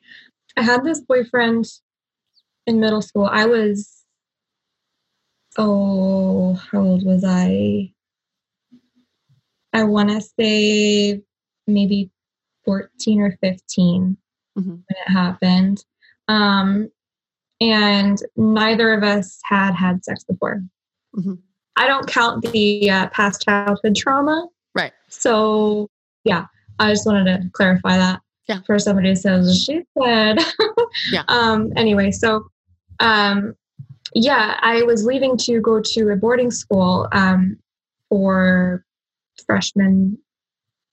I 0.57 0.63
had 0.63 0.83
this 0.83 0.99
boyfriend 1.01 1.65
in 2.65 2.79
middle 2.79 3.01
school. 3.01 3.29
I 3.31 3.45
was, 3.45 4.03
oh, 5.57 6.53
how 6.55 6.81
old 6.81 7.05
was 7.05 7.23
I? 7.25 7.93
I 9.73 9.83
want 9.83 10.09
to 10.09 10.21
say 10.21 11.21
maybe 11.67 12.09
14 12.65 13.21
or 13.21 13.37
15 13.39 14.17
Mhm. 14.57 14.65
when 14.65 14.83
it 14.89 15.11
happened. 15.11 15.85
Um, 16.27 16.89
and 17.61 18.17
neither 18.35 18.93
of 18.93 19.03
us 19.03 19.39
had 19.43 19.73
had 19.75 20.03
sex 20.03 20.23
before. 20.23 20.63
Mhm. 21.15 21.39
I 21.75 21.87
don't 21.87 22.07
count 22.07 22.41
the 22.51 22.89
uh, 22.89 23.07
past 23.09 23.43
childhood 23.43 23.95
trauma. 23.95 24.47
Right. 24.73 24.93
So, 25.09 25.89
yeah, 26.23 26.47
I 26.79 26.91
just 26.91 27.05
wanted 27.05 27.25
to 27.43 27.49
clarify 27.51 27.97
that. 27.97 28.21
Yeah. 28.47 28.59
For 28.65 28.79
somebody 28.79 29.09
who 29.09 29.15
says 29.15 29.63
she 29.63 29.81
said. 30.01 30.37
Yeah. 31.11 31.23
Um. 31.27 31.71
Anyway, 31.75 32.11
so, 32.11 32.47
um, 32.99 33.53
yeah, 34.15 34.57
I 34.61 34.81
was 34.83 35.05
leaving 35.05 35.37
to 35.39 35.59
go 35.61 35.81
to 35.81 36.09
a 36.09 36.15
boarding 36.15 36.49
school. 36.49 37.07
Um, 37.11 37.57
for 38.09 38.83
freshman, 39.45 40.17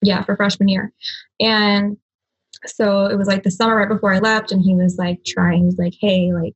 yeah, 0.02 0.22
for 0.24 0.36
freshman 0.36 0.68
year, 0.68 0.92
and 1.40 1.96
so 2.66 3.06
it 3.06 3.16
was 3.16 3.28
like 3.28 3.44
the 3.44 3.50
summer 3.50 3.76
right 3.76 3.88
before 3.88 4.12
I 4.12 4.18
left, 4.18 4.50
and 4.52 4.60
he 4.60 4.74
was 4.74 4.96
like 4.98 5.24
trying. 5.24 5.60
He 5.60 5.66
was 5.66 5.78
like, 5.78 5.94
"Hey, 5.98 6.32
like, 6.32 6.54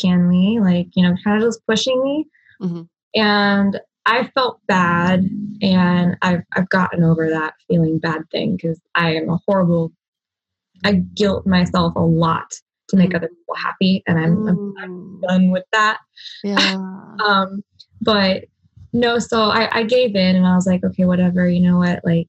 can 0.00 0.28
we, 0.28 0.60
like, 0.60 0.86
you 0.94 1.02
know, 1.02 1.16
kind 1.24 1.42
of 1.42 1.46
just 1.46 1.60
pushing 1.66 2.02
me." 2.02 2.26
Mhm. 2.62 2.88
And 3.16 3.80
I 4.06 4.30
felt 4.34 4.60
bad, 4.68 5.28
and 5.60 6.16
I've 6.22 6.42
I've 6.54 6.68
gotten 6.70 7.02
over 7.04 7.28
that 7.28 7.54
feeling 7.68 7.98
bad 7.98 8.22
thing 8.30 8.56
because 8.56 8.80
I 8.94 9.14
am 9.16 9.28
a 9.28 9.38
horrible. 9.46 9.92
I 10.84 10.92
guilt 11.14 11.46
myself 11.46 11.94
a 11.96 12.00
lot 12.00 12.52
to 12.88 12.96
make 12.96 13.14
other 13.14 13.28
people 13.28 13.54
happy, 13.56 14.02
and 14.06 14.18
I'm, 14.18 14.48
I'm 14.48 14.56
Mm. 14.88 15.22
done 15.28 15.50
with 15.50 15.64
that. 15.72 15.98
Yeah. 16.44 16.56
Um, 17.24 17.64
but 18.00 18.44
no, 18.92 19.18
so 19.18 19.50
I, 19.50 19.78
I 19.78 19.82
gave 19.82 20.14
in, 20.14 20.36
and 20.36 20.46
I 20.46 20.54
was 20.54 20.68
like, 20.68 20.84
okay, 20.84 21.04
whatever. 21.04 21.48
You 21.48 21.60
know 21.60 21.78
what? 21.78 22.00
Like, 22.04 22.28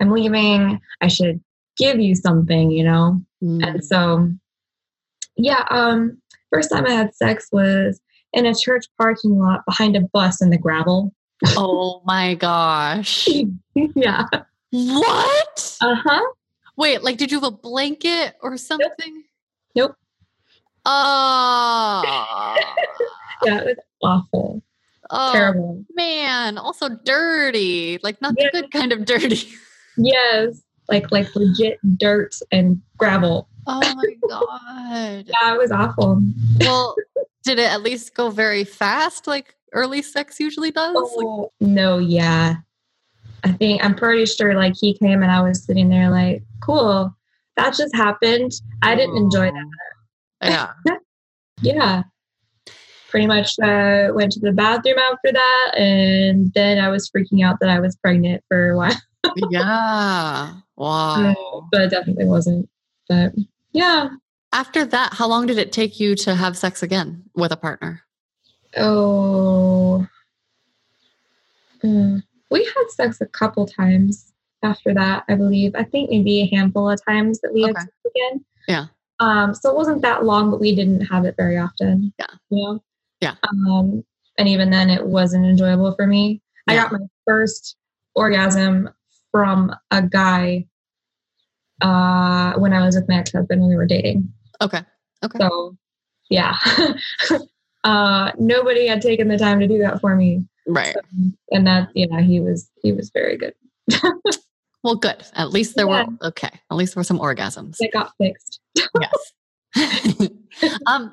I'm 0.00 0.10
leaving. 0.10 0.80
I 1.00 1.06
should 1.06 1.40
give 1.76 2.00
you 2.00 2.16
something, 2.16 2.72
you 2.72 2.82
know. 2.82 3.22
Mm. 3.42 3.64
And 3.64 3.84
so, 3.84 4.28
yeah, 5.36 5.64
um, 5.70 6.20
first 6.52 6.70
time 6.72 6.86
I 6.86 6.90
had 6.92 7.14
sex 7.14 7.46
was 7.52 8.00
in 8.32 8.46
a 8.46 8.54
church 8.54 8.86
parking 9.00 9.38
lot 9.38 9.64
behind 9.64 9.94
a 9.96 10.00
bus 10.12 10.42
in 10.42 10.50
the 10.50 10.58
gravel. 10.58 11.14
Oh 11.56 12.02
my 12.04 12.34
gosh. 12.34 13.28
yeah. 13.74 14.24
What? 14.70 15.76
Uh 15.80 15.94
huh. 15.94 16.26
Wait, 16.78 17.02
like, 17.02 17.18
did 17.18 17.30
you 17.30 17.38
have 17.40 17.46
a 17.52 17.54
blanket 17.54 18.36
or 18.40 18.56
something? 18.56 19.24
Nope. 19.74 19.94
Oh, 20.86 22.56
Yeah, 23.44 23.58
it 23.60 23.66
was 23.66 23.76
awful. 24.02 24.62
oh 25.10 25.32
Terrible. 25.32 25.84
man. 25.94 26.56
Also 26.58 26.88
dirty. 27.04 27.98
Like, 28.02 28.20
not 28.22 28.34
the 28.36 28.48
good 28.52 28.70
kind 28.70 28.92
of 28.92 29.04
dirty. 29.04 29.48
Yes. 30.00 30.62
Like 30.88 31.10
like 31.10 31.34
legit 31.34 31.80
dirt 31.98 32.32
and 32.52 32.80
gravel. 32.98 33.48
Oh 33.66 33.80
my 33.96 34.14
God. 34.28 35.24
Yeah, 35.26 35.54
it 35.54 35.58
was 35.58 35.72
awful. 35.72 36.22
Well, 36.60 36.94
did 37.42 37.58
it 37.58 37.68
at 37.68 37.82
least 37.82 38.14
go 38.14 38.30
very 38.30 38.62
fast 38.62 39.26
like 39.26 39.56
early 39.72 40.02
sex 40.02 40.38
usually 40.38 40.70
does? 40.70 40.94
Like, 40.94 41.26
Oh, 41.26 41.50
no, 41.60 41.98
yeah. 41.98 42.58
I 43.48 43.52
think 43.52 43.84
I'm 43.84 43.94
pretty 43.94 44.26
sure 44.26 44.54
like 44.54 44.74
he 44.78 44.96
came 44.96 45.22
and 45.22 45.30
I 45.30 45.40
was 45.42 45.64
sitting 45.64 45.88
there 45.88 46.10
like, 46.10 46.42
cool. 46.60 47.14
That 47.56 47.74
just 47.74 47.94
happened. 47.94 48.52
I 48.82 48.94
didn't 48.94 49.16
enjoy 49.16 49.50
that. 49.50 49.66
yeah. 50.86 50.96
Yeah. 51.60 52.02
Pretty 53.08 53.26
much 53.26 53.58
uh, 53.58 54.12
went 54.14 54.30
to 54.32 54.40
the 54.40 54.52
bathroom 54.52 54.98
after 54.98 55.32
that, 55.32 55.72
and 55.76 56.52
then 56.52 56.78
I 56.78 56.88
was 56.88 57.10
freaking 57.10 57.42
out 57.44 57.58
that 57.60 57.70
I 57.70 57.80
was 57.80 57.96
pregnant 57.96 58.44
for 58.48 58.70
a 58.70 58.76
while, 58.76 58.94
Yeah. 59.50 60.52
Wow. 60.76 61.66
but 61.72 61.80
it 61.80 61.90
definitely 61.90 62.26
wasn't. 62.26 62.68
But 63.08 63.32
yeah. 63.72 64.10
After 64.52 64.84
that, 64.84 65.14
how 65.14 65.26
long 65.26 65.46
did 65.46 65.58
it 65.58 65.72
take 65.72 65.98
you 65.98 66.14
to 66.16 66.34
have 66.36 66.56
sex 66.56 66.82
again 66.82 67.24
with 67.34 67.50
a 67.50 67.56
partner? 67.56 68.02
Oh. 68.76 70.06
Mm. 71.82 72.22
We 72.50 72.64
had 72.64 72.90
sex 72.90 73.20
a 73.20 73.26
couple 73.26 73.66
times 73.66 74.32
after 74.62 74.94
that, 74.94 75.24
I 75.28 75.34
believe. 75.34 75.72
I 75.74 75.84
think 75.84 76.10
maybe 76.10 76.40
a 76.40 76.56
handful 76.56 76.90
of 76.90 77.00
times 77.04 77.40
that 77.40 77.52
we 77.52 77.62
had 77.62 77.76
sex 77.76 77.92
again. 78.06 78.44
Yeah. 78.66 78.86
Um, 79.20 79.54
so 79.54 79.70
it 79.70 79.76
wasn't 79.76 80.02
that 80.02 80.24
long, 80.24 80.50
but 80.50 80.60
we 80.60 80.74
didn't 80.74 81.02
have 81.02 81.24
it 81.24 81.34
very 81.36 81.58
often. 81.58 82.12
Yeah. 82.18 82.26
You 82.50 82.62
know? 82.64 82.82
Yeah. 83.20 83.34
Um, 83.42 84.04
and 84.38 84.48
even 84.48 84.70
then 84.70 84.90
it 84.90 85.04
wasn't 85.04 85.44
enjoyable 85.44 85.94
for 85.94 86.06
me. 86.06 86.40
I 86.68 86.74
got 86.74 86.92
my 86.92 86.98
first 87.26 87.76
orgasm 88.14 88.90
from 89.30 89.74
a 89.90 90.02
guy 90.02 90.66
uh 91.80 92.54
when 92.54 92.72
I 92.72 92.84
was 92.84 92.96
with 92.96 93.08
my 93.08 93.18
ex-husband 93.18 93.60
when 93.60 93.70
we 93.70 93.76
were 93.76 93.86
dating. 93.86 94.32
Okay. 94.60 94.80
Okay. 95.24 95.38
So 95.38 95.76
yeah. 96.28 96.56
uh 97.84 98.32
nobody 98.38 98.86
had 98.86 99.00
taken 99.00 99.28
the 99.28 99.38
time 99.38 99.60
to 99.60 99.68
do 99.68 99.78
that 99.78 100.00
for 100.00 100.16
me. 100.16 100.44
Right. 100.68 100.94
And 101.50 101.66
that 101.66 101.88
yeah, 101.94 102.20
he 102.20 102.40
was 102.40 102.70
he 102.82 102.92
was 102.92 103.10
very 103.10 103.36
good. 103.36 103.54
Well, 104.84 104.94
good. 104.94 105.24
At 105.34 105.50
least 105.50 105.74
there 105.74 105.88
Yeah. 105.88 106.04
were 106.04 106.28
okay. 106.28 106.50
At 106.70 106.76
least 106.76 106.94
there 106.94 107.00
were 107.00 107.04
some 107.04 107.18
orgasms. 107.18 107.76
It 107.80 107.92
got 107.92 108.12
fixed. 108.16 108.60
yes. 109.74 110.28
um, 110.86 111.12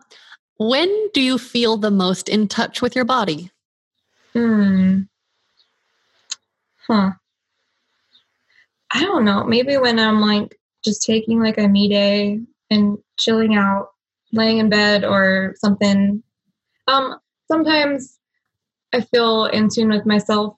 when 0.58 1.10
do 1.14 1.22
you 1.22 1.40
feel 1.40 1.76
the 1.76 1.90
most 1.90 2.30
in 2.30 2.48
touch 2.48 2.82
with 2.84 2.96
your 2.96 3.06
body? 3.06 3.50
Hmm. 4.34 5.02
Huh. 6.88 7.12
I 8.92 9.02
don't 9.04 9.26
know. 9.26 9.44
Maybe 9.44 9.78
when 9.78 9.98
I'm 9.98 10.22
like 10.22 10.58
just 10.84 11.02
taking 11.04 11.42
like 11.42 11.58
a 11.58 11.68
me 11.68 11.90
day 11.90 12.40
and 12.70 12.98
chilling 13.18 13.56
out, 13.56 13.88
laying 14.32 14.60
in 14.60 14.70
bed 14.70 15.04
or 15.04 15.56
something. 15.58 16.22
Um, 16.88 17.16
sometimes 17.52 18.20
I 18.96 19.02
feel 19.02 19.46
in 19.46 19.70
tune 19.70 19.90
with 19.90 20.06
myself 20.06 20.56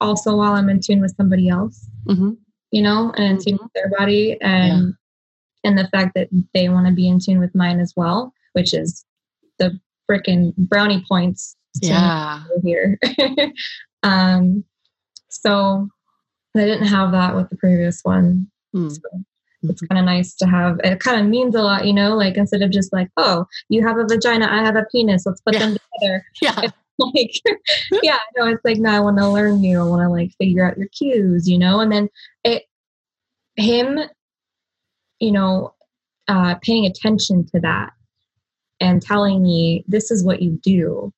also 0.00 0.36
while 0.36 0.52
I'm 0.52 0.68
in 0.68 0.80
tune 0.80 1.00
with 1.00 1.14
somebody 1.16 1.48
else, 1.48 1.86
hmm 2.06 2.32
you 2.72 2.82
know, 2.82 3.12
and 3.16 3.24
in 3.38 3.44
tune 3.44 3.58
with 3.60 3.72
their 3.74 3.90
body 3.98 4.36
and 4.40 4.94
and 5.64 5.76
the 5.76 5.88
fact 5.88 6.12
that 6.14 6.28
they 6.54 6.68
want 6.68 6.86
to 6.86 6.92
be 6.92 7.08
in 7.08 7.18
tune 7.18 7.40
with 7.40 7.52
mine 7.54 7.80
as 7.80 7.92
well, 7.96 8.32
which 8.52 8.72
is 8.72 9.04
the 9.58 9.78
freaking 10.08 10.54
brownie 10.56 11.04
points 11.08 11.56
Yeah. 11.82 12.42
here. 12.62 12.98
um, 14.04 14.64
so 15.28 15.88
I 16.56 16.60
didn't 16.60 16.86
have 16.86 17.10
that 17.12 17.34
with 17.34 17.50
the 17.50 17.56
previous 17.56 18.00
one. 18.04 18.48
Mm. 18.74 18.92
So 18.92 19.00
it's 19.64 19.82
kind 19.82 19.98
of 19.98 20.04
nice 20.04 20.34
to 20.36 20.46
have. 20.46 20.78
It 20.84 21.00
kind 21.00 21.20
of 21.20 21.26
means 21.26 21.54
a 21.56 21.62
lot, 21.62 21.86
you 21.86 21.92
know. 21.92 22.16
Like 22.16 22.36
instead 22.36 22.62
of 22.62 22.70
just 22.70 22.92
like, 22.92 23.08
oh, 23.16 23.46
you 23.68 23.86
have 23.86 23.98
a 23.98 24.04
vagina, 24.04 24.46
I 24.48 24.62
have 24.64 24.76
a 24.76 24.86
penis, 24.92 25.26
let's 25.26 25.40
put 25.40 25.54
Yeah. 25.54 25.60
them 25.60 25.76
together. 25.98 26.24
Yeah. 26.40 26.70
Like, 27.14 27.32
yeah, 28.02 28.18
no, 28.36 28.46
it's 28.46 28.64
like 28.64 28.78
no, 28.78 28.90
I 28.90 29.00
want 29.00 29.18
to 29.18 29.30
learn 29.30 29.62
you. 29.62 29.80
I 29.80 29.84
want 29.84 30.02
to 30.02 30.08
like 30.08 30.32
figure 30.38 30.64
out 30.68 30.76
your 30.78 30.88
cues, 30.88 31.48
you 31.48 31.58
know. 31.58 31.80
And 31.80 31.90
then 31.90 32.08
it, 32.44 32.64
him, 33.56 33.98
you 35.18 35.32
know, 35.32 35.74
uh, 36.28 36.54
paying 36.62 36.86
attention 36.86 37.46
to 37.54 37.60
that 37.60 37.92
and 38.80 39.02
telling 39.02 39.42
me 39.42 39.84
this 39.88 40.10
is 40.10 40.24
what 40.24 40.42
you 40.42 40.58
do. 40.62 41.12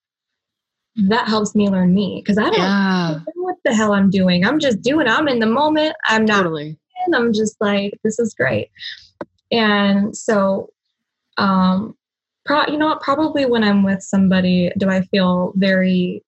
That 1.09 1.29
helps 1.29 1.55
me 1.55 1.69
learn 1.69 1.95
me 1.95 2.23
because 2.23 2.39
I 2.39 2.45
don't 2.45 2.55
Yeah. 2.59 3.11
know 3.15 3.23
what 3.37 3.57
the 3.65 3.75
hell 3.75 3.93
I'm 3.93 4.11
doing. 4.11 4.45
I'm 4.45 4.59
just 4.59 4.83
doing. 4.83 5.07
I'm 5.09 5.29
in 5.29 5.39
the 5.39 5.47
moment. 5.47 5.95
I'm 6.07 6.25
not 6.25 6.43
Totally. 6.43 6.79
and 7.07 7.15
I'm 7.17 7.33
just 7.33 7.57
like, 7.61 7.95
this 8.05 8.19
is 8.19 8.35
great. 8.35 8.71
And 9.51 10.17
so, 10.17 10.71
um, 11.39 11.97
pro- 12.45 12.67
you 12.67 12.77
know 12.79 12.87
what? 12.87 13.01
Probably 13.01 13.45
when 13.47 13.65
I'm 13.65 13.83
with 13.83 14.03
somebody, 14.03 14.71
do 14.79 14.89
I 14.89 15.03
feel 15.03 15.53
very 15.57 16.23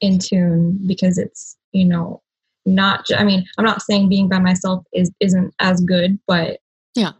in 0.00 0.18
tune 0.18 0.78
because 0.86 1.18
it's, 1.18 1.56
you 1.72 1.84
know, 1.84 2.22
not, 2.66 3.06
I 3.16 3.24
mean, 3.24 3.44
I'm 3.58 3.64
not 3.64 3.82
saying 3.82 4.08
being 4.08 4.28
by 4.28 4.38
myself 4.38 4.84
is, 4.92 5.10
isn't 5.20 5.54
as 5.60 5.80
good, 5.80 6.18
but 6.26 6.58
Yeah. 6.94 7.12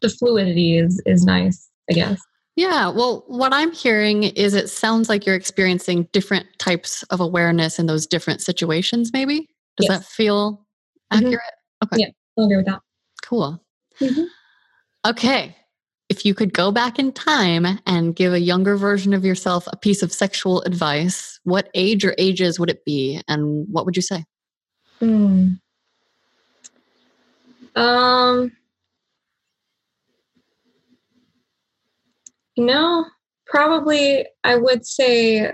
the 0.00 0.08
fluidity 0.08 0.78
is, 0.78 1.02
is 1.06 1.24
nice, 1.24 1.68
I 1.90 1.94
guess. 1.94 2.20
Yeah. 2.56 2.88
Well, 2.88 3.22
what 3.26 3.52
I'm 3.52 3.72
hearing 3.72 4.22
is 4.22 4.54
it 4.54 4.70
sounds 4.70 5.08
like 5.10 5.26
you're 5.26 5.34
experiencing 5.34 6.08
different 6.12 6.46
types 6.58 7.02
of 7.04 7.20
awareness 7.20 7.78
in 7.78 7.84
those 7.86 8.06
different 8.06 8.40
situations, 8.40 9.10
maybe? 9.12 9.40
Does 9.76 9.88
Yes. 9.88 9.98
that 9.98 10.06
feel 10.06 10.64
Mhm. 11.12 11.18
accurate? 11.18 11.40
I'll 12.38 12.44
agree 12.46 12.56
with 12.56 12.66
that. 12.66 12.80
Cool. 13.22 13.62
Mhm. 14.00 14.26
Okay. 15.06 15.54
If 16.16 16.24
you 16.24 16.32
could 16.32 16.54
go 16.54 16.72
back 16.72 16.98
in 16.98 17.12
time 17.12 17.66
and 17.84 18.16
give 18.16 18.32
a 18.32 18.40
younger 18.40 18.78
version 18.78 19.12
of 19.12 19.22
yourself 19.22 19.68
a 19.70 19.76
piece 19.76 20.02
of 20.02 20.10
sexual 20.10 20.62
advice, 20.62 21.38
what 21.44 21.68
age 21.74 22.06
or 22.06 22.14
ages 22.16 22.58
would 22.58 22.70
it 22.70 22.86
be? 22.86 23.20
And 23.28 23.66
what 23.70 23.84
would 23.84 23.96
you 23.96 24.00
say? 24.02 24.24
Hmm. 24.98 25.48
Um. 27.74 28.50
No, 32.56 33.04
probably 33.44 34.26
I 34.42 34.56
would 34.56 34.86
say 34.86 35.52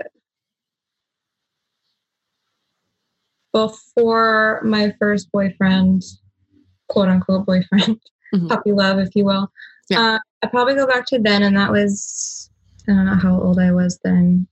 before 3.51 4.61
my 4.63 4.93
first 4.97 5.29
boyfriend, 5.33 6.03
quote 6.87 7.09
unquote 7.09 7.45
boyfriend, 7.45 7.99
Mhm. 8.33 8.47
puppy 8.47 8.71
love, 8.71 8.99
if 8.99 9.09
you 9.13 9.25
will. 9.25 9.51
Yeah. 9.93 10.15
Uh, 10.15 10.19
I 10.43 10.47
probably 10.47 10.75
go 10.75 10.87
back 10.87 11.05
to 11.07 11.19
then, 11.19 11.43
and 11.43 11.55
that 11.57 11.71
was 11.71 12.49
I 12.87 12.93
don't 12.93 13.05
know 13.05 13.15
how 13.15 13.39
old 13.39 13.59
I 13.59 13.71
was 13.71 13.99
then, 14.03 14.47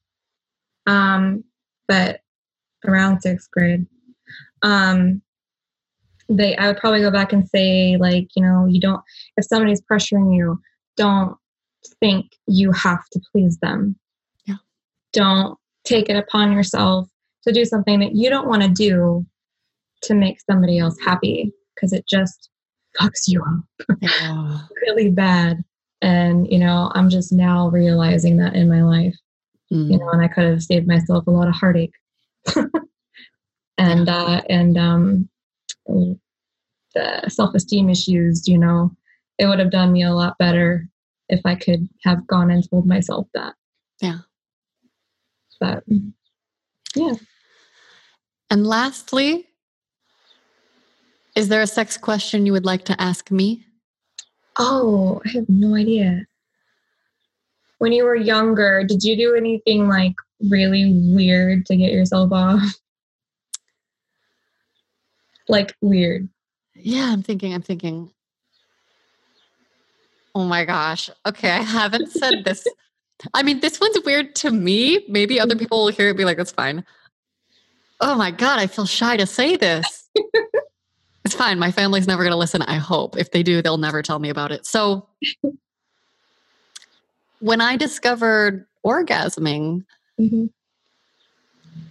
um, 0.87 1.43
but 1.87 2.21
around 2.85 3.21
sixth 3.21 3.49
grade. 3.51 3.85
Um, 4.61 5.21
they 6.29 6.55
I 6.55 6.67
would 6.67 6.77
probably 6.77 7.01
go 7.01 7.11
back 7.11 7.33
and 7.33 7.47
say 7.49 7.97
like 7.97 8.27
you 8.35 8.43
know 8.43 8.65
you 8.65 8.79
don't 8.79 9.01
if 9.37 9.45
somebody's 9.45 9.81
pressuring 9.81 10.35
you, 10.35 10.59
don't 10.95 11.35
think 11.99 12.27
you 12.47 12.71
have 12.71 13.03
to 13.11 13.21
please 13.31 13.57
them. 13.61 13.97
Yeah. 14.45 14.55
Don't 15.13 15.57
take 15.83 16.09
it 16.09 16.15
upon 16.15 16.51
yourself 16.51 17.09
to 17.43 17.51
do 17.51 17.65
something 17.65 17.99
that 17.99 18.15
you 18.15 18.29
don't 18.29 18.47
want 18.47 18.61
to 18.61 18.69
do 18.69 19.25
to 20.03 20.13
make 20.13 20.39
somebody 20.49 20.77
else 20.77 20.97
happy 21.03 21.51
because 21.75 21.91
it 21.91 22.05
just 22.07 22.50
fucks 22.99 23.27
you 23.27 23.41
up 23.43 23.87
Yeah. 24.01 24.59
really 24.87 25.09
bad. 25.09 25.63
And, 26.01 26.51
you 26.51 26.57
know, 26.57 26.91
I'm 26.95 27.09
just 27.09 27.31
now 27.31 27.69
realizing 27.69 28.37
that 28.37 28.55
in 28.55 28.67
my 28.69 28.83
life, 28.83 29.15
you 29.69 29.77
Mm. 29.77 29.99
know, 29.99 30.09
and 30.09 30.21
I 30.21 30.27
could 30.27 30.43
have 30.45 30.63
saved 30.63 30.87
myself 30.87 31.27
a 31.27 31.31
lot 31.31 31.47
of 31.47 31.53
heartache. 31.53 31.93
and, 33.77 34.09
uh, 34.09 34.41
and, 34.49 34.77
um, 34.77 35.29
the 35.85 37.29
self 37.29 37.55
esteem 37.55 37.89
issues, 37.89 38.47
you 38.47 38.57
know, 38.57 38.91
it 39.37 39.45
would 39.45 39.59
have 39.59 39.71
done 39.71 39.91
me 39.93 40.03
a 40.03 40.13
lot 40.13 40.37
better 40.37 40.87
if 41.29 41.39
I 41.45 41.55
could 41.55 41.87
have 42.03 42.27
gone 42.27 42.51
and 42.51 42.67
told 42.69 42.85
myself 42.85 43.27
that. 43.33 43.53
Yeah. 44.01 44.17
But, 45.59 45.83
yeah. 46.95 47.13
And 48.49 48.67
lastly, 48.67 49.47
is 51.41 51.49
there 51.49 51.63
a 51.63 51.67
sex 51.67 51.97
question 51.97 52.45
you 52.45 52.51
would 52.51 52.65
like 52.65 52.85
to 52.85 53.01
ask 53.01 53.31
me? 53.31 53.65
Oh, 54.59 55.19
I 55.25 55.29
have 55.29 55.49
no 55.49 55.75
idea. 55.75 56.27
when 57.79 57.91
you 57.91 58.03
were 58.03 58.15
younger, 58.15 58.83
did 58.83 59.03
you 59.03 59.17
do 59.17 59.33
anything 59.33 59.87
like 59.89 60.13
really 60.51 60.93
weird 61.15 61.65
to 61.65 61.75
get 61.75 61.91
yourself 61.91 62.31
off? 62.31 62.61
like 65.47 65.75
weird. 65.81 66.29
Yeah, 66.75 67.11
I'm 67.11 67.23
thinking, 67.23 67.55
I'm 67.55 67.63
thinking. 67.63 68.11
Oh 70.35 70.45
my 70.45 70.63
gosh. 70.63 71.09
Okay, 71.25 71.49
I 71.49 71.63
haven't 71.63 72.11
said 72.11 72.45
this. 72.45 72.67
I 73.33 73.41
mean, 73.41 73.61
this 73.61 73.79
one's 73.79 73.97
weird 74.05 74.35
to 74.35 74.51
me. 74.51 75.03
Maybe 75.09 75.39
other 75.39 75.55
people 75.55 75.85
will 75.85 75.91
hear 75.91 76.09
it 76.09 76.17
be 76.17 76.23
like, 76.23 76.37
that's 76.37 76.51
fine. 76.51 76.85
Oh 77.99 78.13
my 78.13 78.29
God, 78.29 78.59
I 78.59 78.67
feel 78.67 78.85
shy 78.85 79.17
to 79.17 79.25
say 79.25 79.55
this. 79.55 80.07
it's 81.31 81.37
fine. 81.37 81.57
My 81.59 81.71
family's 81.71 82.07
never 82.07 82.23
going 82.23 82.31
to 82.33 82.37
listen, 82.37 82.61
I 82.63 82.75
hope. 82.75 83.17
If 83.17 83.31
they 83.31 83.41
do, 83.41 83.61
they'll 83.61 83.77
never 83.77 84.01
tell 84.01 84.19
me 84.19 84.29
about 84.29 84.51
it. 84.51 84.65
So, 84.65 85.07
when 87.39 87.61
I 87.61 87.77
discovered 87.77 88.65
orgasming, 88.85 89.85
Mhm. 90.19 90.49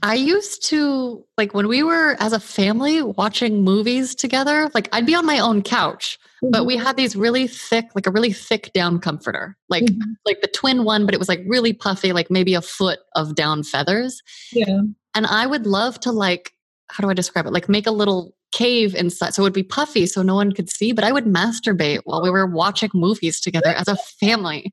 I 0.02 0.14
used 0.14 0.64
to 0.66 1.24
like 1.38 1.54
when 1.54 1.66
we 1.68 1.82
were 1.82 2.16
as 2.20 2.32
a 2.34 2.40
family 2.40 3.02
watching 3.02 3.64
movies 3.64 4.14
together, 4.14 4.70
like 4.74 4.88
I'd 4.92 5.06
be 5.06 5.14
on 5.14 5.24
my 5.26 5.38
own 5.38 5.62
couch, 5.62 6.18
but 6.42 6.64
we 6.66 6.76
had 6.76 6.96
these 6.96 7.16
really 7.16 7.46
thick, 7.46 7.86
like 7.94 8.06
a 8.06 8.10
really 8.10 8.32
thick 8.32 8.70
down 8.74 8.98
comforter, 8.98 9.56
like 9.68 9.84
Mhm. 9.84 10.16
like 10.26 10.40
the 10.42 10.48
twin 10.48 10.84
one, 10.84 11.04
but 11.06 11.14
it 11.14 11.18
was 11.18 11.28
like 11.28 11.42
really 11.46 11.72
puffy, 11.72 12.12
like 12.12 12.30
maybe 12.30 12.54
a 12.54 12.62
foot 12.62 13.00
of 13.16 13.34
down 13.34 13.62
feathers. 13.62 14.22
yeah. 14.52 14.80
And 15.14 15.26
I 15.26 15.46
would 15.46 15.66
love 15.66 15.98
to 16.00 16.12
like, 16.12 16.52
how 16.90 17.02
do 17.02 17.10
I 17.10 17.14
describe 17.14 17.46
it? 17.46 17.52
Like 17.52 17.68
make 17.68 17.86
a 17.86 17.90
little 17.92 18.34
cave 18.52 18.94
inside. 18.96 19.32
So 19.32 19.42
it 19.42 19.44
would 19.44 19.52
be 19.52 19.62
puffy 19.62 20.06
so 20.06 20.22
no 20.22 20.34
one 20.34 20.52
could 20.52 20.68
see, 20.68 20.92
but 20.92 21.04
I 21.04 21.12
would 21.12 21.24
masturbate 21.24 22.00
while 22.04 22.20
we 22.22 22.30
were 22.30 22.46
watching 22.46 22.90
movies 22.94 23.40
together 23.40 23.68
as 23.68 23.86
a 23.86 23.96
family. 23.96 24.72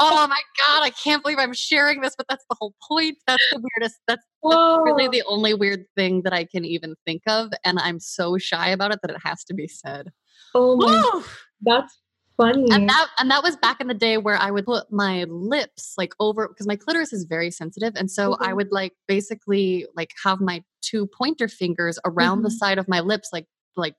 Oh 0.00 0.26
my 0.26 0.40
God, 0.58 0.82
I 0.82 0.90
can't 0.90 1.22
believe 1.22 1.38
I'm 1.38 1.54
sharing 1.54 2.00
this, 2.00 2.14
but 2.16 2.26
that's 2.28 2.44
the 2.50 2.56
whole 2.58 2.74
point. 2.88 3.18
That's 3.26 3.44
the 3.52 3.60
weirdest. 3.62 4.00
That's 4.08 4.22
Whoa. 4.40 4.82
really 4.82 5.06
the 5.08 5.22
only 5.26 5.54
weird 5.54 5.84
thing 5.96 6.22
that 6.22 6.32
I 6.32 6.44
can 6.44 6.64
even 6.64 6.96
think 7.06 7.22
of. 7.28 7.50
And 7.64 7.78
I'm 7.78 8.00
so 8.00 8.38
shy 8.38 8.68
about 8.70 8.92
it 8.92 8.98
that 9.02 9.10
it 9.12 9.20
has 9.22 9.44
to 9.44 9.54
be 9.54 9.68
said. 9.68 10.10
oh 10.54 10.76
my, 10.76 11.10
Woo! 11.14 11.22
that's 11.60 12.00
funny. 12.36 12.66
and 12.72 12.88
that 12.88 13.06
and 13.18 13.30
that 13.30 13.42
was 13.44 13.56
back 13.56 13.80
in 13.80 13.86
the 13.86 13.94
day 13.94 14.18
where 14.18 14.36
I 14.36 14.50
would 14.50 14.66
put 14.66 14.90
my 14.92 15.24
lips 15.28 15.94
like 15.96 16.12
over 16.18 16.48
because 16.48 16.66
my 16.66 16.74
clitoris 16.76 17.12
is 17.12 17.24
very 17.24 17.50
sensitive, 17.52 17.92
and 17.94 18.10
so 18.10 18.36
I 18.40 18.48
Mhm. 18.52 18.56
would 18.56 18.72
like 18.72 18.94
basically 19.06 19.86
like 19.94 20.10
have 20.24 20.40
my 20.40 20.64
two 20.82 21.06
pointer 21.06 21.48
fingers 21.48 21.98
around 22.04 22.42
the 22.42 22.48
Mhm. 22.48 22.58
side 22.58 22.78
of 22.78 22.88
my 22.88 23.00
lips, 23.00 23.30
like 23.32 23.46
like 23.76 23.94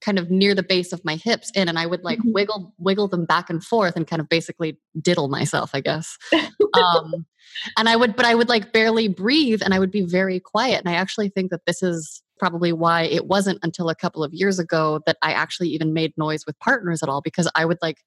kind 0.00 0.18
of 0.18 0.30
near 0.30 0.54
the 0.54 0.62
base 0.62 0.92
of 0.92 1.04
my 1.04 1.16
hips 1.16 1.50
in, 1.54 1.68
and 1.68 1.78
I 1.78 1.86
would 1.86 2.04
like 2.04 2.20
Mhm. 2.20 2.32
wiggle 2.32 2.74
wiggle 2.78 3.08
them 3.08 3.24
back 3.24 3.50
and 3.50 3.62
forth 3.62 3.96
and 3.96 4.06
kind 4.06 4.20
of 4.20 4.28
basically 4.28 4.78
diddle 5.00 5.28
myself, 5.28 5.70
I 5.74 5.80
guess. 5.80 6.16
um, 6.74 7.26
and 7.76 7.88
I 7.88 7.96
would, 7.96 8.14
but 8.14 8.24
I 8.26 8.34
would 8.34 8.48
like 8.48 8.72
barely 8.72 9.08
breathe, 9.08 9.62
and 9.62 9.74
I 9.74 9.78
would 9.78 9.90
be 9.90 10.02
very 10.02 10.40
quiet. 10.40 10.80
And 10.80 10.88
I 10.88 10.96
actually 10.96 11.28
think 11.28 11.50
that 11.50 11.66
this 11.66 11.82
is 11.82 12.22
probably 12.38 12.72
why 12.72 13.02
it 13.02 13.26
wasn't 13.26 13.58
until 13.62 13.88
a 13.88 13.96
couple 13.96 14.22
of 14.22 14.32
years 14.32 14.60
ago 14.60 15.00
that 15.06 15.16
I 15.22 15.32
actually 15.32 15.70
even 15.70 15.92
made 15.92 16.12
noise 16.16 16.46
with 16.46 16.58
partners 16.60 17.02
at 17.02 17.08
all 17.08 17.20
because 17.20 17.50
I 17.56 17.64
would 17.64 17.78
like 17.82 17.98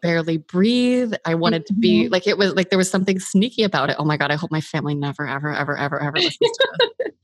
barely 0.00 0.38
breathe. 0.38 1.14
I 1.24 1.34
wanted 1.34 1.66
to 1.66 1.74
be 1.74 2.04
mm-hmm. 2.04 2.12
like 2.12 2.26
it 2.26 2.38
was 2.38 2.54
like 2.54 2.70
there 2.70 2.78
was 2.78 2.90
something 2.90 3.18
sneaky 3.18 3.62
about 3.62 3.90
it. 3.90 3.96
Oh 3.98 4.04
my 4.04 4.16
god, 4.16 4.30
I 4.30 4.36
hope 4.36 4.50
my 4.50 4.60
family 4.60 4.94
never 4.94 5.26
ever 5.26 5.52
ever 5.52 5.76
ever 5.76 6.00
ever 6.00 6.16
listens 6.16 6.38
to 6.38 6.90
this. 6.98 7.08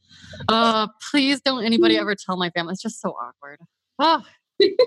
Uh 0.49 0.89
please 1.11 1.41
don't 1.41 1.65
anybody 1.65 1.95
mm. 1.95 2.01
ever 2.01 2.17
tell 2.17 2.37
my 2.37 2.51
family. 2.51 2.73
It's 2.73 2.83
just 2.83 3.01
so 3.01 3.11
awkward. 3.11 3.61
Oh. 4.01 4.21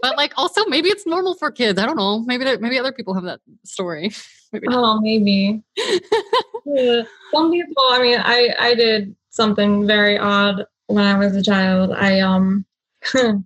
But 0.02 0.18
like 0.18 0.34
also 0.36 0.66
maybe 0.66 0.90
it's 0.90 1.08
normal 1.08 1.36
for 1.36 1.52
kids. 1.52 1.80
I 1.80 1.86
don't 1.86 1.96
know. 1.96 2.20
Maybe 2.20 2.44
maybe 2.58 2.78
other 2.78 2.92
people 2.92 3.14
have 3.14 3.24
that 3.24 3.40
story. 3.64 4.12
Maybe. 4.54 4.68
Oh, 4.70 5.02
maybe. 5.02 5.62
Yeah. 5.76 6.00
Uh, 6.68 7.04
some 7.34 7.50
people, 7.50 7.84
I 7.90 8.02
mean, 8.02 8.20
I 8.22 8.54
I 8.60 8.76
did 8.76 9.16
something 9.30 9.88
very 9.88 10.18
odd 10.18 10.66
when 10.88 11.06
I 11.06 11.18
was 11.18 11.34
a 11.34 11.42
child. 11.42 11.92
I 11.92 12.20
um 12.20 12.66
I 13.14 13.40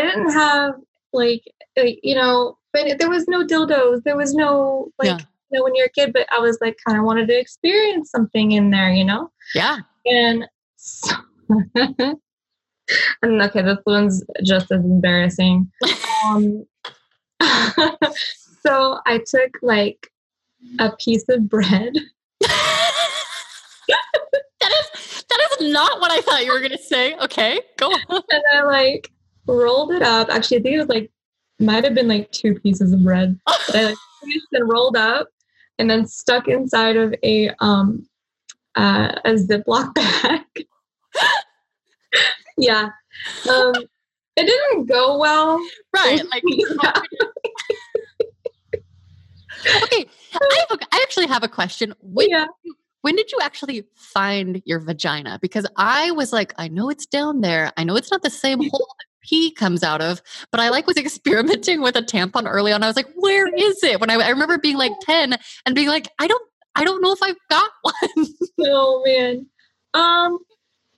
didn't 0.00 0.28
mm. 0.28 0.32
have 0.32 0.74
like 1.18 1.42
uh, 1.78 1.82
you 2.02 2.14
know, 2.14 2.56
but 2.72 2.98
there 2.98 3.10
was 3.10 3.26
no 3.28 3.44
dildos. 3.44 4.02
There 4.04 4.16
was 4.16 4.34
no 4.34 4.90
like 4.98 5.08
Yeah. 5.08 5.18
you 5.50 5.58
know 5.58 5.64
when 5.64 5.74
you're 5.74 5.86
a 5.86 5.90
kid, 5.90 6.12
but 6.12 6.26
I 6.32 6.38
was 6.38 6.58
like 6.60 6.76
kind 6.86 6.98
of 6.98 7.04
wanted 7.04 7.28
to 7.28 7.38
experience 7.38 8.10
something 8.10 8.52
in 8.52 8.70
there, 8.70 8.90
you 8.90 9.04
know? 9.04 9.30
Yeah. 9.54 9.78
And 10.06 10.46
so, 10.76 11.14
and 13.22 13.42
okay, 13.42 13.62
this 13.62 13.78
one's 13.84 14.24
just 14.44 14.70
as 14.72 14.84
embarrassing. 14.84 15.70
Um, 16.24 16.64
so 18.62 18.98
I 19.06 19.20
took 19.26 19.58
like 19.62 20.10
a 20.78 20.90
piece 20.96 21.28
of 21.28 21.48
bread. 21.48 21.94
that 22.40 24.00
is 24.62 25.24
that 25.28 25.48
is 25.60 25.72
not 25.72 26.00
what 26.00 26.10
I 26.10 26.20
thought 26.22 26.44
you 26.44 26.52
were 26.52 26.60
gonna 26.60 26.78
say. 26.78 27.14
Okay, 27.16 27.60
go 27.76 27.86
on. 27.88 28.22
and 28.30 28.42
I 28.54 28.62
like 28.62 29.10
rolled 29.48 29.92
it 29.92 30.02
up. 30.02 30.28
Actually, 30.30 30.58
I 30.58 30.62
think 30.62 30.74
it 30.74 30.78
was 30.78 30.88
like 30.88 31.10
might 31.58 31.84
have 31.84 31.94
been 31.94 32.08
like 32.08 32.30
two 32.30 32.54
pieces 32.54 32.92
of 32.92 33.02
bread. 33.02 33.38
But 33.66 33.76
I 33.76 33.84
like 33.84 33.96
finished 34.20 34.46
and 34.52 34.68
rolled 34.68 34.96
up, 34.96 35.28
and 35.78 35.90
then 35.90 36.06
stuck 36.06 36.48
inside 36.48 36.96
of 36.96 37.14
a 37.22 37.50
um 37.60 38.06
uh, 38.76 39.12
a 39.24 39.34
Ziploc 39.34 39.94
bag. 39.94 40.42
yeah, 42.58 42.90
um, 43.50 43.74
it 44.36 44.46
didn't 44.46 44.86
go 44.86 45.18
well. 45.18 45.60
right. 45.92 46.22
Like 46.30 46.44
okay. 49.82 50.06
I 50.34 50.64
have 50.68 50.78
a, 50.78 50.84
I 50.92 51.00
actually 51.02 51.26
have 51.26 51.42
a 51.42 51.48
question. 51.48 51.94
When 52.00 52.30
yeah. 52.30 52.46
when 53.02 53.16
did 53.16 53.32
you 53.32 53.38
actually 53.42 53.84
find 53.96 54.62
your 54.64 54.80
vagina? 54.80 55.38
Because 55.42 55.66
I 55.76 56.12
was 56.12 56.32
like, 56.32 56.54
I 56.56 56.68
know 56.68 56.88
it's 56.88 57.06
down 57.06 57.40
there. 57.40 57.72
I 57.76 57.84
know 57.84 57.96
it's 57.96 58.10
not 58.10 58.22
the 58.22 58.30
same 58.30 58.58
hole 58.58 58.94
that 58.98 59.07
pee 59.28 59.50
comes 59.50 59.82
out 59.82 60.00
of, 60.00 60.22
but 60.50 60.60
I 60.60 60.68
like 60.70 60.86
was 60.86 60.96
experimenting 61.04 61.82
with 61.82 61.96
a 61.96 62.02
tampon 62.02 62.46
early 62.46 62.72
on. 62.72 62.82
I 62.82 62.86
was 62.86 62.96
like, 62.96 63.08
where 63.16 63.46
is 63.54 63.82
it? 63.82 64.00
When 64.00 64.10
I, 64.10 64.14
I 64.14 64.28
remember 64.30 64.58
being 64.58 64.76
like 64.78 64.92
10 65.02 65.36
and 65.66 65.74
being 65.74 65.88
like, 65.88 66.08
I 66.18 66.26
don't 66.26 66.42
I 66.74 66.84
don't 66.84 67.02
know 67.02 67.12
if 67.12 67.22
I've 67.22 67.36
got 67.50 67.70
one. 67.82 68.26
Oh 68.60 69.02
man. 69.04 69.46
Um, 69.94 70.38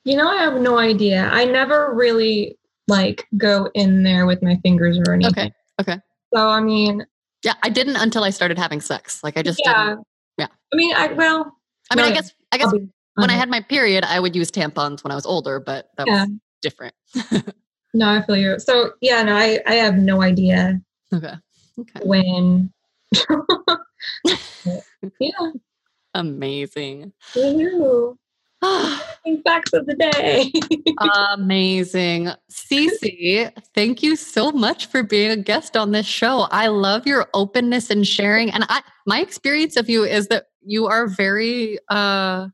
you 0.05 0.17
know, 0.17 0.29
I 0.29 0.37
have 0.43 0.61
no 0.61 0.79
idea. 0.79 1.25
I 1.33 1.45
never 1.45 1.95
really 1.95 2.59
like 2.89 3.27
go 3.37 3.71
in 3.75 4.03
there 4.03 4.27
with 4.27 4.43
my 4.43 4.57
fingers 4.63 4.99
or 4.99 5.15
anything. 5.15 5.33
Okay. 5.33 5.53
Okay. 5.81 6.01
So 6.35 6.49
I 6.49 6.61
mean, 6.61 7.07
Yeah, 7.45 7.55
I 7.63 7.69
didn't 7.71 7.97
until 7.97 8.25
I 8.25 8.31
started 8.31 8.59
having 8.59 8.81
sex. 8.81 9.23
Like 9.25 9.37
I 9.39 9.43
just 9.43 9.61
yeah. 9.65 9.89
didn't. 9.91 10.07
yeah. 10.39 10.47
I 10.73 10.77
mean, 10.77 10.95
I 10.95 11.13
well, 11.13 11.57
I 11.91 11.97
mean, 11.97 12.05
I 12.05 12.09
no, 12.11 12.15
guess 12.17 12.33
I 12.53 12.59
guess 12.59 12.67
I'll 12.73 12.79
be 12.79 12.89
when 13.15 13.31
I 13.31 13.35
had 13.35 13.49
my 13.51 13.61
period, 13.61 14.05
I 14.05 14.19
would 14.21 14.35
use 14.37 14.51
tampons 14.51 15.03
when 15.05 15.11
I 15.11 15.15
was 15.15 15.27
older, 15.27 15.61
but 15.61 15.89
that 15.99 16.07
Yeah. 16.07 16.25
was 16.25 16.31
different. 16.63 16.95
no, 17.95 18.09
I 18.09 18.23
feel 18.23 18.37
you. 18.37 18.59
So 18.59 18.93
yeah, 19.01 19.23
no, 19.23 19.37
I 19.37 19.61
I 19.67 19.75
have 19.75 19.97
no 19.97 20.23
idea 20.23 20.81
Okay. 21.13 21.35
Okay. 21.79 22.01
when. 22.05 22.73
yeah. 25.19 25.31
Amazing. 26.15 27.13
Facts 29.45 29.73
of 29.73 29.87
the 29.87 29.95
day. 29.99 30.53
Amazing. 31.33 32.31
Cece, 32.51 33.51
thank 33.75 34.03
you 34.03 34.17
so 34.17 34.51
much 34.53 34.87
for 34.87 35.03
being 35.03 35.31
a 35.31 35.37
guest 35.37 35.77
on 35.77 35.93
this 35.93 36.07
show. 36.07 36.47
I 36.51 36.67
love 36.67 37.07
your 37.07 37.29
openness 37.33 37.91
and 37.91 38.07
sharing. 38.07 38.51
And 38.51 38.65
I 38.69 38.83
my 39.07 39.21
experience 39.21 39.77
of 39.77 39.89
you 39.89 40.05
is 40.05 40.29
that 40.29 40.47
you 40.63 40.87
are 40.87 41.07
very 41.07 41.79
uh 41.89 42.49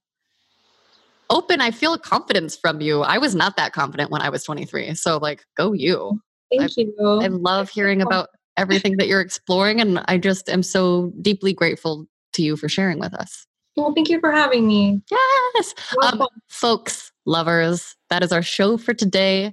open. 1.30 1.60
I 1.60 1.70
feel 1.70 1.98
confidence 1.98 2.56
from 2.56 2.80
you. 2.80 3.02
I 3.02 3.18
was 3.18 3.34
not 3.34 3.56
that 3.56 3.72
confident 3.72 4.10
when 4.10 4.22
I 4.22 4.28
was 4.28 4.44
23. 4.44 4.94
So 4.94 5.18
like 5.18 5.44
go 5.56 5.72
you. 5.72 6.20
Thank 6.50 6.76
you. 6.76 6.94
I 7.00 7.26
love 7.26 7.70
hearing 7.70 8.00
about 8.02 8.28
everything 8.56 8.96
that 8.96 9.06
you're 9.06 9.20
exploring 9.20 9.80
and 9.80 10.02
I 10.06 10.18
just 10.18 10.48
am 10.48 10.62
so 10.62 11.12
deeply 11.20 11.52
grateful 11.52 12.06
to 12.34 12.42
you 12.42 12.56
for 12.56 12.68
sharing 12.68 12.98
with 12.98 13.14
us. 13.14 13.46
well, 13.76 13.92
thank 13.94 14.08
you 14.08 14.20
for 14.20 14.32
having 14.32 14.66
me. 14.66 15.02
Yes. 15.10 15.74
Um, 16.02 16.26
folks, 16.48 17.12
lovers, 17.26 17.94
that 18.10 18.22
is 18.22 18.32
our 18.32 18.42
show 18.42 18.78
for 18.78 18.94
today. 18.94 19.52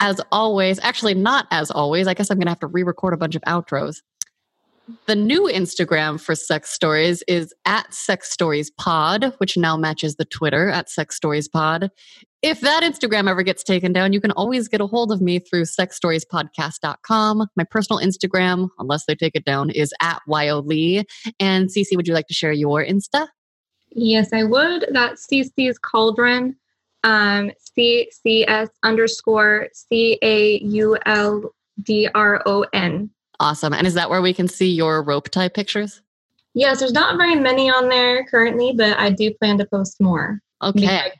As 0.00 0.20
always, 0.32 0.80
actually, 0.80 1.14
not 1.14 1.46
as 1.50 1.70
always, 1.70 2.08
I 2.08 2.14
guess 2.14 2.30
I'm 2.30 2.36
going 2.38 2.46
to 2.46 2.50
have 2.50 2.58
to 2.60 2.66
re 2.66 2.82
record 2.82 3.14
a 3.14 3.16
bunch 3.16 3.36
of 3.36 3.42
outros. 3.42 3.98
The 5.06 5.16
new 5.16 5.42
Instagram 5.42 6.20
for 6.20 6.34
Sex 6.34 6.70
Stories 6.70 7.22
is 7.28 7.52
at 7.64 7.92
Sex 7.92 8.30
Stories 8.30 8.70
Pod, 8.70 9.34
which 9.38 9.56
now 9.56 9.76
matches 9.76 10.16
the 10.16 10.24
Twitter 10.24 10.68
at 10.68 10.90
Sex 10.90 11.16
Stories 11.16 11.48
Pod. 11.48 11.90
If 12.42 12.60
that 12.60 12.82
Instagram 12.82 13.28
ever 13.30 13.42
gets 13.42 13.62
taken 13.62 13.92
down, 13.92 14.12
you 14.12 14.20
can 14.20 14.32
always 14.32 14.66
get 14.68 14.80
a 14.80 14.86
hold 14.86 15.12
of 15.12 15.20
me 15.20 15.38
through 15.38 15.62
sexstoriespodcast.com. 15.62 17.46
My 17.56 17.64
personal 17.64 18.00
Instagram, 18.00 18.68
unless 18.78 19.04
they 19.06 19.14
take 19.14 19.36
it 19.36 19.44
down, 19.44 19.70
is 19.70 19.92
at 20.00 20.20
Lee. 20.26 21.04
And 21.38 21.68
Cece, 21.68 21.96
would 21.96 22.08
you 22.08 22.14
like 22.14 22.26
to 22.26 22.34
share 22.34 22.52
your 22.52 22.84
Insta? 22.84 23.28
Yes, 23.90 24.32
I 24.32 24.42
would. 24.42 24.86
That's 24.90 25.26
CC's 25.26 25.78
Cauldron. 25.78 26.56
Um, 27.04 27.50
C 27.58 28.10
C 28.10 28.46
S 28.46 28.68
underscore 28.82 29.68
C 29.72 30.18
A 30.22 30.58
U 30.58 30.96
L 31.06 31.52
D 31.82 32.08
R 32.14 32.42
O 32.46 32.64
N. 32.72 33.10
Awesome. 33.42 33.74
And 33.74 33.88
is 33.88 33.94
that 33.94 34.08
where 34.08 34.22
we 34.22 34.32
can 34.32 34.46
see 34.46 34.70
your 34.70 35.02
rope 35.02 35.28
tie 35.28 35.48
pictures? 35.48 36.00
Yes, 36.54 36.78
there's 36.78 36.92
not 36.92 37.16
very 37.16 37.34
many 37.34 37.68
on 37.68 37.88
there 37.88 38.24
currently, 38.26 38.72
but 38.76 38.96
I 38.98 39.10
do 39.10 39.34
plan 39.34 39.58
to 39.58 39.66
post 39.66 40.00
more. 40.00 40.40
Okay. 40.62 41.10